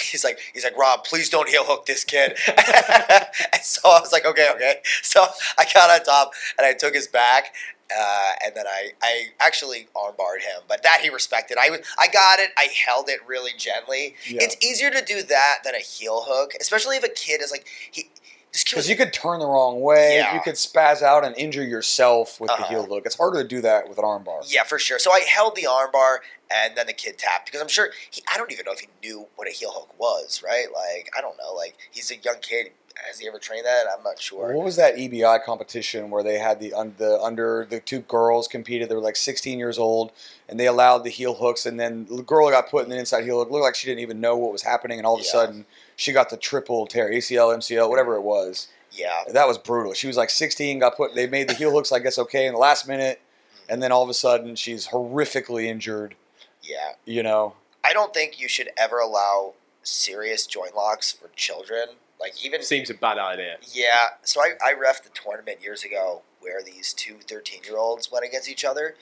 he's 0.00 0.24
like, 0.24 0.40
he's 0.52 0.64
like, 0.64 0.76
Rob, 0.76 1.04
please 1.04 1.30
don't 1.30 1.48
heel 1.48 1.62
hook 1.64 1.86
this 1.86 2.02
kid. 2.02 2.36
and 2.48 3.62
so 3.62 3.80
I 3.88 4.00
was 4.00 4.10
like, 4.10 4.26
okay, 4.26 4.48
okay. 4.56 4.74
So 5.02 5.24
I 5.56 5.64
got 5.72 5.88
on 5.88 6.04
top 6.04 6.32
and 6.58 6.66
I 6.66 6.74
took 6.74 6.94
his 6.94 7.06
back, 7.06 7.54
uh, 7.90 8.32
and 8.44 8.54
then 8.54 8.66
I, 8.66 8.90
I 9.02 9.26
actually 9.40 9.88
armbarred 9.94 10.40
him, 10.42 10.62
but 10.68 10.82
that 10.82 11.00
he 11.02 11.10
respected. 11.10 11.56
I, 11.60 11.68
I 11.98 12.08
got 12.08 12.38
it. 12.38 12.50
I 12.56 12.68
held 12.86 13.08
it 13.08 13.20
really 13.26 13.52
gently. 13.56 14.14
Yeah. 14.26 14.42
It's 14.42 14.56
easier 14.64 14.90
to 14.90 15.02
do 15.04 15.22
that 15.22 15.58
than 15.64 15.74
a 15.74 15.78
heel 15.80 16.24
hook, 16.26 16.52
especially 16.60 16.96
if 16.96 17.04
a 17.04 17.08
kid 17.08 17.40
is 17.42 17.50
like 17.50 17.66
he. 17.90 18.10
Because 18.52 18.86
you 18.86 18.96
could 18.96 19.14
turn 19.14 19.38
the 19.40 19.46
wrong 19.46 19.80
way, 19.80 20.16
Yeah. 20.16 20.34
you 20.34 20.40
could 20.42 20.56
spaz 20.56 21.00
out 21.00 21.24
and 21.24 21.34
injure 21.38 21.64
yourself 21.64 22.38
with 22.38 22.48
the 22.48 22.54
Uh-huh. 22.54 22.68
heel 22.68 22.84
hook. 22.86 23.06
It's 23.06 23.16
harder 23.16 23.42
to 23.42 23.48
do 23.48 23.62
that 23.62 23.88
with 23.88 23.96
an 23.96 24.04
armbar. 24.04 24.42
Yeah, 24.46 24.64
for 24.64 24.78
sure. 24.78 24.98
So 24.98 25.10
I 25.10 25.20
held 25.20 25.56
the 25.56 25.62
armbar, 25.62 26.18
and 26.50 26.76
then 26.76 26.86
the 26.86 26.92
kid 26.92 27.16
tapped 27.16 27.46
because 27.46 27.62
I'm 27.62 27.68
sure 27.68 27.92
he. 28.10 28.22
I 28.30 28.36
don't 28.36 28.52
even 28.52 28.66
know 28.66 28.72
if 28.72 28.80
he 28.80 28.88
knew 29.02 29.28
what 29.36 29.48
a 29.48 29.52
heel 29.52 29.70
hook 29.72 29.98
was. 29.98 30.42
Right? 30.44 30.66
Like 30.70 31.10
I 31.16 31.22
don't 31.22 31.38
know. 31.38 31.54
Like 31.54 31.78
he's 31.90 32.10
a 32.10 32.16
young 32.16 32.40
kid. 32.42 32.72
Has 33.06 33.18
he 33.18 33.26
ever 33.28 33.38
trained 33.38 33.66
that? 33.66 33.84
I'm 33.96 34.02
not 34.02 34.20
sure. 34.20 34.54
What 34.54 34.64
was 34.64 34.76
that 34.76 34.96
EBI 34.96 35.44
competition 35.44 36.10
where 36.10 36.22
they 36.22 36.38
had 36.38 36.60
the 36.60 36.72
un, 36.74 36.94
the 36.98 37.20
under 37.20 37.66
the 37.68 37.80
two 37.80 38.00
girls 38.00 38.48
competed? 38.48 38.88
They 38.88 38.94
were 38.94 39.00
like 39.00 39.16
16 39.16 39.58
years 39.58 39.78
old, 39.78 40.12
and 40.48 40.58
they 40.60 40.66
allowed 40.66 40.98
the 40.98 41.10
heel 41.10 41.34
hooks, 41.34 41.66
and 41.66 41.78
then 41.80 42.06
the 42.10 42.22
girl 42.22 42.50
got 42.50 42.70
put 42.70 42.84
in 42.84 42.90
the 42.90 42.98
inside 42.98 43.24
heel 43.24 43.38
hook. 43.38 43.50
Looked 43.50 43.62
like 43.64 43.74
she 43.74 43.86
didn't 43.88 44.00
even 44.00 44.20
know 44.20 44.36
what 44.36 44.52
was 44.52 44.62
happening, 44.62 44.98
and 44.98 45.06
all 45.06 45.14
of 45.14 45.20
a 45.20 45.24
Yeah. 45.24 45.30
sudden 45.32 45.66
she 45.96 46.12
got 46.12 46.30
the 46.30 46.36
triple 46.36 46.86
tear, 46.86 47.10
ACL, 47.10 47.52
MCL, 47.52 47.88
whatever 47.88 48.14
it 48.16 48.22
was. 48.22 48.68
Yeah. 48.90 49.24
That 49.28 49.48
was 49.48 49.58
brutal. 49.58 49.94
She 49.94 50.06
was 50.06 50.16
like 50.16 50.30
16, 50.30 50.78
got 50.78 50.96
put. 50.96 51.14
They 51.14 51.26
made 51.26 51.48
the 51.48 51.54
heel 51.54 51.70
hooks, 51.72 51.92
I 51.92 51.98
guess, 51.98 52.18
okay 52.18 52.46
in 52.46 52.52
the 52.52 52.58
last 52.58 52.86
minute, 52.86 53.20
and 53.68 53.82
then 53.82 53.90
all 53.90 54.02
of 54.02 54.08
a 54.10 54.14
sudden 54.14 54.54
she's 54.56 54.88
horrifically 54.88 55.64
injured. 55.66 56.14
Yeah. 56.62 56.92
You 57.04 57.22
know, 57.22 57.54
I 57.84 57.92
don't 57.92 58.12
think 58.14 58.38
you 58.38 58.48
should 58.48 58.68
ever 58.76 58.98
allow 58.98 59.54
serious 59.82 60.46
joint 60.46 60.76
locks 60.76 61.10
for 61.10 61.28
children. 61.34 61.88
Like 62.22 62.44
even 62.44 62.62
Seems 62.62 62.88
a 62.88 62.94
bad 62.94 63.18
idea. 63.18 63.56
Yeah, 63.72 64.10
so 64.22 64.40
I, 64.40 64.52
I 64.64 64.74
refed 64.74 65.02
the 65.02 65.10
tournament 65.10 65.58
years 65.60 65.82
ago 65.82 66.22
where 66.40 66.62
these 66.62 66.92
two 66.92 67.16
13 67.26 67.62
year 67.64 67.76
olds 67.76 68.10
went 68.12 68.24
against 68.24 68.48
each 68.48 68.64
other. 68.64 68.94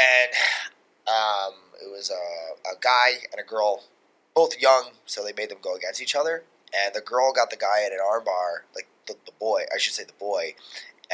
And 0.00 0.32
um, 1.06 1.54
it 1.80 1.90
was 1.90 2.10
a, 2.10 2.68
a 2.68 2.78
guy 2.80 3.24
and 3.30 3.38
a 3.40 3.44
girl, 3.44 3.84
both 4.34 4.58
young, 4.60 4.92
so 5.04 5.22
they 5.22 5.34
made 5.36 5.50
them 5.50 5.58
go 5.60 5.76
against 5.76 6.00
each 6.00 6.16
other. 6.16 6.44
And 6.72 6.94
the 6.94 7.02
girl 7.02 7.32
got 7.34 7.50
the 7.50 7.56
guy 7.56 7.84
at 7.84 7.92
an 7.92 7.98
armbar, 7.98 8.64
like 8.74 8.88
the, 9.06 9.14
the 9.26 9.32
boy, 9.38 9.64
I 9.74 9.78
should 9.78 9.92
say 9.92 10.04
the 10.04 10.14
boy. 10.14 10.54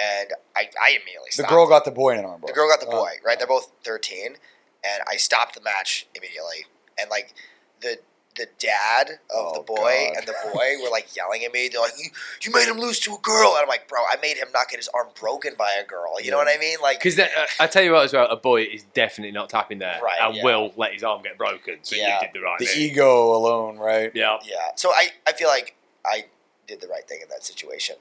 And 0.01 0.29
I, 0.55 0.71
I 0.81 0.91
immediately 0.91 1.31
the 1.37 1.43
girl 1.43 1.67
got 1.67 1.85
the 1.85 1.91
boy 1.91 2.13
in 2.13 2.21
an 2.21 2.25
armbar. 2.27 2.47
The 2.47 2.53
girl 2.53 2.69
got 2.69 2.79
the 2.81 2.87
Oh. 2.87 3.03
boy, 3.03 3.11
right? 3.25 3.37
They're 3.37 3.49
both 3.49 3.73
13. 3.83 4.37
And 4.85 5.03
I 5.11 5.17
stopped 5.17 5.57
the 5.57 5.61
match 5.61 6.07
immediately. 6.15 6.67
And 7.01 7.11
like 7.11 7.35
the 7.81 7.99
the 8.39 8.49
dad 8.59 9.11
of 9.11 9.17
Oh, 9.35 9.53
the 9.57 9.61
boy 9.63 9.77
God. 10.09 10.17
and 10.17 10.27
the 10.27 10.35
boy 10.53 10.83
were 10.83 10.89
like 10.91 11.15
yelling 11.15 11.45
at 11.45 11.53
me. 11.53 11.69
They're 11.69 11.81
like, 11.81 11.93
you, 11.99 12.11
you 12.43 12.51
made 12.53 12.67
him 12.69 12.79
lose 12.79 12.99
to 13.01 13.15
a 13.15 13.19
girl. 13.19 13.51
And 13.51 13.59
I'm 13.63 13.69
like, 13.69 13.87
bro, 13.89 14.01
I 14.11 14.17
made 14.23 14.39
him 14.39 14.49
not 14.55 14.69
get 14.69 14.79
his 14.79 14.89
arm 14.89 15.09
broken 15.21 15.53
by 15.59 15.73
a 15.81 15.85
girl. 15.87 16.21
You 16.21 16.31
know 16.31 16.39
what 16.39 16.49
I 16.49 16.57
mean? 16.59 16.79
Like, 16.83 16.99
Because 17.01 17.19
uh, 17.19 17.27
I 17.61 17.67
tell 17.67 17.83
you 17.83 17.93
what, 17.93 18.05
as 18.05 18.13
well, 18.15 18.27
a 18.29 18.37
boy 18.37 18.63
is 18.63 18.85
definitely 18.95 19.33
not 19.33 19.51
tapping 19.51 19.79
there, 19.79 20.01
Right, 20.03 20.19
and 20.23 20.37
yeah. 20.37 20.45
will 20.45 20.73
let 20.77 20.95
his 20.95 21.03
arm 21.05 21.23
get 21.23 21.37
broken. 21.37 21.79
So 21.83 21.97
Yeah. 21.97 22.15
you 22.21 22.27
did 22.27 22.31
the 22.33 22.41
right 22.41 22.59
The 22.59 22.65
thing. 22.67 22.81
ego 22.83 23.37
alone, 23.37 23.77
right? 23.79 24.11
yeah. 24.15 24.39
yeah. 24.45 24.57
So 24.77 24.91
I, 24.91 25.09
I 25.27 25.33
feel 25.33 25.49
like 25.49 25.77
I 26.07 26.27
did 26.67 26.81
the 26.81 26.89
right 26.89 27.07
thing 27.07 27.19
in 27.23 27.29
that 27.29 27.45
situation. 27.45 27.97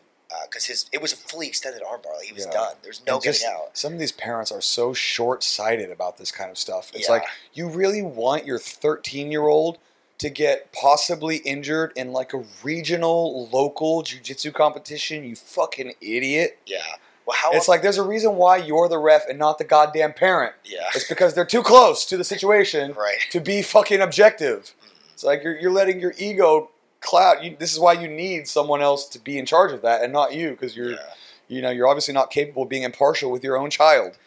Because 0.49 0.65
his 0.65 0.89
it 0.91 1.01
was 1.01 1.13
a 1.13 1.15
fully 1.15 1.47
extended 1.47 1.81
armbar. 1.81 2.17
Like, 2.17 2.25
he 2.27 2.33
was 2.33 2.45
Yeah. 2.45 2.51
done. 2.51 2.75
There's 2.83 3.01
no 3.07 3.15
And 3.15 3.23
just- 3.23 3.41
getting 3.41 3.55
out. 3.57 3.77
Some 3.77 3.93
of 3.93 3.99
these 3.99 4.11
parents 4.11 4.51
are 4.51 4.59
so 4.61 4.93
short 4.93 5.41
sighted 5.41 5.89
about 5.89 6.17
this 6.17 6.31
kind 6.33 6.51
of 6.51 6.57
stuff. 6.57 6.91
It's 6.93 7.07
Yeah. 7.07 7.13
like, 7.13 7.23
you 7.53 7.69
really 7.69 8.01
want 8.01 8.45
your 8.45 8.59
13 8.59 9.31
year 9.31 9.47
old 9.47 9.77
to 10.19 10.29
get 10.29 10.71
possibly 10.73 11.37
injured 11.37 11.93
in 11.95 12.11
like 12.11 12.33
a 12.33 12.43
regional, 12.63 13.47
local 13.51 14.03
jujitsu 14.03 14.53
competition? 14.53 15.23
You 15.23 15.35
fucking 15.35 15.93
idiot. 16.01 16.59
Yeah. 16.65 16.79
Well, 17.25 17.37
how? 17.39 17.51
It's 17.51 17.67
like, 17.67 17.81
there's 17.81 17.97
a 17.97 18.03
reason 18.03 18.35
why 18.35 18.57
you're 18.57 18.87
the 18.87 18.97
ref 18.97 19.27
and 19.27 19.37
not 19.37 19.57
the 19.57 19.63
goddamn 19.65 20.13
parent. 20.13 20.53
yeah. 20.63 20.85
It's 20.95 21.07
because 21.09 21.33
they're 21.33 21.45
too 21.45 21.61
close 21.63 22.05
to 22.05 22.17
the 22.17 22.23
situation 22.23 22.93
Right. 22.97 23.17
to 23.31 23.39
be 23.41 23.61
fucking 23.61 23.99
objective. 24.01 24.73
It's 25.13 25.23
like 25.23 25.43
you're, 25.43 25.59
you're 25.59 25.71
letting 25.71 25.99
your 25.99 26.13
ego 26.17 26.69
cloud. 27.01 27.43
You, 27.43 27.55
this 27.59 27.73
is 27.73 27.79
why 27.79 27.93
you 27.93 28.07
need 28.07 28.47
someone 28.47 28.81
else 28.81 29.07
to 29.09 29.19
be 29.19 29.37
in 29.37 29.45
charge 29.45 29.71
of 29.73 29.81
that 29.81 30.03
and 30.03 30.13
not 30.13 30.33
you 30.33 30.51
because 30.51 30.75
you're, 30.77 30.91
Yeah. 30.91 30.97
you 31.49 31.61
know, 31.61 31.69
you're 31.69 31.87
obviously 31.87 32.13
not 32.13 32.31
capable 32.31 32.63
of 32.63 32.69
being 32.69 32.83
impartial 32.83 33.29
with 33.29 33.43
your 33.43 33.57
own 33.57 33.69
child. 33.69 34.17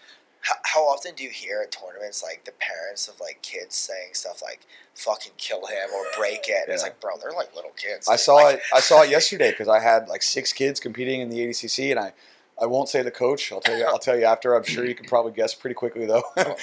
How, 0.42 0.54
how 0.64 0.80
often 0.82 1.14
do 1.14 1.22
you 1.22 1.30
hear 1.30 1.60
at 1.62 1.70
tournaments 1.72 2.22
like 2.22 2.44
the 2.44 2.52
parents 2.52 3.08
of 3.08 3.20
like 3.20 3.40
kids 3.42 3.74
saying 3.76 4.10
stuff 4.14 4.40
like 4.42 4.60
"fucking 4.94 5.32
kill 5.36 5.66
him" 5.66 5.90
or 5.94 6.04
"break 6.16 6.48
it"? 6.48 6.64
And 6.66 6.72
It's 6.74 6.82
like, 6.82 6.98
bro, 7.00 7.12
they're 7.20 7.32
like 7.32 7.54
little 7.54 7.72
kids. 7.76 8.08
I 8.08 8.16
saw 8.16 8.36
Like, 8.36 8.56
it. 8.56 8.62
I 8.74 8.80
saw 8.80 9.02
it 9.02 9.10
yesterday 9.10 9.50
because 9.50 9.68
I 9.68 9.80
had 9.80 10.08
like 10.08 10.22
six 10.22 10.52
kids 10.52 10.80
competing 10.80 11.20
in 11.20 11.28
the 11.28 11.38
ADCC, 11.40 11.90
and 11.90 12.00
I, 12.00 12.12
I 12.60 12.66
won't 12.66 12.88
say 12.88 13.02
the 13.02 13.10
coach. 13.10 13.52
I'll 13.52 13.60
tell 13.60 13.76
you. 13.76 13.84
I'll 13.84 13.98
tell 13.98 14.18
you 14.18 14.24
after. 14.24 14.54
I'm 14.54 14.64
sure 14.64 14.86
you 14.86 14.94
can 14.94 15.06
probably 15.06 15.32
guess 15.32 15.54
pretty 15.54 15.74
quickly 15.74 16.06
though. 16.06 16.22
Oh, 16.36 16.56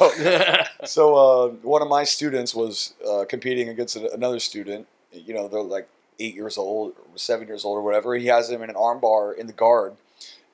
oh, 0.00 0.14
no. 0.22 0.64
so, 0.84 0.84
so 0.84 1.14
uh, 1.14 1.48
one 1.62 1.80
of 1.82 1.88
my 1.88 2.04
students 2.04 2.54
was 2.54 2.94
uh, 3.08 3.24
competing 3.26 3.68
against 3.70 3.96
another 3.96 4.38
student. 4.38 4.86
You 5.12 5.32
know, 5.32 5.48
they're 5.48 5.62
like 5.62 5.88
eight 6.20 6.34
years 6.34 6.58
old, 6.58 6.92
or 6.92 7.16
seven 7.18 7.46
years 7.48 7.64
old, 7.64 7.78
or 7.78 7.82
whatever. 7.82 8.14
He 8.16 8.26
has 8.26 8.50
him 8.50 8.62
in 8.62 8.68
an 8.70 8.76
armbar 8.76 9.36
in 9.36 9.46
the 9.46 9.52
guard, 9.52 9.94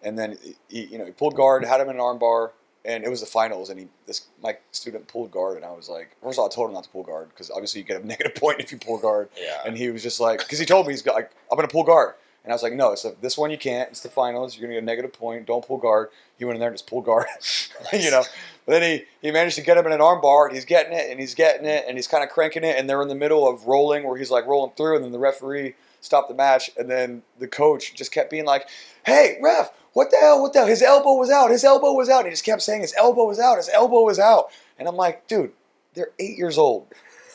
and 0.03 0.17
then 0.19 0.39
he, 0.69 0.85
you 0.85 0.99
know, 0.99 1.05
he 1.05 1.11
pulled 1.11 1.35
guard, 1.35 1.65
had 1.65 1.81
him 1.81 1.89
in 1.89 1.97
an 1.97 2.03
armbar, 2.03 2.51
and 2.85 3.05
it 3.05 3.11
was 3.11 3.21
the 3.21 3.27
finals. 3.27 3.71
And 3.71 3.81
he, 3.81 3.89
this 4.07 4.27
my 4.43 4.57
student 4.73 5.09
pulled 5.09 5.31
guard, 5.31 5.57
and 5.57 5.65
I 5.65 5.73
was 5.73 5.89
like, 5.89 6.17
first 6.23 6.39
of 6.39 6.41
all, 6.41 6.47
I 6.47 6.49
told 6.49 6.69
him 6.69 6.75
not 6.75 6.85
to 6.85 6.91
pull 6.91 7.03
guard 7.03 7.29
because 7.31 7.51
obviously 7.51 7.81
you 7.81 7.87
get 7.87 8.03
a 8.03 8.07
negative 8.15 8.35
point 8.35 8.61
if 8.61 8.73
you 8.73 8.79
pull 8.79 8.99
guard. 8.99 9.29
yeah. 9.41 9.59
And 9.67 9.77
he 9.77 9.91
was 9.91 10.03
just 10.03 10.21
like, 10.21 10.39
because 10.41 10.59
he 10.59 10.67
told 10.67 10.87
me 10.87 10.93
he's 10.93 11.03
got, 11.03 11.15
like, 11.15 11.31
I'm 11.51 11.57
gonna 11.57 11.69
pull 11.69 11.85
guard, 11.85 12.15
and 12.45 12.53
I 12.53 12.55
was 12.55 12.63
like, 12.63 12.73
no, 12.73 12.95
so 12.95 13.15
this 13.21 13.37
one 13.37 13.51
you 13.51 13.59
can't. 13.59 13.91
It's 13.91 14.01
the 14.01 14.09
finals. 14.09 14.57
You're 14.57 14.67
gonna 14.67 14.75
get 14.75 14.83
a 14.83 14.87
negative 14.87 15.13
point. 15.13 15.47
Don't 15.47 15.65
pull 15.67 15.79
guard. 15.79 16.09
He 16.39 16.45
went 16.45 16.57
in 16.57 16.61
there 16.61 16.69
and 16.71 16.77
just 16.77 16.89
pulled 16.89 17.05
guard, 17.05 17.27
you 17.93 18.11
know. 18.11 18.23
But 18.67 18.81
then 18.81 18.83
he 18.83 19.05
he 19.21 19.31
managed 19.33 19.57
to 19.57 19.63
get 19.63 19.77
him 19.77 19.87
in 19.87 19.93
an 19.93 20.01
armbar, 20.01 20.47
and 20.47 20.55
he's 20.55 20.65
getting 20.65 20.93
it, 20.93 21.11
and 21.11 21.21
he's 21.21 21.35
getting 21.35 21.67
it, 21.67 21.85
and 21.87 21.99
he's 21.99 22.07
kind 22.07 22.25
of 22.25 22.31
cranking 22.31 22.65
it, 22.65 22.77
and 22.79 22.89
they're 22.89 23.03
in 23.03 23.09
the 23.09 23.15
middle 23.15 23.49
of 23.49 23.67
rolling 23.67 24.05
where 24.05 24.17
he's 24.17 24.31
like 24.31 24.47
rolling 24.47 24.73
through, 24.77 24.97
and 24.97 25.05
then 25.05 25.13
the 25.13 25.19
referee 25.19 25.75
stopped 26.01 26.29
the 26.29 26.35
match, 26.35 26.71
and 26.79 26.89
then 26.89 27.23
the 27.39 27.47
coach 27.47 27.95
just 27.95 28.11
kept 28.13 28.31
being 28.31 28.47
like, 28.47 28.67
hey, 29.05 29.39
ref. 29.43 29.71
What 29.93 30.11
the 30.11 30.19
hell? 30.19 30.41
What 30.41 30.53
the 30.53 30.61
hell? 30.61 30.69
His 30.69 30.83
elbow 30.83 31.15
was 31.15 31.31
out. 31.31 31.51
His 31.51 31.65
elbow 31.65 31.93
was 31.93 32.09
out. 32.09 32.25
He 32.25 32.31
just 32.31 32.45
kept 32.45 32.63
saying 32.63 32.83
his 32.83 32.95
elbow 32.97 33.25
was 33.27 33.41
out. 33.41 33.57
His 33.57 33.69
elbow 33.71 34.03
was 34.03 34.19
out. 34.19 34.47
And 34.79 34.87
I'm 34.87 34.97
like, 34.97 35.27
dude, 35.27 35.53
they're 35.95 36.13
eight 36.19 36.39
years 36.39 36.59
old. 36.59 36.87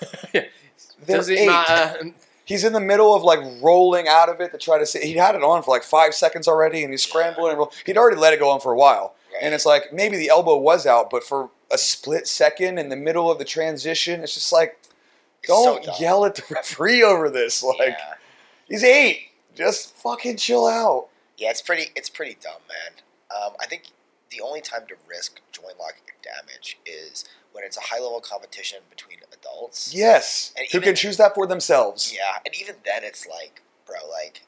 They're 1.05 1.17
Does 1.17 1.29
eight 1.29 1.47
matter? 1.47 2.07
Uh, 2.07 2.09
he's 2.45 2.63
in 2.63 2.73
the 2.73 2.79
middle 2.79 3.13
of 3.13 3.23
like 3.23 3.39
rolling 3.61 4.07
out 4.07 4.29
of 4.29 4.39
it 4.39 4.51
to 4.51 4.57
try 4.57 4.79
to 4.79 4.85
see. 4.85 5.01
He 5.01 5.13
had 5.13 5.35
it 5.35 5.43
on 5.43 5.61
for 5.63 5.71
like 5.71 5.83
five 5.83 6.13
seconds 6.13 6.47
already, 6.47 6.83
and 6.83 6.91
he's 6.91 7.03
scrambling 7.03 7.49
and 7.49 7.57
roll. 7.57 7.71
He'd 7.85 7.97
already 7.97 8.17
let 8.17 8.33
it 8.33 8.39
go 8.39 8.49
on 8.49 8.59
for 8.61 8.71
a 8.71 8.77
while, 8.77 9.15
and 9.41 9.53
it's 9.53 9.65
like 9.65 9.91
maybe 9.91 10.17
the 10.17 10.29
elbow 10.29 10.57
was 10.57 10.85
out, 10.85 11.09
but 11.09 11.23
for 11.23 11.49
a 11.71 11.77
split 11.77 12.27
second 12.27 12.77
in 12.77 12.89
the 12.89 12.95
middle 12.95 13.29
of 13.29 13.39
the 13.39 13.45
transition, 13.45 14.21
it's 14.21 14.35
just 14.35 14.53
like 14.53 14.79
don't 15.43 15.83
dumb. 15.83 15.95
yell 15.99 16.25
at 16.25 16.35
the 16.35 16.43
referee 16.49 17.03
over 17.03 17.29
this. 17.29 17.63
Like 17.63 17.79
yeah. 17.79 18.13
he's 18.67 18.83
eight, 18.83 19.29
just 19.55 19.95
fucking 19.95 20.37
chill 20.37 20.67
out. 20.67 21.07
Yeah, 21.38 21.49
it's 21.49 21.61
pretty. 21.61 21.91
It's 21.95 22.09
pretty 22.09 22.38
dumb, 22.41 22.61
man. 22.67 23.01
Um, 23.36 23.53
I 23.59 23.65
think 23.65 23.83
the 24.31 24.41
only 24.41 24.61
time 24.61 24.81
to 24.88 24.95
risk 25.07 25.39
joint 25.51 25.77
lock 25.79 25.95
damage 26.23 26.77
is 26.86 27.25
when 27.51 27.63
it's 27.63 27.77
a 27.77 27.81
high 27.81 27.99
level 27.99 28.19
competition 28.21 28.79
between 28.89 29.17
adults. 29.33 29.93
Yes, 29.93 30.51
And 30.57 30.67
who 30.71 30.77
even- 30.79 30.89
can 30.89 30.95
choose 30.95 31.17
that 31.17 31.36
for 31.36 31.45
themselves. 31.47 32.13
Yeah, 32.13 32.39
and 32.45 32.53
even 32.55 32.75
then, 32.83 33.03
it's 33.03 33.25
like, 33.25 33.61
bro, 33.86 33.97
like, 34.09 34.41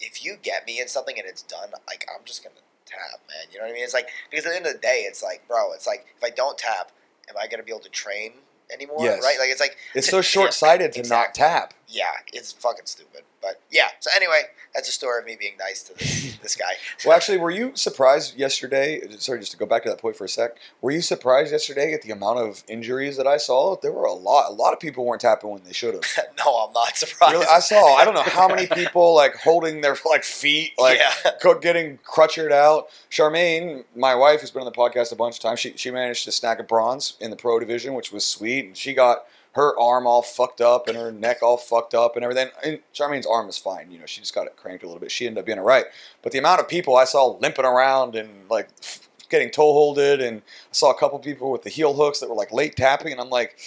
if 0.00 0.24
you 0.24 0.36
get 0.36 0.66
me 0.66 0.80
in 0.80 0.88
something 0.88 1.18
and 1.18 1.26
it's 1.26 1.42
done, 1.42 1.70
like, 1.86 2.06
I'm 2.14 2.24
just 2.24 2.42
gonna 2.44 2.56
tap, 2.86 3.20
man. 3.28 3.46
You 3.52 3.58
know 3.58 3.64
what 3.64 3.70
I 3.70 3.74
mean? 3.74 3.84
It's 3.84 3.94
like 3.94 4.08
because 4.30 4.46
at 4.46 4.50
the 4.50 4.56
end 4.56 4.66
of 4.66 4.72
the 4.72 4.78
day, 4.78 5.04
it's 5.06 5.22
like, 5.22 5.46
bro, 5.48 5.72
it's 5.72 5.86
like 5.86 6.06
if 6.16 6.24
I 6.24 6.30
don't 6.30 6.56
tap, 6.58 6.92
am 7.28 7.36
I 7.36 7.46
gonna 7.48 7.62
be 7.62 7.72
able 7.72 7.80
to 7.80 7.88
train 7.90 8.32
anymore? 8.72 8.98
Yes. 9.00 9.22
Right? 9.22 9.38
Like, 9.38 9.50
it's 9.50 9.60
like 9.60 9.76
It's 9.94 10.08
so 10.08 10.20
short 10.34 10.54
sighted 10.54 10.92
to 10.94 11.02
not 11.02 11.34
tap. 11.34 11.74
Yeah, 11.88 12.10
it's 12.32 12.52
fucking 12.52 12.84
stupid. 12.84 13.22
But 13.40 13.62
yeah. 13.70 13.88
So 14.00 14.10
anyway, 14.14 14.42
that's 14.74 14.88
a 14.88 14.92
story 14.92 15.20
of 15.20 15.26
me 15.26 15.36
being 15.38 15.56
nice 15.58 15.82
to 15.84 15.94
this 15.94 16.36
this 16.42 16.56
guy. 16.56 16.72
Well, 17.04 17.16
actually, 17.16 17.38
were 17.38 17.50
you 17.50 17.72
surprised 17.74 18.36
yesterday? 18.36 19.00
Sorry, 19.18 19.38
just 19.38 19.52
to 19.52 19.58
go 19.58 19.64
back 19.64 19.84
to 19.84 19.88
that 19.88 19.98
point 19.98 20.16
for 20.16 20.24
a 20.24 20.28
sec. 20.28 20.56
Were 20.82 20.90
you 20.90 21.00
surprised 21.00 21.50
yesterday 21.52 21.94
at 21.94 22.02
the 22.02 22.10
amount 22.10 22.40
of 22.40 22.62
injuries 22.68 23.16
that 23.16 23.26
I 23.26 23.38
saw? 23.38 23.76
There 23.80 23.92
were 23.92 24.04
a 24.04 24.12
lot. 24.12 24.50
A 24.50 24.52
lot 24.52 24.72
of 24.72 24.80
people 24.80 25.06
weren't 25.06 25.22
tapping 25.22 25.50
when 25.50 25.62
they 25.64 25.72
should 25.72 25.94
have. 25.94 26.02
no, 26.44 26.66
I'm 26.66 26.72
not 26.72 26.96
surprised. 26.96 27.32
Really, 27.32 27.46
I 27.46 27.60
saw. 27.60 27.96
I 27.96 28.04
don't 28.04 28.14
know 28.14 28.22
how 28.22 28.48
many 28.48 28.66
people 28.74 29.14
like 29.14 29.36
holding 29.36 29.80
their 29.80 29.96
like 30.04 30.24
feet, 30.24 30.72
like 30.78 30.98
yeah. 30.98 31.54
getting 31.60 31.98
crutchered 31.98 32.52
out. 32.52 32.88
Charmaine, 33.10 33.84
my 33.96 34.14
wife, 34.14 34.40
who's 34.42 34.50
been 34.50 34.62
on 34.62 34.66
the 34.66 34.72
podcast 34.72 35.12
a 35.12 35.16
bunch 35.16 35.36
of 35.36 35.42
times, 35.42 35.60
she 35.60 35.74
she 35.76 35.90
managed 35.90 36.24
to 36.26 36.32
snag 36.32 36.60
a 36.60 36.64
bronze 36.64 37.16
in 37.20 37.30
the 37.30 37.36
pro 37.36 37.58
division, 37.58 37.94
which 37.94 38.12
was 38.12 38.26
sweet, 38.26 38.66
and 38.66 38.76
she 38.76 38.92
got 38.92 39.24
her 39.52 39.78
arm 39.78 40.06
all 40.06 40.22
fucked 40.22 40.60
up 40.60 40.88
and 40.88 40.96
her 40.96 41.10
neck 41.10 41.42
all 41.42 41.56
fucked 41.56 41.94
up 41.94 42.14
and 42.16 42.24
everything. 42.24 42.48
And 42.64 42.80
Charmaine's 42.92 43.26
arm 43.26 43.46
was 43.46 43.58
fine, 43.58 43.90
you 43.90 43.98
know, 43.98 44.06
she 44.06 44.20
just 44.20 44.34
got 44.34 44.46
it 44.46 44.56
cranked 44.56 44.84
a 44.84 44.86
little 44.86 45.00
bit. 45.00 45.10
She 45.10 45.26
ended 45.26 45.40
up 45.40 45.46
being 45.46 45.58
all 45.58 45.64
right. 45.64 45.86
But 46.22 46.32
the 46.32 46.38
amount 46.38 46.60
of 46.60 46.68
people 46.68 46.96
I 46.96 47.04
saw 47.04 47.26
limping 47.26 47.64
around 47.64 48.14
and 48.14 48.48
like 48.48 48.68
getting 49.28 49.50
toe 49.50 49.72
holded, 49.72 50.20
and 50.20 50.38
I 50.38 50.72
saw 50.72 50.90
a 50.90 50.98
couple 50.98 51.18
people 51.18 51.50
with 51.50 51.62
the 51.62 51.70
heel 51.70 51.94
hooks 51.94 52.20
that 52.20 52.28
were 52.28 52.34
like 52.34 52.52
late 52.52 52.76
tapping, 52.76 53.12
and 53.12 53.20
I'm 53.20 53.30
like, 53.30 53.58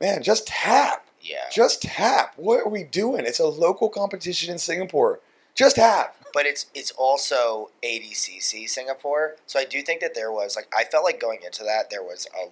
man, 0.00 0.22
just 0.22 0.46
tap. 0.46 1.06
Yeah. 1.20 1.44
Just 1.50 1.82
tap. 1.82 2.34
What 2.36 2.66
are 2.66 2.68
we 2.68 2.84
doing? 2.84 3.24
It's 3.24 3.38
a 3.38 3.46
local 3.46 3.88
competition 3.88 4.52
in 4.52 4.58
Singapore. 4.58 5.20
Just 5.54 5.76
tap. 5.76 6.16
but 6.34 6.44
it's 6.46 6.66
it's 6.74 6.90
also 6.92 7.70
ADCC 7.82 8.68
Singapore. 8.68 9.36
So 9.46 9.58
I 9.58 9.64
do 9.64 9.80
think 9.82 10.00
that 10.00 10.14
there 10.14 10.32
was 10.32 10.56
like 10.56 10.66
I 10.76 10.84
felt 10.84 11.04
like 11.04 11.20
going 11.20 11.40
into 11.44 11.62
that 11.62 11.90
there 11.90 12.02
was 12.02 12.26
a 12.34 12.48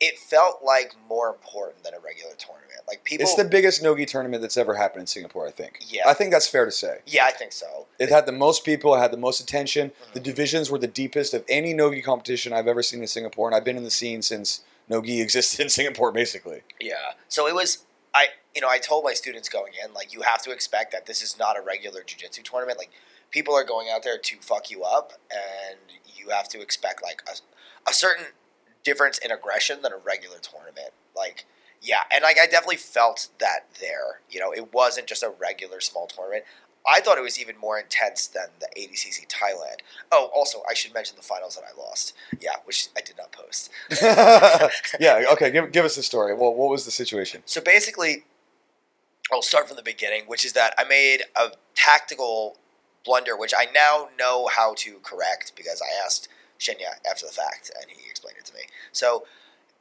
it 0.00 0.18
felt 0.18 0.62
like 0.62 0.94
more 1.08 1.28
important 1.28 1.82
than 1.84 1.94
a 1.94 1.98
regular 2.00 2.34
tournament. 2.36 2.80
Like 2.86 3.04
people 3.04 3.24
It's 3.24 3.34
the 3.34 3.44
biggest 3.44 3.82
nogi 3.82 4.04
tournament 4.04 4.42
that's 4.42 4.56
ever 4.58 4.74
happened 4.74 5.00
in 5.02 5.06
Singapore, 5.06 5.46
I 5.46 5.50
think. 5.50 5.78
Yeah. 5.88 6.02
I 6.06 6.12
think 6.14 6.32
that's 6.32 6.46
fair 6.46 6.66
to 6.66 6.70
say. 6.70 6.98
Yeah, 7.06 7.24
I 7.24 7.30
think 7.30 7.52
so. 7.52 7.86
It 7.98 8.10
had 8.10 8.26
the 8.26 8.32
most 8.32 8.64
people, 8.64 8.94
it 8.94 8.98
had 8.98 9.10
the 9.10 9.16
most 9.16 9.40
attention. 9.40 9.92
The 10.12 10.20
Mhm. 10.20 10.24
divisions 10.24 10.70
were 10.70 10.78
the 10.78 10.86
deepest 10.86 11.32
of 11.32 11.44
any 11.48 11.72
nogi 11.72 12.02
competition 12.02 12.52
I've 12.52 12.68
ever 12.68 12.82
seen 12.82 13.00
in 13.00 13.06
Singapore, 13.08 13.48
and 13.48 13.56
I've 13.56 13.64
been 13.64 13.78
in 13.78 13.84
the 13.84 13.90
scene 13.90 14.20
since 14.22 14.60
nogi 14.88 15.20
existed 15.22 15.60
in 15.60 15.68
Singapore, 15.80 16.12
basically. 16.12 16.62
Yeah. 16.80 17.12
So 17.28 17.46
it 17.48 17.54
was 17.54 17.78
I 18.14 18.28
you 18.54 18.62
know, 18.62 18.68
I 18.70 18.78
told 18.78 19.04
my 19.04 19.12
students 19.12 19.48
going 19.50 19.72
in, 19.84 19.92
like 19.92 20.14
you 20.14 20.22
have 20.22 20.40
to 20.42 20.50
expect 20.50 20.90
that 20.92 21.04
this 21.04 21.20
is 21.22 21.38
not 21.38 21.58
a 21.58 21.60
regular 21.60 22.00
jujitsu 22.02 22.42
tournament. 22.42 22.78
Like 22.78 22.90
people 23.30 23.54
are 23.54 23.64
going 23.64 23.88
out 23.90 24.02
there 24.02 24.16
to 24.16 24.36
fuck 24.40 24.70
you 24.70 24.82
up 24.84 25.12
and 25.30 25.78
you 26.06 26.30
have 26.30 26.48
to 26.50 26.60
expect 26.62 27.02
like 27.02 27.22
a, 27.28 27.90
a 27.90 27.92
certain 27.92 28.26
difference 28.86 29.18
in 29.18 29.32
aggression 29.32 29.82
than 29.82 29.92
a 29.92 29.96
regular 29.98 30.38
tournament. 30.38 30.92
Like 31.14 31.44
yeah, 31.82 32.04
and 32.12 32.22
like 32.22 32.38
I 32.40 32.46
definitely 32.46 32.76
felt 32.76 33.28
that 33.38 33.66
there. 33.80 34.20
You 34.30 34.40
know, 34.40 34.52
it 34.52 34.72
wasn't 34.72 35.08
just 35.08 35.22
a 35.22 35.28
regular 35.28 35.80
small 35.80 36.06
tournament. 36.06 36.44
I 36.88 37.00
thought 37.00 37.18
it 37.18 37.22
was 37.22 37.38
even 37.40 37.58
more 37.58 37.80
intense 37.80 38.28
than 38.28 38.46
the 38.60 38.68
ADCC 38.78 39.26
Thailand. 39.26 39.80
Oh, 40.12 40.30
also, 40.32 40.62
I 40.70 40.74
should 40.74 40.94
mention 40.94 41.16
the 41.16 41.22
finals 41.22 41.56
that 41.56 41.64
I 41.64 41.76
lost. 41.76 42.14
Yeah, 42.40 42.52
which 42.64 42.88
I 42.96 43.00
did 43.00 43.16
not 43.18 43.32
post. 43.32 43.70
yeah, 45.00 45.24
okay, 45.32 45.50
give, 45.50 45.72
give 45.72 45.84
us 45.84 45.96
the 45.96 46.04
story. 46.04 46.32
Well, 46.32 46.54
what 46.54 46.70
was 46.70 46.84
the 46.84 46.92
situation? 46.92 47.42
So 47.44 47.60
basically, 47.60 48.22
I'll 49.32 49.42
start 49.42 49.66
from 49.66 49.76
the 49.76 49.82
beginning, 49.82 50.24
which 50.28 50.44
is 50.44 50.52
that 50.52 50.74
I 50.78 50.84
made 50.84 51.22
a 51.34 51.48
tactical 51.74 52.56
blunder, 53.04 53.36
which 53.36 53.52
I 53.56 53.66
now 53.74 54.08
know 54.16 54.46
how 54.46 54.74
to 54.78 54.98
correct 55.02 55.54
because 55.56 55.82
I 55.82 56.04
asked 56.04 56.28
Shinya 56.58 56.98
after 57.08 57.26
the 57.26 57.32
fact 57.32 57.70
and 57.80 57.90
he 57.90 58.08
explained 58.08 58.38
it 58.38 58.44
to 58.46 58.54
me. 58.54 58.62
So 58.92 59.26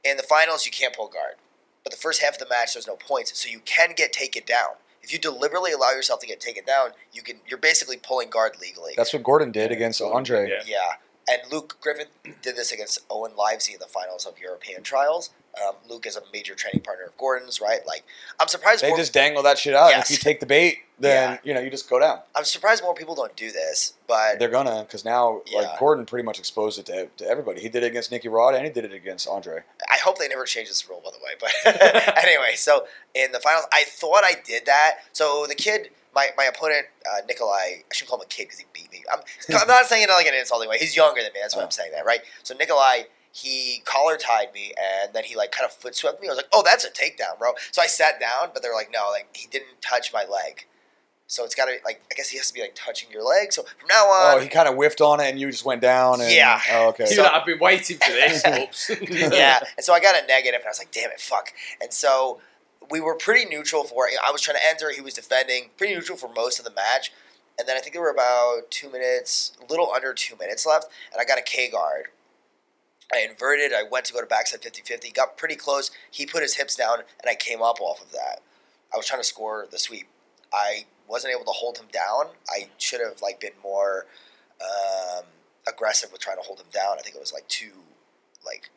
in 0.04 0.18
the 0.18 0.24
finals, 0.24 0.66
you 0.66 0.72
can't 0.72 0.96
pull 0.96 1.08
guard, 1.08 1.36
but 1.84 1.92
the 1.92 1.98
first 1.98 2.22
half 2.22 2.34
of 2.34 2.40
the 2.40 2.48
match, 2.50 2.74
there's 2.74 2.88
no 2.88 2.96
points, 2.96 3.38
so 3.38 3.50
you 3.50 3.60
can 3.60 3.94
get 3.96 4.14
taken 4.14 4.44
down. 4.46 4.76
If 5.02 5.14
you 5.14 5.20
deliberately 5.20 5.72
allow 5.72 5.92
yourself 5.92 6.20
to 6.22 6.28
get 6.28 6.40
taken 6.40 6.66
down, 6.66 6.90
you 7.14 7.22
can. 7.22 7.36
You're 7.48 7.60
basically 7.60 7.98
pulling 7.98 8.32
guard 8.32 8.54
legally. 8.60 8.94
That's 8.98 9.14
what 9.14 9.22
Gordon 9.22 9.52
did 9.52 9.72
against 9.72 10.02
Andre. 10.02 10.50
Yeah. 10.50 10.64
Yeah, 10.66 10.94
and 11.30 11.42
Luke 11.52 11.78
Griffin 11.82 12.08
did 12.42 12.56
this 12.56 12.72
against 12.72 13.00
Owen 13.10 13.32
Livesey 13.38 13.74
in 13.74 13.80
the 13.80 13.86
finals 13.88 14.26
of 14.26 14.40
European 14.40 14.84
trials. 14.84 15.32
Um, 15.66 15.76
Luke 15.90 16.06
is 16.06 16.18
a 16.18 16.22
major 16.34 16.54
training 16.54 16.82
partner 16.82 17.06
of 17.06 17.18
Gordon's, 17.18 17.62
right? 17.62 17.80
Like, 17.88 18.04
I'm 18.40 18.50
surprised. 18.50 18.84
They 18.84 18.90
more, 18.90 18.98
just 18.98 19.14
dangle 19.14 19.42
that 19.44 19.58
shit 19.58 19.74
out. 19.74 19.90
Yes. 19.90 20.12
If 20.12 20.18
you 20.18 20.22
take 20.22 20.42
the 20.42 20.46
bait, 20.46 20.80
then 21.00 21.32
Yeah. 21.34 21.38
you 21.44 21.54
know 21.54 21.62
you 21.62 21.70
just 21.70 21.90
go 21.90 21.98
down. 22.00 22.20
I'm 22.36 22.44
surprised 22.44 22.84
more 22.84 22.94
people 22.94 23.16
don't 23.16 23.36
do 23.38 23.52
this, 23.52 23.94
but 24.06 24.38
They're 24.38 24.50
gonna 24.50 24.84
because 24.84 25.06
now 25.06 25.42
Yeah. 25.46 25.60
like 25.62 25.80
Gordon 25.80 26.06
pretty 26.06 26.26
much 26.26 26.40
exposed 26.40 26.78
it 26.78 26.86
to, 26.88 27.08
to 27.24 27.26
everybody. 27.30 27.62
He 27.62 27.70
did 27.70 27.84
it 27.84 27.88
against 27.88 28.12
Nicky 28.12 28.28
Rod 28.28 28.54
and 28.54 28.66
he 28.66 28.72
did 28.72 28.84
it 28.86 28.94
against 28.94 29.28
Andre. 29.30 29.64
I 29.90 29.98
hope 30.04 30.18
they 30.18 30.28
never 30.28 30.44
change 30.46 30.68
this 30.68 30.88
rule, 30.90 31.02
by 31.04 31.12
the 31.12 31.18
way. 31.24 31.32
But 31.40 32.18
anyway, 32.24 32.56
so 32.56 32.86
in 33.14 33.32
the 33.32 33.40
finals, 33.40 33.66
I 33.74 33.84
thought 33.86 34.24
I 34.26 34.34
did 34.46 34.66
that. 34.66 34.98
So 35.14 35.46
the 35.48 35.56
kid, 35.56 35.90
my, 36.16 36.30
my 36.38 36.46
opponent, 36.46 36.86
uh, 37.06 37.22
Nikolai, 37.28 37.52
I 37.54 37.84
shouldn't 37.92 38.10
call 38.10 38.20
him 38.20 38.26
a 38.26 38.30
kid 38.30 38.44
because 38.46 38.60
he 38.60 38.66
beat 38.74 38.92
me. 38.92 39.04
I'm, 39.12 39.20
I'm 39.60 39.68
not 39.68 39.86
saying 39.86 40.04
it 40.04 40.10
like 40.10 40.26
in 40.26 40.34
an 40.34 40.40
insulting 40.40 40.70
way. 40.70 40.78
He's 40.78 40.96
younger 40.96 41.22
than 41.22 41.32
me. 41.34 41.40
That's 41.42 41.56
why 41.56 41.62
Oh. 41.62 41.66
I'm 41.66 41.72
saying 41.72 41.92
that, 41.94 42.06
right? 42.06 42.22
So 42.44 42.56
Nikolai, 42.56 43.04
he 43.32 43.82
collar 43.84 44.16
tied 44.16 44.54
me 44.54 44.72
and 45.04 45.14
then 45.14 45.26
he 45.26 45.36
like 45.36 45.52
kind 45.52 45.66
of 45.66 45.74
foot 45.74 45.94
swept 45.96 46.22
me. 46.22 46.28
I 46.28 46.32
was 46.32 46.38
like, 46.38 46.48
oh, 46.54 46.64
that's 46.66 46.86
a 46.86 46.90
takedown, 46.90 47.38
bro. 47.38 47.52
So 47.72 47.82
I 47.82 47.88
sat 47.88 48.20
down, 48.20 48.52
but 48.54 48.64
they're 48.64 48.74
like, 48.74 48.90
no, 48.94 49.10
like 49.12 49.28
he 49.36 49.48
didn't 49.48 49.82
touch 49.82 50.14
my 50.14 50.22
leg. 50.24 50.66
So 51.28 51.44
it's 51.44 51.56
got 51.56 51.66
to 51.66 51.72
be 51.72 51.78
like, 51.84 52.02
I 52.12 52.16
guess 52.16 52.30
he 52.30 52.38
has 52.38 52.48
to 52.50 52.54
be 52.54 52.62
like 52.62 52.76
touching 52.76 53.10
your 53.12 53.24
leg. 53.28 53.52
So 53.52 53.64
from 53.64 53.88
now 53.90 54.06
on, 54.06 54.38
Oh, 54.38 54.40
he 54.40 54.48
kind 54.48 54.68
of 54.70 54.76
whiffed 54.76 55.02
on 55.02 55.20
it 55.20 55.26
and 55.32 55.40
you 55.40 55.50
just 55.50 55.66
went 55.66 55.82
down. 55.82 56.22
And, 56.22 56.32
Yeah. 56.32 56.62
Oh, 56.72 56.90
okay. 56.90 57.08
You're 57.10 57.24
like, 57.24 57.34
I've 57.34 57.46
been 57.46 57.60
waiting 57.60 57.98
for 57.98 58.12
this. 58.12 58.44
Oops. 58.46 58.92
yeah. 59.34 59.60
And 59.76 59.84
so 59.84 59.92
I 59.92 60.00
got 60.00 60.16
a 60.16 60.26
negative, 60.28 60.60
and 60.62 60.68
I 60.68 60.70
was 60.70 60.78
like, 60.80 60.92
damn 60.92 61.10
it, 61.10 61.20
fuck. 61.20 61.52
And 61.82 61.92
so 61.92 62.40
we 62.90 63.00
were 63.00 63.16
pretty 63.16 63.46
neutral 63.46 63.84
for 63.84 64.08
I 64.08 64.32
was 64.32 64.42
trying 64.42 64.58
to 64.58 64.68
enter, 64.68 64.92
he 64.92 65.02
was 65.02 65.14
defending, 65.14 65.70
pretty 65.78 65.94
neutral 65.94 66.18
for 66.18 66.32
most 66.32 66.60
of 66.60 66.66
the 66.66 66.72
match. 66.72 67.12
And 67.58 67.68
then 67.68 67.78
I 67.78 67.80
think 67.80 67.94
there 67.94 68.02
were 68.02 68.10
about 68.10 68.70
two 68.70 68.90
minutes, 68.90 69.54
a 69.62 69.70
little 69.70 69.92
under 69.92 70.14
two 70.14 70.36
minutes 70.36 70.66
left, 70.66 70.88
and 71.12 71.22
I 71.22 71.26
got 71.26 71.40
a 71.40 71.42
K 71.42 71.70
guard. 71.70 72.08
I 73.14 73.20
inverted, 73.20 73.72
I 73.72 73.84
went 73.90 74.06
to 74.06 74.14
go 74.14 74.20
to 74.20 74.26
backside 74.26 74.62
50 74.62 74.82
50, 74.82 75.12
got 75.12 75.38
pretty 75.38 75.56
close. 75.56 75.92
He 76.12 76.26
put 76.26 76.42
his 76.42 76.56
hips 76.56 76.76
down, 76.76 77.00
and 77.22 77.30
I 77.30 77.36
came 77.36 77.62
up 77.62 77.80
off 77.80 78.02
of 78.02 78.12
that. 78.12 78.42
I 78.94 78.98
was 78.98 79.06
trying 79.06 79.22
to 79.22 79.28
score 79.28 79.68
the 79.70 79.78
sweep. 79.78 80.08
I 80.54 80.86
wasn't 81.08 81.34
able 81.34 81.46
to 81.46 81.52
hold 81.52 81.78
him 81.78 81.88
down. 81.92 82.34
I 82.50 82.70
should 82.78 83.00
have 83.00 83.22
like 83.22 83.40
been 83.40 83.52
more 83.64 84.06
um, 84.62 85.26
aggressive 85.68 86.12
with 86.12 86.22
trying 86.22 86.38
to 86.38 86.44
hold 86.44 86.60
him 86.60 86.68
down. 86.74 86.98
I 86.98 87.02
think 87.02 87.16
it 87.16 87.20
was 87.20 87.34
like 87.34 87.48
too 87.48 87.84
like 88.46 88.70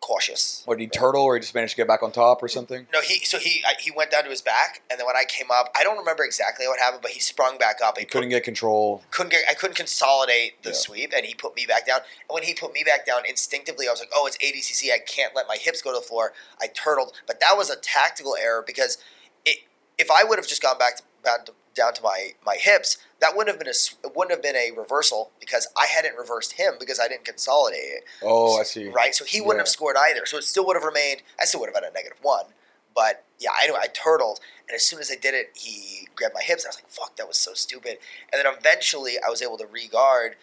cautious. 0.00 0.62
What 0.64 0.78
did 0.78 0.84
he 0.84 0.88
turtle 0.88 1.22
or 1.22 1.34
he 1.34 1.40
just 1.40 1.54
managed 1.54 1.72
to 1.72 1.76
get 1.76 1.86
back 1.86 2.02
on 2.02 2.10
top 2.10 2.42
or 2.42 2.48
something? 2.48 2.86
No, 2.92 3.00
he 3.00 3.24
so 3.24 3.38
he 3.38 3.62
I, 3.66 3.74
he 3.80 3.90
went 3.90 4.10
down 4.10 4.24
to 4.24 4.30
his 4.30 4.42
back, 4.42 4.82
and 4.90 4.98
then 4.98 5.06
when 5.06 5.16
I 5.16 5.24
came 5.28 5.50
up, 5.50 5.70
I 5.78 5.82
don't 5.82 5.98
remember 5.98 6.24
exactly 6.24 6.66
what 6.66 6.78
happened, 6.78 7.02
but 7.02 7.12
he 7.12 7.20
sprung 7.20 7.58
back 7.58 7.76
up. 7.84 7.96
He 7.98 8.02
He 8.02 8.06
couldn't 8.06 8.30
get 8.30 8.42
control. 8.42 9.02
couldn't 9.10 9.30
get 9.30 9.42
I 9.48 9.54
couldn't 9.54 9.76
consolidate 9.76 10.62
the 10.62 10.70
Yeah. 10.70 10.74
sweep, 10.76 11.12
and 11.14 11.24
he 11.26 11.34
put 11.34 11.54
me 11.54 11.66
back 11.66 11.86
down. 11.86 12.00
And 12.28 12.34
when 12.34 12.42
he 12.42 12.54
put 12.54 12.72
me 12.72 12.82
back 12.84 13.06
down, 13.06 13.22
instinctively 13.26 13.86
I 13.88 13.90
was 13.90 14.00
like, 14.00 14.10
"Oh, 14.14 14.26
it's 14.26 14.38
ADCC. 14.38 14.92
I 14.92 14.98
can't 14.98 15.34
let 15.34 15.46
my 15.46 15.56
hips 15.56 15.82
go 15.82 15.92
to 15.92 15.98
the 16.00 16.06
floor." 16.06 16.32
I 16.60 16.66
turtled, 16.68 17.12
but 17.26 17.40
that 17.40 17.56
was 17.56 17.70
a 17.70 17.76
tactical 17.76 18.36
error 18.36 18.62
because 18.66 18.98
it 19.44 19.58
if 19.98 20.10
I 20.10 20.24
would 20.24 20.38
have 20.38 20.48
just 20.48 20.62
gone 20.62 20.78
back 20.78 20.96
to, 20.96 21.02
down 21.22 21.44
to 21.44 21.52
down 21.74 21.94
to 21.94 22.02
my 22.02 22.30
my 22.44 22.56
hips, 22.58 22.98
that 23.20 23.36
wouldn't 23.36 23.54
have 23.56 23.58
been 23.64 23.72
a 23.72 24.08
wouldn't 24.16 24.32
have 24.32 24.42
been 24.42 24.56
a 24.56 24.70
reversal 24.76 25.30
because 25.40 25.68
I 25.76 25.86
hadn't 25.86 26.16
reversed 26.16 26.52
him 26.54 26.74
because 26.78 26.98
I 27.00 27.08
didn't 27.08 27.24
consolidate 27.24 27.80
it. 27.80 28.04
Oh, 28.22 28.58
I 28.58 28.62
see. 28.64 28.88
Right, 28.88 29.14
so 29.14 29.24
he 29.24 29.40
wouldn't 29.40 29.56
Yeah. 29.58 29.62
have 29.62 29.68
scored 29.68 29.96
either. 29.98 30.26
So 30.26 30.36
it 30.38 30.44
still 30.44 30.66
would 30.66 30.76
have 30.76 30.84
remained. 30.84 31.22
I 31.40 31.44
still 31.44 31.60
would 31.60 31.68
have 31.68 31.74
had 31.82 31.84
a 31.90 31.92
negative 31.92 32.18
one. 32.22 32.46
But 32.94 33.24
yeah, 33.38 33.50
I 33.52 33.70
I 33.80 33.86
turtled, 33.86 34.40
and 34.68 34.74
as 34.74 34.82
soon 34.84 34.98
as 34.98 35.10
I 35.12 35.14
did 35.14 35.32
it, 35.32 35.50
he 35.54 36.08
grabbed 36.16 36.34
my 36.34 36.42
hips, 36.42 36.64
and 36.64 36.68
I 36.68 36.70
was 36.70 36.76
like, 36.76 36.88
"Fuck, 36.88 37.16
that 37.16 37.28
was 37.28 37.36
so 37.38 37.54
stupid." 37.54 37.98
And 38.32 38.44
then 38.44 38.52
eventually, 38.52 39.12
I 39.24 39.30
was 39.30 39.40
able 39.42 39.56
to 39.58 39.66
regard, 39.66 40.34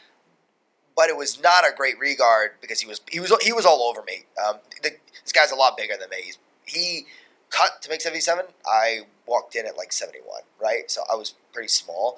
but 0.95 1.09
it 1.09 1.17
was 1.17 1.41
not 1.41 1.65
a 1.67 1.75
great 1.75 1.99
regard 1.99 2.51
because 2.61 2.79
he 2.79 2.87
was 2.87 3.01
he 3.11 3.19
was 3.19 3.33
he 3.41 3.51
was 3.51 3.65
all 3.65 3.81
over 3.83 4.01
me. 4.03 4.25
Um, 4.47 4.59
the, 4.81 4.91
this 5.23 5.33
guy's 5.33 5.51
a 5.51 5.55
lot 5.55 5.75
bigger 5.77 5.95
than 5.99 6.09
me. 6.09 6.17
He's, 6.23 6.37
he 6.63 7.05
cut 7.49 7.81
to 7.81 7.89
make 7.89 7.99
seventy 8.01 8.21
seven. 8.21 8.45
I 8.65 9.01
walked 9.27 9.55
in 9.55 9.65
at 9.65 9.77
like 9.77 9.91
seventy 9.91 10.19
one, 10.25 10.41
right? 10.61 10.89
So 10.89 11.01
I 11.11 11.15
was 11.15 11.35
pretty 11.53 11.69
small, 11.69 12.17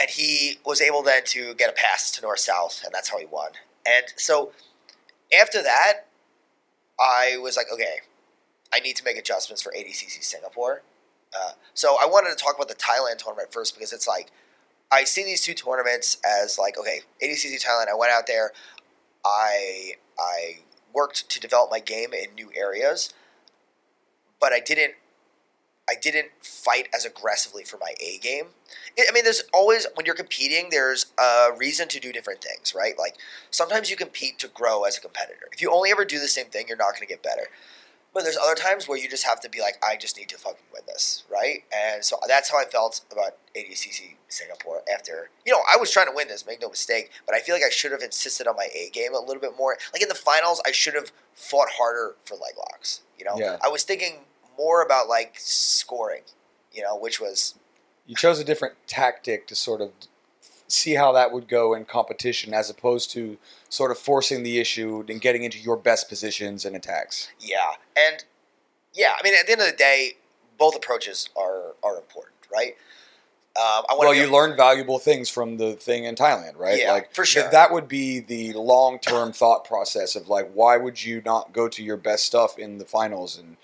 and 0.00 0.10
he 0.10 0.58
was 0.64 0.80
able 0.80 1.02
then 1.02 1.22
to 1.26 1.54
get 1.54 1.70
a 1.70 1.72
pass 1.72 2.10
to 2.12 2.22
north 2.22 2.40
south, 2.40 2.82
and 2.84 2.92
that's 2.94 3.10
how 3.10 3.18
he 3.18 3.26
won. 3.26 3.52
And 3.86 4.06
so 4.16 4.52
after 5.38 5.62
that, 5.62 6.06
I 6.98 7.36
was 7.40 7.56
like, 7.56 7.66
okay, 7.72 8.00
I 8.72 8.80
need 8.80 8.96
to 8.96 9.04
make 9.04 9.16
adjustments 9.16 9.62
for 9.62 9.72
ADCC 9.72 10.22
Singapore. 10.22 10.82
Uh, 11.34 11.52
so 11.74 11.96
I 12.00 12.06
wanted 12.06 12.36
to 12.36 12.42
talk 12.42 12.54
about 12.54 12.68
the 12.68 12.74
Thailand 12.74 13.18
tournament 13.18 13.52
first 13.52 13.74
because 13.74 13.92
it's 13.92 14.06
like 14.06 14.30
I 14.90 15.04
see 15.04 15.24
these 15.24 15.42
two 15.42 15.54
tournaments 15.54 16.18
as 16.24 16.58
like 16.58 16.78
okay, 16.78 17.00
ADCC 17.22 17.64
Thailand. 17.64 17.88
I 17.88 17.94
went 17.94 18.12
out 18.12 18.26
there, 18.26 18.52
I 19.24 19.94
I 20.18 20.58
worked 20.92 21.28
to 21.28 21.40
develop 21.40 21.70
my 21.70 21.80
game 21.80 22.12
in 22.14 22.34
new 22.34 22.50
areas, 22.54 23.12
but 24.40 24.52
I 24.52 24.60
didn't 24.60 24.94
I 25.88 25.94
didn't 25.94 26.28
fight 26.40 26.88
as 26.94 27.04
aggressively 27.04 27.64
for 27.64 27.78
my 27.78 27.94
A 28.00 28.18
game. 28.18 28.46
I 28.98 29.12
mean, 29.12 29.24
there's 29.24 29.42
always 29.52 29.86
when 29.94 30.06
you're 30.06 30.14
competing, 30.14 30.68
there's 30.70 31.06
a 31.18 31.48
reason 31.56 31.88
to 31.88 32.00
do 32.00 32.12
different 32.12 32.42
things, 32.42 32.74
right? 32.74 32.98
Like 32.98 33.16
sometimes 33.50 33.90
you 33.90 33.96
compete 33.96 34.38
to 34.40 34.48
grow 34.48 34.84
as 34.84 34.98
a 34.98 35.00
competitor. 35.00 35.48
If 35.52 35.62
you 35.62 35.72
only 35.72 35.90
ever 35.90 36.04
do 36.04 36.18
the 36.18 36.28
same 36.28 36.46
thing, 36.46 36.66
you're 36.68 36.76
not 36.76 36.92
going 36.92 37.02
to 37.02 37.06
get 37.06 37.22
better. 37.22 37.48
But 38.12 38.22
there's 38.22 38.38
other 38.38 38.54
times 38.54 38.88
where 38.88 38.96
you 38.96 39.10
just 39.10 39.26
have 39.26 39.40
to 39.40 39.50
be 39.50 39.60
like, 39.60 39.76
I 39.86 39.96
just 39.96 40.16
need 40.16 40.30
to 40.30 40.38
fucking 40.38 40.64
win 40.72 40.84
this, 40.86 41.24
right? 41.30 41.64
And 41.70 42.02
so 42.02 42.16
that's 42.26 42.50
how 42.50 42.58
I 42.58 42.64
felt 42.64 43.02
about 43.12 43.36
ADCC 43.54 44.14
Singapore 44.28 44.80
after, 44.90 45.28
you 45.44 45.52
know, 45.52 45.60
I 45.70 45.76
was 45.76 45.90
trying 45.90 46.06
to 46.06 46.14
win 46.14 46.28
this, 46.28 46.46
make 46.46 46.62
no 46.62 46.70
mistake, 46.70 47.10
but 47.26 47.34
I 47.34 47.40
feel 47.40 47.54
like 47.54 47.62
I 47.62 47.68
should 47.68 47.92
have 47.92 48.00
insisted 48.00 48.46
on 48.46 48.56
my 48.56 48.68
A 48.74 48.88
game 48.90 49.14
a 49.14 49.18
little 49.18 49.42
bit 49.42 49.52
more. 49.58 49.76
Like 49.92 50.00
in 50.00 50.08
the 50.08 50.14
finals, 50.14 50.62
I 50.66 50.72
should 50.72 50.94
have 50.94 51.12
fought 51.34 51.68
harder 51.76 52.16
for 52.24 52.36
leg 52.36 52.54
locks, 52.56 53.02
you 53.18 53.26
know? 53.26 53.36
Yeah. 53.36 53.58
I 53.62 53.68
was 53.68 53.82
thinking 53.82 54.20
more 54.58 54.82
about 54.82 55.08
like 55.08 55.34
scoring, 55.38 56.22
you 56.72 56.82
know, 56.82 56.96
which 56.96 57.20
was, 57.20 57.54
You 58.06 58.16
chose 58.16 58.38
a 58.38 58.44
different 58.44 58.74
tactic 58.86 59.46
to 59.48 59.54
sort 59.54 59.80
of 59.80 59.90
see 60.68 60.94
how 60.94 61.12
that 61.12 61.32
would 61.32 61.48
go 61.48 61.74
in 61.74 61.84
competition, 61.84 62.52
as 62.52 62.68
opposed 62.68 63.10
to 63.12 63.38
sort 63.68 63.90
of 63.90 63.98
forcing 63.98 64.42
the 64.42 64.58
issue 64.58 65.04
and 65.08 65.20
getting 65.20 65.44
into 65.44 65.58
your 65.58 65.76
best 65.76 66.08
positions 66.08 66.64
and 66.64 66.74
attacks. 66.74 67.30
yeah. 67.40 67.74
And 67.96 68.24
yeah, 68.92 69.12
I 69.18 69.22
mean, 69.22 69.34
at 69.34 69.46
the 69.46 69.52
end 69.52 69.60
of 69.60 69.66
the 69.66 69.76
day, 69.76 70.12
both 70.58 70.74
approaches 70.74 71.28
are, 71.36 71.74
are 71.82 71.96
important, 71.96 72.34
right? 72.52 72.76
Um, 73.56 73.84
I 73.90 73.96
Well, 73.98 74.14
you 74.14 74.30
learn 74.30 74.56
valuable 74.56 74.98
things 74.98 75.30
from 75.30 75.56
the 75.56 75.74
thing 75.74 76.04
in 76.04 76.14
Thailand, 76.14 76.58
right? 76.58 76.78
Yeah, 76.80 76.92
like 76.92 77.10
for 77.14 77.24
th- 77.24 77.28
sure. 77.28 77.50
that 77.50 77.72
would 77.72 77.88
be 77.88 78.20
the 78.20 78.52
long 78.54 78.98
term 78.98 79.32
thought 79.32 79.64
process 79.64 80.14
of 80.14 80.28
like, 80.28 80.50
why 80.52 80.76
would 80.76 81.04
you 81.04 81.22
not 81.24 81.52
go 81.52 81.68
to 81.68 81.82
your 81.82 81.96
best 81.96 82.24
stuff 82.26 82.58
in 82.58 82.78
the 82.78 82.84
finals 82.84 83.38
and 83.38 83.56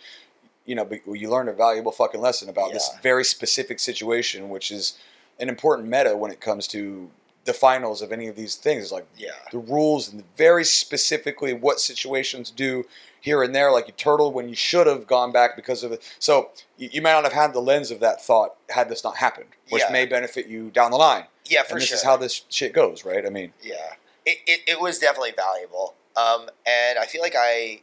you 0.65 0.75
know, 0.75 0.89
you 1.07 1.29
learned 1.29 1.49
a 1.49 1.53
valuable 1.53 1.93
fucking 1.93 2.21
lesson 2.21 2.49
about 2.49 2.73
this 2.73 2.89
very 3.03 3.25
specific 3.25 3.79
situation, 3.81 4.49
which 4.49 4.71
is 4.71 4.99
an 5.41 5.49
important 5.49 5.89
meta 5.89 6.17
when 6.17 6.31
it 6.31 6.41
comes 6.41 6.67
to 6.69 7.11
the 7.45 7.53
finals 7.53 8.01
of 8.03 8.13
any 8.13 8.29
of 8.29 8.37
these 8.37 8.55
things. 8.55 8.85
It's 8.85 8.93
like 8.93 9.07
Yeah. 9.17 9.31
the 9.51 9.59
rules 9.59 10.09
and 10.13 10.23
very 10.37 10.65
specifically 10.65 11.53
what 11.53 11.81
situations 11.81 12.51
do 12.53 12.85
here 13.21 13.43
and 13.43 13.53
there. 13.53 13.73
Like 13.73 13.89
you 13.89 13.95
turtled 13.97 14.35
when 14.35 14.49
you 14.49 14.55
should 14.55 14.87
have 14.87 15.09
gone 15.09 15.33
back 15.33 15.57
because 15.57 15.83
of 15.83 15.91
it. 15.91 16.03
So 16.21 16.51
you, 16.77 16.89
you 16.93 17.03
may 17.03 17.11
not 17.11 17.25
have 17.25 17.33
had 17.33 17.53
the 17.53 17.61
lens 17.61 17.91
of 17.91 17.99
that 17.99 18.23
thought 18.25 18.55
had 18.71 18.89
this 18.89 19.03
not 19.03 19.17
happened, 19.17 19.49
which 19.71 19.83
Yeah. 19.83 19.93
may 19.93 20.07
benefit 20.07 20.47
you 20.47 20.71
down 20.71 20.93
the 20.93 20.97
line. 20.99 21.27
Yeah, 21.47 21.63
for 21.63 21.71
sure. 21.71 21.75
and 21.77 21.83
this 21.83 21.89
sure. 21.89 21.97
is 21.97 22.05
how 22.05 22.17
this 22.17 22.43
shit 22.49 22.73
goes, 22.73 23.05
right? 23.05 23.27
I 23.27 23.31
mean, 23.31 23.53
Yeah, 23.61 23.95
it, 24.25 24.39
it, 24.47 24.61
it 24.69 24.81
was 24.81 25.01
definitely 25.01 25.33
valuable, 25.33 25.95
um, 26.17 26.49
and 26.65 26.97
I 27.01 27.07
feel 27.07 27.21
like 27.21 27.35
I, 27.37 27.81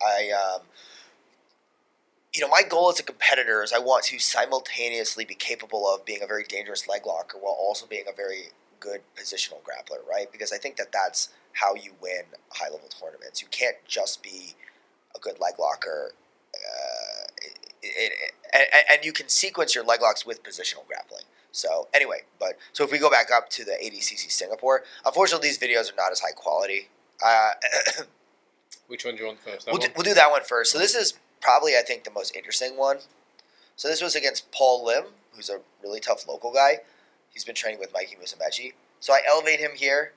I, 0.00 0.30
um, 0.30 0.62
you 2.34 2.40
know, 2.40 2.48
my 2.48 2.62
goal 2.62 2.88
as 2.88 2.98
a 2.98 3.02
competitor 3.02 3.62
is 3.62 3.72
I 3.72 3.78
want 3.78 4.04
to 4.04 4.18
simultaneously 4.18 5.24
be 5.24 5.34
capable 5.34 5.86
of 5.86 6.04
being 6.04 6.22
a 6.22 6.26
very 6.26 6.44
dangerous 6.44 6.88
leg 6.88 7.06
locker 7.06 7.36
while 7.38 7.56
also 7.58 7.86
being 7.86 8.04
a 8.10 8.14
very 8.14 8.52
good 8.80 9.02
positional 9.16 9.60
grappler, 9.62 10.06
right? 10.08 10.32
Because 10.32 10.52
I 10.52 10.56
think 10.56 10.76
that 10.76 10.92
that's 10.92 11.28
how 11.54 11.74
you 11.74 11.92
win 12.00 12.24
high 12.50 12.70
level 12.70 12.88
tournaments. 12.88 13.42
You 13.42 13.48
can't 13.50 13.76
just 13.86 14.22
be 14.22 14.54
a 15.14 15.18
good 15.18 15.40
leg 15.40 15.54
locker. 15.58 16.12
Uh, 16.54 17.24
it, 17.42 17.58
it, 17.82 18.12
it, 18.12 18.32
and, 18.54 18.84
and 18.90 19.04
you 19.04 19.12
can 19.12 19.28
sequence 19.28 19.74
your 19.74 19.84
leg 19.84 20.00
locks 20.00 20.24
with 20.24 20.42
positional 20.42 20.86
grappling. 20.86 21.24
So 21.50 21.88
anyway, 21.92 22.22
but 22.40 22.58
so 22.72 22.82
if 22.82 22.90
we 22.90 22.98
go 22.98 23.10
back 23.10 23.30
up 23.30 23.50
to 23.50 23.64
the 23.64 23.72
ADCC 23.72 24.30
Singapore, 24.30 24.84
unfortunately 25.04 25.48
these 25.48 25.58
videos 25.58 25.92
are 25.92 25.96
not 25.96 26.12
as 26.12 26.20
high 26.20 26.32
quality. 26.32 26.88
Uh, 27.24 27.50
Which 28.86 29.04
one 29.04 29.16
do 29.16 29.20
you 29.20 29.26
want 29.26 29.40
first? 29.40 29.66
We'll, 29.66 29.78
do, 29.78 29.88
we'll 29.94 30.04
do 30.04 30.14
that 30.14 30.30
one 30.30 30.42
first. 30.44 30.72
So 30.72 30.78
this 30.78 30.94
is 30.94 31.14
probably 31.42 31.76
I 31.76 31.82
think 31.82 32.04
the 32.04 32.10
most 32.10 32.34
interesting 32.34 32.78
one. 32.78 32.98
So 33.76 33.88
this 33.88 34.00
was 34.00 34.14
against 34.14 34.50
Paul 34.52 34.84
Lim, 34.84 35.04
who's 35.34 35.50
a 35.50 35.60
really 35.82 36.00
tough 36.00 36.26
local 36.26 36.52
guy. 36.52 36.78
He's 37.30 37.44
been 37.44 37.54
training 37.54 37.80
with 37.80 37.92
Mikey 37.92 38.16
Musumeci. 38.22 38.72
So 39.00 39.12
I 39.12 39.20
elevate 39.28 39.58
him 39.58 39.72
here, 39.74 40.12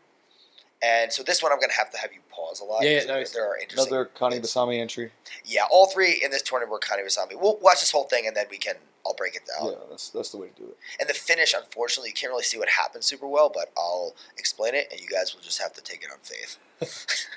and 0.84 1.12
so 1.12 1.24
this 1.24 1.42
one 1.42 1.52
I'm 1.52 1.60
gonna 1.60 1.74
have 1.74 1.92
to 1.92 1.98
have 1.98 2.14
you 2.14 2.20
pause 2.30 2.60
a 2.60 2.64
lot. 2.64 2.84
Yeah, 2.84 3.02
yeah, 3.02 3.06
no, 3.06 3.24
there 3.34 3.50
are 3.50 3.58
interesting. 3.58 3.92
another 3.92 4.10
Kani 4.16 4.40
Basami 4.40 4.80
entry. 4.80 5.12
Yeah, 5.44 5.64
all 5.72 5.88
three 5.88 6.22
in 6.24 6.32
this 6.32 6.42
tournament 6.42 6.72
were 6.72 6.80
Kani 6.80 7.06
Basami. 7.06 7.40
We'll 7.40 7.58
watch 7.58 7.80
this 7.80 7.92
whole 7.92 8.04
thing 8.04 8.28
and 8.28 8.36
then 8.36 8.46
we 8.50 8.58
can. 8.58 8.76
I'll 9.06 9.14
break 9.14 9.36
it 9.36 9.44
down. 9.46 9.72
Yeah, 9.72 9.78
that's 9.90 10.10
that's 10.10 10.32
the 10.32 10.38
way 10.38 10.48
to 10.48 10.54
do 10.56 10.68
it. 10.68 10.78
And 11.00 11.08
the 11.08 11.14
finish, 11.14 11.54
unfortunately, 11.54 12.10
you 12.10 12.16
can't 12.16 12.32
really 12.32 12.44
see 12.44 12.58
what 12.58 12.70
happens 12.70 13.06
super 13.06 13.28
well, 13.28 13.52
but 13.54 13.72
I'll 13.78 14.16
explain 14.36 14.74
it, 14.74 14.88
and 14.92 15.00
you 15.00 15.08
guys 15.08 15.34
will 15.34 15.44
just 15.44 15.62
have 15.62 15.74
to 15.74 15.82
take 15.82 16.04
it 16.04 16.10
on 16.12 16.18
faith. 16.24 16.58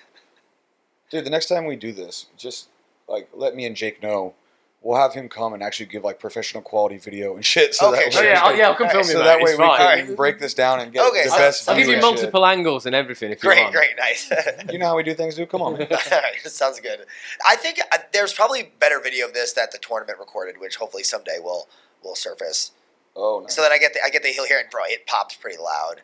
Dude, 1.10 1.24
the 1.24 1.30
next 1.30 1.46
time 1.46 1.66
we 1.66 1.76
do 1.76 1.92
this, 1.92 2.26
just 2.38 2.68
like 3.08 3.28
let 3.34 3.54
me 3.54 3.64
and 3.66 3.76
Jake 3.76 4.02
know. 4.02 4.34
We'll 4.80 4.96
have 4.96 5.12
him 5.12 5.28
come 5.28 5.54
and 5.54 5.60
actually 5.62 5.86
give 5.86 6.04
like 6.04 6.20
professional 6.20 6.62
quality 6.62 6.98
video 6.98 7.34
and 7.34 7.44
shit. 7.44 7.74
So 7.74 7.92
Okay, 7.92 8.04
that 8.10 8.14
Oh 8.14 8.20
way, 8.20 8.26
yeah, 8.28 8.56
yeah, 8.56 8.70
I 8.70 8.74
can 8.74 8.88
film 8.90 8.98
you. 9.02 9.10
so 9.10 9.24
that 9.24 9.38
way 9.40 9.50
we 9.50 9.56
fine. 9.56 10.06
can, 10.06 10.14
break 10.14 10.38
this 10.38 10.54
down 10.54 10.78
and 10.78 10.92
get 10.92 11.04
Okay, 11.08 11.24
the 11.24 11.32
I'll- 11.32 11.38
best. 11.38 11.68
I'll 11.68 11.76
give 11.76 11.88
you 11.88 11.94
and 11.94 12.02
shit. 12.02 12.12
multiple 12.14 12.46
angles 12.46 12.86
and 12.86 12.94
everything 12.94 13.32
if 13.32 13.42
you 13.42 13.48
Great, 13.50 13.62
want. 13.64 13.74
great, 13.74 13.96
nice. 13.98 14.30
You 14.72 14.78
know 14.78 14.86
how 14.86 14.96
we 14.96 15.02
do 15.02 15.14
things, 15.14 15.34
dude. 15.34 15.48
Come 15.48 15.62
on, 15.62 15.72
man. 15.76 15.88
All 15.90 15.96
right, 15.96 16.40
that 16.44 16.50
sounds 16.50 16.78
good. 16.78 17.00
I 17.46 17.56
think 17.56 17.80
uh, 17.92 17.98
there's 18.12 18.32
probably 18.32 18.70
better 18.78 19.00
video 19.00 19.26
of 19.26 19.34
this 19.34 19.52
that 19.54 19.72
the 19.72 19.78
tournament 19.78 20.20
recorded, 20.20 20.60
which 20.60 20.76
hopefully 20.76 21.02
someday 21.02 21.38
will 21.42 21.68
will 22.04 22.14
surface. 22.14 22.70
Oh, 23.16 23.40
nice. 23.40 23.56
So 23.56 23.62
then 23.62 23.72
I 23.72 23.78
get 23.78 23.94
the 23.94 24.00
I 24.04 24.10
get 24.10 24.22
the 24.22 24.28
heel 24.28 24.46
here, 24.46 24.60
and 24.60 24.70
bro, 24.70 24.82
it 24.86 25.06
pops 25.08 25.34
pretty 25.34 25.58
loud. 25.60 26.02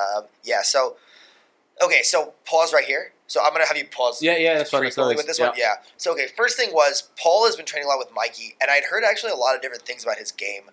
Um, 0.00 0.24
yeah. 0.42 0.62
So 0.62 0.96
okay, 1.82 2.02
so 2.02 2.34
pause 2.44 2.72
right 2.72 2.84
here. 2.84 3.12
So 3.26 3.40
I'm 3.44 3.52
gonna 3.52 3.66
have 3.66 3.76
you 3.76 3.84
pause. 3.84 4.22
Yeah, 4.22 4.36
yeah, 4.36 4.56
that's 4.56 4.70
fine. 4.70 4.82
That's 4.82 4.94
frequently 4.94 5.14
nice. 5.14 5.18
with 5.18 5.26
this 5.26 5.38
yeah. 5.38 5.48
one. 5.48 5.58
Yeah. 5.58 5.74
So 5.96 6.12
okay, 6.12 6.28
first 6.34 6.56
thing 6.56 6.70
was 6.72 7.10
Paul 7.20 7.44
has 7.46 7.56
been 7.56 7.66
training 7.66 7.86
a 7.86 7.88
lot 7.90 7.98
with 7.98 8.08
Mikey, 8.14 8.56
and 8.60 8.70
I'd 8.70 8.84
heard 8.84 9.04
actually 9.04 9.32
a 9.32 9.36
lot 9.36 9.54
of 9.54 9.62
different 9.62 9.82
things 9.82 10.02
about 10.02 10.16
his 10.16 10.32
game. 10.32 10.70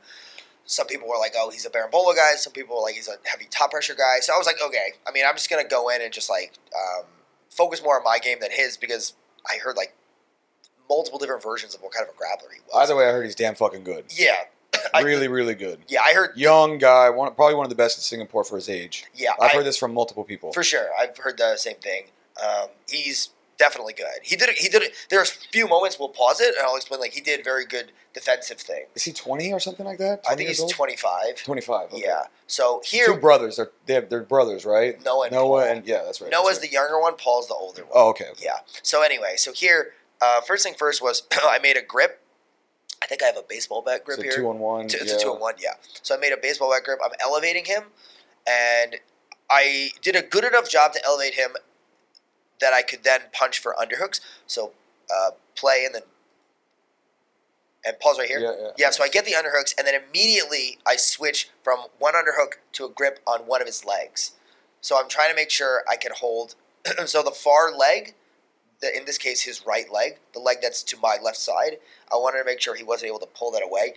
Some 0.66 0.88
people 0.88 1.08
were 1.08 1.18
like, 1.18 1.34
"Oh, 1.38 1.50
he's 1.50 1.66
a 1.66 1.70
Berimbolo 1.70 2.16
guy." 2.16 2.36
Some 2.36 2.54
people 2.54 2.78
were 2.78 2.82
like, 2.82 2.96
"He's 2.96 3.10
a 3.10 3.18
heavy 3.26 3.46
top 3.52 3.72
pressure 3.72 3.94
guy." 3.94 4.20
So 4.22 4.34
I 4.34 4.38
was 4.38 4.48
like, 4.48 4.58
"Okay." 4.66 4.94
I 5.06 5.12
mean, 5.12 5.26
I'm 5.28 5.36
just 5.36 5.50
gonna 5.50 5.68
go 5.68 5.90
in 5.90 6.02
and 6.02 6.14
just 6.14 6.30
like 6.30 6.54
um, 6.74 7.06
focus 7.50 7.84
more 7.84 7.98
on 7.98 8.04
my 8.04 8.20
game 8.20 8.40
than 8.40 8.52
his 8.52 8.78
because 8.78 9.14
I 9.46 9.58
heard 9.58 9.76
like 9.76 9.94
multiple 10.90 11.20
different 11.20 11.44
versions 11.44 11.76
of 11.76 11.82
what 11.82 11.92
kind 11.92 12.08
of 12.08 12.16
a 12.16 12.18
grappler 12.18 12.54
he 12.54 12.62
was. 12.68 12.84
Either 12.84 12.96
way, 12.96 13.08
I 13.08 13.12
heard 13.12 13.26
he's 13.26 13.36
damn 13.36 13.56
fucking 13.56 13.84
good. 13.84 14.06
yeah, 14.10 14.46
I- 14.94 15.02
really, 15.02 15.28
really 15.28 15.56
good. 15.56 15.80
yeah, 15.88 16.02
I 16.06 16.14
heard. 16.14 16.32
Young 16.36 16.78
guy, 16.78 17.10
one 17.10 17.34
probably 17.36 17.56
one 17.56 17.66
of 17.66 17.70
the 17.70 17.76
best 17.76 17.98
in 17.98 18.02
Singapore 18.02 18.44
for 18.44 18.56
his 18.56 18.70
age. 18.70 19.06
Yeah, 19.14 19.32
I've 19.40 19.52
I- 19.52 19.54
heard 19.56 19.66
this 19.66 19.78
from 19.78 19.94
multiple 19.94 20.24
people. 20.24 20.54
For 20.54 20.64
sure, 20.64 20.88
I've 21.00 21.18
heard 21.18 21.38
the 21.38 21.58
same 21.58 21.78
thing. 21.78 22.06
Um, 22.44 22.68
he's 22.90 23.30
definitely 23.58 23.94
good. 23.94 24.06
He 24.24 24.36
did 24.36 24.50
it. 24.50 24.56
He 24.58 24.68
did 24.68 24.82
it. 24.84 24.92
There 25.10 25.22
a 25.22 25.26
few 25.26 25.68
moments 25.68 25.98
we'll 25.98 26.10
pause 26.10 26.42
it, 26.42 26.54
and 26.58 26.66
I'll 26.66 26.76
explain. 26.76 27.00
Like 27.00 27.14
he 27.14 27.22
did 27.22 27.44
very 27.44 27.66
good 27.66 27.92
defensive 28.14 28.58
thing. 28.58 28.86
Is 28.96 29.04
he 29.04 29.14
twenty 29.14 29.54
or 29.54 29.60
something 29.62 29.86
like 29.86 29.98
that? 30.00 30.22
I 30.30 30.36
think 30.36 30.50
he's 30.50 30.60
old? 30.60 30.72
25. 30.72 31.44
Twenty-five. 31.44 31.94
okay. 31.94 32.02
Yeah. 32.06 32.24
So 32.48 32.82
here, 32.86 33.06
Two 33.08 33.16
brothers. 33.18 33.56
They're 33.56 33.72
they 33.86 33.94
have, 33.94 34.10
they're 34.10 34.24
brothers, 34.24 34.66
right? 34.66 35.02
Noah 35.06 35.26
and 35.28 35.32
Noah 35.34 35.62
Paul. 35.62 35.72
and 35.72 35.86
yeah, 35.86 36.04
that's 36.04 36.20
right. 36.22 36.30
Noah's 36.32 36.58
that's 36.60 36.68
the 36.68 36.72
younger 36.72 37.00
one. 37.00 37.16
Paul's 37.16 37.48
the 37.48 37.54
older 37.56 37.84
one. 37.84 37.92
Oh, 37.96 38.10
okay. 38.10 38.26
okay. 38.32 38.42
Yeah. 38.44 38.58
So 38.84 39.02
anyway, 39.02 39.36
so 39.38 39.54
here, 39.54 39.94
uh, 40.22 40.42
first 40.42 40.64
thing 40.66 40.74
first 40.78 41.02
was 41.02 41.24
I 41.32 41.60
made 41.60 41.78
a 41.78 41.82
grip. 41.82 42.22
I 43.06 43.08
think 43.08 43.22
I 43.22 43.28
have 43.28 43.38
a 43.38 43.44
baseball 43.48 43.84
bat 43.84 44.04
grip 44.04 44.18
So 44.18 44.24
here. 44.24 44.32
two 44.36 44.50
on 44.50 44.58
one. 44.58 44.88
Two- 44.88 44.98
It's 45.00 45.12
yeah. 45.12 45.18
a 45.18 45.22
two 45.22 45.32
and 45.32 45.40
one, 45.40 45.54
yeah. 45.60 45.76
So 46.02 46.16
I 46.16 46.18
made 46.18 46.34
a 46.34 46.38
baseball 46.38 46.72
bat 46.72 46.84
grip. 46.84 46.98
I'm 47.06 47.12
elevating 47.24 47.66
him, 47.66 47.84
and 48.48 48.96
I 49.48 49.92
did 50.02 50.16
a 50.16 50.24
good 50.24 50.44
enough 50.44 50.68
job 50.68 50.94
to 50.94 51.06
elevate 51.06 51.36
him 51.36 51.52
that 52.60 52.74
I 52.74 52.82
could 52.82 53.04
then 53.04 53.22
punch 53.32 53.60
for 53.60 53.76
underhooks. 53.80 54.22
So 54.48 54.72
uh, 55.16 55.32
play 55.54 55.84
and 55.86 55.94
then 55.94 56.02
and 57.86 58.00
pause 58.00 58.18
right 58.18 58.28
here. 58.28 58.40
Yeah, 58.40 58.54
yeah. 58.60 58.72
Yeah, 58.76 58.90
so 58.90 59.04
I 59.04 59.08
get 59.08 59.26
the 59.26 59.34
underhooks, 59.34 59.76
and 59.78 59.86
then 59.86 59.94
immediately 59.94 60.80
I 60.88 60.96
switch 60.96 61.52
from 61.64 61.82
one 62.00 62.16
underhook 62.16 62.54
to 62.74 62.86
a 62.86 62.90
grip 62.90 63.20
on 63.28 63.42
one 63.42 63.62
of 63.62 63.68
his 63.68 63.86
legs. 63.86 64.32
So 64.82 65.00
I'm 65.00 65.08
trying 65.08 65.30
to 65.30 65.36
make 65.36 65.52
sure 65.52 65.84
I 65.88 65.96
can 65.96 66.12
hold. 66.16 66.56
so 67.06 67.22
the 67.22 67.30
far 67.30 67.72
leg, 67.72 68.16
the, 68.82 68.96
in 68.96 69.06
this 69.06 69.18
case 69.18 69.42
his 69.42 69.66
right 69.66 69.92
leg, 69.92 70.20
the 70.34 70.40
leg 70.40 70.58
that's 70.62 70.84
to 70.84 70.98
my 70.98 71.18
left 71.24 71.38
side, 71.38 71.78
I 72.12 72.16
wanted 72.16 72.40
to 72.40 72.46
make 72.46 72.62
sure 72.62 72.76
he 72.76 72.84
wasn't 72.84 73.10
able 73.10 73.20
to 73.20 73.28
pull 73.28 73.52
that 73.52 73.64
away. 73.64 73.96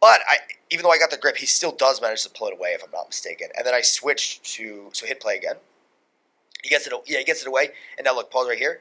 But 0.00 0.20
I, 0.28 0.36
even 0.70 0.84
though 0.84 0.90
I 0.90 0.98
got 0.98 1.10
the 1.10 1.18
grip, 1.18 1.36
he 1.36 1.46
still 1.46 1.72
does 1.72 2.00
manage 2.00 2.22
to 2.22 2.30
pull 2.30 2.48
it 2.48 2.54
away, 2.54 2.70
if 2.70 2.82
I'm 2.82 2.90
not 2.90 3.08
mistaken. 3.08 3.48
And 3.56 3.66
then 3.66 3.74
I 3.74 3.82
switched 3.82 4.44
to 4.56 4.88
so 4.92 5.06
hit 5.06 5.20
play 5.20 5.36
again. 5.36 5.56
He 6.62 6.68
gets 6.68 6.86
it. 6.86 6.92
Yeah, 7.06 7.18
he 7.18 7.24
gets 7.24 7.42
it 7.42 7.48
away. 7.48 7.70
And 7.98 8.04
now 8.04 8.14
look, 8.14 8.30
pause 8.30 8.48
right 8.48 8.58
here. 8.58 8.80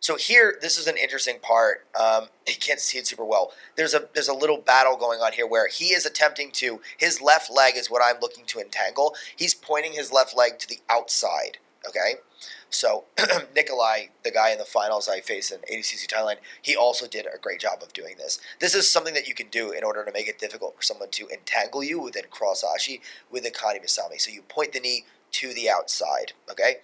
So 0.00 0.16
here, 0.16 0.56
this 0.60 0.78
is 0.78 0.86
an 0.86 0.96
interesting 0.96 1.38
part. 1.40 1.86
Um, 1.98 2.28
you 2.46 2.54
can't 2.60 2.80
see 2.80 2.98
it 2.98 3.06
super 3.06 3.24
well. 3.24 3.52
There's 3.76 3.94
a 3.94 4.08
there's 4.14 4.28
a 4.28 4.34
little 4.34 4.58
battle 4.58 4.96
going 4.96 5.20
on 5.20 5.32
here 5.32 5.46
where 5.46 5.68
he 5.68 5.86
is 5.86 6.04
attempting 6.04 6.50
to 6.52 6.80
his 6.96 7.20
left 7.20 7.50
leg 7.50 7.76
is 7.76 7.90
what 7.90 8.02
I'm 8.04 8.20
looking 8.20 8.44
to 8.46 8.58
entangle. 8.58 9.14
He's 9.34 9.54
pointing 9.54 9.92
his 9.92 10.12
left 10.12 10.36
leg 10.36 10.58
to 10.60 10.68
the 10.68 10.80
outside. 10.88 11.58
Okay, 11.86 12.14
so 12.70 13.04
Nikolai, 13.54 14.06
the 14.24 14.30
guy 14.30 14.50
in 14.50 14.58
the 14.58 14.64
finals 14.64 15.08
I 15.08 15.20
faced 15.20 15.52
in 15.52 15.60
ADCC 15.60 16.06
Thailand, 16.06 16.36
he 16.60 16.76
also 16.76 17.06
did 17.06 17.26
a 17.26 17.38
great 17.38 17.60
job 17.60 17.78
of 17.82 17.92
doing 17.92 18.16
this. 18.18 18.40
This 18.60 18.74
is 18.74 18.90
something 18.90 19.14
that 19.14 19.28
you 19.28 19.34
can 19.34 19.48
do 19.48 19.70
in 19.70 19.84
order 19.84 20.04
to 20.04 20.12
make 20.12 20.28
it 20.28 20.38
difficult 20.38 20.76
for 20.76 20.82
someone 20.82 21.10
to 21.12 21.28
entangle 21.28 21.82
you 21.82 22.00
within 22.00 22.24
cross 22.30 22.64
ashi 22.64 23.00
with 23.30 23.46
a 23.46 23.50
kani 23.50 23.82
basami. 23.82 24.20
So 24.20 24.30
you 24.30 24.42
point 24.42 24.72
the 24.72 24.80
knee 24.80 25.04
to 25.32 25.52
the 25.52 25.70
outside. 25.70 26.32
Okay. 26.50 26.76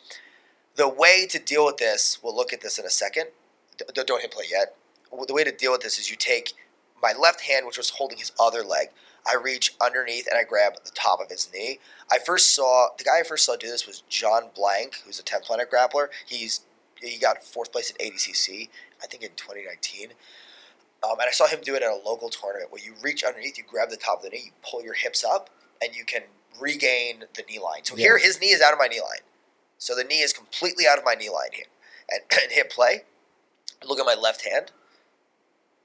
The 0.76 0.88
way 0.88 1.26
to 1.26 1.38
deal 1.38 1.66
with 1.66 1.76
this, 1.76 2.18
we'll 2.22 2.34
look 2.34 2.52
at 2.52 2.62
this 2.62 2.78
in 2.78 2.86
a 2.86 2.90
second. 2.90 3.26
D- 3.76 3.84
don't 3.94 4.22
hit 4.22 4.30
play 4.30 4.46
yet. 4.50 4.74
The 5.26 5.34
way 5.34 5.44
to 5.44 5.52
deal 5.52 5.72
with 5.72 5.82
this 5.82 5.98
is 5.98 6.10
you 6.10 6.16
take 6.16 6.54
my 7.02 7.12
left 7.12 7.42
hand, 7.42 7.66
which 7.66 7.76
was 7.76 7.90
holding 7.90 8.18
his 8.18 8.32
other 8.40 8.62
leg. 8.62 8.88
I 9.26 9.36
reach 9.36 9.74
underneath 9.80 10.26
and 10.26 10.38
I 10.38 10.44
grab 10.44 10.74
the 10.84 10.90
top 10.90 11.20
of 11.20 11.28
his 11.30 11.48
knee. 11.52 11.78
I 12.10 12.18
first 12.18 12.54
saw 12.54 12.88
the 12.96 13.04
guy 13.04 13.20
I 13.20 13.22
first 13.22 13.44
saw 13.44 13.56
do 13.56 13.68
this 13.68 13.86
was 13.86 14.02
Jon 14.08 14.50
Blank, 14.54 14.96
who's 15.04 15.20
a 15.20 15.22
10 15.22 15.42
planet 15.42 15.70
grappler. 15.70 16.08
He's 16.26 16.62
he 17.00 17.18
got 17.18 17.42
fourth 17.42 17.72
place 17.72 17.90
at 17.90 17.98
ADCC, 17.98 18.68
I 19.02 19.06
think 19.06 19.22
in 19.22 19.30
2019. 19.36 20.10
Um, 21.02 21.18
and 21.18 21.28
I 21.28 21.32
saw 21.32 21.48
him 21.48 21.60
do 21.62 21.74
it 21.74 21.82
at 21.82 21.90
a 21.90 21.96
local 21.96 22.28
tournament 22.28 22.70
where 22.70 22.82
you 22.82 22.94
reach 23.02 23.24
underneath, 23.24 23.58
you 23.58 23.64
grab 23.68 23.90
the 23.90 23.96
top 23.96 24.18
of 24.18 24.24
the 24.24 24.30
knee, 24.30 24.42
you 24.46 24.52
pull 24.62 24.84
your 24.84 24.94
hips 24.94 25.24
up, 25.24 25.50
and 25.82 25.96
you 25.96 26.04
can 26.04 26.22
regain 26.60 27.24
the 27.34 27.42
knee 27.48 27.58
line. 27.58 27.84
So 27.84 27.96
here, 27.96 28.18
his 28.18 28.40
knee 28.40 28.48
is 28.48 28.62
out 28.62 28.72
of 28.72 28.78
my 28.78 28.86
knee 28.86 29.00
line. 29.00 29.22
So 29.78 29.96
the 29.96 30.04
knee 30.04 30.20
is 30.20 30.32
completely 30.32 30.84
out 30.86 30.98
of 30.98 31.04
my 31.04 31.14
knee 31.14 31.28
line 31.28 31.50
here. 31.52 31.66
And, 32.08 32.20
and 32.42 32.52
hit 32.52 32.70
play. 32.70 33.02
Look 33.84 33.98
at 33.98 34.06
my 34.06 34.14
left 34.14 34.46
hand. 34.46 34.70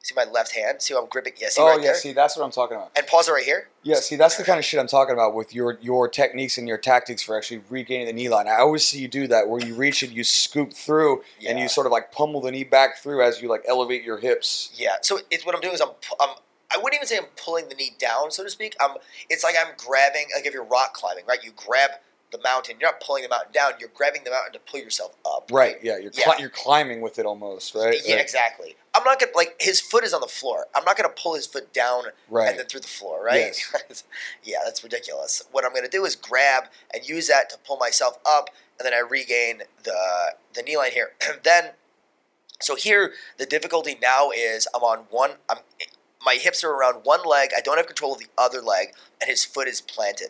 See 0.07 0.15
my 0.15 0.23
left 0.23 0.55
hand? 0.55 0.81
See 0.81 0.93
how 0.93 1.01
I'm 1.01 1.09
gripping? 1.09 1.33
Yes. 1.35 1.57
Yeah, 1.57 1.65
oh 1.65 1.67
right 1.67 1.79
yeah, 1.79 1.87
there? 1.87 1.95
see 1.95 2.13
that's 2.13 2.37
what 2.37 2.45
I'm 2.45 2.51
talking 2.51 2.77
about. 2.77 2.91
And 2.95 3.05
pause 3.07 3.27
it 3.27 3.33
right 3.33 3.43
here. 3.43 3.67
Yeah, 3.83 3.95
see 3.95 4.15
that's 4.15 4.37
the 4.37 4.45
kind 4.45 4.57
of 4.57 4.63
shit 4.63 4.79
I'm 4.79 4.87
talking 4.87 5.11
about 5.11 5.35
with 5.35 5.53
your 5.53 5.77
your 5.81 6.07
techniques 6.07 6.57
and 6.57 6.65
your 6.65 6.77
tactics 6.77 7.21
for 7.21 7.35
actually 7.35 7.61
regaining 7.69 8.07
the 8.07 8.13
knee 8.13 8.29
line. 8.29 8.47
I 8.47 8.59
always 8.59 8.85
see 8.85 8.99
you 8.99 9.09
do 9.09 9.27
that 9.27 9.49
where 9.49 9.59
you 9.59 9.75
reach 9.75 10.03
it, 10.03 10.11
you 10.11 10.23
scoop 10.23 10.71
through, 10.71 11.23
and 11.45 11.59
you 11.59 11.67
sort 11.67 11.87
of 11.87 11.91
like 11.91 12.13
pummel 12.13 12.39
the 12.39 12.51
knee 12.51 12.63
back 12.63 12.99
through 12.99 13.21
as 13.21 13.41
you 13.41 13.49
like 13.49 13.63
elevate 13.67 14.03
your 14.03 14.19
hips. 14.19 14.71
Yeah. 14.73 14.95
So 15.01 15.19
it's 15.29 15.45
what 15.45 15.55
I'm 15.55 15.59
doing 15.59 15.73
is 15.73 15.81
I'm, 15.81 15.89
I'm 16.21 16.37
I 16.73 16.77
wouldn't 16.77 16.95
even 16.95 17.07
say 17.07 17.17
I'm 17.17 17.25
pulling 17.35 17.67
the 17.67 17.75
knee 17.75 17.91
down, 17.99 18.31
so 18.31 18.45
to 18.45 18.49
speak. 18.49 18.77
I'm 18.79 18.91
it's 19.29 19.43
like 19.43 19.55
I'm 19.59 19.73
grabbing 19.75 20.27
like 20.33 20.45
if 20.45 20.53
you're 20.53 20.63
rock 20.63 20.93
climbing, 20.93 21.25
right? 21.27 21.43
You 21.43 21.51
grab 21.53 21.91
the 22.31 22.39
mountain. 22.43 22.75
You're 22.79 22.89
not 22.91 22.99
pulling 23.01 23.23
the 23.23 23.29
mountain 23.29 23.51
down. 23.53 23.73
You're 23.79 23.89
grabbing 23.93 24.23
the 24.23 24.31
mountain 24.31 24.53
to 24.53 24.59
pull 24.59 24.79
yourself 24.79 25.15
up. 25.25 25.49
Right. 25.51 25.77
Yeah. 25.81 25.97
You're 25.97 26.11
Yeah. 26.13 26.33
You're 26.37 26.49
climbing 26.49 27.01
with 27.01 27.19
it 27.19 27.25
almost. 27.25 27.73
Right. 27.73 27.99
Yeah, 28.05 28.15
Like- 28.15 28.23
exactly. 28.23 28.75
I'm 28.93 29.03
not 29.03 29.19
gonna 29.19 29.31
like 29.35 29.55
his 29.61 29.79
foot 29.79 30.03
is 30.03 30.13
on 30.13 30.21
the 30.21 30.27
floor. 30.27 30.67
I'm 30.75 30.83
not 30.83 30.97
gonna 30.97 31.09
pull 31.09 31.35
his 31.35 31.45
foot 31.45 31.71
down 31.71 32.05
Right. 32.29 32.49
and 32.49 32.59
then 32.59 32.65
through 32.65 32.79
the 32.81 32.87
floor, 32.87 33.23
right? 33.23 33.55
Yes. 33.89 34.03
yeah, 34.43 34.57
that's 34.65 34.83
ridiculous. 34.83 35.43
What 35.51 35.63
I'm 35.65 35.73
gonna 35.73 35.87
do 35.87 36.03
is 36.05 36.15
grab 36.15 36.65
and 36.93 37.07
use 37.07 37.27
that 37.27 37.49
to 37.51 37.57
pull 37.59 37.77
myself 37.77 38.17
up, 38.27 38.49
and 38.79 38.85
then 38.85 38.93
I 38.93 38.99
regain 38.99 39.63
the 39.83 40.35
the 40.53 40.63
knee 40.63 40.75
line 40.77 40.91
here. 40.91 41.13
then, 41.43 41.71
so 42.59 42.75
here 42.75 43.13
the 43.37 43.45
difficulty 43.45 43.97
now 44.01 44.31
is 44.31 44.67
I'm 44.73 44.81
on 44.83 45.05
one. 45.09 45.33
I'm 45.49 45.59
my 46.25 46.35
hips 46.35 46.63
are 46.63 46.71
around 46.71 47.01
one 47.05 47.23
leg. 47.23 47.51
I 47.55 47.61
don't 47.61 47.77
have 47.77 47.85
control 47.87 48.13
of 48.13 48.19
the 48.19 48.27
other 48.37 48.61
leg, 48.61 48.87
and 49.21 49.29
his 49.29 49.45
foot 49.45 49.67
is 49.67 49.79
planted. 49.79 50.29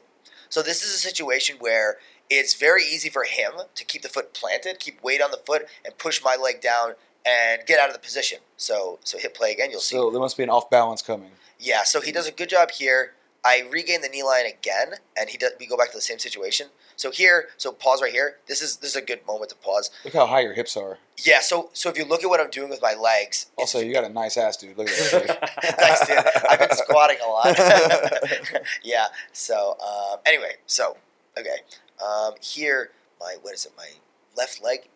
So 0.49 0.61
this 0.61 0.83
is 0.83 0.93
a 0.93 0.97
situation 0.97 1.57
where 1.59 1.97
it's 2.29 2.53
very 2.53 2.83
easy 2.83 3.09
for 3.09 3.23
him 3.23 3.53
to 3.73 3.85
keep 3.85 4.01
the 4.01 4.09
foot 4.09 4.33
planted, 4.33 4.79
keep 4.79 5.01
weight 5.03 5.21
on 5.21 5.31
the 5.31 5.37
foot, 5.37 5.67
and 5.85 5.97
push 5.97 6.21
my 6.23 6.35
leg 6.35 6.61
down 6.61 6.93
and 7.25 7.65
get 7.65 7.79
out 7.79 7.89
of 7.89 7.93
the 7.93 7.99
position. 7.99 8.39
So 8.55 8.99
so 9.03 9.17
hit 9.17 9.33
play 9.33 9.51
again. 9.51 9.71
You'll 9.71 9.79
see. 9.79 9.95
So 9.95 10.09
there 10.11 10.19
must 10.19 10.37
be 10.37 10.43
an 10.43 10.49
off 10.49 10.69
balance 10.69 11.01
coming. 11.01 11.31
Yeah, 11.59 11.83
so 11.83 12.01
he 12.01 12.11
does 12.11 12.27
a 12.27 12.31
good 12.31 12.49
job 12.49 12.71
here. 12.71 13.13
I 13.43 13.63
regain 13.71 14.01
the 14.01 14.09
knee 14.09 14.23
line 14.23 14.45
again, 14.45 14.95
and 15.17 15.29
he 15.29 15.37
does, 15.37 15.53
we 15.59 15.67
go 15.67 15.77
back 15.77 15.91
to 15.91 15.97
the 15.97 16.01
same 16.01 16.19
situation. 16.19 16.67
So 16.97 17.11
here, 17.11 17.49
so 17.57 17.71
pause 17.71 18.01
right 18.01 18.11
here. 18.11 18.37
This 18.47 18.61
is 18.61 18.77
this 18.77 18.89
is 18.89 18.95
a 18.95 19.01
good 19.01 19.25
moment 19.27 19.51
to 19.51 19.55
pause. 19.55 19.91
Look 20.03 20.15
how 20.15 20.25
high 20.25 20.41
your 20.41 20.53
hips 20.53 20.75
are. 20.75 20.97
Yeah, 21.23 21.41
so 21.41 21.69
so 21.71 21.89
if 21.89 21.97
you 21.97 22.03
look 22.03 22.23
at 22.23 22.29
what 22.29 22.39
I'm 22.39 22.49
doing 22.49 22.69
with 22.69 22.81
my 22.81 22.95
legs, 22.95 23.45
Also, 23.55 23.79
you 23.79 23.93
got 23.93 24.03
a 24.03 24.09
nice 24.09 24.35
ass, 24.35 24.57
dude. 24.57 24.75
Look 24.75 24.89
at 24.89 25.11
that. 25.27 25.77
Thanks, 25.77 26.07
dude. 26.07 26.43
I've 26.49 26.59
been 26.59 26.75
squatting 26.75 27.17
a 27.23 27.29
lot. 27.29 27.55
yeah. 28.83 29.07
So 29.31 29.77
um, 29.79 30.19
anyway, 30.25 30.55
so 30.65 30.97
okay. 31.37 31.57
Um, 32.03 32.33
here, 32.41 32.89
my 33.19 33.35
what 33.43 33.53
is 33.53 33.65
it? 33.67 33.73
My 33.77 33.89
left 34.35 34.63
leg. 34.63 34.89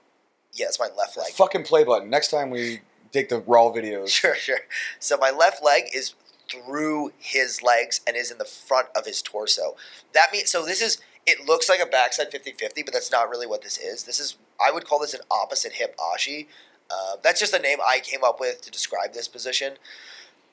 Yeah, 0.53 0.65
it's 0.65 0.79
my 0.79 0.89
left 0.97 1.15
leg. 1.17 1.27
Fucking 1.33 1.63
play 1.63 1.83
button. 1.83 2.09
Next 2.09 2.31
time 2.31 2.49
we 2.49 2.81
take 3.11 3.29
the 3.29 3.39
raw 3.41 3.65
videos. 3.71 4.09
Sure, 4.09 4.35
sure. 4.35 4.61
So 4.99 5.17
my 5.17 5.29
left 5.29 5.63
leg 5.63 5.83
is 5.93 6.15
through 6.49 7.13
his 7.19 7.61
legs 7.61 8.01
and 8.05 8.17
is 8.17 8.31
in 8.31 8.37
the 8.39 8.45
front 8.45 8.87
of 8.95 9.05
his 9.05 9.21
torso. 9.21 9.75
That 10.13 10.31
means 10.33 10.49
so 10.49 10.65
this 10.65 10.81
is 10.81 10.97
it 11.25 11.45
looks 11.45 11.69
like 11.69 11.79
a 11.79 11.85
backside 11.85 12.31
50-50, 12.31 12.85
but 12.85 12.93
that's 12.93 13.11
not 13.11 13.29
really 13.29 13.47
what 13.47 13.61
this 13.61 13.77
is. 13.77 14.03
This 14.03 14.19
is 14.19 14.37
I 14.63 14.71
would 14.71 14.85
call 14.85 14.99
this 14.99 15.13
an 15.13 15.21
opposite 15.29 15.73
hip 15.73 15.95
ashi. 15.97 16.47
Uh, 16.89 17.15
that's 17.23 17.39
just 17.39 17.53
a 17.53 17.59
name 17.59 17.77
I 17.85 17.99
came 17.99 18.23
up 18.23 18.39
with 18.39 18.61
to 18.61 18.71
describe 18.71 19.13
this 19.13 19.27
position. 19.27 19.73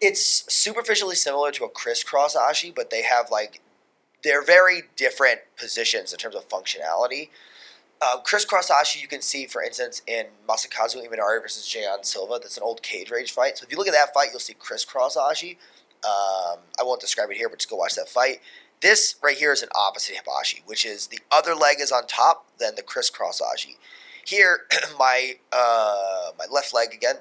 It's 0.00 0.44
superficially 0.52 1.16
similar 1.16 1.50
to 1.52 1.64
a 1.64 1.68
crisscross 1.68 2.36
ashi, 2.36 2.74
but 2.74 2.90
they 2.90 3.02
have 3.02 3.30
like 3.30 3.60
they're 4.22 4.44
very 4.44 4.82
different 4.96 5.40
positions 5.56 6.12
in 6.12 6.18
terms 6.18 6.34
of 6.34 6.48
functionality. 6.48 7.30
Um, 8.00 8.20
crisscross 8.22 8.70
ashi 8.70 9.00
you 9.00 9.08
can 9.08 9.22
see, 9.22 9.46
for 9.46 9.62
instance, 9.62 10.02
in 10.06 10.26
Masakazu 10.48 11.04
Imanari 11.04 11.42
versus 11.42 11.66
Jayon 11.66 12.04
Silva. 12.04 12.38
That's 12.40 12.56
an 12.56 12.62
old 12.62 12.82
cage 12.82 13.10
rage 13.10 13.32
fight. 13.32 13.58
So 13.58 13.64
if 13.64 13.72
you 13.72 13.78
look 13.78 13.88
at 13.88 13.94
that 13.94 14.14
fight, 14.14 14.28
you'll 14.30 14.40
see 14.40 14.54
crisscross 14.54 15.16
ashi. 15.16 15.56
Um, 16.04 16.60
I 16.78 16.84
won't 16.84 17.00
describe 17.00 17.30
it 17.30 17.36
here, 17.36 17.48
but 17.48 17.58
just 17.58 17.68
go 17.68 17.76
watch 17.76 17.96
that 17.96 18.08
fight. 18.08 18.40
This 18.80 19.16
right 19.22 19.36
here 19.36 19.52
is 19.52 19.62
an 19.62 19.70
opposite 19.74 20.14
hip 20.14 20.26
ashi, 20.26 20.62
which 20.64 20.86
is 20.86 21.08
the 21.08 21.20
other 21.32 21.54
leg 21.54 21.78
is 21.80 21.90
on 21.90 22.06
top, 22.06 22.46
then 22.58 22.74
the 22.76 22.82
crisscross 22.82 23.40
ashi. 23.40 23.76
Here, 24.24 24.66
my 24.98 25.36
uh, 25.52 26.30
my 26.38 26.46
left 26.50 26.72
leg 26.72 26.94
again 26.94 27.16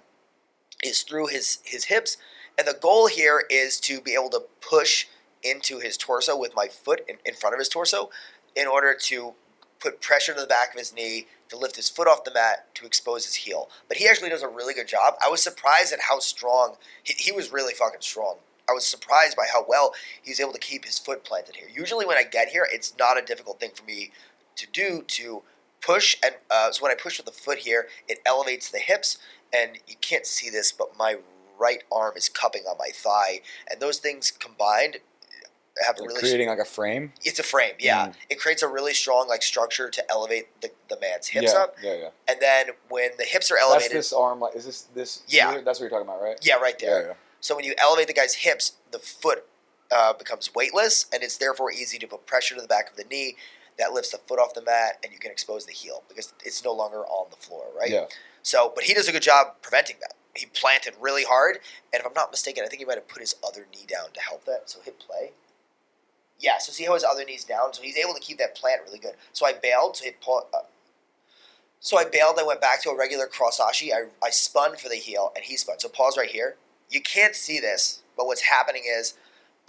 is 0.83 1.01
through 1.01 1.27
his 1.27 1.59
his 1.63 1.85
hips, 1.85 2.17
and 2.57 2.67
the 2.67 2.77
goal 2.79 3.07
here 3.07 3.43
is 3.49 3.79
to 3.81 4.01
be 4.01 4.13
able 4.13 4.29
to 4.29 4.43
push 4.61 5.07
into 5.43 5.79
his 5.79 5.97
torso 5.97 6.37
with 6.37 6.55
my 6.55 6.67
foot 6.67 7.01
in, 7.07 7.17
in 7.25 7.33
front 7.33 7.53
of 7.53 7.59
his 7.59 7.69
torso 7.69 8.09
in 8.55 8.67
order 8.67 8.95
to 8.99 9.33
put 9.79 10.01
pressure 10.01 10.33
to 10.33 10.41
the 10.41 10.47
back 10.47 10.73
of 10.73 10.79
his 10.79 10.93
knee 10.93 11.27
to 11.49 11.57
lift 11.57 11.75
his 11.75 11.89
foot 11.89 12.07
off 12.07 12.23
the 12.23 12.33
mat 12.33 12.73
to 12.75 12.85
expose 12.85 13.25
his 13.25 13.35
heel. 13.35 13.69
But 13.87 13.97
he 13.97 14.07
actually 14.07 14.29
does 14.29 14.41
a 14.41 14.47
really 14.47 14.73
good 14.73 14.87
job. 14.87 15.13
I 15.23 15.29
was 15.29 15.41
surprised 15.41 15.93
at 15.93 16.01
how 16.01 16.19
strong 16.19 16.75
he, 17.03 17.13
he 17.17 17.31
was. 17.31 17.51
Really 17.51 17.73
fucking 17.73 18.01
strong. 18.01 18.37
I 18.69 18.73
was 18.73 18.85
surprised 18.85 19.37
by 19.37 19.45
how 19.51 19.65
well 19.67 19.93
he's 20.21 20.39
able 20.39 20.53
to 20.53 20.59
keep 20.59 20.85
his 20.85 20.99
foot 20.99 21.23
planted 21.23 21.55
here. 21.55 21.69
Usually, 21.73 22.05
when 22.05 22.17
I 22.17 22.23
get 22.23 22.49
here, 22.49 22.67
it's 22.71 22.93
not 22.97 23.17
a 23.17 23.21
difficult 23.21 23.59
thing 23.59 23.71
for 23.73 23.85
me 23.85 24.11
to 24.55 24.67
do 24.71 25.03
to 25.07 25.43
push. 25.81 26.17
And 26.23 26.35
uh, 26.51 26.71
so 26.71 26.83
when 26.83 26.91
I 26.91 26.95
push 26.95 27.17
with 27.17 27.25
the 27.25 27.31
foot 27.31 27.59
here, 27.59 27.87
it 28.07 28.19
elevates 28.25 28.69
the 28.69 28.79
hips, 28.79 29.17
and 29.53 29.77
you 29.87 29.95
can't 30.01 30.25
see 30.25 30.49
this, 30.49 30.71
but 30.71 30.97
my 30.97 31.17
right 31.57 31.83
arm 31.91 32.13
is 32.15 32.29
cupping 32.29 32.63
on 32.69 32.77
my 32.77 32.89
thigh, 32.93 33.41
and 33.69 33.79
those 33.79 33.99
things 33.99 34.31
combined 34.31 34.97
have 35.85 35.97
a 35.97 36.01
Like 36.01 36.09
really 36.09 36.19
creating 36.21 36.47
like 36.47 36.59
a 36.59 36.65
frame. 36.65 37.13
it's 37.23 37.39
a 37.39 37.43
frame, 37.43 37.73
yeah. 37.79 38.07
Mm. 38.07 38.13
It 38.31 38.39
creates 38.39 38.63
a 38.63 38.67
really 38.67 38.93
strong 38.93 39.27
like 39.27 39.43
structure 39.43 39.89
to 39.89 40.11
elevate 40.11 40.61
the, 40.61 40.71
the 40.89 40.99
man's 40.99 41.27
hips 41.27 41.53
yeah, 41.53 41.59
up, 41.59 41.75
Yeah, 41.81 41.93
yeah. 41.93 42.09
and 42.27 42.39
then 42.41 42.67
when 42.89 43.11
the 43.17 43.23
hips 43.23 43.51
are 43.51 43.57
elevated, 43.57 43.91
That's 43.95 44.09
this 44.09 44.13
arm. 44.13 44.39
Like, 44.39 44.55
is 44.55 44.65
this 44.65 44.81
this? 44.95 45.23
Yeah. 45.27 45.61
That's 45.63 45.79
what 45.79 45.81
you're 45.81 45.89
talking 45.89 46.07
about, 46.07 46.21
right? 46.21 46.37
yeah, 46.41 46.55
right 46.55 46.77
there. 46.79 47.01
Yeah, 47.01 47.07
yeah. 47.09 47.13
So 47.47 47.55
when 47.55 47.63
you 47.63 47.73
elevate 47.77 48.07
the 48.07 48.13
guy's 48.13 48.33
hips, 48.33 48.73
the 48.91 48.99
foot 48.99 49.45
uh, 49.89 50.11
becomes 50.11 50.53
weightless, 50.53 51.05
and 51.13 51.23
it's 51.23 51.37
therefore 51.37 51.71
easy 51.71 51.97
to 51.97 52.05
put 52.05 52.25
pressure 52.25 52.55
to 52.55 52.61
the 52.61 52.67
back 52.67 52.89
of 52.89 52.97
the 52.97 53.05
knee. 53.05 53.37
That 53.79 53.93
lifts 53.93 54.11
the 54.11 54.17
foot 54.17 54.37
off 54.37 54.53
the 54.53 54.61
mat, 54.61 54.99
and 55.01 55.13
you 55.13 55.19
can 55.19 55.31
expose 55.31 55.65
the 55.65 55.71
heel 55.71 56.03
because 56.09 56.33
it's 56.43 56.65
no 56.65 56.73
longer 56.73 57.05
on 57.05 57.27
the 57.29 57.37
floor, 57.37 57.67
right? 57.73 57.89
Yeah. 57.89 58.07
So, 58.43 58.73
but 58.75 58.83
he 58.83 58.93
does 58.93 59.07
a 59.07 59.13
good 59.13 59.21
job 59.21 59.61
preventing 59.61 59.95
that. 60.01 60.15
He 60.35 60.47
planted 60.47 60.95
really 60.99 61.23
hard, 61.23 61.59
and 61.93 62.01
if 62.01 62.05
I'm 62.05 62.11
not 62.13 62.31
mistaken, 62.31 62.65
I 62.65 62.67
think 62.67 62.81
he 62.81 62.85
might 62.85 62.97
have 62.97 63.07
put 63.07 63.21
his 63.21 63.37
other 63.41 63.65
knee 63.71 63.85
down 63.87 64.11
to 64.13 64.19
help 64.19 64.43
that. 64.43 64.63
So 64.69 64.81
hit 64.81 64.99
play. 64.99 65.31
Yeah, 66.41 66.57
so 66.57 66.73
see 66.73 66.83
how 66.83 66.95
his 66.95 67.05
other 67.05 67.23
knee's 67.23 67.45
down, 67.45 67.73
so 67.73 67.81
he's 67.81 67.95
able 67.95 68.13
to 68.13 68.19
keep 68.19 68.39
that 68.39 68.57
plant 68.57 68.81
really 68.85 68.99
good. 68.99 69.13
So 69.31 69.45
I 69.45 69.53
bailed, 69.53 69.95
so 69.95 70.03
hit 70.03 70.19
pull. 70.19 70.49
Uh, 70.53 70.67
so 71.79 71.97
I 71.97 72.03
bailed. 72.03 72.39
I 72.41 72.43
went 72.43 72.59
back 72.59 72.83
to 72.83 72.89
a 72.89 72.97
regular 72.97 73.25
crossashi. 73.25 73.93
I 73.93 74.09
I 74.21 74.31
spun 74.31 74.75
for 74.75 74.89
the 74.89 74.95
heel, 74.95 75.31
and 75.33 75.45
he 75.45 75.55
spun. 75.55 75.79
So 75.79 75.87
pause 75.87 76.17
right 76.17 76.29
here. 76.29 76.57
You 76.89 77.01
can't 77.01 77.35
see 77.35 77.59
this, 77.59 78.01
but 78.15 78.25
what's 78.27 78.41
happening 78.43 78.83
is 78.85 79.15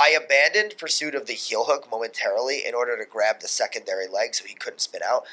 I 0.00 0.10
abandoned 0.10 0.76
pursuit 0.78 1.14
of 1.14 1.26
the 1.26 1.32
heel 1.32 1.64
hook 1.66 1.88
momentarily 1.90 2.62
in 2.66 2.74
order 2.74 2.96
to 2.96 3.04
grab 3.04 3.40
the 3.40 3.48
secondary 3.48 4.06
leg, 4.06 4.34
so 4.34 4.44
he 4.46 4.54
couldn't 4.54 4.80
spin 4.80 5.00
out. 5.04 5.24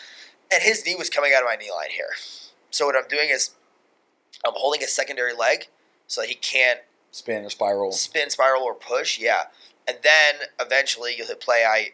And 0.51 0.63
his 0.63 0.86
knee 0.86 0.95
was 0.95 1.09
coming 1.09 1.33
out 1.36 1.43
of 1.43 1.47
my 1.47 1.55
knee 1.55 1.71
line 1.71 1.91
here. 1.91 2.15
So 2.71 2.88
what 2.88 2.95
I'm 2.95 3.07
doing 3.07 3.29
is 3.29 3.51
I'm 4.45 4.53
holding 4.55 4.81
his 4.81 4.91
secondary 4.93 5.33
leg 5.33 5.67
so 6.07 6.21
that 6.21 6.27
he 6.27 6.36
can't 6.36 6.79
Spin 7.11 7.45
or 7.45 7.49
spiral. 7.49 7.91
spin, 7.93 8.29
spiral, 8.29 8.63
or 8.63 8.73
push. 8.73 9.17
Yeah, 9.19 9.43
and 9.88 9.97
then 10.03 10.47
eventually 10.59 11.13
you'll 11.17 11.27
hit 11.27 11.39
play. 11.39 11.63
I, 11.63 11.91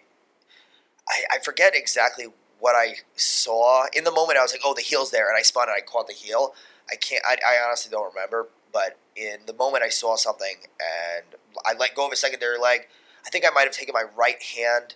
I, 1.07 1.35
I 1.35 1.39
forget 1.43 1.73
exactly 1.75 2.25
what 2.59 2.75
I 2.75 2.95
saw 3.15 3.85
in 3.93 4.03
the 4.03 4.11
moment. 4.11 4.39
I 4.39 4.41
was 4.41 4.51
like, 4.51 4.61
"Oh, 4.65 4.73
the 4.73 4.81
heel's 4.81 5.11
there," 5.11 5.29
and 5.29 5.37
I 5.37 5.43
spun 5.43 5.67
and 5.69 5.75
I 5.77 5.81
caught 5.81 6.07
the 6.07 6.13
heel. 6.13 6.55
I 6.91 6.95
can't. 6.95 7.23
I, 7.27 7.33
I 7.47 7.63
honestly 7.63 7.91
don't 7.91 8.11
remember, 8.11 8.47
but 8.73 8.97
in 9.15 9.39
the 9.45 9.53
moment 9.53 9.83
I 9.83 9.89
saw 9.89 10.15
something 10.15 10.55
and 10.79 11.35
I 11.65 11.73
let 11.77 11.95
go 11.95 12.05
of 12.05 12.11
a 12.11 12.15
secondary 12.15 12.57
leg. 12.57 12.87
I 13.25 13.29
think 13.29 13.45
I 13.45 13.49
might 13.49 13.63
have 13.63 13.73
taken 13.73 13.93
my 13.93 14.03
right 14.15 14.41
hand. 14.41 14.95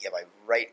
Yeah, 0.00 0.10
my 0.12 0.22
right. 0.46 0.72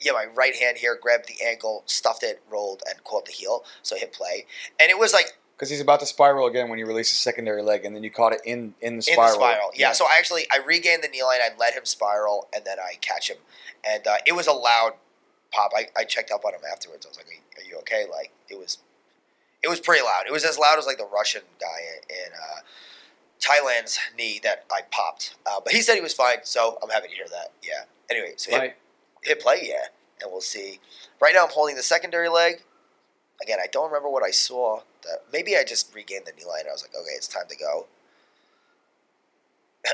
Yeah, 0.00 0.12
my 0.12 0.26
right 0.26 0.54
hand 0.54 0.78
here 0.78 0.98
grabbed 1.00 1.26
the 1.26 1.42
ankle, 1.44 1.82
stuffed 1.86 2.22
it, 2.22 2.42
rolled, 2.50 2.82
and 2.88 3.02
caught 3.04 3.24
the 3.26 3.32
heel. 3.32 3.64
So 3.82 3.96
I 3.96 4.00
hit 4.00 4.12
play, 4.12 4.46
and 4.78 4.90
it 4.90 4.98
was 4.98 5.12
like 5.14 5.38
Because 5.56 5.70
he's 5.70 5.80
about 5.80 6.00
to 6.00 6.06
spiral 6.06 6.46
again 6.46 6.68
when 6.68 6.78
you 6.78 6.86
release 6.86 7.08
his 7.10 7.18
secondary 7.18 7.62
leg, 7.62 7.84
and 7.84 7.96
then 7.96 8.02
you 8.04 8.10
caught 8.10 8.32
it 8.34 8.40
in 8.44 8.74
in 8.82 8.94
the 8.94 8.96
in 8.96 9.02
spiral. 9.02 9.28
the 9.28 9.34
spiral. 9.34 9.70
Yeah. 9.74 9.92
So 9.92 10.04
I 10.04 10.16
actually 10.18 10.44
I 10.52 10.58
regained 10.58 11.02
the 11.02 11.08
knee 11.08 11.22
line. 11.22 11.38
I 11.40 11.48
let 11.58 11.72
him 11.72 11.84
spiral, 11.86 12.48
and 12.54 12.64
then 12.64 12.78
I 12.78 12.96
catch 13.00 13.30
him, 13.30 13.38
and 13.88 14.06
uh, 14.06 14.16
it 14.26 14.32
was 14.32 14.46
a 14.46 14.52
loud 14.52 14.92
pop. 15.52 15.70
I, 15.74 15.86
I 15.96 16.04
checked 16.04 16.30
up 16.30 16.44
on 16.44 16.52
him 16.52 16.60
afterwards. 16.70 17.06
I 17.06 17.08
was 17.08 17.16
like, 17.16 17.26
"Are 17.56 17.66
you 17.66 17.78
okay?" 17.78 18.04
Like 18.10 18.32
it 18.50 18.58
was, 18.58 18.78
it 19.62 19.68
was 19.68 19.80
pretty 19.80 20.02
loud. 20.02 20.24
It 20.26 20.32
was 20.32 20.44
as 20.44 20.58
loud 20.58 20.78
as 20.78 20.86
like 20.86 20.98
the 20.98 21.08
Russian 21.12 21.42
guy 21.60 21.80
in 22.08 22.32
uh, 22.32 22.60
Thailand's 23.40 23.98
knee 24.16 24.40
that 24.42 24.64
I 24.70 24.80
popped. 24.90 25.34
Uh, 25.46 25.60
but 25.64 25.72
he 25.72 25.82
said 25.82 25.94
he 25.94 26.00
was 26.00 26.14
fine, 26.14 26.38
so 26.44 26.78
I'm 26.82 26.90
happy 26.90 27.08
to 27.08 27.14
hear 27.14 27.28
that. 27.30 27.52
Yeah. 27.62 27.84
Anyway, 28.10 28.34
so 28.36 28.52
hit, 28.52 28.76
hit 29.22 29.40
play, 29.40 29.60
yeah, 29.64 29.86
and 30.22 30.30
we'll 30.30 30.40
see. 30.40 30.80
Right 31.20 31.34
now, 31.34 31.44
I'm 31.44 31.50
holding 31.50 31.76
the 31.76 31.82
secondary 31.82 32.28
leg. 32.28 32.62
again, 33.42 33.58
I 33.62 33.66
don't 33.70 33.86
remember 33.86 34.08
what 34.08 34.22
I 34.22 34.30
saw. 34.30 34.80
That 35.02 35.24
maybe 35.32 35.56
I 35.56 35.64
just 35.64 35.94
regained 35.94 36.26
the 36.26 36.32
knee 36.32 36.44
line. 36.46 36.64
I 36.68 36.72
was 36.72 36.82
like, 36.82 36.94
okay, 36.94 37.14
it's 37.16 37.28
time 37.28 37.46
to 37.48 37.56
go. 37.56 37.86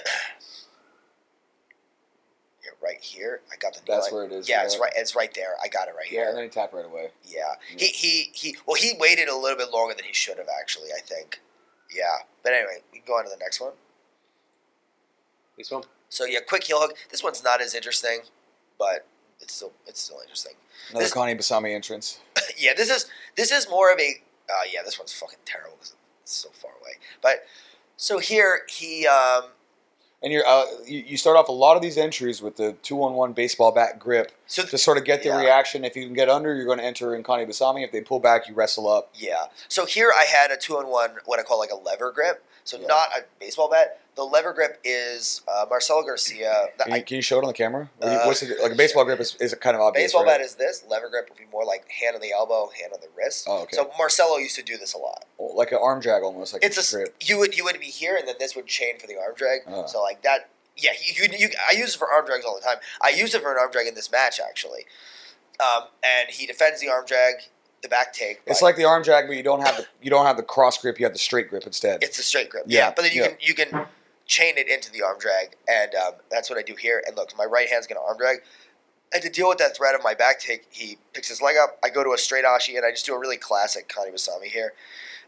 yeah, 2.65 2.71
right 2.83 3.01
here. 3.01 3.41
I 3.53 3.57
got 3.57 3.75
the 3.75 3.81
That's 3.87 4.07
line. 4.07 4.15
where 4.15 4.25
it 4.27 4.33
is, 4.33 4.49
Yeah, 4.49 4.65
it's 4.65 4.79
right. 4.79 4.93
It's 4.97 5.15
right 5.17 5.33
there. 5.35 5.55
I 5.63 5.69
got 5.69 5.89
it 5.89 5.95
right 5.97 6.07
Yeah, 6.07 6.11
here. 6.11 6.23
Yeah, 6.23 6.29
and 6.29 6.37
then 6.39 6.45
he 6.45 6.51
tapped 6.51 6.73
right 6.75 6.85
away. 6.85 7.09
Yeah. 7.25 7.41
Yeah. 7.71 7.79
He 7.79 7.87
he 7.87 8.31
he. 8.35 8.57
Well, 8.67 8.77
he 8.77 8.93
waited 8.99 9.29
a 9.29 9.37
little 9.37 9.59
bit 9.59 9.71
longer 9.73 9.95
than 9.95 10.05
he 10.05 10.13
should 10.15 10.39
have. 10.39 10.49
Actually, 10.61 10.89
I 10.97 11.01
think. 11.01 11.41
Yeah. 11.95 12.05
But 12.43 12.53
anyway, 12.53 12.79
we 12.93 12.99
can 12.99 13.07
go 13.07 13.15
on 13.15 13.25
to 13.25 13.31
the 13.31 13.37
next 13.37 13.61
one. 13.61 13.73
This 15.59 15.71
one. 15.71 15.83
So 16.09 16.25
yeah, 16.25 16.41
quick 16.47 16.65
heel 16.65 16.81
hook. 16.81 16.95
This 17.11 17.23
one's 17.23 17.43
not 17.43 17.61
as 17.61 17.75
interesting, 17.75 18.21
but 18.79 19.07
it's 19.41 19.55
still 19.55 19.73
it's 19.87 20.01
still 20.01 20.21
interesting. 20.21 20.53
Another 20.91 21.05
This- 21.05 21.15
Kani 21.15 21.37
Basami 21.37 21.75
entrance. 21.75 22.21
yeah, 22.59 22.73
this 22.77 22.91
is 22.91 23.07
this 23.37 23.51
is 23.51 23.69
more 23.69 23.93
of 23.93 23.99
a. 23.99 24.23
Uh, 24.49 24.63
yeah, 24.73 24.81
this 24.85 24.99
one's 24.99 25.13
fucking 25.13 25.39
terrible 25.45 25.77
because 25.79 25.95
it's 26.23 26.33
so 26.37 26.51
far 26.51 26.73
away. 26.81 26.93
But 27.23 27.45
so 27.97 28.19
here 28.19 28.63
he. 28.69 29.07
Um, 29.07 29.45
And 30.23 30.33
you're 30.33 30.47
uh, 30.47 30.65
you, 30.87 31.01
you 31.01 31.17
start 31.17 31.37
off 31.37 31.49
a 31.49 31.53
lot 31.53 31.75
of 31.77 31.83
these 31.83 31.99
entries 31.99 32.41
with 32.41 32.57
the 32.57 32.75
two 32.83 33.03
on 33.03 33.15
one 33.15 33.33
baseball 33.33 33.73
bat 33.73 33.99
grip 33.99 34.31
so 34.47 34.63
to 34.65 34.79
sort 34.79 34.97
of 34.99 35.05
get 35.05 35.23
the 35.23 35.31
Yeah. 35.31 35.41
reaction. 35.41 35.85
If 35.85 35.97
you 35.97 36.05
can 36.05 36.15
get 36.15 36.29
under, 36.29 36.55
you're 36.55 36.65
going 36.65 36.79
to 36.79 36.85
enter 36.85 37.15
in 37.15 37.23
Kani 37.25 37.47
Basami. 37.49 37.85
If 37.85 37.91
they 37.91 38.01
pull 38.03 38.21
back, 38.21 38.49
you 38.49 38.55
wrestle 38.55 38.89
up. 38.89 39.11
Yeah. 39.15 39.47
So 39.69 39.85
here 39.87 40.13
I 40.17 40.25
had 40.25 40.51
a 40.53 40.57
two 40.57 40.77
on 40.79 40.87
one, 40.89 41.11
what 41.25 41.41
I 41.41 41.43
call 41.43 41.59
like 41.59 41.71
a 41.73 41.77
lever 41.77 42.13
grip. 42.13 42.45
So 42.65 42.79
Yeah. 42.79 42.87
not 42.87 43.09
a 43.19 43.23
baseball 43.41 43.69
bat. 43.69 43.99
The 44.15 44.23
lever 44.25 44.53
grip 44.53 44.79
is 44.85 45.41
uh, 45.49 45.65
Marcelo 45.71 46.03
Garcia. 46.03 46.67
The- 46.77 46.85
Can 46.85 46.95
you, 46.97 47.03
can 47.03 47.17
you 47.17 47.23
show 47.23 47.39
it 47.39 47.45
on 47.45 47.49
the 47.49 47.55
camera? 47.55 47.89
Uh, 48.01 48.25
What's 48.25 48.43
it, 48.43 48.61
like 48.63 48.73
a 48.73 48.75
baseball 48.75 49.07
grip 49.07 49.21
is, 49.21 49.35
is 49.37 49.55
kind 49.55 49.75
of 49.75 49.81
obvious. 49.81 50.05
baseball 50.05 50.25
right? 50.25 50.39
bat 50.39 50.41
is 50.43 50.57
this. 50.57 50.85
Lever 50.89 51.09
grip 51.09 51.31
would 51.31 51.39
be 51.39 51.47
more 51.51 51.65
like 51.65 51.91
hand 51.91 52.15
on 52.15 52.21
the 52.21 52.31
elbow, 52.33 52.71
hand 52.79 52.93
on 52.93 53.01
the 53.01 53.09
wrist. 53.17 53.47
Oh, 53.49 53.63
okay. 53.63 53.75
So 53.77 53.91
Marcelo 53.97 54.37
used 54.37 54.57
to 54.57 54.63
do 54.63 54.77
this 54.77 54.93
a 54.93 54.99
lot. 54.99 55.25
like 55.39 55.73
an 55.73 55.79
arm 55.83 56.01
drag 56.01 56.23
almost. 56.23 56.53
Like 56.53 56.63
It's 56.63 56.93
a 56.93 56.97
grip. 56.97 57.17
you 57.25 57.39
would 57.39 57.57
you 57.57 57.65
would 57.65 57.81
be 57.81 57.87
here, 57.87 58.15
and 58.17 58.29
then 58.29 58.35
this 58.39 58.55
would 58.55 58.67
chain 58.67 58.99
for 58.99 59.07
the 59.07 59.17
arm 59.17 59.33
drag. 59.35 59.61
Ah. 59.67 59.87
So 59.87 60.03
like 60.03 60.23
that. 60.23 60.51
Yeah, 60.77 60.93
you, 61.05 61.25
you, 61.25 61.39
you, 61.39 61.49
I 61.69 61.73
use 61.75 61.95
it 61.95 61.99
for 61.99 62.11
arm 62.11 62.25
drags 62.25 62.47
all 62.47 62.55
the 62.55 62.63
time. 62.63 62.79
I 63.03 63.11
used 63.11 63.35
it 63.35 63.43
for 63.43 63.53
an 63.53 63.59
arm 63.59 63.71
drag 63.71 63.87
in 63.87 63.95
this 63.95 64.11
match 64.11 64.41
actually, 64.41 64.87
um, 65.61 65.89
and 66.03 66.31
he 66.31 66.47
defends 66.47 66.81
the 66.81 66.89
arm 66.89 67.05
drag, 67.07 67.35
the 67.83 67.89
back 67.89 68.15
take. 68.15 68.41
It's 68.47 68.63
like 68.63 68.77
the 68.77 68.85
arm 68.87 69.03
drag, 69.03 69.27
but 69.27 69.37
you 69.37 69.43
don't 69.43 69.61
have 69.61 69.77
the 69.77 69.87
you 70.01 70.09
don't 70.11 70.25
have 70.25 70.39
the 70.39 70.43
cross 70.43 70.79
grip. 70.81 70.99
You 70.99 71.05
have 71.05 71.13
the 71.13 71.19
straight 71.19 71.49
grip 71.51 71.65
instead. 71.67 72.03
It's 72.03 72.19
a 72.19 72.23
straight 72.23 72.49
grip. 72.49 72.65
Yeah, 72.67 72.87
Yeah, 72.87 72.93
but 72.97 73.03
then 73.03 73.13
you 73.13 73.21
yeah. 73.23 73.29
can 73.29 73.37
you 73.41 73.55
can 73.55 73.87
chain 74.27 74.57
it 74.57 74.69
into 74.69 74.91
the 74.91 75.03
arm 75.03 75.19
drag, 75.19 75.57
and 75.69 75.95
um, 75.95 76.15
that's 76.31 76.49
what 76.49 76.59
I 76.59 76.63
do 76.63 76.75
here. 76.75 77.03
And 77.07 77.17
look, 77.17 77.37
my 77.37 77.45
right 77.45 77.69
hand's 77.69 77.87
gonna 77.87 78.01
arm 78.01 78.19
drag. 78.19 78.39
And 79.13 79.23
to 79.23 79.29
deal 79.29 79.49
with 79.49 79.59
that 79.59 79.77
threat 79.77 79.95
of 79.95 80.03
my 80.03 80.15
back 80.15 80.41
take, 80.41 80.67
he 80.71 80.97
picks 81.13 81.29
his 81.29 81.43
leg 81.43 81.57
up. 81.63 81.79
I 81.85 81.91
go 81.91 82.03
to 82.03 82.13
a 82.13 82.19
straight 82.19 82.45
ashi, 82.45 82.77
and 82.77 82.87
I 82.87 82.91
just 82.91 83.05
do 83.05 83.15
a 83.15 83.19
really 83.19 83.37
classic 83.37 83.89
Kani 83.89 84.13
Basami 84.13 84.47
here. 84.47 84.73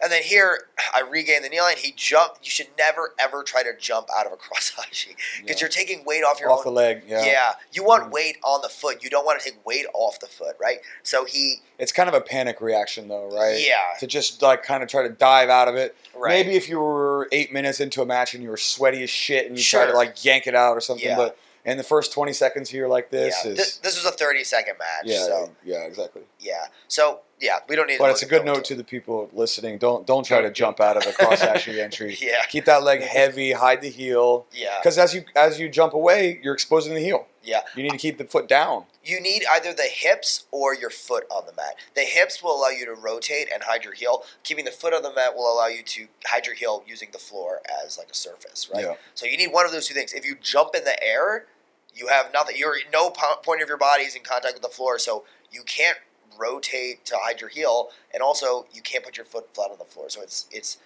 And 0.03 0.11
then 0.13 0.23
here, 0.23 0.67
I 0.95 1.01
regain 1.01 1.43
the 1.43 1.49
knee 1.49 1.61
line. 1.61 1.77
He 1.79 1.93
jumped. 1.97 2.45
You 2.45 2.51
should 2.51 2.69
never 2.77 3.15
ever 3.19 3.43
try 3.43 3.63
to 3.63 3.73
jump 3.79 4.09
out 4.17 4.27
of 4.27 4.33
a 4.33 4.37
cross 4.45 4.71
because 4.75 5.17
Yeah. 5.45 5.55
you're 5.61 5.69
taking 5.69 6.05
weight 6.05 6.23
off 6.25 6.41
your 6.41 6.51
off 6.51 6.65
the 6.65 6.71
leg. 6.71 7.03
Yeah. 7.07 7.25
Yeah. 7.25 7.53
you 7.73 7.85
want 7.85 8.05
Mm. 8.05 8.11
weight 8.13 8.37
on 8.45 8.61
the 8.63 8.69
foot. 8.69 9.03
You 9.03 9.11
don't 9.11 9.25
want 9.25 9.41
to 9.41 9.45
take 9.51 9.65
weight 9.65 9.87
off 9.95 10.21
the 10.21 10.27
foot, 10.27 10.57
right? 10.61 10.79
So 11.03 11.25
he, 11.25 11.63
It's 11.79 11.93
kind 11.93 12.09
of 12.09 12.15
a 12.15 12.21
panic 12.21 12.61
reaction 12.61 13.09
though, 13.09 13.29
right? 13.31 13.59
yeah, 13.61 13.77
To 14.01 14.07
just 14.07 14.43
like 14.43 14.63
kind 14.63 14.83
of 14.83 14.89
try 14.89 15.03
to 15.03 15.09
dive 15.09 15.49
out 15.49 15.69
of 15.69 15.77
it. 15.77 15.97
right. 16.15 16.31
Maybe 16.31 16.57
if 16.57 16.69
you 16.69 16.81
were 16.81 17.29
eight 17.33 17.53
minutes 17.53 17.81
into 17.81 18.03
a 18.03 18.07
match 18.07 18.35
and 18.35 18.43
you 18.43 18.51
were 18.51 18.57
sweaty 18.57 19.03
as 19.03 19.11
shit 19.11 19.47
and 19.47 19.57
you 19.57 19.65
try 19.65 19.87
to 19.87 19.93
like 19.93 20.25
yank 20.25 20.47
it 20.47 20.55
out 20.55 20.77
or 20.77 20.81
something, 20.81 21.07
Yeah. 21.07 21.17
but 21.17 21.39
in 21.65 21.77
the 21.79 21.83
first 21.83 22.13
twenty 22.13 22.33
seconds 22.33 22.69
here 22.71 22.87
like 22.89 23.11
this 23.11 23.35
yeah. 23.45 23.51
is 23.53 23.57
This, 23.57 23.77
this 23.79 23.97
was 24.05 24.13
a 24.13 24.17
30 24.17 24.45
second 24.45 24.75
match. 24.79 25.05
yeah, 25.07 25.25
So 25.25 25.51
yeah, 25.65 25.85
exactly. 25.85 26.23
yeah. 26.41 26.67
So 26.89 27.21
yeah, 27.41 27.59
we 27.69 27.75
don't 27.77 27.89
need. 27.89 27.99
But 27.99 28.11
it's 28.11 28.23
a 28.23 28.27
good 28.27 28.45
note 28.45 28.65
to 28.67 28.75
the 28.75 28.85
people 28.85 29.29
listening. 29.33 29.79
Don't 29.79 30.07
don't 30.07 30.25
try 30.25 30.41
to 30.41 30.51
jump 30.51 30.81
out 30.81 30.97
of 30.97 31.07
a 31.07 31.13
cross 31.19 31.41
ashi 31.43 31.79
entry. 31.83 32.17
Yeah, 32.21 32.45
Keep 32.49 32.67
that 32.67 32.83
leg 32.83 33.03
heavy, 33.03 33.53
hide 33.53 33.81
the 33.83 33.91
heel. 33.91 34.47
yeah, 34.53 34.77
Because 34.81 34.99
as 34.99 35.15
you 35.15 35.25
as 35.37 35.59
you 35.59 35.69
jump 35.69 35.95
away, 35.95 36.39
you're 36.43 36.55
exposing 36.55 36.95
the 36.95 37.01
heel. 37.01 37.27
yeah. 37.43 37.61
You 37.77 37.83
need 37.83 37.91
to 37.93 37.99
keep 37.99 38.19
the 38.19 38.25
foot 38.25 38.49
down. 38.49 38.85
You 39.03 39.21
need 39.21 39.43
either 39.53 39.75
the 39.75 39.83
hips 39.93 40.47
or 40.51 40.75
your 40.75 40.89
foot 40.89 41.25
on 41.31 41.45
the 41.45 41.53
mat. 41.53 41.75
The 41.95 42.03
hips 42.03 42.43
will 42.43 42.57
allow 42.59 42.69
you 42.69 42.87
to 42.87 42.95
rotate 42.95 43.49
and 43.53 43.63
hide 43.65 43.85
your 43.85 43.93
heel. 43.93 44.23
Keeping 44.45 44.65
the 44.65 44.71
foot 44.71 44.95
on 44.95 45.03
the 45.03 45.13
mat 45.13 45.35
will 45.37 45.53
allow 45.53 45.67
you 45.67 45.83
to 45.83 46.07
hide 46.27 46.47
your 46.47 46.55
heel 46.55 46.83
using 46.87 47.09
the 47.13 47.19
floor 47.19 47.61
as 47.85 47.99
like 47.99 48.09
a 48.11 48.15
surface, 48.15 48.71
right? 48.73 48.85
Yeah. 48.85 48.95
So 49.15 49.27
you 49.27 49.37
need 49.37 49.49
one 49.53 49.67
of 49.67 49.73
those 49.73 49.87
two 49.89 49.93
things. 49.95 50.15
If 50.15 50.25
you 50.25 50.37
jump 50.41 50.75
in 50.75 50.85
the 50.85 50.97
air, 51.05 51.45
you 51.95 52.09
have 52.09 52.33
nothing. 52.33 52.57
You're 52.59 52.77
no 52.93 53.11
point 53.11 53.63
of 53.63 53.69
your 53.69 53.79
body 53.79 54.05
is 54.05 54.15
in 54.15 54.23
contact 54.23 54.55
with 54.55 54.63
the 54.63 54.69
floor, 54.69 54.99
so 54.99 55.25
you 55.51 55.63
can't 55.65 55.99
rotate 56.39 57.05
to 57.07 57.17
hide 57.23 57.41
your 57.41 57.51
heel, 57.51 57.91
and 58.13 58.23
also 58.23 58.67
you 58.73 58.83
can't 58.83 59.05
put 59.05 59.17
your 59.17 59.27
foot 59.27 59.55
flat 59.55 59.71
on 59.71 59.79
the 59.79 59.85
floor. 59.85 60.09
So 60.11 60.21
it's 60.21 60.47
it's 60.51 60.79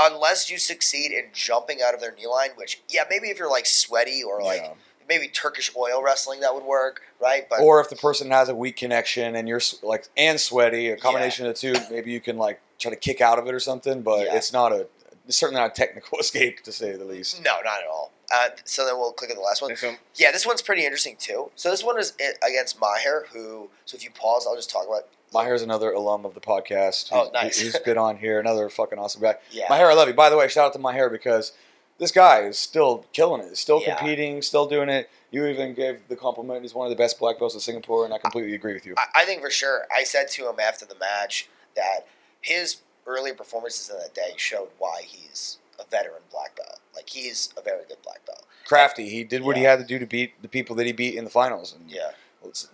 unless 0.00 0.50
you 0.50 0.58
succeed 0.58 1.12
in 1.12 1.26
jumping 1.32 1.80
out 1.86 1.94
of 1.94 2.00
their 2.00 2.12
knee 2.14 2.26
line, 2.26 2.50
which 2.56 2.80
yeah, 2.88 3.02
maybe 3.10 3.28
if 3.28 3.38
you're 3.38 3.50
like 3.50 3.66
sweaty 3.66 4.22
or 4.22 4.42
like 4.42 4.62
Yeah. 4.62 4.72
maybe 5.08 5.28
Turkish 5.28 5.70
oil 5.76 6.02
wrestling 6.02 6.40
that 6.40 6.54
would 6.54 6.64
work, 6.64 7.02
right? 7.20 7.48
But 7.48 7.60
Or 7.60 7.80
if 7.80 7.90
the 7.90 7.96
person 7.96 8.30
has 8.30 8.48
a 8.48 8.54
weak 8.54 8.76
connection 8.76 9.34
and 9.36 9.48
you're 9.48 9.60
like 9.82 10.06
and 10.16 10.40
sweaty, 10.40 10.88
a 10.90 10.96
combination 10.96 11.46
of 11.46 11.54
the 11.54 11.60
two, 11.60 11.74
maybe 11.90 12.12
you 12.12 12.20
can 12.20 12.38
like 12.38 12.60
try 12.78 12.90
to 12.90 12.96
kick 12.96 13.20
out 13.20 13.38
of 13.38 13.46
it 13.46 13.54
or 13.54 13.60
something. 13.60 14.02
But 14.02 14.26
Yeah. 14.26 14.36
it's 14.36 14.52
not 14.52 14.72
a 14.72 14.86
it's 15.26 15.36
certainly 15.36 15.60
not 15.60 15.70
a 15.72 15.74
technical 15.74 16.18
escape 16.20 16.62
to 16.64 16.72
say 16.72 16.92
the 16.96 17.04
least. 17.04 17.42
no, 17.42 17.56
not 17.64 17.80
at 17.82 17.86
all. 17.88 18.12
Uh, 18.34 18.48
so 18.64 18.86
then 18.86 18.96
we'll 18.98 19.12
click 19.12 19.30
on 19.30 19.36
the 19.36 19.42
last 19.42 19.60
one. 19.62 19.70
This 19.70 19.82
one. 19.82 19.98
Yeah, 20.14 20.32
this 20.32 20.46
one's 20.46 20.62
pretty 20.62 20.84
interesting 20.84 21.16
too. 21.18 21.50
So 21.54 21.70
this 21.70 21.84
one 21.84 21.98
is 21.98 22.14
against 22.46 22.80
Maher, 22.80 23.26
who. 23.32 23.68
So 23.84 23.96
if 23.96 24.04
you 24.04 24.10
pause, 24.10 24.46
I'll 24.48 24.56
just 24.56 24.70
talk 24.70 24.86
about. 24.86 25.08
Maher's 25.34 25.62
another 25.62 25.90
alum 25.92 26.24
of 26.26 26.34
the 26.34 26.40
podcast. 26.40 27.08
Oh, 27.12 27.22
He's- 27.22 27.32
nice. 27.32 27.58
He's 27.60 27.78
been 27.80 27.96
on 27.98 28.18
here. 28.18 28.38
Another 28.38 28.68
fucking 28.68 28.98
awesome 28.98 29.22
guy. 29.22 29.36
Yeah. 29.50 29.64
Maher, 29.70 29.90
I 29.90 29.94
love 29.94 30.08
you. 30.08 30.14
By 30.14 30.28
the 30.30 30.36
way, 30.36 30.46
shout 30.48 30.66
out 30.66 30.72
to 30.74 30.78
Maher 30.78 31.08
because 31.08 31.52
this 31.98 32.10
guy 32.12 32.40
is 32.40 32.58
still 32.58 33.06
killing 33.12 33.40
it. 33.42 33.56
Still 33.56 33.80
Yeah. 33.82 33.96
competing. 33.96 34.42
Still 34.42 34.66
doing 34.66 34.88
it. 34.90 35.08
You 35.30 35.46
even 35.46 35.72
gave 35.74 36.08
the 36.08 36.16
compliment. 36.16 36.60
He's 36.62 36.74
one 36.74 36.86
of 36.86 36.90
the 36.90 36.96
best 37.02 37.18
black 37.18 37.38
belts 37.38 37.54
in 37.54 37.60
Singapore, 37.60 38.04
and 38.04 38.12
I 38.12 38.18
completely 38.18 38.54
agree 38.54 38.74
with 38.74 38.84
you. 38.84 38.94
I, 38.98 39.22
I 39.22 39.24
think 39.24 39.40
for 39.40 39.48
sure. 39.50 39.86
I 39.94 40.04
said 40.04 40.28
to 40.32 40.48
him 40.50 40.60
after 40.60 40.84
the 40.84 40.96
match 40.96 41.48
that 41.76 42.06
his 42.42 42.78
early 43.06 43.32
performances 43.32 43.88
in 43.88 43.96
that 43.98 44.14
day 44.14 44.34
showed 44.36 44.68
why 44.78 45.00
he's 45.06 45.56
a 45.84 45.90
veteran 45.90 46.22
black 46.30 46.56
belt. 46.56 46.80
Like 46.94 47.08
he's 47.08 47.52
a 47.56 47.62
very 47.62 47.84
good 47.88 47.98
black 48.02 48.24
belt. 48.26 48.44
Crafty. 48.66 49.08
He 49.08 49.24
did 49.24 49.42
what 49.42 49.56
he 49.56 49.64
had 49.64 49.78
to 49.80 49.84
do 49.84 49.98
to 49.98 50.06
beat 50.06 50.40
the 50.42 50.48
people 50.48 50.76
that 50.76 50.86
he 50.86 50.92
beat 50.92 51.14
in 51.14 51.24
the 51.24 51.30
finals. 51.30 51.74
And 51.78 51.90
Yeah. 51.90 52.10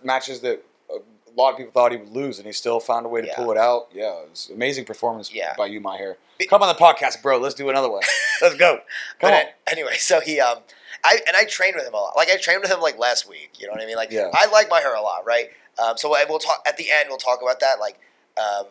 matches 0.03 0.41
that 0.41 0.63
a 0.89 0.99
lot 1.35 1.51
of 1.51 1.57
people 1.57 1.71
thought 1.71 1.91
he 1.91 1.97
would 1.97 2.09
lose, 2.09 2.37
and 2.37 2.45
he 2.47 2.51
still 2.53 2.79
found 2.79 3.05
a 3.05 3.09
way 3.09 3.21
to 3.21 3.27
Yeah. 3.27 3.35
pull 3.35 3.51
it 3.51 3.57
out. 3.57 3.87
Yeah, 3.93 4.21
it 4.23 4.29
was 4.31 4.49
amazing 4.53 4.85
performance 4.85 5.31
Yeah. 5.31 5.53
by 5.55 5.67
you, 5.67 5.79
Maher. 5.79 6.17
Come 6.49 6.63
on 6.63 6.67
the 6.69 6.79
podcast, 6.79 7.21
bro. 7.21 7.37
Let's 7.37 7.55
do 7.55 7.69
another 7.69 7.89
one. 7.89 8.03
Let's 8.41 8.55
go. 8.55 8.77
Come 8.77 8.83
But 9.21 9.33
on. 9.33 9.41
anyway, 9.67 9.97
so 9.97 10.19
he 10.21 10.39
um 10.39 10.59
I 11.03 11.21
and 11.27 11.35
I 11.37 11.45
trained 11.45 11.75
with 11.75 11.85
him 11.87 11.93
a 11.93 11.97
lot. 11.97 12.15
Like 12.17 12.29
I 12.29 12.37
trained 12.37 12.61
with 12.61 12.71
him 12.71 12.81
like 12.81 12.97
last 12.97 13.27
week. 13.27 13.51
You 13.57 13.67
know 13.67 13.73
what 13.73 13.81
I 13.81 13.85
mean? 13.85 13.95
Like 13.95 14.11
Yeah. 14.11 14.29
I 14.33 14.47
like 14.47 14.69
Maher 14.69 14.93
a 14.95 15.01
lot, 15.01 15.25
right? 15.25 15.49
Um, 15.77 15.97
so 15.97 16.09
we'll 16.09 16.39
talk 16.39 16.61
at 16.67 16.75
the 16.77 16.91
end. 16.91 17.07
We'll 17.09 17.17
talk 17.17 17.41
about 17.41 17.59
that. 17.61 17.79
Like 17.79 17.99
um, 18.37 18.65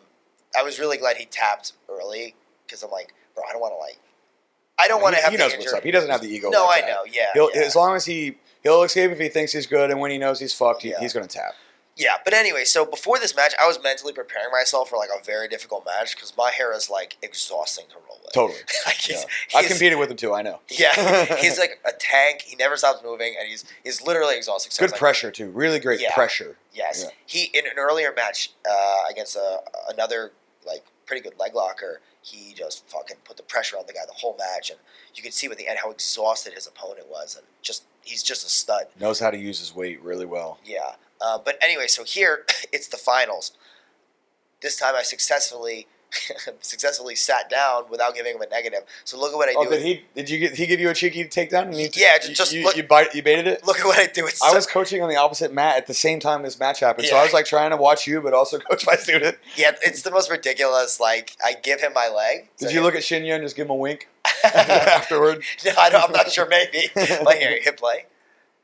I 0.57 0.63
was 0.63 0.79
really 0.79 0.97
glad 0.97 1.17
he 1.17 1.25
tapped 1.25 1.73
early 1.87 2.35
because 2.65 2.83
I'm 2.83 2.91
like, 2.91 3.13
bro, 3.35 3.43
I 3.47 3.51
don't 3.51 3.61
want 3.61 3.73
to 3.73 3.77
like, 3.77 3.97
I 4.79 4.87
don't 4.87 5.01
want 5.01 5.15
to 5.15 5.21
have 5.21 5.31
he 5.31 5.37
the 5.37 5.43
knows 5.43 5.57
what's 5.57 5.73
up. 5.73 5.83
He 5.83 5.91
doesn't 5.91 6.09
have 6.09 6.21
the 6.21 6.29
ego. 6.29 6.49
no, 6.49 6.65
like 6.65 6.83
I 6.83 6.87
that. 6.87 6.93
know. 6.93 7.01
Yeah, 7.11 7.25
He'll, 7.33 7.49
yeah. 7.53 7.61
As 7.61 7.75
long 7.75 7.95
as 7.95 8.05
he 8.05 8.37
he'll 8.63 8.83
escape 8.83 9.11
if 9.11 9.19
he 9.19 9.29
thinks 9.29 9.51
he's 9.51 9.67
good, 9.67 9.91
and 9.91 9.99
when 9.99 10.11
he 10.11 10.17
knows 10.17 10.39
he's 10.39 10.53
fucked, 10.53 10.81
he, 10.83 10.89
Yeah. 10.91 10.99
he's 10.99 11.13
going 11.13 11.27
to 11.27 11.33
tap. 11.37 11.53
Yeah, 11.95 12.13
but 12.23 12.33
anyway, 12.33 12.63
so 12.63 12.85
before 12.85 13.19
this 13.19 13.35
match, 13.35 13.53
I 13.61 13.67
was 13.67 13.77
mentally 13.83 14.13
preparing 14.13 14.51
myself 14.53 14.89
for 14.89 14.95
like 14.95 15.09
a 15.09 15.21
very 15.21 15.49
difficult 15.49 15.85
match 15.85 16.15
because 16.15 16.31
Maher 16.37 16.71
is 16.73 16.89
like 16.89 17.17
exhausting 17.21 17.87
to 17.89 17.95
roll 18.07 18.19
with. 18.23 18.31
Totally. 18.33 18.59
like 18.85 18.95
he's, 18.95 19.25
Yeah. 19.53 19.59
I 19.59 19.63
competed 19.65 19.99
with 19.99 20.09
him 20.09 20.15
too. 20.15 20.33
I 20.33 20.41
know. 20.41 20.61
Yeah, 20.69 21.35
he's 21.41 21.59
like 21.59 21.79
a 21.85 21.91
tank. 21.91 22.43
He 22.43 22.55
never 22.55 22.77
stops 22.77 23.03
moving, 23.03 23.35
and 23.37 23.49
he's 23.49 23.65
he's 23.83 24.01
literally 24.01 24.37
exhausting. 24.37 24.71
So 24.71 24.79
Good 24.85 24.91
like, 24.91 24.99
pressure 24.99 25.29
too. 25.29 25.49
Really 25.49 25.79
great 25.79 25.99
Yeah. 25.99 26.13
pressure. 26.13 26.55
Yes, 26.73 27.05
he 27.25 27.49
in 27.53 27.65
an 27.67 27.73
earlier 27.77 28.13
match 28.15 28.51
uh, 28.69 29.03
against 29.11 29.35
a, 29.35 29.57
another 29.89 30.31
like 30.65 30.85
pretty 31.05 31.21
good 31.21 31.37
leg 31.37 31.53
locker, 31.53 31.99
he 32.21 32.53
just 32.53 32.87
fucking 32.89 33.17
put 33.23 33.37
the 33.37 33.43
pressure 33.43 33.77
on 33.77 33.83
the 33.87 33.93
guy 33.93 34.01
the 34.05 34.13
whole 34.13 34.35
match, 34.37 34.69
and 34.69 34.79
you 35.15 35.23
could 35.23 35.33
see 35.33 35.47
by 35.47 35.55
the 35.55 35.67
end 35.67 35.79
how 35.81 35.91
exhausted 35.91 36.53
his 36.53 36.67
opponent 36.67 37.07
was, 37.09 37.35
and 37.35 37.45
just 37.61 37.83
he's 38.03 38.23
just 38.23 38.45
a 38.45 38.49
stud. 38.49 38.87
Knows 38.99 39.19
how 39.19 39.31
to 39.31 39.37
use 39.37 39.59
his 39.59 39.73
weight 39.75 40.01
really 40.01 40.25
well. 40.25 40.59
Yeah. 40.63 40.95
Uh, 41.21 41.37
but 41.37 41.57
anyway, 41.61 41.87
so 41.87 42.03
here 42.03 42.45
it's 42.71 42.87
the 42.87 42.97
finals. 42.97 43.51
This 44.61 44.77
time 44.77 44.95
I 44.95 45.03
successfully 45.03 45.87
successfully 46.61 47.15
sat 47.15 47.49
down 47.49 47.83
without 47.89 48.15
giving 48.15 48.35
him 48.35 48.41
a 48.41 48.47
negative. 48.47 48.81
So 49.03 49.19
look 49.19 49.31
at 49.31 49.37
what 49.37 49.49
I 49.49 49.53
Oh, 49.57 49.63
do. 49.63 49.69
did 49.71 49.81
he? 49.83 50.03
Did 50.15 50.29
you 50.29 50.39
get? 50.39 50.55
He 50.55 50.65
give 50.65 50.79
you 50.79 50.89
a 50.89 50.93
cheeky 50.93 51.25
takedown? 51.25 51.63
And 51.67 51.95
Yeah, 51.95 52.17
ju- 52.19 52.33
just 52.33 52.51
you, 52.53 52.63
look- 52.63 52.75
you, 52.77 52.83
bite, 52.83 53.13
you 53.13 53.21
baited 53.23 53.47
it. 53.47 53.65
look 53.65 53.79
at 53.79 53.85
what 53.85 53.99
I 53.99 54.07
do. 54.07 54.25
It's 54.27 54.41
I 54.41 54.49
so- 54.49 54.55
was 54.55 54.65
coaching 54.67 55.01
on 55.01 55.09
the 55.09 55.15
opposite 55.17 55.53
mat 55.53 55.77
at 55.77 55.87
the 55.87 55.93
same 55.93 56.19
time 56.19 56.43
this 56.43 56.59
match 56.59 56.79
happened, 56.79 57.07
so 57.07 57.15
I 57.15 57.23
was 57.23 57.33
like 57.33 57.45
trying 57.45 57.69
to 57.71 57.77
watch 57.77 58.07
you, 58.07 58.21
but 58.21 58.33
also 58.33 58.57
coach 58.69 58.85
my 58.87 58.95
student. 58.95 59.37
yeah, 59.55 59.71
it's 59.81 60.01
the 60.01 60.11
most 60.11 60.29
ridiculous. 60.31 60.99
Like 60.99 61.35
I 61.43 61.53
give 61.53 61.81
him 61.81 61.93
my 61.93 62.07
leg. 62.09 62.49
Did 62.57 62.71
you 62.71 62.81
look 62.81 62.95
at 62.95 63.01
Shinya 63.01 63.35
and 63.35 63.43
just 63.43 63.55
give 63.55 63.65
him 63.67 63.71
a 63.71 63.75
wink 63.75 64.07
afterward? 64.43 65.43
no, 65.65 65.71
I 65.77 65.89
don't, 65.89 66.03
I'm 66.05 66.11
not 66.11 66.31
sure. 66.31 66.47
Maybe. 66.47 66.89
like 66.95 67.37
here, 67.39 67.59
hit 67.61 67.77
play, 67.77 68.05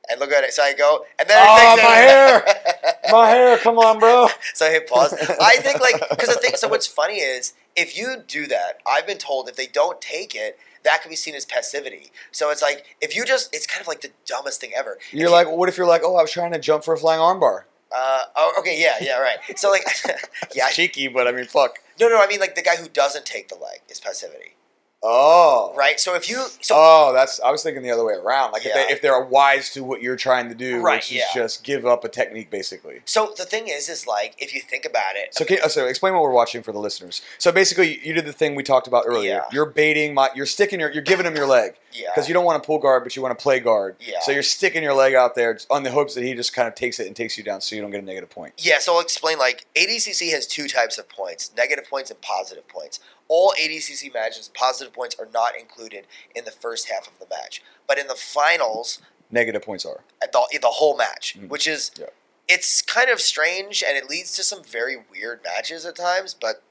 and 0.10 0.20
look 0.20 0.32
at 0.32 0.44
it. 0.44 0.54
So 0.54 0.64
I 0.64 0.74
go, 0.74 1.06
and 1.20 1.28
then 1.30 1.38
Oh, 1.40 1.78
my 1.78 2.02
it. 2.46 2.96
Maher, 3.12 3.58
come 3.60 3.78
on, 3.80 4.00
bro. 4.00 4.28
so 4.54 4.66
I 4.68 4.72
hit 4.72 4.88
pause. 4.88 5.14
I 5.14 5.58
think 5.58 5.80
like 5.82 6.02
because 6.10 6.30
the 6.30 6.36
thing. 6.42 6.52
So 6.56 6.68
what's 6.68 6.88
funny 6.88 7.16
is 7.20 7.54
if 7.76 7.98
you 7.98 8.18
do 8.28 8.48
that, 8.48 8.80
I've 8.88 9.06
been 9.08 9.18
told 9.18 9.50
if 9.50 9.56
they 9.56 9.68
don't 9.68 10.00
take 10.02 10.36
it, 10.36 10.58
that 10.84 11.02
could 11.02 11.10
be 11.10 11.16
seen 11.16 11.36
as 11.36 11.46
passivity. 11.46 12.12
So 12.32 12.50
it's 12.52 12.62
like 12.62 12.86
if 13.02 13.16
you 13.16 13.26
just, 13.26 13.54
it's 13.56 13.68
kind 13.68 13.82
of 13.82 13.88
like 13.88 14.02
the 14.02 14.12
dumbest 14.26 14.62
thing 14.62 14.72
ever. 14.76 14.98
You're 15.12 15.28
you- 15.30 15.32
like, 15.32 15.50
what 15.50 15.70
if 15.70 15.78
you're 15.78 15.88
like, 15.88 16.02
oh, 16.04 16.16
I 16.16 16.22
was 16.22 16.32
trying 16.32 16.52
to 16.54 16.60
jump 16.60 16.84
for 16.84 16.94
a 16.94 16.98
flying 16.98 17.20
armbar? 17.22 17.64
uh, 17.96 18.24
oh, 18.36 18.54
okay, 18.60 18.82
yeah, 18.82 18.96
yeah, 19.00 19.18
right. 19.20 19.38
So 19.56 19.70
like, 19.72 19.84
yeah, 20.56 20.70
cheeky, 20.70 21.08
but 21.08 21.28
I 21.28 21.32
mean, 21.32 21.46
fuck. 21.46 21.80
no, 22.00 22.10
no, 22.10 22.20
I 22.22 22.28
mean 22.28 22.40
like 22.40 22.56
the 22.56 22.62
guy 22.62 22.76
who 22.76 22.90
doesn't 22.90 23.26
take 23.26 23.48
the 23.48 23.56
leg 23.56 23.82
is 23.90 24.00
passivity, 24.02 24.56
Oh, 25.04 25.72
right? 25.78 26.00
So 26.00 26.16
if 26.16 26.30
you, 26.30 26.46
so 26.62 26.76
oh, 26.78 27.14
that's. 27.14 27.40
I 27.42 27.52
was 27.52 27.62
thinking 27.62 27.84
the 27.84 27.92
other 27.92 28.04
way 28.04 28.14
around. 28.14 28.54
Like 28.54 28.66
if, 28.66 28.70
Yeah. 28.76 28.86
they, 28.88 28.94
if 28.94 29.02
they're 29.02 29.22
wise 29.22 29.70
to 29.72 29.84
what 29.84 30.02
you're 30.02 30.16
trying 30.16 30.50
to 30.50 30.56
do, 30.56 30.82
Right, 30.82 30.96
which 30.98 31.12
yeah. 31.12 31.24
is 31.28 31.34
just 31.34 31.64
give 31.64 31.86
up 31.86 32.04
a 32.04 32.10
technique, 32.10 32.50
basically. 32.50 33.02
so 33.06 33.34
the 33.38 33.46
thing 33.46 33.68
is, 33.68 33.88
is 33.88 34.08
like 34.08 34.34
if 34.40 34.54
you 34.54 34.62
think 34.62 34.84
about 34.84 35.16
it, 35.16 35.36
So, 35.36 35.46
can, 35.46 35.60
uh, 35.64 35.68
so 35.68 35.86
explain 35.86 36.14
what 36.14 36.24
we're 36.24 36.32
watching 36.32 36.64
for 36.64 36.72
the 36.72 36.80
listeners. 36.80 37.22
So 37.38 37.52
basically, 37.52 38.00
you 38.06 38.14
did 38.14 38.26
the 38.26 38.34
thing 38.34 38.56
we 38.56 38.64
talked 38.64 38.88
about 38.88 39.04
earlier. 39.06 39.30
Yeah. 39.36 39.42
You're 39.52 39.68
baiting 39.70 40.14
my. 40.16 40.30
You're 40.34 40.46
sticking 40.48 40.80
your. 40.80 40.92
You're 40.92 41.04
giving 41.04 41.26
him 41.26 41.36
your 41.36 41.48
leg 41.48 41.76
yeah, 41.94 42.10
because 42.14 42.28
you 42.28 42.34
don't 42.34 42.46
want 42.46 42.62
to 42.62 42.66
pull 42.66 42.80
guard, 42.80 43.04
but 43.04 43.16
you 43.16 43.22
want 43.22 43.38
to 43.38 43.42
play 43.42 43.60
guard. 43.60 43.98
Yeah. 44.00 44.20
So 44.22 44.32
you're 44.32 44.44
sticking 44.44 44.82
your 44.82 44.94
leg 44.94 45.14
out 45.14 45.36
there 45.36 45.58
on 45.70 45.84
the 45.84 45.92
hopes 45.92 46.16
that 46.16 46.24
he 46.24 46.34
just 46.34 46.54
kind 46.54 46.68
of 46.68 46.74
takes 46.76 47.00
it 47.00 47.06
and 47.08 47.16
takes 47.16 47.38
you 47.38 47.44
down, 47.44 47.62
so 47.62 47.76
you 47.76 47.82
don't 47.82 47.92
get 47.92 48.02
a 48.02 48.06
negative 48.06 48.30
point. 48.30 48.54
Yeah, 48.58 48.80
so 48.80 48.96
I'll 48.96 49.02
explain. 49.02 49.38
Like 49.38 49.68
ADCC 49.76 50.32
has 50.32 50.48
two 50.48 50.68
types 50.68 50.98
of 50.98 51.08
points: 51.10 51.52
negative 51.56 51.88
points 51.90 52.10
and 52.10 52.20
positive 52.22 52.68
points. 52.68 53.00
All 53.28 53.54
ADCC 53.60 54.14
matches, 54.14 54.50
positive 54.54 54.94
points 54.94 55.16
are 55.20 55.28
not 55.34 55.58
included 55.60 56.06
in 56.36 56.46
the 56.46 56.52
first 56.52 56.90
half 56.90 57.08
of 57.08 57.18
the 57.20 57.26
match, 57.34 57.62
but 57.88 57.98
in 57.98 58.08
the 58.08 58.16
finals, 58.16 59.00
Negative 59.32 59.62
points 59.62 59.86
are. 59.86 60.02
at 60.22 60.32
the 60.32 60.48
the 60.62 60.68
whole 60.70 60.96
match, 60.96 61.36
Mhm. 61.38 61.50
which 61.50 61.68
is 61.68 61.92
Yeah. 61.98 62.08
it's 62.48 62.82
kind 62.84 63.10
of 63.10 63.20
strange 63.20 63.84
and 63.84 63.98
it 63.98 64.08
leads 64.10 64.34
to 64.36 64.44
some 64.44 64.64
very 64.64 64.96
weird 64.98 65.44
matches 65.44 65.86
at 65.86 65.96
times, 65.96 66.36
but 66.36 66.62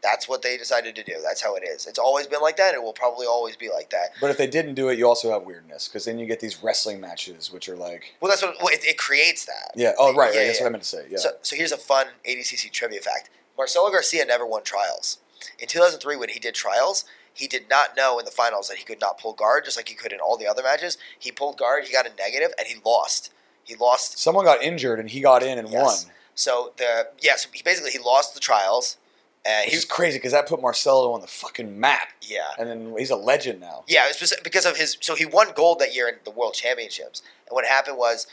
that's 0.00 0.28
what 0.28 0.42
they 0.42 0.56
decided 0.56 0.94
to 0.94 1.02
do. 1.02 1.20
That's 1.22 1.40
how 1.40 1.54
it 1.56 1.64
is. 1.64 1.86
It's 1.86 1.98
always 1.98 2.26
been 2.26 2.40
like 2.42 2.56
that. 2.58 2.74
It 2.74 2.82
will 2.82 2.92
probably 2.92 3.26
always 3.26 3.56
be 3.56 3.70
like 3.70 3.88
that. 3.90 4.10
But 4.20 4.30
if 4.30 4.36
they 4.36 4.46
didn't 4.46 4.74
do 4.74 4.90
it, 4.90 4.98
you 4.98 5.08
also 5.08 5.30
have 5.32 5.42
weirdness 5.44 5.88
because 5.88 6.04
then 6.04 6.18
you 6.18 6.26
get 6.26 6.40
these 6.40 6.62
wrestling 6.62 7.00
matches, 7.00 7.50
which 7.50 7.68
are 7.70 7.76
like, 7.76 8.12
Well, 8.20 8.28
that's 8.30 8.42
what 8.42 8.56
well, 8.58 8.68
it, 8.72 8.84
it 8.84 8.98
creates 8.98 9.46
that. 9.46 9.72
yeah, 9.74 9.94
oh 9.98 10.12
right, 10.14 10.32
Yeah, 10.32 10.40
right. 10.40 10.46
That's 10.46 10.58
yeah. 10.58 10.64
what 10.64 10.68
I 10.68 10.72
meant 10.72 10.82
to 10.84 10.88
say. 10.88 11.06
Yeah. 11.10 11.18
So, 11.18 11.36
so 11.42 11.56
here's 11.56 11.72
a 11.72 11.78
fun 11.78 12.08
ADCC 12.24 12.68
trivia 12.70 13.00
fact. 13.00 13.30
Marcelo 13.56 13.90
Garcia 13.90 14.24
never 14.26 14.44
won 14.46 14.62
trials. 14.62 15.18
In 15.58 15.68
2003, 15.68 16.16
when 16.16 16.28
he 16.30 16.38
did 16.38 16.54
trials, 16.54 17.04
he 17.32 17.46
did 17.46 17.68
not 17.68 17.96
know 17.96 18.18
in 18.18 18.24
the 18.24 18.30
finals 18.30 18.68
that 18.68 18.78
he 18.78 18.84
could 18.84 19.00
not 19.00 19.18
pull 19.18 19.32
guard, 19.32 19.64
just 19.64 19.76
like 19.76 19.88
he 19.88 19.94
could 19.94 20.12
in 20.12 20.20
all 20.20 20.36
the 20.36 20.46
other 20.46 20.62
matches. 20.62 20.96
He 21.18 21.32
pulled 21.32 21.58
guard, 21.58 21.84
he 21.84 21.92
got 21.92 22.06
a 22.06 22.14
negative, 22.14 22.52
and 22.58 22.68
he 22.68 22.76
lost. 22.84 23.32
He 23.64 23.74
lost. 23.74 24.18
Someone 24.18 24.44
got 24.44 24.62
injured 24.62 25.00
and 25.00 25.08
he 25.10 25.20
got 25.20 25.42
in 25.42 25.58
and 25.58 25.68
Yes. 25.68 26.04
won. 26.04 26.12
So 26.34 26.72
the 26.76 27.08
yeah, 27.20 27.36
so 27.36 27.48
he 27.52 27.62
basically 27.62 27.90
he 27.92 27.98
lost 27.98 28.34
the 28.34 28.40
trials, 28.40 28.96
and 29.44 29.64
Which 29.66 29.72
he 29.72 29.76
is 29.78 29.84
crazy 29.84 30.18
because 30.18 30.32
that 30.32 30.46
put 30.48 30.60
Marcelo 30.60 31.12
on 31.12 31.20
the 31.20 31.26
fucking 31.26 31.78
map, 31.78 32.08
yeah. 32.22 32.40
and 32.58 32.68
then 32.68 32.94
he's 32.98 33.10
a 33.10 33.16
legend 33.16 33.60
now. 33.60 33.84
Yeah, 33.86 34.06
it 34.08 34.16
was 34.20 34.34
because 34.42 34.66
of 34.66 34.76
his. 34.76 34.96
So 35.00 35.14
he 35.14 35.24
won 35.24 35.48
gold 35.54 35.78
that 35.78 35.94
year 35.94 36.08
in 36.08 36.16
the 36.24 36.30
World 36.30 36.54
Championships, 36.54 37.22
and 37.48 37.54
what 37.54 37.64
happened 37.64 37.96
was, 37.96 38.26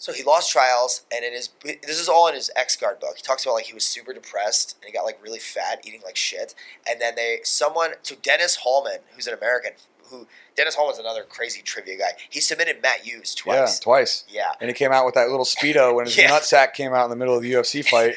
so 0.00 0.12
he 0.12 0.22
lost 0.22 0.50
trials, 0.50 1.02
and 1.14 1.24
in 1.24 1.32
his 1.34 1.50
this 1.62 1.98
is 2.00 2.08
all 2.08 2.26
in 2.28 2.34
his 2.34 2.50
X 2.56 2.76
Guard 2.76 3.00
book. 3.00 3.16
He 3.16 3.22
talks 3.22 3.44
about 3.44 3.54
like 3.54 3.66
he 3.66 3.74
was 3.74 3.84
super 3.84 4.14
depressed 4.14 4.76
and 4.80 4.86
he 4.86 4.92
got 4.92 5.04
like 5.04 5.22
really 5.22 5.38
fat, 5.40 5.80
eating 5.84 6.00
like 6.04 6.16
shit, 6.16 6.54
and 6.88 7.00
then 7.00 7.14
they 7.16 7.40
someone 7.42 7.90
so 8.02 8.14
Dennis 8.22 8.56
Hallman, 8.62 9.00
who's 9.14 9.26
an 9.26 9.34
American, 9.34 9.72
who 10.04 10.26
Dennis 10.56 10.76
Hallman's 10.76 10.98
another 10.98 11.22
crazy 11.24 11.60
trivia 11.62 11.98
guy. 11.98 12.12
He 12.30 12.40
submitted 12.40 12.80
Matt 12.82 13.00
Hughes 13.00 13.36
Yeah, 13.46 13.54
twice. 13.58 13.78
twice. 13.80 14.24
Yeah. 14.28 14.52
And 14.60 14.68
he 14.70 14.74
came 14.74 14.90
out 14.92 15.04
with 15.04 15.14
that 15.16 15.28
little 15.30 15.44
speedo 15.44 15.94
when 15.94 16.06
his 16.06 16.16
Yeah. 16.18 16.30
nutsack 16.30 16.74
came 16.74 16.94
out 16.94 17.04
in 17.04 17.10
the 17.10 17.16
middle 17.16 17.36
of 17.36 17.42
the 17.42 17.52
UFC 17.52 17.84
fight. 17.88 18.14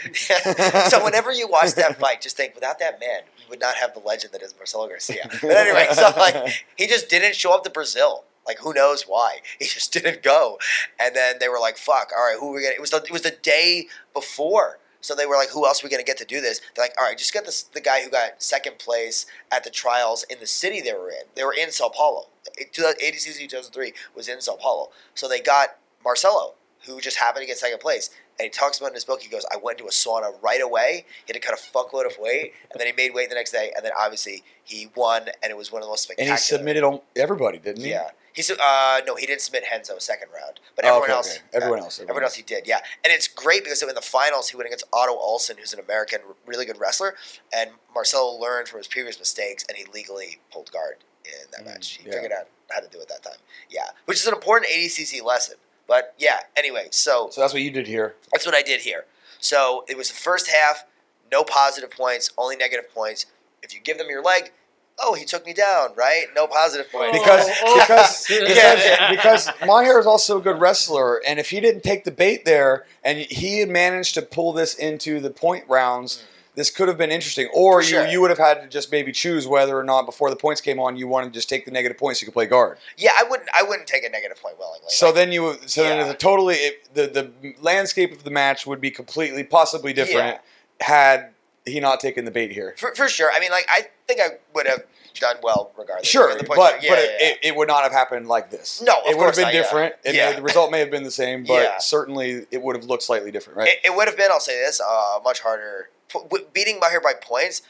so 0.89 1.03
whenever 1.03 1.31
you 1.31 1.47
watch 1.47 1.73
that 1.73 1.99
fight, 1.99 2.21
just 2.21 2.37
think, 2.37 2.55
without 2.55 2.79
that 2.79 2.99
man, 2.99 3.21
we 3.37 3.43
would 3.49 3.59
not 3.59 3.75
have 3.75 3.93
the 3.93 3.99
legend 3.99 4.33
that 4.33 4.41
is 4.41 4.55
Marcelo 4.57 4.87
Garcia. 4.87 5.27
But 5.41 5.51
anyway, 5.57 5.87
so 5.93 6.11
like 6.17 6.63
he 6.77 6.87
just 6.87 7.09
didn't 7.09 7.35
show 7.35 7.53
up 7.53 7.63
to 7.65 7.69
Brazil. 7.69 8.23
Like 8.47 8.59
who 8.59 8.73
knows 8.73 9.03
why? 9.03 9.39
He 9.59 9.65
just 9.65 9.93
didn't 9.93 10.23
go. 10.23 10.57
And 10.99 11.15
then 11.15 11.35
they 11.39 11.47
were 11.49 11.59
like, 11.59 11.77
"Fuck! 11.77 12.11
All 12.15 12.23
right, 12.23 12.37
who 12.39 12.51
are 12.51 12.55
we 12.55 12.61
gonna?" 12.63 12.75
It 12.75 12.81
was 12.81 12.89
the 12.91 12.97
it 13.03 13.11
was 13.11 13.21
the 13.21 13.31
day 13.41 13.87
before. 14.13 14.79
So 15.03 15.15
they 15.15 15.25
were 15.25 15.35
like, 15.35 15.49
"Who 15.49 15.65
else 15.65 15.83
are 15.83 15.87
we 15.87 15.91
gonna 15.91 16.03
get 16.03 16.17
to 16.17 16.25
do 16.25 16.41
this?" 16.41 16.61
They're 16.75 16.85
like, 16.85 16.93
"All 16.99 17.05
right, 17.07 17.17
just 17.17 17.33
get 17.33 17.45
this, 17.45 17.63
the 17.63 17.81
guy 17.81 18.03
who 18.03 18.09
got 18.09 18.41
second 18.43 18.77
place 18.79 19.25
at 19.51 19.63
the 19.63 19.69
trials 19.71 20.23
in 20.29 20.39
the 20.39 20.47
city 20.47 20.79
they 20.81 20.93
were 20.93 21.09
in. 21.09 21.23
They 21.35 21.43
were 21.43 21.53
in 21.53 21.71
Sao 21.71 21.89
Paulo. 21.89 22.29
It- 22.57 22.73
2000 22.73 22.99
ADCC 23.01 23.47
2003 23.49 23.93
was 24.15 24.27
in 24.27 24.41
Sao 24.41 24.55
Paulo. 24.57 24.91
So 25.15 25.27
they 25.27 25.39
got 25.39 25.77
Marcelo, 26.03 26.53
who 26.85 26.99
just 27.01 27.17
happened 27.17 27.43
to 27.43 27.47
get 27.47 27.57
second 27.57 27.79
place. 27.79 28.09
And 28.39 28.45
he 28.45 28.49
talks 28.49 28.77
about 28.79 28.87
in 28.89 28.93
his 28.95 29.05
book, 29.05 29.21
he 29.21 29.29
goes, 29.29 29.45
I 29.51 29.57
went 29.57 29.77
to 29.79 29.85
a 29.85 29.89
sauna 29.91 30.33
right 30.41 30.61
away. 30.61 31.05
He 31.25 31.33
had 31.33 31.39
to 31.39 31.47
cut 31.47 31.53
a 31.59 31.61
fuckload 31.61 32.07
of 32.07 32.17
weight, 32.19 32.53
and 32.71 32.79
then 32.79 32.87
he 32.87 32.93
made 32.93 33.13
weight 33.13 33.29
the 33.29 33.35
next 33.35 33.51
day, 33.51 33.71
and 33.75 33.85
then 33.85 33.91
obviously 33.97 34.43
he 34.63 34.89
won, 34.95 35.29
and 35.43 35.51
it 35.51 35.57
was 35.57 35.71
one 35.71 35.81
of 35.83 35.87
the 35.87 35.91
most 35.91 36.03
spectacular. 36.03 36.31
and 36.33 36.39
he 36.39 36.43
submitted 36.43 36.83
on 36.83 37.01
everybody, 37.15 37.59
didn't 37.59 37.83
he? 37.83 37.91
Yeah. 37.91 38.09
He 38.33 38.41
su- 38.41 38.55
uh 38.61 39.01
no, 39.05 39.15
he 39.15 39.25
didn't 39.25 39.41
submit 39.41 39.65
Henzo 39.71 40.01
second 40.01 40.29
round, 40.33 40.59
but 40.75 40.85
everyone 40.85 41.09
okay, 41.09 41.13
else, 41.13 41.35
okay. 41.35 41.43
Everyone 41.53 41.79
uh, 41.79 41.83
else, 41.83 41.97
everyone, 41.99 42.09
everyone 42.11 42.23
else, 42.25 42.35
he 42.35 42.43
did, 42.43 42.65
yeah. 42.67 42.79
And 43.03 43.11
it's 43.13 43.27
great 43.27 43.63
because 43.63 43.81
in 43.83 43.93
the 43.93 44.01
finals 44.01 44.49
he 44.49 44.57
went 44.57 44.67
against 44.67 44.85
Otto 44.93 45.13
Olsen, 45.13 45.57
who's 45.57 45.73
an 45.73 45.79
American, 45.79 46.21
really 46.45 46.65
good 46.65 46.79
wrestler, 46.79 47.15
and 47.53 47.71
Marcelo 47.93 48.31
learned 48.39 48.67
from 48.67 48.77
his 48.79 48.87
previous 48.87 49.19
mistakes, 49.19 49.65
and 49.67 49.77
he 49.77 49.85
legally 49.93 50.39
pulled 50.51 50.71
guard 50.71 50.97
in 51.25 51.31
that 51.51 51.61
Mm, 51.61 51.65
match. 51.73 51.97
He 52.01 52.07
yeah. 52.07 52.13
figured 52.13 52.31
out 52.31 52.47
how 52.69 52.79
to 52.79 52.87
do 52.87 52.99
it 53.01 53.07
that 53.09 53.21
time, 53.23 53.39
yeah, 53.69 53.87
which 54.05 54.17
is 54.17 54.25
an 54.27 54.33
important 54.33 54.71
ADCC 54.71 55.21
lesson. 55.21 55.55
But 55.87 56.13
yeah, 56.17 56.39
anyway, 56.55 56.87
so 56.91 57.29
So 57.31 57.41
that's 57.41 57.53
what 57.53 57.61
you 57.61 57.71
did 57.71 57.87
here. 57.87 58.15
that's 58.31 58.45
what 58.45 58.55
I 58.55 58.61
did 58.61 58.81
here. 58.81 59.05
So 59.39 59.83
it 59.89 59.97
was 59.97 60.07
the 60.09 60.15
first 60.15 60.47
half, 60.49 60.85
no 61.31 61.43
positive 61.43 61.91
points, 61.91 62.31
only 62.37 62.55
negative 62.55 62.93
points. 62.93 63.25
If 63.61 63.73
you 63.73 63.79
give 63.81 63.97
them 63.97 64.07
your 64.09 64.23
leg, 64.23 64.51
oh, 64.99 65.13
he 65.15 65.25
took 65.25 65.45
me 65.45 65.53
down, 65.53 65.89
right? 65.95 66.25
No 66.35 66.47
positive 66.47 66.91
points. 66.91 67.17
Because 67.17 67.47
because 67.75 68.27
because, 68.27 68.49
Yeah. 68.55 69.09
because 69.09 69.49
Maher 69.65 69.99
is 69.99 70.05
also 70.05 70.37
a 70.39 70.41
good 70.41 70.59
wrestler, 70.59 71.21
and 71.27 71.39
if 71.39 71.49
he 71.49 71.59
didn't 71.59 71.83
take 71.83 72.03
the 72.03 72.11
bait 72.11 72.45
there, 72.45 72.85
and 73.03 73.17
he 73.17 73.59
had 73.59 73.69
managed 73.69 74.13
to 74.15 74.21
pull 74.21 74.53
this 74.53 74.75
into 74.75 75.19
the 75.19 75.29
point 75.29 75.65
rounds, 75.67 76.17
mm. 76.17 76.55
this 76.55 76.69
could 76.69 76.87
have 76.87 76.97
been 76.97 77.11
interesting. 77.11 77.49
Or 77.53 77.81
For 77.81 77.87
you 77.87 77.95
sure. 77.95 78.07
you 78.07 78.21
would 78.21 78.29
have 78.29 78.37
had 78.39 78.61
to 78.61 78.67
just 78.67 78.91
maybe 78.91 79.11
choose 79.11 79.47
whether 79.47 79.77
or 79.77 79.83
not 79.83 80.05
before 80.05 80.29
the 80.29 80.35
points 80.35 80.61
came 80.61 80.79
on 80.79 80.97
you 80.97 81.07
wanted 81.07 81.27
to 81.27 81.33
just 81.33 81.49
take 81.49 81.65
the 81.65 81.71
negative 81.71 81.97
points 81.97 82.19
so 82.19 82.23
you 82.23 82.27
could 82.27 82.33
play 82.35 82.45
guard. 82.45 82.77
yeah, 82.97 83.11
I 83.17 83.23
wouldn't. 83.23 83.49
I 83.55 83.63
wouldn't 83.63 83.87
take 83.87 84.03
a 84.03 84.09
negative 84.09 84.41
point 84.41 84.59
willingly. 84.59 84.87
So 84.89 85.07
Like, 85.07 85.15
then 85.15 85.31
you 85.31 85.57
so 85.65 85.83
then 85.83 86.07
the 86.07 86.13
totally 86.13 86.55
it, 86.55 86.93
the 86.93 87.07
the 87.07 87.55
landscape 87.61 88.11
of 88.11 88.23
the 88.23 88.31
match 88.31 88.67
would 88.67 88.81
be 88.81 88.91
completely 88.91 89.43
possibly 89.43 89.93
different 89.93 90.39
had 90.81 91.29
he 91.65 91.79
not 91.79 91.99
taken 91.99 92.25
the 92.25 92.31
bait 92.31 92.51
here. 92.51 92.73
for, 92.77 92.93
for 92.95 93.07
sure. 93.07 93.29
I 93.31 93.39
mean, 93.39 93.51
like 93.51 93.67
I 93.69 93.87
think 94.13 94.21
I 94.21 94.37
would 94.53 94.67
have 94.67 94.83
done 95.15 95.37
well 95.43 95.71
regardless. 95.77 96.07
Sure, 96.07 96.35
the 96.37 96.43
but 96.43 96.57
yeah, 96.57 96.65
but 96.73 96.81
yeah, 96.83 96.93
it, 96.93 97.09
yeah. 97.21 97.27
it, 97.27 97.39
it 97.43 97.55
would 97.55 97.67
not 97.67 97.83
have 97.83 97.91
happened 97.91 98.27
like 98.27 98.49
this. 98.49 98.81
No, 98.81 98.93
it 99.05 99.17
would 99.17 99.25
have 99.25 99.35
been 99.35 99.43
not, 99.43 99.53
yeah. 99.53 99.61
different, 99.61 99.95
and 100.05 100.15
Yeah. 100.15 100.33
the, 100.33 100.41
result 100.41 100.71
may 100.71 100.79
have 100.79 100.91
been 100.91 101.03
the 101.03 101.11
same, 101.11 101.43
but 101.43 101.61
Yeah. 101.61 101.77
certainly 101.79 102.45
it 102.51 102.61
would 102.61 102.75
have 102.75 102.85
looked 102.85 103.03
slightly 103.03 103.31
different, 103.31 103.57
right? 103.57 103.67
It, 103.67 103.79
it 103.85 103.95
would 103.95 104.07
have 104.07 104.17
been. 104.17 104.31
I'll 104.31 104.39
say 104.39 104.57
this: 104.59 104.79
uh, 104.81 105.19
much 105.23 105.41
harder. 105.41 105.89
P- 106.07 106.19
w- 106.19 106.45
beating 106.53 106.79
Maher 106.79 106.99
by 107.01 107.13
points 107.13 107.61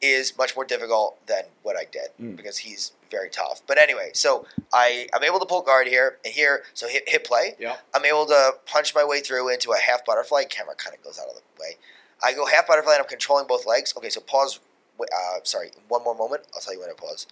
is 0.00 0.36
much 0.38 0.54
more 0.54 0.64
difficult 0.64 1.24
than 1.26 1.42
what 1.62 1.76
I 1.76 1.84
did 1.90 2.10
Mm. 2.20 2.36
because 2.36 2.58
he's 2.58 2.92
very 3.10 3.28
tough. 3.30 3.62
But 3.66 3.78
anyway, 3.78 4.10
so 4.14 4.46
I 4.72 5.08
I'm 5.14 5.24
able 5.24 5.40
to 5.40 5.46
pull 5.46 5.62
guard 5.62 5.86
here 5.88 6.18
and 6.24 6.32
here. 6.34 6.62
So 6.74 6.86
hit 6.88 7.08
hit 7.08 7.24
play. 7.24 7.56
Yeah. 7.58 7.76
I'm 7.94 8.04
able 8.04 8.26
to 8.26 8.52
punch 8.66 8.94
my 8.94 9.04
way 9.04 9.20
through 9.20 9.48
into 9.48 9.72
a 9.72 9.78
half 9.78 10.04
butterfly. 10.04 10.44
Camera 10.44 10.74
kind 10.76 10.94
of 10.96 11.02
goes 11.02 11.18
out 11.18 11.26
of 11.28 11.34
the 11.34 11.42
way. 11.60 11.76
I 12.22 12.32
go 12.32 12.46
half 12.46 12.66
butterfly 12.68 12.94
and 12.94 13.02
I'm 13.02 13.08
controlling 13.08 13.46
both 13.46 13.66
legs. 13.66 13.94
Okay, 13.96 14.08
so 14.10 14.20
pause. 14.20 14.58
Uh, 15.00 15.40
sorry, 15.44 15.70
one 15.88 16.04
more 16.04 16.14
moment. 16.14 16.42
I'll 16.54 16.60
tell 16.60 16.74
you 16.74 16.80
when 16.80 16.88
to 16.88 16.94
pause. 16.94 17.26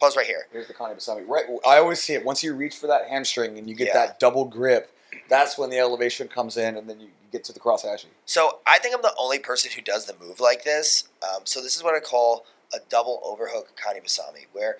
Pause 0.00 0.16
right 0.16 0.26
here. 0.26 0.46
Here's 0.50 0.66
the 0.66 0.74
Kani 0.74 0.96
Basami. 0.96 1.26
Right, 1.28 1.44
I 1.66 1.78
always 1.78 2.02
see 2.02 2.14
it 2.14 2.24
once 2.24 2.42
you 2.42 2.54
reach 2.54 2.76
for 2.76 2.88
that 2.88 3.08
hamstring 3.08 3.56
and 3.56 3.68
you 3.68 3.74
get 3.76 3.88
Yeah. 3.88 4.06
that 4.06 4.18
double 4.18 4.44
grip. 4.44 4.90
That's 5.28 5.56
when 5.56 5.70
the 5.70 5.78
elevation 5.78 6.26
comes 6.28 6.56
in, 6.56 6.76
and 6.76 6.88
then 6.88 6.98
you 7.00 7.08
get 7.30 7.44
to 7.44 7.52
the 7.52 7.60
cross 7.60 7.84
ashi. 7.84 8.06
So 8.26 8.58
I 8.66 8.78
think 8.78 8.94
I'm 8.94 9.02
the 9.02 9.14
only 9.18 9.38
person 9.38 9.70
who 9.74 9.80
does 9.80 10.06
the 10.06 10.14
move 10.20 10.40
like 10.40 10.64
this. 10.64 11.04
Um, 11.22 11.42
so 11.44 11.60
this 11.62 11.76
is 11.76 11.84
what 11.84 11.94
I 11.94 12.00
call 12.00 12.44
a 12.74 12.78
double 12.88 13.20
overhook 13.22 13.78
Kani 13.80 14.02
Basami, 14.02 14.46
where 14.52 14.78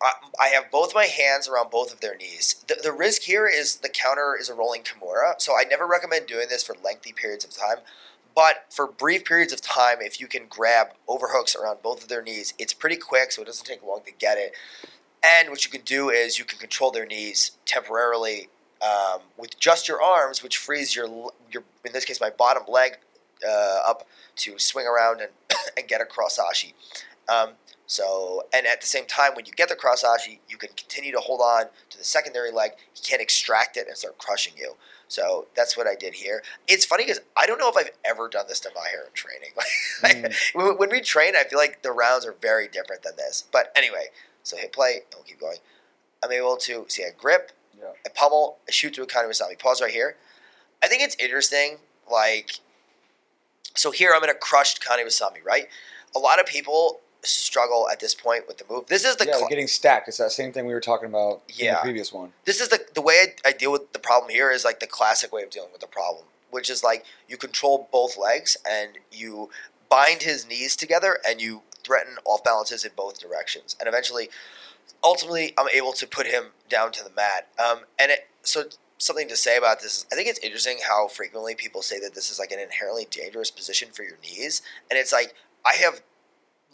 I, 0.00 0.12
I 0.40 0.48
have 0.48 0.70
both 0.70 0.94
my 0.94 1.04
hands 1.06 1.48
around 1.48 1.70
both 1.70 1.92
of 1.92 2.00
their 2.00 2.16
knees. 2.16 2.64
The, 2.68 2.76
the 2.82 2.92
risk 2.92 3.22
here 3.22 3.46
is 3.46 3.76
the 3.76 3.88
counter 3.88 4.36
is 4.38 4.48
a 4.48 4.54
rolling 4.54 4.82
Kimura, 4.82 5.40
so 5.40 5.52
I 5.52 5.64
never 5.64 5.86
recommend 5.86 6.26
doing 6.26 6.46
this 6.48 6.62
for 6.62 6.76
lengthy 6.84 7.12
periods 7.12 7.44
of 7.44 7.50
time. 7.50 7.78
But 8.36 8.66
for 8.68 8.86
brief 8.86 9.24
periods 9.24 9.52
of 9.52 9.62
time, 9.62 9.96
if 10.00 10.20
you 10.20 10.28
can 10.28 10.42
grab 10.48 10.88
overhooks 11.08 11.56
around 11.56 11.82
both 11.82 12.02
of 12.02 12.08
their 12.08 12.22
knees, 12.22 12.52
it's 12.58 12.74
pretty 12.74 12.96
quick, 12.96 13.32
so 13.32 13.42
it 13.42 13.46
doesn't 13.46 13.64
take 13.66 13.82
long 13.82 14.02
to 14.04 14.12
get 14.12 14.36
it. 14.36 14.52
And 15.24 15.48
what 15.48 15.64
you 15.64 15.70
can 15.70 15.80
do 15.80 16.10
is 16.10 16.38
you 16.38 16.44
can 16.44 16.58
control 16.58 16.90
their 16.90 17.06
knees 17.06 17.52
temporarily 17.64 18.50
um, 18.82 19.22
with 19.38 19.58
just 19.58 19.88
your 19.88 20.02
arms, 20.02 20.42
which 20.42 20.58
frees 20.58 20.94
your 20.94 21.30
your 21.50 21.64
in 21.84 21.94
this 21.94 22.04
case 22.04 22.20
my 22.20 22.30
bottom 22.30 22.64
leg 22.68 22.98
uh, 23.46 23.80
up 23.86 24.06
to 24.36 24.58
swing 24.58 24.86
around 24.86 25.22
and, 25.22 25.30
and 25.78 25.88
get 25.88 26.02
a 26.02 26.04
cross 26.04 26.38
ashi. 26.38 26.74
Um, 27.28 27.54
So, 27.88 28.42
and 28.52 28.66
at 28.66 28.80
the 28.80 28.86
same 28.86 29.06
time, 29.06 29.32
when 29.34 29.46
you 29.46 29.52
get 29.52 29.68
the 29.68 29.76
cross 29.76 30.02
ashi, 30.02 30.40
you 30.48 30.56
can 30.58 30.70
continue 30.76 31.12
to 31.12 31.20
hold 31.20 31.40
on 31.40 31.66
to 31.90 31.98
the 31.98 32.04
secondary 32.04 32.50
leg. 32.50 32.72
He 32.92 33.00
can't 33.00 33.22
extract 33.22 33.76
it 33.76 33.86
and 33.86 33.96
start 33.96 34.18
crushing 34.18 34.54
you. 34.56 34.74
So 35.08 35.46
that's 35.54 35.76
what 35.76 35.86
I 35.86 35.94
did 35.94 36.14
here. 36.14 36.42
It's 36.66 36.84
funny 36.84 37.04
because 37.04 37.20
I 37.36 37.46
don't 37.46 37.58
know 37.58 37.68
if 37.68 37.76
I've 37.76 37.90
ever 38.04 38.28
done 38.28 38.46
this 38.48 38.60
to 38.60 38.70
Maher 38.74 39.06
in 39.06 39.12
training. 39.14 39.50
Mm. 40.02 40.34
When 40.54 40.76
when 40.76 40.90
we 40.90 41.00
train, 41.00 41.34
I 41.36 41.44
feel 41.44 41.58
like 41.58 41.82
the 41.82 41.90
rounds 41.90 42.26
are 42.26 42.34
very 42.40 42.68
different 42.68 43.02
than 43.02 43.16
this. 43.16 43.44
But 43.50 43.72
anyway, 43.74 44.06
so 44.42 44.56
hit 44.58 44.72
play, 44.72 44.96
and 44.96 45.14
we'll 45.14 45.22
keep 45.24 45.40
going. 45.40 45.56
I'm 46.22 46.30
able 46.32 46.56
to 46.58 46.84
see 46.88 47.02
a 47.02 47.12
grip, 47.12 47.52
Yeah. 47.78 47.92
a 48.04 48.10
pummel, 48.10 48.58
a 48.68 48.72
shoot 48.72 48.92
to 48.94 49.00
a 49.02 49.04
of 49.04 49.30
Wasami. 49.30 49.58
Pause 49.58 49.82
right 49.82 49.90
here. 49.90 50.16
I 50.82 50.88
think 50.88 51.02
it's 51.02 51.16
interesting. 51.16 51.78
Like, 52.10 52.60
so 53.74 53.90
here 53.90 54.12
I'm 54.14 54.22
in 54.22 54.30
a 54.30 54.34
crushed 54.34 54.82
Kani 54.82 55.04
Basami, 55.04 55.42
right? 55.44 55.66
A 56.14 56.18
lot 56.18 56.38
of 56.40 56.46
people 56.46 57.00
struggle 57.26 57.88
at 57.90 58.00
this 58.00 58.14
point 58.14 58.46
with 58.48 58.58
the 58.58 58.64
move. 58.70 58.86
This 58.86 59.04
is 59.04 59.16
the 59.16 59.26
yeah, 59.26 59.36
cl- 59.36 59.48
getting 59.48 59.66
stacked. 59.66 60.08
It's 60.08 60.18
that 60.18 60.32
same 60.32 60.52
thing 60.52 60.66
we 60.66 60.74
were 60.74 60.80
talking 60.80 61.08
about 61.08 61.42
in 61.48 61.66
Yeah. 61.66 61.74
the 61.76 61.80
previous 61.82 62.12
one. 62.12 62.32
this 62.44 62.60
is 62.60 62.68
the 62.68 62.84
the 62.94 63.02
way 63.02 63.34
I, 63.44 63.48
I 63.48 63.52
deal 63.52 63.72
with 63.72 63.92
the 63.92 63.98
problem 63.98 64.30
here 64.30 64.50
is 64.50 64.64
like 64.64 64.80
the 64.80 64.86
classic 64.86 65.32
way 65.32 65.42
of 65.42 65.50
dealing 65.50 65.72
with 65.72 65.80
the 65.80 65.86
problem, 65.86 66.24
which 66.50 66.70
is 66.70 66.82
like 66.84 67.04
you 67.28 67.36
control 67.36 67.88
both 67.92 68.16
legs 68.16 68.56
and 68.68 68.98
you 69.12 69.50
bind 69.88 70.22
his 70.22 70.46
knees 70.48 70.74
together 70.76 71.18
and 71.28 71.40
you 71.40 71.62
threaten 71.84 72.16
off 72.24 72.42
balances 72.42 72.84
in 72.84 72.90
both 72.96 73.20
directions, 73.20 73.76
and 73.78 73.88
eventually, 73.88 74.28
ultimately, 75.04 75.54
I'm 75.56 75.68
able 75.68 75.92
to 75.92 76.06
put 76.06 76.26
him 76.26 76.46
down 76.68 76.92
to 76.92 77.04
the 77.04 77.10
mat. 77.10 77.48
Um, 77.58 77.80
and 77.98 78.10
it 78.10 78.28
so 78.42 78.64
something 78.98 79.28
to 79.28 79.36
say 79.36 79.56
about 79.58 79.80
this 79.82 79.98
is 79.98 80.06
I 80.10 80.14
think 80.14 80.28
it's 80.28 80.38
interesting 80.40 80.78
how 80.88 81.06
frequently 81.06 81.54
people 81.54 81.82
say 81.82 82.00
that 82.00 82.14
this 82.14 82.30
is 82.30 82.38
like 82.38 82.50
an 82.50 82.58
inherently 82.58 83.06
dangerous 83.10 83.50
position 83.50 83.88
for 83.92 84.02
your 84.02 84.16
knees, 84.22 84.62
and 84.90 84.98
it's 84.98 85.12
like 85.12 85.34
I 85.64 85.74
have 85.76 86.02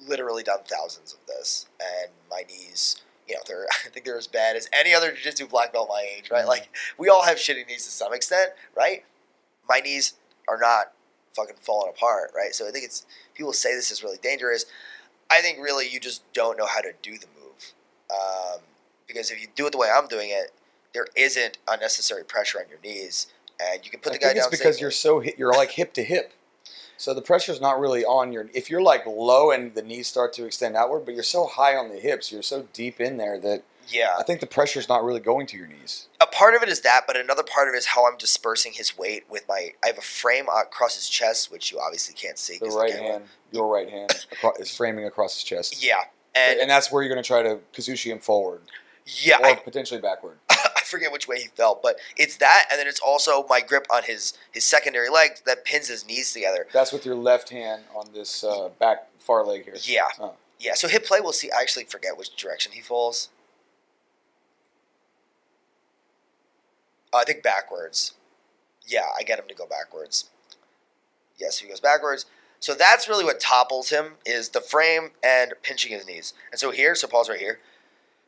literally 0.06 0.42
done 0.42 0.60
thousands 0.66 1.12
of 1.12 1.20
this, 1.26 1.66
and 1.80 2.10
my 2.30 2.42
knees 2.48 3.02
you 3.28 3.34
know, 3.36 3.42
they're 3.46 3.66
I 3.86 3.88
think 3.88 4.04
they're 4.04 4.18
as 4.18 4.26
bad 4.26 4.56
as 4.56 4.68
any 4.72 4.94
other 4.94 5.12
jiu-jitsu 5.12 5.46
black 5.48 5.72
belt 5.72 5.88
my 5.88 6.06
age, 6.16 6.30
right? 6.30 6.44
Mhm. 6.44 6.48
Like 6.48 6.68
we 6.98 7.08
all 7.08 7.22
have 7.24 7.38
shitty 7.38 7.66
knees 7.66 7.84
to 7.84 7.90
some 7.90 8.12
extent, 8.12 8.52
right? 8.76 9.04
My 9.68 9.78
knees 9.80 10.14
are 10.48 10.58
not 10.58 10.92
fucking 11.34 11.56
falling 11.60 11.90
apart, 11.94 12.32
right? 12.34 12.54
So 12.54 12.68
I 12.68 12.70
think 12.70 12.84
it's 12.84 13.06
people 13.34 13.52
say 13.52 13.74
this 13.74 13.90
is 13.90 14.02
really 14.02 14.18
dangerous. 14.22 14.66
I 15.30 15.40
think 15.40 15.58
really 15.58 15.88
you 15.88 15.98
just 15.98 16.30
don't 16.32 16.58
know 16.58 16.66
how 16.66 16.80
to 16.80 16.92
do 17.00 17.16
the 17.16 17.26
move, 17.40 17.72
um, 18.10 18.60
because 19.06 19.30
if 19.30 19.40
you 19.40 19.48
do 19.54 19.66
it 19.66 19.72
the 19.72 19.78
way 19.78 19.88
I'm 19.94 20.06
doing 20.08 20.28
it, 20.30 20.52
there 20.92 21.06
isn't 21.16 21.56
unnecessary 21.66 22.24
pressure 22.24 22.58
on 22.60 22.68
your 22.68 22.80
knees, 22.84 23.28
and 23.58 23.82
you 23.84 23.90
can 23.90 24.00
put 24.00 24.12
I 24.12 24.16
the 24.16 24.18
guy 24.18 24.26
think 24.28 24.36
it's 24.38 24.46
down. 24.46 24.50
because 24.50 24.74
safely. 24.74 24.80
you're 24.82 24.90
so 24.90 25.20
hip, 25.20 25.38
you're 25.38 25.54
like 25.54 25.70
hip 25.70 25.94
to 25.94 26.04
hip, 26.04 26.32
so 27.02 27.12
the 27.12 27.20
pressure's 27.20 27.60
not 27.60 27.80
really 27.80 28.04
on 28.04 28.32
your. 28.32 28.48
If 28.54 28.70
you're 28.70 28.80
like 28.80 29.04
low 29.06 29.50
and 29.50 29.74
the 29.74 29.82
knees 29.82 30.06
start 30.06 30.32
to 30.34 30.44
extend 30.44 30.76
outward, 30.76 31.00
but 31.04 31.14
you're 31.14 31.24
so 31.24 31.48
high 31.48 31.74
on 31.74 31.88
the 31.88 31.98
hips, 31.98 32.30
you're 32.30 32.44
so 32.44 32.68
deep 32.72 33.00
in 33.00 33.16
there 33.16 33.40
that 33.40 33.64
yeah. 33.88 34.10
I 34.16 34.22
think 34.22 34.38
the 34.38 34.46
pressure's 34.46 34.88
not 34.88 35.02
really 35.02 35.18
going 35.18 35.48
to 35.48 35.56
your 35.56 35.66
knees. 35.66 36.06
a 36.20 36.26
part 36.26 36.54
of 36.54 36.62
it 36.62 36.68
is 36.68 36.82
that, 36.82 37.00
but 37.08 37.16
another 37.16 37.42
part 37.42 37.66
of 37.66 37.74
it 37.74 37.78
is 37.78 37.86
how 37.86 38.06
I'm 38.06 38.16
dispersing 38.18 38.74
his 38.74 38.96
weight 38.96 39.24
with 39.28 39.48
my. 39.48 39.70
I 39.82 39.88
have 39.88 39.98
a 39.98 40.02
frame 40.02 40.46
across 40.46 40.94
his 40.94 41.08
chest, 41.08 41.50
which 41.50 41.72
you 41.72 41.80
obviously 41.80 42.14
can't 42.14 42.38
see. 42.38 42.58
The 42.60 42.66
right 42.66 42.92
camera- 42.92 43.10
hand, 43.10 43.24
your 43.50 43.66
right 43.66 43.90
hand, 43.90 44.24
is 44.60 44.72
framing 44.72 45.04
across 45.04 45.34
his 45.34 45.42
chest, 45.42 45.84
Yeah, 45.84 46.04
and, 46.36 46.60
and, 46.60 46.70
that's 46.70 46.92
where 46.92 47.02
you're 47.02 47.12
going 47.12 47.22
to 47.22 47.26
try 47.26 47.42
to 47.42 47.58
kazushi 47.74 48.12
him 48.12 48.20
forward 48.20 48.62
yeah, 49.06 49.38
or 49.38 49.46
I, 49.46 49.54
potentially 49.56 50.00
backward. 50.00 50.38
Forget 50.92 51.10
which 51.10 51.26
way 51.26 51.40
he 51.40 51.48
felt, 51.48 51.82
but 51.82 51.96
it's 52.18 52.36
that, 52.36 52.66
and 52.70 52.78
then 52.78 52.86
it's 52.86 53.00
also 53.00 53.46
my 53.48 53.62
grip 53.62 53.86
on 53.90 54.02
his 54.02 54.34
his 54.52 54.62
secondary 54.66 55.08
leg 55.08 55.38
that 55.46 55.64
pins 55.64 55.88
his 55.88 56.06
knees 56.06 56.30
together. 56.34 56.66
That's 56.70 56.92
with 56.92 57.06
your 57.06 57.14
left 57.14 57.48
hand 57.48 57.84
on 57.94 58.08
this 58.12 58.44
uh, 58.44 58.68
back 58.78 59.08
far 59.18 59.42
leg 59.42 59.64
here. 59.64 59.74
Yeah, 59.80 60.08
Oh. 60.20 60.34
yeah. 60.60 60.74
So 60.74 60.88
hip 60.88 61.06
play, 61.06 61.20
we'll 61.22 61.32
see. 61.32 61.50
I 61.50 61.62
actually 61.62 61.84
forget 61.84 62.18
which 62.18 62.36
direction 62.36 62.72
he 62.72 62.82
falls. 62.82 63.30
Uh, 67.10 67.18
I 67.18 67.24
think 67.24 67.42
backwards. 67.42 68.12
Yeah, 68.86 69.06
I 69.18 69.22
get 69.22 69.38
him 69.38 69.46
to 69.48 69.54
go 69.54 69.66
backwards. 69.66 70.26
Yes, 71.38 71.58
he 71.60 71.68
goes 71.68 71.80
backwards. 71.80 72.26
So 72.60 72.74
that's 72.74 73.08
really 73.08 73.24
what 73.24 73.40
topples 73.40 73.88
him 73.88 74.16
is 74.26 74.50
the 74.50 74.60
frame 74.60 75.12
and 75.24 75.54
pinching 75.62 75.90
his 75.92 76.06
knees. 76.06 76.34
And 76.50 76.60
so 76.60 76.70
here, 76.70 76.94
so 76.94 77.08
Paul's 77.08 77.30
right 77.30 77.40
here. 77.40 77.60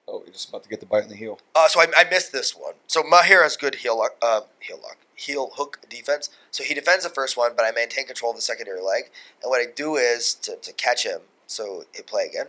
Oh, 0.06 0.22
you're 0.24 0.32
just 0.32 0.48
about 0.50 0.62
to 0.62 0.68
get 0.68 0.80
the 0.80 0.86
bite 0.86 1.02
in 1.04 1.08
the 1.08 1.16
heel. 1.16 1.38
Uh, 1.54 1.66
so 1.68 1.80
I, 1.80 1.86
I 1.96 2.04
missed 2.08 2.30
this 2.32 2.54
one. 2.54 2.74
So 2.86 3.02
Mahir 3.02 3.42
has 3.42 3.56
good 3.56 3.76
heel 3.76 3.98
lock, 3.98 4.16
uh, 4.20 4.42
heel 4.60 4.78
lock, 4.82 4.98
heel 5.14 5.50
hook 5.54 5.80
defense. 5.88 6.28
So 6.50 6.62
he 6.62 6.74
defends 6.74 7.04
the 7.04 7.10
first 7.10 7.36
one, 7.36 7.52
but 7.56 7.64
I 7.64 7.70
maintain 7.70 8.06
control 8.06 8.30
of 8.32 8.36
the 8.36 8.42
secondary 8.42 8.82
leg. 8.82 9.04
And 9.42 9.48
what 9.50 9.60
I 9.60 9.70
do 9.74 9.96
is 9.96 10.34
to, 10.34 10.56
to 10.56 10.72
catch 10.74 11.04
him. 11.06 11.20
So 11.46 11.84
hit 11.92 12.06
play 12.06 12.26
again. 12.26 12.46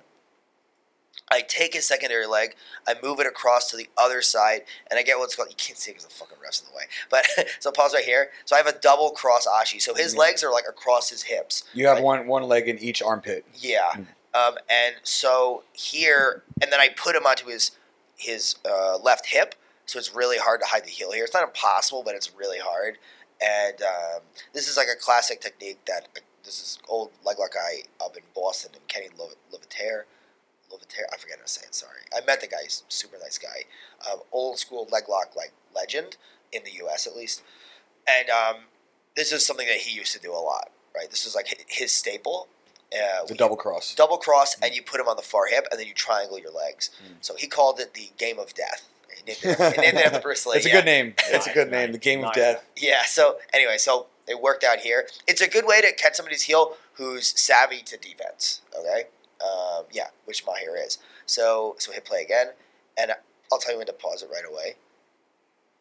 I 1.32 1.42
take 1.42 1.74
his 1.74 1.88
secondary 1.88 2.28
leg, 2.28 2.56
I 2.88 2.94
move 3.02 3.20
it 3.20 3.26
across 3.26 3.72
to 3.72 3.78
the 3.78 3.90
other 3.98 4.22
side, 4.22 4.62
and 4.92 5.00
I 5.00 5.02
get 5.02 5.18
what's 5.18 5.36
called. 5.36 5.50
You 5.50 5.56
can't 5.56 5.78
see 5.78 5.90
because 5.92 6.06
the 6.06 6.12
fucking 6.14 6.38
ref's 6.44 6.62
in 6.62 6.68
the 6.72 6.78
way. 6.78 6.84
But 7.10 7.26
so 7.60 7.72
pause 7.72 7.96
right 7.96 8.04
here. 8.04 8.30
So 8.46 8.56
I 8.56 8.60
have 8.60 8.68
a 8.68 8.78
double 8.78 9.10
cross 9.10 9.48
ashi. 9.48 9.82
So 9.82 9.96
his 9.96 10.16
legs 10.16 10.44
are 10.44 10.52
like 10.52 10.66
across 10.70 11.10
his 11.10 11.24
hips. 11.24 11.64
You 11.74 11.88
have 11.88 11.96
Right. 11.96 12.04
one 12.04 12.28
one 12.28 12.44
leg 12.44 12.68
in 12.68 12.78
each 12.78 13.02
armpit. 13.02 13.44
Yeah. 13.56 13.90
Mm. 13.96 14.06
Um, 14.36 14.56
and 14.70 14.96
so 15.04 15.64
here, 15.74 16.44
and 16.62 16.72
then 16.72 16.80
I 16.80 16.90
put 16.90 17.16
him 17.16 17.26
onto 17.26 17.48
his 17.48 17.72
his 18.18 18.56
uh, 18.66 18.98
left 18.98 19.28
hip, 19.28 19.56
so 19.86 20.00
it's 20.00 20.16
really 20.16 20.38
hard 20.38 20.62
to 20.62 20.68
hide 20.68 20.86
the 20.86 20.90
heel 20.90 21.12
here. 21.12 21.24
It's 21.24 21.34
not 21.34 21.44
impossible, 21.44 22.02
but 22.04 22.16
it's 22.16 22.34
really 22.34 22.60
hard. 22.60 22.98
And 23.42 23.82
um, 23.82 24.22
this 24.54 24.68
is 24.68 24.78
like 24.78 24.88
a 24.88 25.00
classic 25.00 25.42
technique 25.42 25.80
that 25.86 26.08
uh, 26.16 26.22
this 26.44 26.62
is 26.62 26.80
old 26.88 27.12
leg 27.26 27.40
lock 27.40 27.54
guy 27.54 27.84
up 28.04 28.16
in 28.16 28.24
Boston, 28.34 28.72
and 28.74 28.88
Kenny 28.88 29.08
Lovitaire. 29.08 30.04
Lovitaire, 30.72 31.06
I 31.14 31.18
forget 31.18 31.38
how 31.38 31.44
to 31.44 31.50
say 31.50 31.66
it. 31.68 31.76
Sorry, 31.76 32.00
I 32.16 32.26
met 32.26 32.42
the 32.42 32.48
guy. 32.48 32.64
He's 32.64 32.84
super 32.90 33.18
nice 33.22 33.38
guy. 33.38 33.64
Um, 34.12 34.20
old 34.32 34.58
school 34.58 34.88
leg 34.92 35.04
lock 35.10 35.36
like 35.36 35.54
legend 35.76 36.18
in 36.52 36.64
the 36.64 36.72
U.S. 36.84 37.08
at 37.08 37.16
least. 37.16 37.44
And 38.08 38.30
um, 38.30 38.64
this 39.16 39.32
is 39.32 39.46
something 39.46 39.68
that 39.68 39.78
he 39.78 39.96
used 39.96 40.14
to 40.14 40.20
do 40.20 40.32
a 40.32 40.40
lot. 40.40 40.72
Right, 40.96 41.10
this 41.10 41.26
is 41.26 41.36
like 41.36 41.66
his 41.68 41.92
staple. 41.92 42.48
Uh, 42.96 43.26
The 43.26 43.36
double 43.36 43.56
cross. 43.56 43.94
double 43.96 44.18
cross 44.18 44.56
and 44.62 44.74
you 44.74 44.82
put 44.82 45.00
him 45.00 45.08
on 45.08 45.16
the 45.16 45.22
far 45.22 45.48
hip 45.48 45.68
and 45.72 45.80
then 45.80 45.88
you 45.88 45.94
triangle 45.94 46.40
your 46.40 46.52
legs. 46.52 46.90
Mm. 47.04 47.16
So 47.22 47.36
he 47.36 47.48
called 47.48 47.80
it 47.80 47.94
the 47.94 48.12
game 48.18 48.40
of 48.40 48.54
death. 48.54 48.88
He 49.10 49.24
named 49.26 49.40
it, 49.60 49.78
named 49.78 49.98
it 49.98 50.06
after 50.06 50.20
Bruce 50.20 50.46
Lee. 50.46 50.58
it's 50.58 50.66
a 50.66 50.72
good 50.72 50.86
name. 50.86 51.14
It's 51.28 51.48
a 51.48 51.54
good 51.54 51.72
name. 51.72 51.92
The 51.92 51.98
game 51.98 52.24
of 52.24 52.34
death. 52.34 52.64
Yeah. 52.78 53.04
So 53.06 53.38
anyway, 53.54 53.78
so 53.78 54.08
it 54.28 54.42
worked 54.42 54.64
out 54.64 54.80
here. 54.80 55.08
It's 55.28 55.42
a 55.42 55.50
good 55.50 55.66
way 55.66 55.82
to 55.82 55.92
catch 55.94 56.16
somebody's 56.16 56.44
heel 56.44 56.76
who's 56.94 57.38
savvy 57.40 57.82
to 57.84 57.98
defense. 57.98 58.62
Okay. 58.78 59.06
Um, 59.44 59.86
yeah, 59.92 60.08
which 60.26 60.46
Mahir 60.46 60.84
is. 60.86 60.98
So 61.26 61.76
so 61.80 61.92
hit 61.92 62.06
play 62.06 62.22
again, 62.22 62.48
and 62.98 63.12
I'll 63.52 63.60
tell 63.60 63.74
you 63.74 63.78
when 63.80 63.88
to 63.88 63.94
pause 63.94 64.24
it 64.24 64.30
right 64.32 64.46
away. 64.50 64.76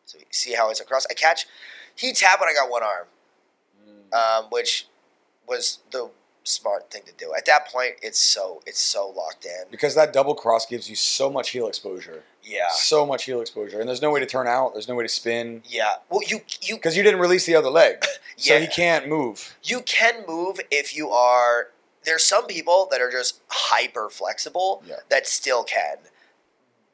So 0.07 0.19
you 0.19 0.25
see 0.31 0.55
how 0.55 0.71
it's 0.71 0.81
across. 0.81 1.07
I 1.11 1.15
catch. 1.15 1.47
He 1.95 2.13
tapped 2.13 2.41
when 2.41 2.49
I 2.49 2.55
got 2.55 2.69
one 2.71 2.83
arm 2.83 3.07
um, 4.15 4.45
which 4.51 4.87
was 5.47 5.81
the 5.91 6.11
smart 6.45 6.91
thing 6.91 7.03
to 7.07 7.13
do. 7.13 7.33
At 7.37 7.47
that 7.47 7.67
point, 7.69 7.95
it's 8.03 8.19
so 8.19 8.63
it's 8.67 8.79
so 8.79 9.09
locked 9.09 9.45
in. 9.45 9.65
Because 9.71 9.95
that 9.95 10.13
double 10.13 10.35
cross 10.35 10.67
gives 10.67 10.89
you 10.89 10.95
so 10.97 11.31
much 11.31 11.51
heel 11.51 11.67
exposure. 11.67 12.23
Yeah, 12.43 12.69
So 12.75 13.07
much 13.07 13.25
heel 13.25 13.41
exposure. 13.41 13.81
And 13.81 13.89
there's 13.89 14.03
no 14.03 14.11
way 14.11 14.21
to 14.21 14.27
turn 14.27 14.47
out. 14.47 14.75
There's 14.75 14.87
no 14.87 14.95
way 14.95 15.05
to 15.05 15.09
spin. 15.09 15.63
yeah. 15.67 15.95
Well, 16.11 16.21
you 16.27 16.41
you 16.61 16.75
Because 16.77 16.97
you 16.97 17.03
didn't 17.03 17.21
release 17.21 17.47
the 17.47 17.57
other 17.57 17.71
leg. 17.71 18.05
So 18.37 18.53
yeah 18.55 18.59
he 18.61 18.67
can't 18.67 19.07
move. 19.09 19.57
you 19.63 19.81
can 19.83 20.25
move 20.27 20.59
if 20.71 20.95
you 20.97 21.11
are. 21.11 21.69
There's 22.05 22.25
some 22.25 22.47
people 22.49 22.89
that 22.91 23.01
are 23.01 23.11
just 23.11 23.41
hyper 23.49 24.09
flexible 24.11 24.83
Yeah. 24.87 24.97
that 25.09 25.29
still 25.29 25.63
can, 25.63 25.99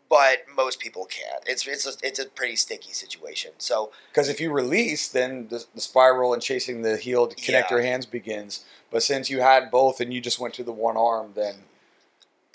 but 0.08 0.40
most 0.54 0.80
people 0.80 1.06
can't. 1.06 1.42
It's 1.46 1.66
it's 1.66 1.86
a, 1.86 1.92
it's 2.06 2.18
a 2.18 2.26
pretty 2.26 2.56
sticky 2.56 2.92
situation. 2.92 3.52
So 3.58 3.90
Because 4.12 4.28
if 4.28 4.38
you 4.40 4.52
release, 4.52 5.08
then 5.08 5.48
the, 5.48 5.64
the 5.74 5.80
spiral 5.80 6.34
and 6.34 6.42
chasing 6.42 6.82
the 6.82 6.96
heel 6.98 7.26
to 7.26 7.34
connect 7.34 7.70
Yeah. 7.70 7.76
your 7.78 7.84
hands 7.86 8.04
begins. 8.06 8.64
But 8.90 9.02
since 9.02 9.30
you 9.30 9.40
had 9.40 9.70
both 9.70 10.00
and 10.00 10.12
you 10.12 10.20
just 10.20 10.38
went 10.38 10.54
to 10.54 10.64
the 10.64 10.72
one 10.72 10.96
arm, 10.96 11.32
then 11.34 11.54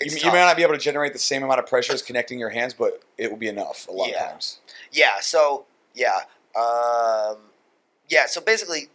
you, 0.02 0.14
you 0.16 0.30
may 0.32 0.40
not 0.40 0.56
be 0.56 0.62
able 0.62 0.74
to 0.74 0.78
generate 0.80 1.12
the 1.14 1.18
same 1.18 1.42
amount 1.42 1.58
of 1.60 1.66
pressure 1.66 1.94
as 1.94 2.02
connecting 2.02 2.38
your 2.38 2.50
hands, 2.50 2.74
but 2.74 3.02
it 3.16 3.30
will 3.30 3.38
be 3.38 3.48
enough 3.48 3.88
a 3.88 3.92
lot 3.92 4.08
Yeah. 4.10 4.24
of 4.24 4.30
times. 4.32 4.58
Yeah. 4.92 5.20
So 5.20 5.64
yeah, 5.94 6.20
um, 6.54 7.38
yeah. 8.08 8.26
So 8.26 8.40
basically, 8.40 8.88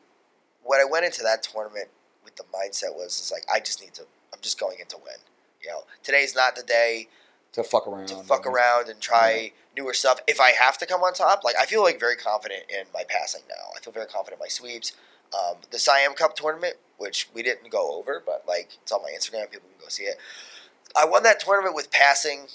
what 0.63 0.79
I 0.79 0.85
went 0.85 1.05
into 1.05 1.23
that 1.23 1.41
tournament 1.43 1.89
with 2.23 2.35
the 2.35 2.43
mindset 2.43 2.95
was 2.95 3.19
is 3.19 3.31
like 3.31 3.43
I 3.53 3.59
just 3.59 3.81
need 3.81 3.93
to. 3.95 4.03
I'm 4.33 4.39
just 4.41 4.59
going 4.59 4.77
in 4.79 4.85
to 4.87 4.97
win. 4.97 5.15
You 5.63 5.69
know, 5.69 5.83
today's 6.03 6.35
not 6.35 6.55
the 6.55 6.63
day 6.63 7.07
To 7.53 7.63
fuck 7.63 7.87
around. 7.87 8.07
to 8.07 8.15
fuck 8.23 8.45
around 8.47 8.87
and 8.89 8.99
try 9.01 9.51
newer 9.75 9.93
stuff. 9.93 10.19
If 10.27 10.39
I 10.39 10.51
have 10.51 10.77
to 10.79 10.85
come 10.85 11.01
on 11.01 11.13
top, 11.13 11.43
like 11.43 11.55
I 11.59 11.65
feel 11.65 11.81
like 11.83 11.99
very 11.99 12.15
confident 12.15 12.63
in 12.69 12.85
my 12.93 13.03
passing 13.07 13.41
now. 13.49 13.71
I 13.75 13.79
feel 13.79 13.93
very 13.93 14.05
confident 14.07 14.39
in 14.39 14.45
my 14.45 14.47
sweeps. 14.49 14.93
Um, 15.33 15.57
the 15.71 15.79
Siam 15.79 16.13
Cup 16.13 16.35
tournament, 16.35 16.75
which 16.97 17.29
we 17.33 17.41
didn't 17.41 17.71
go 17.71 17.97
over, 17.97 18.21
but 18.25 18.43
like 18.47 18.77
it's 18.81 18.91
on 18.91 19.01
my 19.01 19.09
Instagram, 19.09 19.49
people 19.49 19.69
can 19.69 19.79
go 19.79 19.87
see 19.87 20.03
it. 20.03 20.17
I 20.95 21.05
won 21.05 21.23
that 21.23 21.39
tournament 21.39 21.75
with 21.75 21.91
passing, 21.91 22.47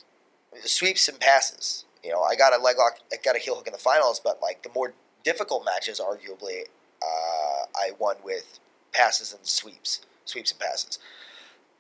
sweeps 0.65 1.09
and 1.09 1.19
passes. 1.19 1.85
You 2.05 2.13
know, 2.13 2.23
I 2.23 2.37
got 2.37 2.53
a 2.53 2.63
leg 2.63 2.77
lock, 2.79 2.99
I 3.13 3.17
got 3.23 3.35
a 3.35 3.39
heel 3.39 3.57
hook 3.57 3.67
in 3.67 3.73
the 3.73 3.79
finals, 3.79 4.21
but 4.23 4.41
like 4.43 4.63
the 4.63 4.71
more 4.75 4.93
difficult 5.25 5.65
matches, 5.65 6.01
arguably, 6.01 6.65
uh, 7.03 7.67
I 7.75 7.91
won 7.99 8.17
with 8.23 8.59
passes 8.93 9.33
and 9.33 9.47
sweeps, 9.47 10.05
sweeps 10.25 10.53
and 10.53 10.61
passes. 10.61 10.99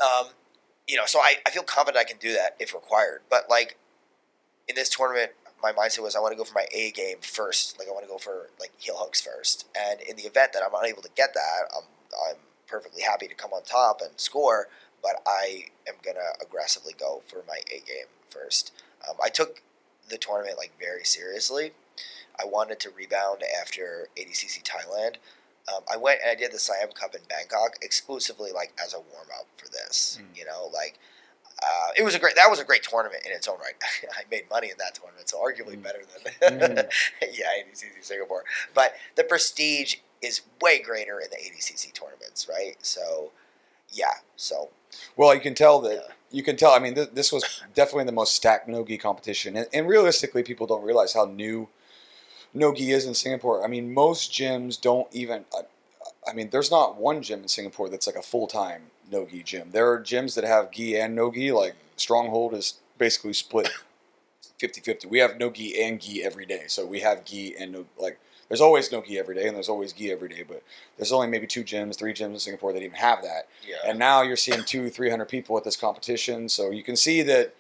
Um, 0.01 0.31
you 0.86 0.97
know, 0.97 1.06
so 1.06 1.20
I, 1.20 1.35
I 1.47 1.51
feel 1.51 1.62
confident 1.62 2.01
I 2.01 2.09
can 2.09 2.18
do 2.18 2.32
that 2.32 2.56
if 2.59 2.74
required. 2.74 3.20
But 3.31 3.48
like 3.48 3.77
in 4.68 4.74
this 4.74 4.89
tournament, 4.89 5.32
my 5.62 5.72
mindset 5.72 6.02
was 6.02 6.14
I 6.14 6.20
want 6.20 6.32
to 6.32 6.38
go 6.38 6.44
for 6.44 6.54
my 6.54 6.66
A 6.72 6.90
game 6.90 7.18
first. 7.20 7.78
Like 7.78 7.88
I 7.88 7.92
want 7.92 8.04
to 8.04 8.10
go 8.10 8.18
for 8.18 8.50
like 8.60 8.72
heel 8.78 8.96
hooks 8.98 9.20
first. 9.20 9.66
And 9.76 10.00
in 10.00 10.16
the 10.16 10.22
event 10.22 10.52
that 10.52 10.62
I'm 10.62 10.74
unable 10.78 11.02
to 11.02 11.10
get 11.16 11.34
that, 11.34 11.68
I'm 11.76 11.84
I'm 12.28 12.36
perfectly 12.66 13.02
happy 13.02 13.28
to 13.28 13.34
come 13.34 13.52
on 13.52 13.62
top 13.62 14.00
and 14.00 14.12
score. 14.16 14.68
But 15.02 15.22
I 15.26 15.66
am 15.88 15.94
gonna 16.04 16.34
aggressively 16.42 16.94
go 16.98 17.22
for 17.26 17.42
my 17.46 17.60
A 17.70 17.80
game 17.80 18.06
first. 18.28 18.72
Um, 19.08 19.16
I 19.22 19.28
took 19.28 19.62
the 20.08 20.18
tournament 20.18 20.58
like 20.58 20.72
very 20.78 21.04
seriously. 21.04 21.72
I 22.38 22.44
wanted 22.44 22.80
to 22.80 22.90
rebound 22.90 23.42
after 23.60 24.08
ADCC 24.16 24.62
Thailand. 24.62 25.16
Um, 25.74 25.82
I 25.92 25.96
went 25.96 26.20
and 26.22 26.30
I 26.30 26.34
did 26.34 26.52
the 26.52 26.58
Siam 26.58 26.90
Cup 26.92 27.14
in 27.14 27.22
Bangkok 27.28 27.76
exclusively 27.82 28.52
like 28.52 28.72
as 28.82 28.94
a 28.94 28.98
warm 28.98 29.28
up 29.38 29.46
for 29.56 29.68
this. 29.68 30.18
Mm. 30.20 30.38
You 30.38 30.44
know, 30.44 30.70
like 30.72 30.98
uh, 31.62 31.88
it 31.96 32.02
was 32.02 32.14
a 32.14 32.18
great. 32.18 32.34
That 32.36 32.50
was 32.50 32.60
a 32.60 32.64
great 32.64 32.82
tournament 32.82 33.22
in 33.24 33.32
its 33.32 33.48
own 33.48 33.58
right. 33.58 33.74
I 34.12 34.22
made 34.30 34.44
money 34.50 34.68
in 34.70 34.76
that 34.78 34.94
tournament, 34.94 35.28
so 35.28 35.38
arguably 35.38 35.76
Mm. 35.78 35.82
better 35.82 36.02
than 36.40 36.58
Mm. 36.86 36.88
yeah 37.32 37.46
ADCC 37.60 38.02
Singapore. 38.02 38.44
But 38.74 38.94
the 39.16 39.24
prestige 39.24 39.96
is 40.22 40.42
way 40.60 40.80
greater 40.80 41.18
in 41.20 41.28
the 41.30 41.36
ADCC 41.36 41.92
tournaments, 41.92 42.48
right? 42.48 42.76
So 42.82 43.30
yeah, 43.90 44.14
so 44.36 44.70
Well, 45.16 45.34
you 45.34 45.40
can 45.40 45.54
tell 45.54 45.80
that 45.80 45.94
Yeah. 45.94 46.12
you 46.30 46.42
can 46.42 46.56
tell. 46.56 46.72
I 46.72 46.78
mean, 46.78 46.94
th- 46.94 47.10
this 47.14 47.32
was 47.32 47.62
definitely 47.74 48.04
the 48.04 48.12
most 48.12 48.34
stacked 48.34 48.68
no-gi 48.68 48.98
competition, 48.98 49.56
and, 49.56 49.66
and 49.72 49.88
realistically, 49.88 50.42
people 50.42 50.66
don't 50.66 50.82
realize 50.82 51.14
how 51.14 51.24
new 51.24 51.68
no-gi 52.52 52.90
is 52.92 53.06
in 53.06 53.14
Singapore. 53.14 53.64
I 53.64 53.68
mean, 53.68 53.92
most 53.94 54.32
gyms 54.32 54.80
don't 54.80 55.08
even. 55.12 55.44
I, 55.54 55.60
I 56.28 56.32
mean, 56.34 56.50
there's 56.50 56.70
not 56.70 56.96
one 56.96 57.22
gym 57.22 57.42
in 57.42 57.48
Singapore 57.48 57.88
that's 57.88 58.06
like 58.06 58.16
a 58.16 58.22
full-time 59.10 59.26
no-gi 59.26 59.42
gym. 59.42 59.70
There 59.72 59.90
are 59.90 60.00
gyms 60.00 60.34
that 60.34 60.44
have 60.44 60.70
gi 60.70 60.98
and 60.98 61.14
no-gi. 61.14 61.52
Like 61.52 61.76
Stronghold 61.96 62.54
is 62.54 62.74
basically 62.98 63.32
split 63.32 63.70
50-50. 64.60 65.06
We 65.06 65.18
have 65.18 65.38
no-gi 65.38 65.80
and 65.82 66.00
gi 66.00 66.22
every 66.22 66.46
day, 66.46 66.64
so 66.68 66.86
we 66.86 67.00
have 67.00 67.24
gi 67.24 67.56
and 67.58 67.72
no 67.72 67.86
like. 67.98 68.18
There's 68.48 68.60
always 68.60 68.92
no-gi 68.92 69.18
every 69.18 69.34
day, 69.34 69.48
and 69.48 69.56
there's 69.56 69.68
always 69.68 69.92
gi 69.92 70.12
every 70.12 70.28
day. 70.28 70.44
But 70.46 70.62
there's 70.96 71.10
only 71.10 71.26
maybe 71.26 71.48
two 71.48 71.64
gyms, 71.64 71.96
three 71.98 72.14
gyms 72.14 72.32
in 72.32 72.38
Singapore 72.38 72.72
that 72.72 72.82
even 72.82 72.96
have 72.96 73.20
that 73.22 73.48
yeah. 73.66 73.76
and 73.84 73.98
now 73.98 74.22
you're 74.22 74.36
seeing 74.36 74.62
two, 74.64 74.88
three 74.88 75.10
hundred 75.10 75.28
people 75.28 75.56
at 75.56 75.64
this 75.64 75.76
competition. 75.76 76.48
So 76.48 76.70
you 76.70 76.82
can 76.82 76.96
see 76.96 77.22
that 77.22 77.54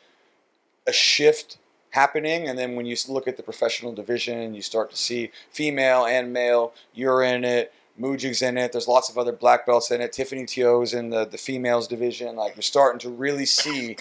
a 0.86 0.92
shift 0.92 1.58
happening. 1.90 2.46
And 2.46 2.58
then 2.58 2.76
when 2.76 2.86
you 2.86 2.94
look 3.08 3.26
at 3.26 3.36
the 3.36 3.42
professional 3.42 3.92
division, 3.92 4.54
you 4.54 4.62
start 4.62 4.90
to 4.90 4.96
see 4.96 5.30
female 5.50 6.04
and 6.04 6.32
male. 6.32 6.72
You're 6.94 7.22
in 7.22 7.42
it. 7.42 7.72
Mujig's 8.00 8.42
in 8.42 8.58
it. 8.58 8.72
There's 8.72 8.88
lots 8.88 9.08
of 9.08 9.16
other 9.16 9.32
black 9.32 9.66
belts 9.66 9.90
in 9.90 10.00
it. 10.00 10.12
Tiffany 10.12 10.44
Teo's 10.44 10.92
in 10.92 11.10
the 11.10 11.24
the 11.24 11.38
females 11.38 11.88
division. 11.88 12.36
Like 12.36 12.56
you're 12.56 12.62
starting 12.62 12.98
to 13.00 13.10
really 13.10 13.46
see 13.46 13.96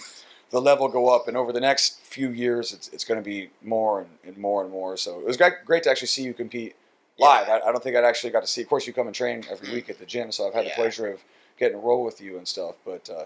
the 0.51 0.61
level 0.61 0.87
go 0.87 1.09
up. 1.09 1.27
And 1.27 1.35
over 1.35 1.51
the 1.51 1.59
next 1.59 1.99
few 2.01 2.29
years, 2.29 2.71
it's, 2.73 2.87
it's 2.89 3.03
going 3.03 3.19
to 3.19 3.23
be 3.23 3.49
more 3.61 4.01
and, 4.01 4.09
and 4.23 4.37
more 4.37 4.63
and 4.63 4.71
more. 4.71 4.97
So 4.97 5.19
it 5.19 5.25
was 5.25 5.37
great, 5.37 5.53
great 5.65 5.83
to 5.83 5.89
actually 5.89 6.07
see 6.07 6.23
you 6.23 6.33
compete 6.33 6.75
live. 7.17 7.49
I, 7.49 7.59
I 7.59 7.71
don't 7.71 7.83
think 7.83 7.95
I'd 7.95 8.03
actually 8.03 8.31
got 8.31 8.41
to 8.41 8.47
see. 8.47 8.61
Of 8.61 8.69
course, 8.69 8.87
you 8.87 8.93
come 8.93 9.07
and 9.07 9.15
train 9.15 9.43
every 9.49 9.71
week 9.71 9.89
at 9.89 9.99
the 9.99 10.05
gym, 10.05 10.31
so 10.31 10.47
I've 10.47 10.53
had 10.53 10.65
the 10.65 10.71
pleasure 10.75 11.07
of 11.07 11.23
getting 11.57 11.77
to 11.79 11.85
roll 11.85 12.03
with 12.03 12.21
you 12.21 12.37
and 12.37 12.47
stuff. 12.47 12.75
But 12.85 13.09
uh, 13.09 13.25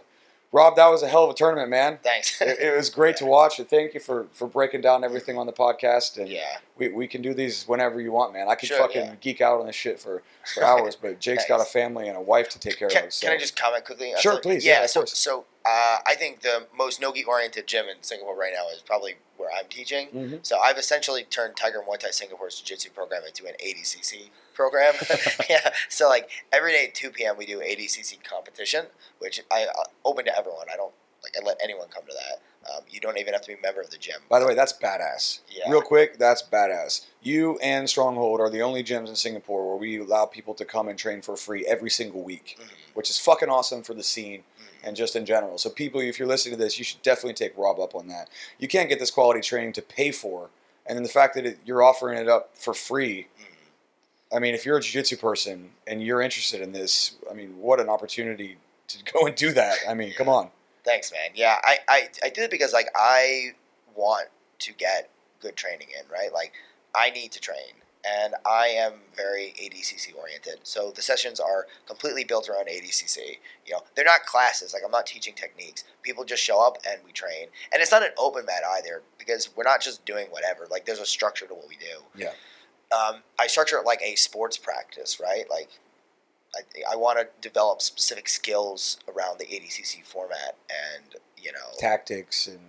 Rob, 0.51 0.75
that 0.77 0.87
was 0.87 1.03
a 1.03 1.07
hell 1.07 1.25
of 1.25 1.29
a 1.29 1.33
tournament, 1.33 1.69
man. 1.69 1.99
Thanks. 2.01 2.41
It, 2.41 2.57
it 2.59 2.75
was 2.75 2.89
great 2.99 3.15
to 3.17 3.25
watch, 3.25 3.59
and 3.59 3.69
thank 3.69 3.93
you 3.93 3.99
for, 3.99 4.27
for 4.33 4.47
breaking 4.47 4.81
down 4.81 5.03
everything 5.03 5.37
on 5.37 5.45
the 5.45 5.53
podcast. 5.53 6.17
And 6.17 6.27
yeah. 6.27 6.57
we, 6.75 6.89
we 6.89 7.07
can 7.07 7.21
do 7.21 7.33
these 7.35 7.65
whenever 7.65 8.01
you 8.01 8.11
want, 8.11 8.33
man. 8.33 8.47
I 8.49 8.55
could 8.55 8.69
Sure, 8.69 8.79
fucking 8.79 9.05
yeah. 9.05 9.15
geek 9.21 9.41
out 9.41 9.59
on 9.59 9.67
this 9.67 9.75
shit 9.75 9.99
for, 9.99 10.23
for 10.53 10.63
hours, 10.65 10.95
but 10.95 11.19
Jake's 11.19 11.45
got 11.47 11.61
a 11.61 11.65
family 11.65 12.07
and 12.07 12.17
a 12.17 12.21
wife 12.21 12.49
to 12.49 12.59
take 12.59 12.79
care 12.79 12.89
Can, 12.89 13.05
of. 13.05 13.13
So. 13.13 13.27
can 13.27 13.35
I 13.35 13.39
just 13.39 13.55
comment 13.55 13.85
quickly? 13.85 14.11
Sure, 14.19 14.33
feel- 14.33 14.41
please, 14.41 14.65
Yeah, 14.65 14.81
yeah, 14.81 14.85
so 14.87 15.05
so 15.05 15.45
uh, 15.65 15.97
I 16.07 16.15
think 16.15 16.41
the 16.41 16.67
most 16.75 17.01
nogi 17.01 17.23
oriented 17.23 17.67
gym 17.67 17.85
in 17.87 18.01
Singapore 18.01 18.35
right 18.37 18.53
now 18.55 18.67
is 18.73 18.81
probably 18.81 19.15
where 19.37 19.49
I'm 19.57 19.67
teaching. 19.69 20.09
Mhm. 20.09 20.45
So 20.45 20.57
I've 20.59 20.77
essentially 20.77 21.23
turned 21.23 21.55
Tiger 21.57 21.83
Muay 21.87 21.97
Thai 21.99 22.11
Singapore's 22.11 22.59
Jiu-Jitsu 22.59 22.91
program 22.91 23.23
into 23.25 23.45
an 23.45 23.53
ADCC 23.63 24.31
program. 24.53 24.95
yeah. 25.49 25.71
So 25.89 26.07
like 26.09 26.29
every 26.51 26.71
day 26.71 26.85
at 26.87 26.95
2 26.95 27.11
p.m. 27.11 27.37
we 27.37 27.45
do 27.45 27.59
ADCC 27.59 28.23
competition, 28.23 28.87
which 29.19 29.41
I 29.51 29.63
uh, 29.65 29.83
open 30.05 30.25
to 30.25 30.37
everyone. 30.37 30.67
I 30.71 30.75
don't 30.75 30.93
like 31.23 31.33
I 31.41 31.45
let 31.45 31.57
anyone 31.61 31.87
come 31.89 32.03
to 32.07 32.13
that. 32.13 32.41
Um, 32.71 32.83
you 32.89 32.99
don't 32.99 33.17
even 33.17 33.33
have 33.33 33.41
to 33.43 33.47
be 33.47 33.53
a 33.55 33.61
member 33.61 33.81
of 33.81 33.89
the 33.89 33.97
gym. 33.97 34.17
By 34.29 34.39
the 34.39 34.45
way, 34.45 34.53
that's 34.53 34.73
badass. 34.73 35.39
Yeah. 35.49 35.69
Real 35.71 35.81
quick, 35.81 36.17
that's 36.19 36.41
badass. 36.43 37.05
You 37.21 37.57
and 37.59 37.89
Stronghold 37.89 38.39
are 38.39 38.49
the 38.49 38.61
only 38.61 38.83
gyms 38.83 39.07
in 39.09 39.15
Singapore 39.15 39.67
where 39.67 39.77
we 39.77 39.97
allow 39.99 40.25
people 40.25 40.53
to 40.55 40.65
come 40.65 40.87
and 40.87 40.97
train 40.99 41.21
for 41.21 41.35
free 41.35 41.65
every 41.65 41.89
single 41.89 42.21
week, 42.21 42.57
Mhm. 42.59 42.69
which 42.93 43.09
is 43.09 43.17
fucking 43.17 43.49
awesome 43.49 43.81
for 43.83 43.93
the 43.93 44.03
scene. 44.03 44.43
And 44.83 44.95
just 44.95 45.15
in 45.15 45.25
general. 45.25 45.57
So, 45.57 45.69
people, 45.69 46.01
if 46.01 46.19
you're 46.19 46.27
listening 46.27 46.57
to 46.57 46.63
this, 46.63 46.77
you 46.77 46.85
should 46.85 47.01
definitely 47.01 47.33
take 47.33 47.57
Rob 47.57 47.79
up 47.79 47.95
on 47.95 48.07
that. 48.07 48.29
You 48.57 48.67
can't 48.67 48.89
get 48.89 48.99
this 48.99 49.11
quality 49.11 49.41
training 49.41 49.73
to 49.73 49.81
pay 49.81 50.11
for, 50.11 50.49
and 50.85 50.95
then 50.95 51.03
the 51.03 51.09
fact 51.09 51.35
that 51.35 51.45
it, 51.45 51.59
you're 51.65 51.83
offering 51.83 52.17
it 52.17 52.27
up 52.27 52.51
for 52.57 52.73
free. 52.73 53.27
I 54.33 54.39
mean, 54.39 54.53
if 54.53 54.65
you're 54.65 54.77
a 54.77 54.81
jiu-jitsu 54.81 55.17
person 55.17 55.71
and 55.87 56.03
you're 56.03 56.21
interested 56.21 56.61
in 56.61 56.71
this, 56.71 57.15
I 57.29 57.33
mean, 57.33 57.57
what 57.57 57.79
an 57.79 57.89
opportunity 57.89 58.57
to 58.89 59.03
go 59.13 59.25
and 59.25 59.35
do 59.35 59.51
that. 59.53 59.77
I 59.87 59.93
mean, 59.93 60.13
come 60.13 60.29
on. 60.29 60.49
Thanks, 60.85 61.11
man. 61.11 61.31
Yeah, 61.35 61.57
I, 61.63 61.77
I, 61.87 62.09
I 62.23 62.29
do 62.29 62.41
it 62.41 62.51
because 62.51 62.73
like 62.73 62.89
I 62.95 63.53
want 63.95 64.27
to 64.59 64.73
get 64.73 65.09
good 65.39 65.55
training 65.55 65.87
in, 65.97 66.09
right? 66.11 66.33
Like 66.33 66.53
I 66.95 67.09
need 67.11 67.31
to 67.33 67.39
train, 67.39 67.73
and 68.09 68.35
I 68.45 68.67
am 68.67 68.93
very 69.15 69.53
ADCC 69.61 70.15
oriented. 70.17 70.59
So 70.63 70.91
the 70.91 71.01
sessions 71.01 71.39
are 71.39 71.67
completely 71.85 72.23
built 72.23 72.49
around 72.49 72.67
ADCC. 72.67 73.37
You 73.65 73.73
know, 73.73 73.81
they're 73.95 74.05
not 74.05 74.25
classes. 74.25 74.73
Like 74.73 74.83
I'm 74.85 74.91
not 74.91 75.05
teaching 75.05 75.33
techniques. 75.33 75.83
People 76.01 76.23
just 76.23 76.43
show 76.43 76.65
up 76.65 76.77
and 76.87 77.01
we 77.05 77.11
train, 77.11 77.47
and 77.71 77.81
it's 77.81 77.91
not 77.91 78.03
an 78.03 78.11
open 78.17 78.45
mat 78.45 78.61
either 78.77 79.03
because 79.17 79.49
we're 79.55 79.63
not 79.63 79.81
just 79.81 80.05
doing 80.05 80.27
whatever. 80.27 80.67
Like 80.69 80.85
there's 80.85 80.99
a 80.99 81.05
structure 81.05 81.45
to 81.47 81.53
what 81.53 81.67
we 81.67 81.75
do. 81.75 82.03
Yeah. 82.15 82.31
Um, 82.91 83.21
I 83.37 83.47
structure 83.47 83.77
it 83.77 83.85
like 83.85 84.01
a 84.01 84.15
sports 84.15 84.57
practice, 84.57 85.19
right? 85.19 85.45
Like 85.49 85.69
I, 86.55 86.93
I 86.93 86.95
want 86.95 87.19
to 87.19 87.27
develop 87.47 87.81
specific 87.81 88.27
skills 88.27 88.97
around 89.07 89.39
the 89.39 89.45
ADCC 89.45 90.03
format, 90.03 90.55
and 90.69 91.15
you 91.37 91.51
know, 91.51 91.77
Tactics 91.77 92.47
and 92.47 92.59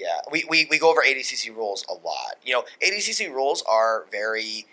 yeah, 0.00 0.20
we, 0.32 0.44
we, 0.48 0.66
we 0.70 0.78
go 0.78 0.90
over 0.90 1.02
ADCC 1.02 1.54
rules 1.54 1.84
a 1.88 1.92
lot. 1.92 2.36
You 2.42 2.54
know, 2.54 2.64
ADCC 2.82 3.30
rules 3.30 3.62
are 3.68 4.06
very, 4.10 4.66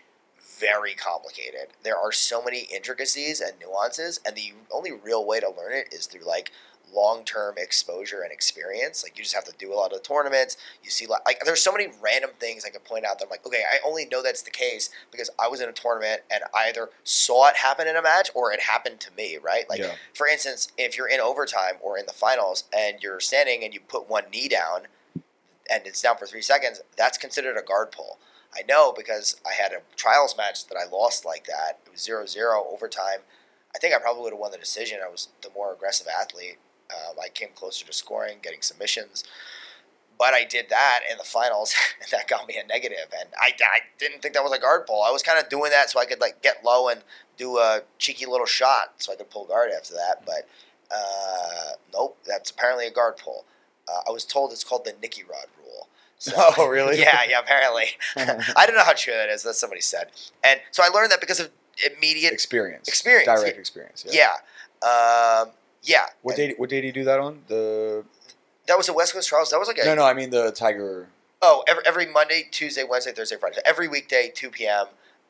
very 0.60 0.94
complicated. 0.94 1.68
There 1.84 1.98
are 1.98 2.14
so 2.14 2.42
many 2.42 2.62
intricacies 2.74 3.42
and 3.42 3.54
nuances, 3.60 4.22
and 4.26 4.38
the 4.38 4.54
only 4.72 4.92
real 4.94 5.26
way 5.26 5.42
to 5.42 5.48
learn 5.48 5.74
it 5.74 5.94
is 5.94 6.06
through 6.06 6.26
like 6.26 6.52
long 6.94 7.26
term 7.26 7.56
exposure 7.58 8.22
and 8.22 8.32
experience. 8.32 9.04
Like 9.04 9.18
you 9.18 9.24
just 9.24 9.36
have 9.36 9.44
to 9.44 9.54
do 9.58 9.74
a 9.74 9.76
lot 9.76 9.92
of 9.92 10.02
tournaments. 10.04 10.56
You 10.82 10.90
see, 10.90 11.06
like, 11.06 11.26
like 11.26 11.42
there's 11.44 11.62
so 11.62 11.74
many 11.74 11.88
random 12.02 12.32
things 12.40 12.64
I 12.66 12.70
could 12.70 12.86
point 12.86 13.06
out 13.06 13.20
that 13.20 13.26
I'm 13.26 13.30
like, 13.30 13.46
okay, 13.46 13.64
I 13.70 13.86
only 13.86 14.06
know 14.06 14.24
that's 14.24 14.44
the 14.44 14.52
case 14.52 14.90
because 15.12 15.30
I 15.38 15.50
was 15.50 15.60
in 15.60 15.68
a 15.68 15.74
tournament 15.74 16.22
and 16.32 16.44
I 16.56 16.70
either 16.70 16.90
saw 17.04 17.50
it 17.50 17.58
happen 17.58 17.86
in 17.86 17.98
a 17.98 18.02
match 18.02 18.30
or 18.34 18.54
it 18.54 18.62
happened 18.62 19.02
to 19.02 19.12
me. 19.18 19.38
Right? 19.38 19.70
Like 19.70 19.80
yeah. 19.80 19.96
for 20.14 20.26
instance, 20.26 20.72
if 20.78 20.98
you're 20.98 21.10
in 21.10 21.20
overtime 21.20 21.76
or 21.82 21.98
in 21.98 22.06
the 22.06 22.14
finals 22.14 22.64
and 22.76 23.04
you're 23.04 23.20
standing 23.20 23.66
and 23.66 23.74
you 23.74 23.82
put 23.82 24.10
one 24.10 24.24
knee 24.32 24.48
down 24.48 24.88
and 25.72 25.86
it's 25.86 26.02
down 26.02 26.18
for 26.18 26.26
three 26.26 26.42
seconds, 26.42 26.82
that's 26.98 27.18
considered 27.18 27.58
a 27.58 27.62
guard 27.62 27.92
pull. 27.92 28.20
I 28.56 28.64
know 28.68 28.94
because 28.96 29.40
I 29.46 29.54
had 29.54 29.72
a 29.72 29.82
trials 29.96 30.36
match 30.38 30.68
that 30.68 30.78
I 30.78 30.90
lost 30.90 31.26
like 31.26 31.46
that. 31.46 31.80
It 31.86 31.92
was 31.92 32.02
0 32.02 32.26
0 32.26 32.66
overtime. 32.72 33.20
I 33.76 33.80
think 33.80 33.94
I 33.94 34.00
probably 34.00 34.24
would 34.24 34.34
have 34.34 34.40
won 34.40 34.52
the 34.52 34.58
decision. 34.58 35.00
I 35.06 35.10
was 35.10 35.30
the 35.42 35.50
more 35.56 35.74
aggressive 35.74 36.08
athlete. 36.08 36.58
Um, 36.90 37.18
I 37.22 37.28
came 37.30 37.50
closer 37.54 37.86
to 37.86 37.94
scoring, 37.94 38.38
getting 38.42 38.62
submissions. 38.62 39.24
But 40.18 40.34
I 40.34 40.46
did 40.46 40.70
that 40.70 41.02
in 41.12 41.18
the 41.18 41.24
finals, 41.24 41.76
and 42.02 42.10
that 42.12 42.28
got 42.28 42.48
me 42.48 42.58
a 42.58 42.66
negative. 42.66 43.14
And 43.20 43.30
I, 43.40 43.50
I 43.50 43.80
didn't 44.00 44.22
think 44.22 44.34
that 44.34 44.44
was 44.44 44.54
a 44.54 44.60
guard 44.60 44.88
pull. 44.88 45.04
I 45.04 45.12
was 45.12 45.22
kind 45.22 45.38
of 45.38 45.50
doing 45.50 45.72
that 45.72 45.90
so 45.90 46.00
I 46.00 46.06
could 46.06 46.20
like 46.20 46.42
get 46.42 46.64
low 46.64 46.90
and 46.90 47.02
do 47.38 47.58
a 47.58 47.82
cheeky 48.00 48.26
little 48.26 48.48
shot 48.48 48.94
so 48.98 49.14
I 49.14 49.16
could 49.16 49.30
pull 49.30 49.46
guard 49.46 49.70
after 49.76 49.94
that. 49.94 50.26
But 50.26 50.48
uh, 50.90 51.74
nope, 51.94 52.18
that's 52.26 52.50
apparently 52.50 52.88
a 52.88 52.92
guard 52.92 53.18
pull. 53.18 53.46
Uh, 53.88 54.02
I 54.08 54.12
was 54.12 54.26
told 54.26 54.52
it's 54.52 54.64
called 54.64 54.86
the 54.86 54.96
Nicky 55.02 55.24
Rod. 55.24 55.46
So, 56.20 56.32
Oh, 56.36 56.68
really? 56.70 57.00
yeah, 57.00 57.22
yeah, 57.28 57.40
apparently. 57.40 57.86
I 58.56 58.66
don't 58.66 58.76
know 58.76 58.84
how 58.84 58.94
true 58.94 59.14
that 59.14 59.30
is. 59.30 59.44
That's 59.44 59.60
somebody 59.60 59.82
said. 59.82 60.08
And 60.44 60.60
so 60.72 60.84
I 60.84 60.90
learned 60.90 61.12
that 61.12 61.20
because 61.22 61.40
of 61.40 61.50
immediate 61.96 62.34
experience. 62.34 62.88
Experience, 62.88 63.26
Direct 63.28 63.56
yeah. 63.56 63.60
experience. 63.60 64.06
yeah. 64.10 64.32
Um, 64.82 65.52
yeah. 65.84 66.06
What 66.22 66.36
day? 66.36 66.54
What 66.58 66.70
day 66.70 66.82
do 66.82 66.88
you 66.88 66.94
do 66.94 67.04
that 67.06 67.20
on? 67.20 67.42
The 67.48 68.04
That 68.68 68.78
was 68.78 68.88
the 68.88 68.94
West 68.94 69.14
Coast 69.14 69.30
Trials. 69.30 69.50
That 69.52 69.60
was 69.60 69.68
like 69.68 69.78
a 69.78 69.86
no, 69.86 69.96
no. 69.96 70.04
I 70.06 70.14
mean 70.14 70.30
the 70.32 70.52
Tiger. 70.52 71.08
oh 71.42 71.64
every, 71.68 71.84
every 71.86 72.06
Monday, 72.08 72.48
Tuesday, 72.52 72.84
Wednesday, 72.84 73.12
Thursday, 73.14 73.38
Friday. 73.38 73.56
So 73.56 73.62
every 73.66 73.88
weekday, 73.88 74.32
two 74.34 74.50
p.m. 74.50 74.88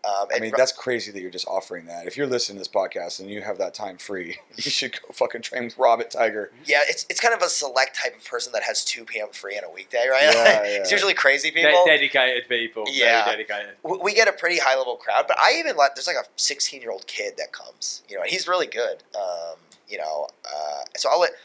Um, 0.07 0.27
I 0.33 0.39
mean 0.39 0.53
that's 0.55 0.71
crazy 0.71 1.11
that 1.11 1.21
you're 1.21 1.31
just 1.31 1.47
offering 1.47 1.85
that. 1.87 2.07
If 2.07 2.15
you're 2.15 2.27
listening 2.27 2.55
to 2.57 2.59
this 2.59 2.67
podcast 2.67 3.19
and 3.19 3.29
you 3.29 3.41
have 3.41 3.57
that 3.57 3.73
time 3.73 3.97
free, 3.97 4.37
you 4.55 4.71
should 4.71 4.93
go 4.93 5.09
fucking 5.11 5.41
train 5.41 5.65
with 5.65 5.77
Rob 5.77 5.99
at 5.99 6.11
Tiger. 6.11 6.51
yeah, 6.65 6.79
it's 6.87 7.05
it's 7.09 7.19
kind 7.19 7.33
of 7.33 7.41
a 7.41 7.49
select 7.49 7.95
type 7.95 8.15
of 8.15 8.23
person 8.23 8.53
that 8.53 8.63
has 8.63 8.85
two 8.85 9.03
p.m. 9.03 9.27
free 9.31 9.57
on 9.57 9.63
a 9.63 9.69
weekday, 9.71 10.05
right? 10.09 10.33
Yeah, 10.33 10.61
it's 10.63 10.91
usually 10.91 11.13
crazy 11.13 11.49
De- 11.51 11.61
people. 11.63 11.83
dedicated 11.85 12.47
people. 12.47 12.85
Yeah. 12.87 13.25
Very 13.25 13.37
dedicated. 13.43 13.75
we 13.83 13.97
we 13.97 14.13
get 14.13 14.27
a 14.27 14.33
pretty 14.33 14.59
high 14.59 14.77
level 14.77 14.95
crowd, 14.95 15.25
but 15.27 15.37
I 15.39 15.55
even 15.59 15.75
let 15.75 15.95
there's 15.95 16.07
like 16.07 16.15
a 16.15 16.25
16 16.35 16.81
year 16.81 16.91
old 16.91 17.07
kid 17.07 17.33
that 17.37 17.51
comes, 17.51 18.03
you 18.07 18.15
know, 18.15 18.21
and 18.21 18.31
he's 18.31 18.47
really 18.47 18.67
good, 18.67 19.03
um, 19.15 19.55
you 19.89 19.97
know. 19.97 20.27
Uh, 20.45 20.83
so 20.95 21.09
I'll 21.11 21.19
let, 21.19 21.31
And 21.31 21.37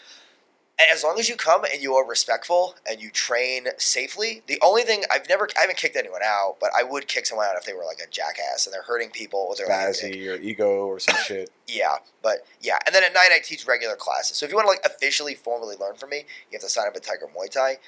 as 0.90 1.04
long 1.04 1.18
as 1.18 1.28
you 1.28 1.36
come 1.36 1.64
and 1.64 1.82
you 1.82 1.94
are 1.94 2.06
respectful 2.06 2.74
and 2.88 3.00
you 3.00 3.10
train 3.10 3.66
safely, 3.78 4.42
the 4.46 4.58
only 4.62 4.82
thing 4.82 5.04
I've 5.10 5.28
never 5.28 5.48
I 5.56 5.62
haven't 5.62 5.76
kicked 5.76 5.96
anyone 5.96 6.22
out, 6.24 6.56
but 6.60 6.70
I 6.76 6.82
would 6.82 7.08
kick 7.08 7.26
someone 7.26 7.46
out 7.46 7.56
if 7.56 7.64
they 7.64 7.74
were 7.74 7.84
like 7.84 7.98
a 7.98 8.10
jackass 8.10 8.66
and 8.66 8.72
they're 8.72 8.82
hurting 8.82 9.10
people 9.10 9.40
or 9.40 9.54
they're 9.56 9.66
like 9.66 9.88
a 9.88 9.92
dick. 9.92 10.12
Bazzy 10.14 10.28
or 10.28 10.40
ego 10.40 10.86
or 10.86 10.98
some 10.98 11.16
shit. 11.26 11.50
Yeah, 11.68 11.96
but 12.22 12.46
yeah, 12.60 12.78
and 12.86 12.94
then 12.94 13.04
at 13.04 13.12
night 13.12 13.30
I 13.32 13.40
teach 13.42 13.66
regular 13.66 13.96
classes. 13.96 14.36
So 14.36 14.46
if 14.46 14.52
you 14.52 14.56
want 14.56 14.66
to 14.66 14.70
like 14.70 14.86
officially 14.86 15.34
formally 15.34 15.76
learn 15.78 15.96
from 15.96 16.10
me, 16.10 16.18
you 16.50 16.54
have 16.54 16.62
to 16.62 16.68
sign 16.68 16.86
up 16.86 16.96
at 16.96 17.02
Tiger 17.02 17.28
Muay 17.36 17.50
Thai, 17.50 17.78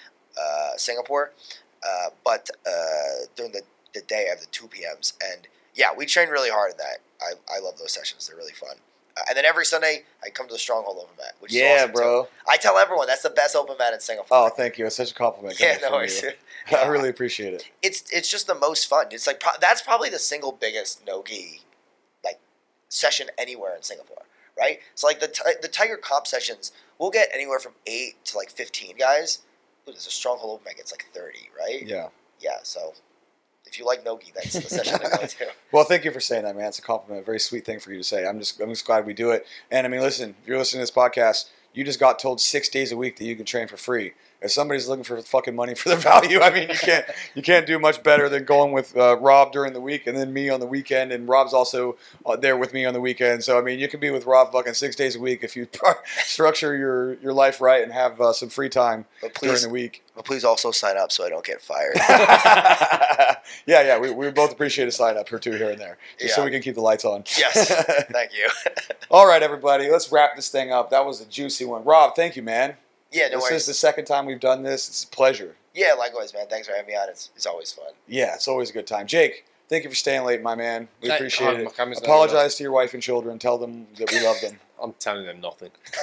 uh, 0.41 0.77
Singapore. 0.77 1.33
Uh, 1.87 2.11
but 2.25 2.51
uh, 2.67 3.27
during 3.37 3.53
the, 3.53 3.63
the 3.93 4.01
day 4.03 4.27
I 4.27 4.31
have 4.31 4.41
the 4.41 4.47
two 4.47 4.67
PMs, 4.67 5.13
and 5.23 5.47
yeah, 5.75 5.89
we 5.97 6.07
train 6.07 6.29
really 6.29 6.51
hard 6.51 6.73
in 6.73 6.77
that. 6.79 6.99
I, 7.21 7.57
I 7.57 7.61
love 7.61 7.79
those 7.79 7.93
sessions; 7.93 8.27
they're 8.27 8.37
really 8.37 8.53
fun. 8.53 8.77
And 9.29 9.37
then 9.37 9.45
every 9.45 9.65
Sunday 9.65 10.03
I 10.25 10.31
come 10.31 10.49
to 10.49 10.53
the 10.53 10.59
Stronghold 10.59 10.97
Open 10.99 11.17
Mat, 11.19 11.35
which 11.41 11.53
is 11.53 11.59
Yeah, 11.61 11.75
awesome, 11.77 11.89
too. 11.91 11.95
bro. 11.95 12.29
I 12.49 12.57
tell 12.57 12.79
everyone 12.79 13.07
that's 13.07 13.23
the 13.23 13.31
best 13.31 13.55
open 13.55 13.77
mat 13.79 13.95
in 13.95 14.01
Singapore. 14.01 14.27
Oh, 14.37 14.49
thank 14.49 14.77
you. 14.77 14.87
It's 14.87 14.97
such 14.97 15.13
a 15.13 15.15
compliment. 15.15 15.59
yeah, 15.61 15.79
no 15.83 15.93
worries. 15.93 16.25
Yeah. 16.71 16.79
I 16.79 16.87
really 16.87 17.11
appreciate 17.11 17.53
it. 17.53 17.69
It's 17.83 18.11
it's 18.11 18.31
just 18.31 18.47
the 18.47 18.55
most 18.55 18.87
fun. 18.87 19.09
It's 19.11 19.27
like 19.27 19.39
pro- 19.39 19.53
that's 19.61 19.83
probably 19.83 20.09
the 20.09 20.19
single 20.19 20.51
biggest 20.51 21.07
no 21.07 21.23
gi 21.23 21.61
like 22.25 22.41
session 22.89 23.27
anywhere 23.37 23.77
in 23.77 23.83
Singapore, 23.83 24.23
right? 24.59 24.79
So 24.95 25.07
like 25.07 25.21
the 25.21 25.29
ti- 25.29 25.59
the 25.61 25.69
Tiger 25.69 25.99
Comp 25.99 26.27
sessions, 26.27 26.73
we'll 26.99 27.11
get 27.11 27.29
anywhere 27.35 27.59
from 27.59 27.73
eight 27.87 28.25
to 28.25 28.39
like 28.39 28.49
fifteen 28.51 28.97
guys. 28.97 29.41
Ooh, 29.87 29.93
there's 29.93 30.07
a 30.07 30.11
stronghold 30.11 30.55
open 30.55 30.65
Mat 30.65 30.77
It's 30.79 30.91
like 30.91 31.05
thirty, 31.13 31.51
right? 31.55 31.83
Yeah. 31.87 32.09
Yeah. 32.41 32.61
So 32.63 32.95
if 33.75 33.79
you 33.81 33.85
like 33.85 34.05
no 34.05 34.17
gi, 34.17 34.33
that's 34.35 34.53
the 34.53 34.63
session 34.63 35.01
to 35.01 35.09
go 35.09 35.27
to. 35.27 35.47
Well, 35.73 35.85
thank 35.85 36.05
you 36.05 36.13
for 36.13 36.21
saying 36.21 36.45
that, 36.45 36.57
man. 36.57 36.67
It's 36.69 36.79
a 36.79 36.83
compliment. 36.83 37.23
A 37.23 37.27
very 37.27 37.41
sweet 37.41 37.67
thing 37.67 37.81
for 37.81 37.91
you 37.91 37.99
to 37.99 38.05
say. 38.05 38.25
I'm 38.25 38.39
just, 38.39 38.61
I'm 38.61 38.69
just 38.69 38.87
glad 38.87 39.05
we 39.07 39.13
do 39.13 39.33
it. 39.33 39.45
And 39.73 39.85
I 39.85 39.91
mean, 39.91 40.01
listen, 40.01 40.37
if 40.41 40.47
you're 40.47 40.57
listening 40.59 40.79
to 40.79 40.83
this 40.83 40.91
podcast, 40.93 41.47
you 41.73 41.83
just 41.83 41.99
got 41.99 42.21
told 42.21 42.41
six 42.41 42.69
days 42.69 42.93
a 42.93 42.97
week 42.97 43.17
that 43.17 43.25
you 43.25 43.35
can 43.35 43.45
train 43.45 43.67
for 43.67 43.77
free. 43.77 44.13
If 44.45 44.53
somebody's 44.53 44.87
looking 44.89 45.05
for 45.05 45.21
fucking 45.21 45.57
money 45.57 45.75
for 45.75 45.89
the 45.89 45.97
value, 46.13 46.41
I 46.41 46.51
mean, 46.51 46.69
you 46.69 46.75
can't, 46.77 47.05
you 47.35 47.43
can't 47.43 47.67
do 47.67 47.79
much 47.79 48.03
better 48.03 48.29
than 48.29 48.45
going 48.45 48.73
with 48.73 48.97
uh, 48.97 49.17
Rob 49.19 49.53
during 49.53 49.73
the 49.73 49.81
week 49.81 50.07
and 50.07 50.17
then 50.17 50.33
me 50.33 50.51
on 50.51 50.61
the 50.61 50.67
weekend. 50.67 51.11
And 51.13 51.27
Rob's 51.29 51.55
also 51.55 51.97
uh, 52.27 52.37
there 52.37 52.57
with 52.57 52.73
me 52.73 52.85
on 52.85 52.93
the 52.95 53.01
weekend. 53.01 53.43
So 53.43 53.59
I 53.59 53.63
mean, 53.63 53.79
you 53.79 53.89
can 53.89 54.01
be 54.01 54.11
with 54.11 54.27
Rob 54.27 54.53
fucking 54.53 54.75
six 54.75 54.95
days 54.95 55.17
a 55.17 55.21
week 55.21 55.43
if 55.43 55.57
you 55.57 55.67
structure 56.25 56.77
your 56.77 57.15
your 57.15 57.33
life 57.33 57.61
right 57.61 57.83
and 57.83 57.93
have 57.93 58.21
uh, 58.21 58.33
some 58.33 58.49
free 58.51 58.69
time 58.69 59.07
But 59.23 59.35
during 59.35 59.63
the 59.63 59.69
week. 59.71 60.03
but 60.15 60.25
please 60.25 60.45
also 60.45 60.71
sign 60.71 60.97
up 60.99 61.11
so 61.11 61.25
I 61.25 61.31
don't 61.31 61.45
get 61.45 61.61
fired. 61.61 61.97
yeah, 63.67 63.83
yeah, 63.83 63.99
we, 63.99 64.11
we 64.11 64.31
both 64.31 64.53
appreciate 64.53 64.89
a 64.89 64.93
sign 64.93 65.17
up 65.17 65.33
or 65.33 65.39
two 65.39 65.53
here 65.53 65.71
and 65.71 65.81
there, 65.81 65.99
just 66.21 66.35
so 66.35 66.45
we 66.45 66.51
can 66.51 66.63
keep 66.63 66.75
the 66.75 66.81
lights 66.81 67.05
on. 67.05 67.25
yes. 67.39 67.73
Thank 68.13 68.33
you. 68.35 68.49
All 69.11 69.27
right, 69.27 69.43
everybody, 69.43 69.91
let's 69.91 70.11
wrap 70.13 70.37
this 70.37 70.49
thing 70.51 70.73
up. 70.73 70.91
That 70.91 71.05
was 71.07 71.21
a 71.21 71.27
juicy 71.27 71.65
one. 71.65 71.85
Rob, 71.85 72.15
thank 72.15 72.37
you, 72.37 72.43
man. 72.43 72.77
Yeah. 73.15 73.29
No 73.29 73.37
this 73.37 73.43
worries. 73.45 73.61
is 73.63 73.67
the 73.67 73.75
second 73.75 74.05
time 74.05 74.27
we've 74.27 74.41
done 74.41 74.63
this. 74.63 74.89
It's 74.89 75.05
a 75.05 75.09
pleasure. 75.09 75.57
yeah. 75.75 75.95
Likewise, 75.95 76.35
man. 76.35 76.47
Thanks 76.51 76.67
for 76.69 76.75
having 76.75 76.89
me 76.89 76.97
on. 76.97 77.09
It's 77.09 77.31
it's 77.37 77.47
always 77.47 77.73
fun. 77.73 77.93
Yeah, 78.07 78.35
it's 78.35 78.47
always 78.49 78.69
a 78.71 78.73
good 78.73 78.87
time. 78.87 79.07
Jake, 79.07 79.45
thank 79.69 79.85
you 79.85 79.91
for 79.91 79.97
staying 79.97 80.25
late, 80.25 80.43
my 80.43 80.55
man. 80.55 80.89
We 81.01 81.09
Hey, 81.09 81.15
appreciate 81.17 81.61
it. 81.61 81.65
my 81.65 81.71
camera's 81.71 82.01
not 82.01 82.05
Apologize 82.09 82.55
to 82.57 82.63
your 82.63 82.73
wife 82.73 82.93
and 82.95 83.03
children. 83.03 83.39
Tell 83.39 83.57
them 83.59 83.87
that 83.99 84.11
we 84.13 84.21
love 84.23 84.41
them. 84.43 84.59
I'm 84.83 84.93
telling 84.95 85.25
them 85.25 85.41
nothing. 85.41 85.71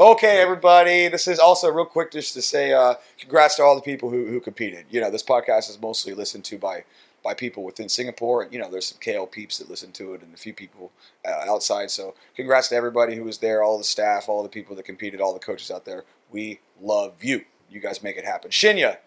okay, 0.00 0.40
everybody. 0.40 1.08
This 1.08 1.28
is 1.28 1.38
also 1.38 1.70
real 1.70 1.84
quick 1.84 2.10
just 2.10 2.34
to 2.34 2.42
say 2.42 2.72
uh, 2.72 2.94
congrats 3.18 3.56
to 3.56 3.62
all 3.62 3.74
the 3.76 3.82
people 3.82 4.10
who, 4.10 4.26
who 4.26 4.40
competed. 4.40 4.86
You 4.90 5.00
know, 5.00 5.10
this 5.10 5.22
podcast 5.22 5.68
is 5.70 5.78
mostly 5.80 6.14
listened 6.14 6.44
to 6.46 6.58
by 6.58 6.84
by 7.22 7.34
people 7.34 7.62
within 7.64 7.88
Singapore. 7.88 8.42
And, 8.42 8.52
you 8.52 8.58
know, 8.58 8.70
there's 8.70 8.86
some 8.86 8.98
KL 8.98 9.30
peeps 9.30 9.58
that 9.58 9.70
listen 9.70 9.92
to 9.92 10.14
it 10.14 10.22
and 10.22 10.34
a 10.34 10.38
few 10.38 10.54
people 10.54 10.92
uh, 11.26 11.50
outside. 11.50 11.90
So 11.90 12.14
congrats 12.34 12.68
to 12.68 12.76
everybody 12.76 13.16
who 13.16 13.24
was 13.24 13.38
there, 13.38 13.62
all 13.62 13.78
the 13.78 13.84
staff, 13.84 14.28
all 14.28 14.42
the 14.42 14.48
people 14.48 14.76
that 14.76 14.84
competed, 14.84 15.20
all 15.20 15.34
the 15.34 15.40
coaches 15.40 15.70
out 15.70 15.84
there. 15.84 16.04
We 16.30 16.60
love 16.80 17.22
you. 17.22 17.44
You 17.68 17.80
guys 17.80 18.02
make 18.02 18.16
it 18.16 18.24
happen. 18.24 18.50
Shinya, 18.50 18.98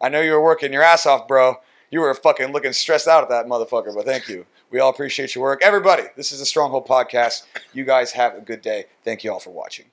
I 0.00 0.08
know 0.08 0.20
you 0.20 0.32
were 0.32 0.42
working 0.42 0.72
your 0.72 0.82
ass 0.82 1.06
off, 1.06 1.26
bro. 1.26 1.56
You 1.90 2.00
were 2.00 2.14
fucking 2.14 2.52
looking 2.52 2.72
stressed 2.72 3.08
out 3.08 3.22
at 3.22 3.28
that 3.28 3.46
motherfucker, 3.46 3.94
but 3.94 4.04
thank 4.04 4.28
you. 4.28 4.46
We 4.70 4.80
all 4.80 4.90
appreciate 4.90 5.34
your 5.34 5.42
work. 5.42 5.60
Everybody, 5.62 6.04
this 6.16 6.32
is 6.32 6.40
the 6.40 6.46
Stronghold 6.46 6.86
Podcast. 6.86 7.44
You 7.72 7.84
guys 7.84 8.12
have 8.12 8.34
a 8.34 8.40
good 8.40 8.60
day. 8.60 8.86
Thank 9.04 9.22
you 9.22 9.32
all 9.32 9.40
for 9.40 9.50
watching. 9.50 9.86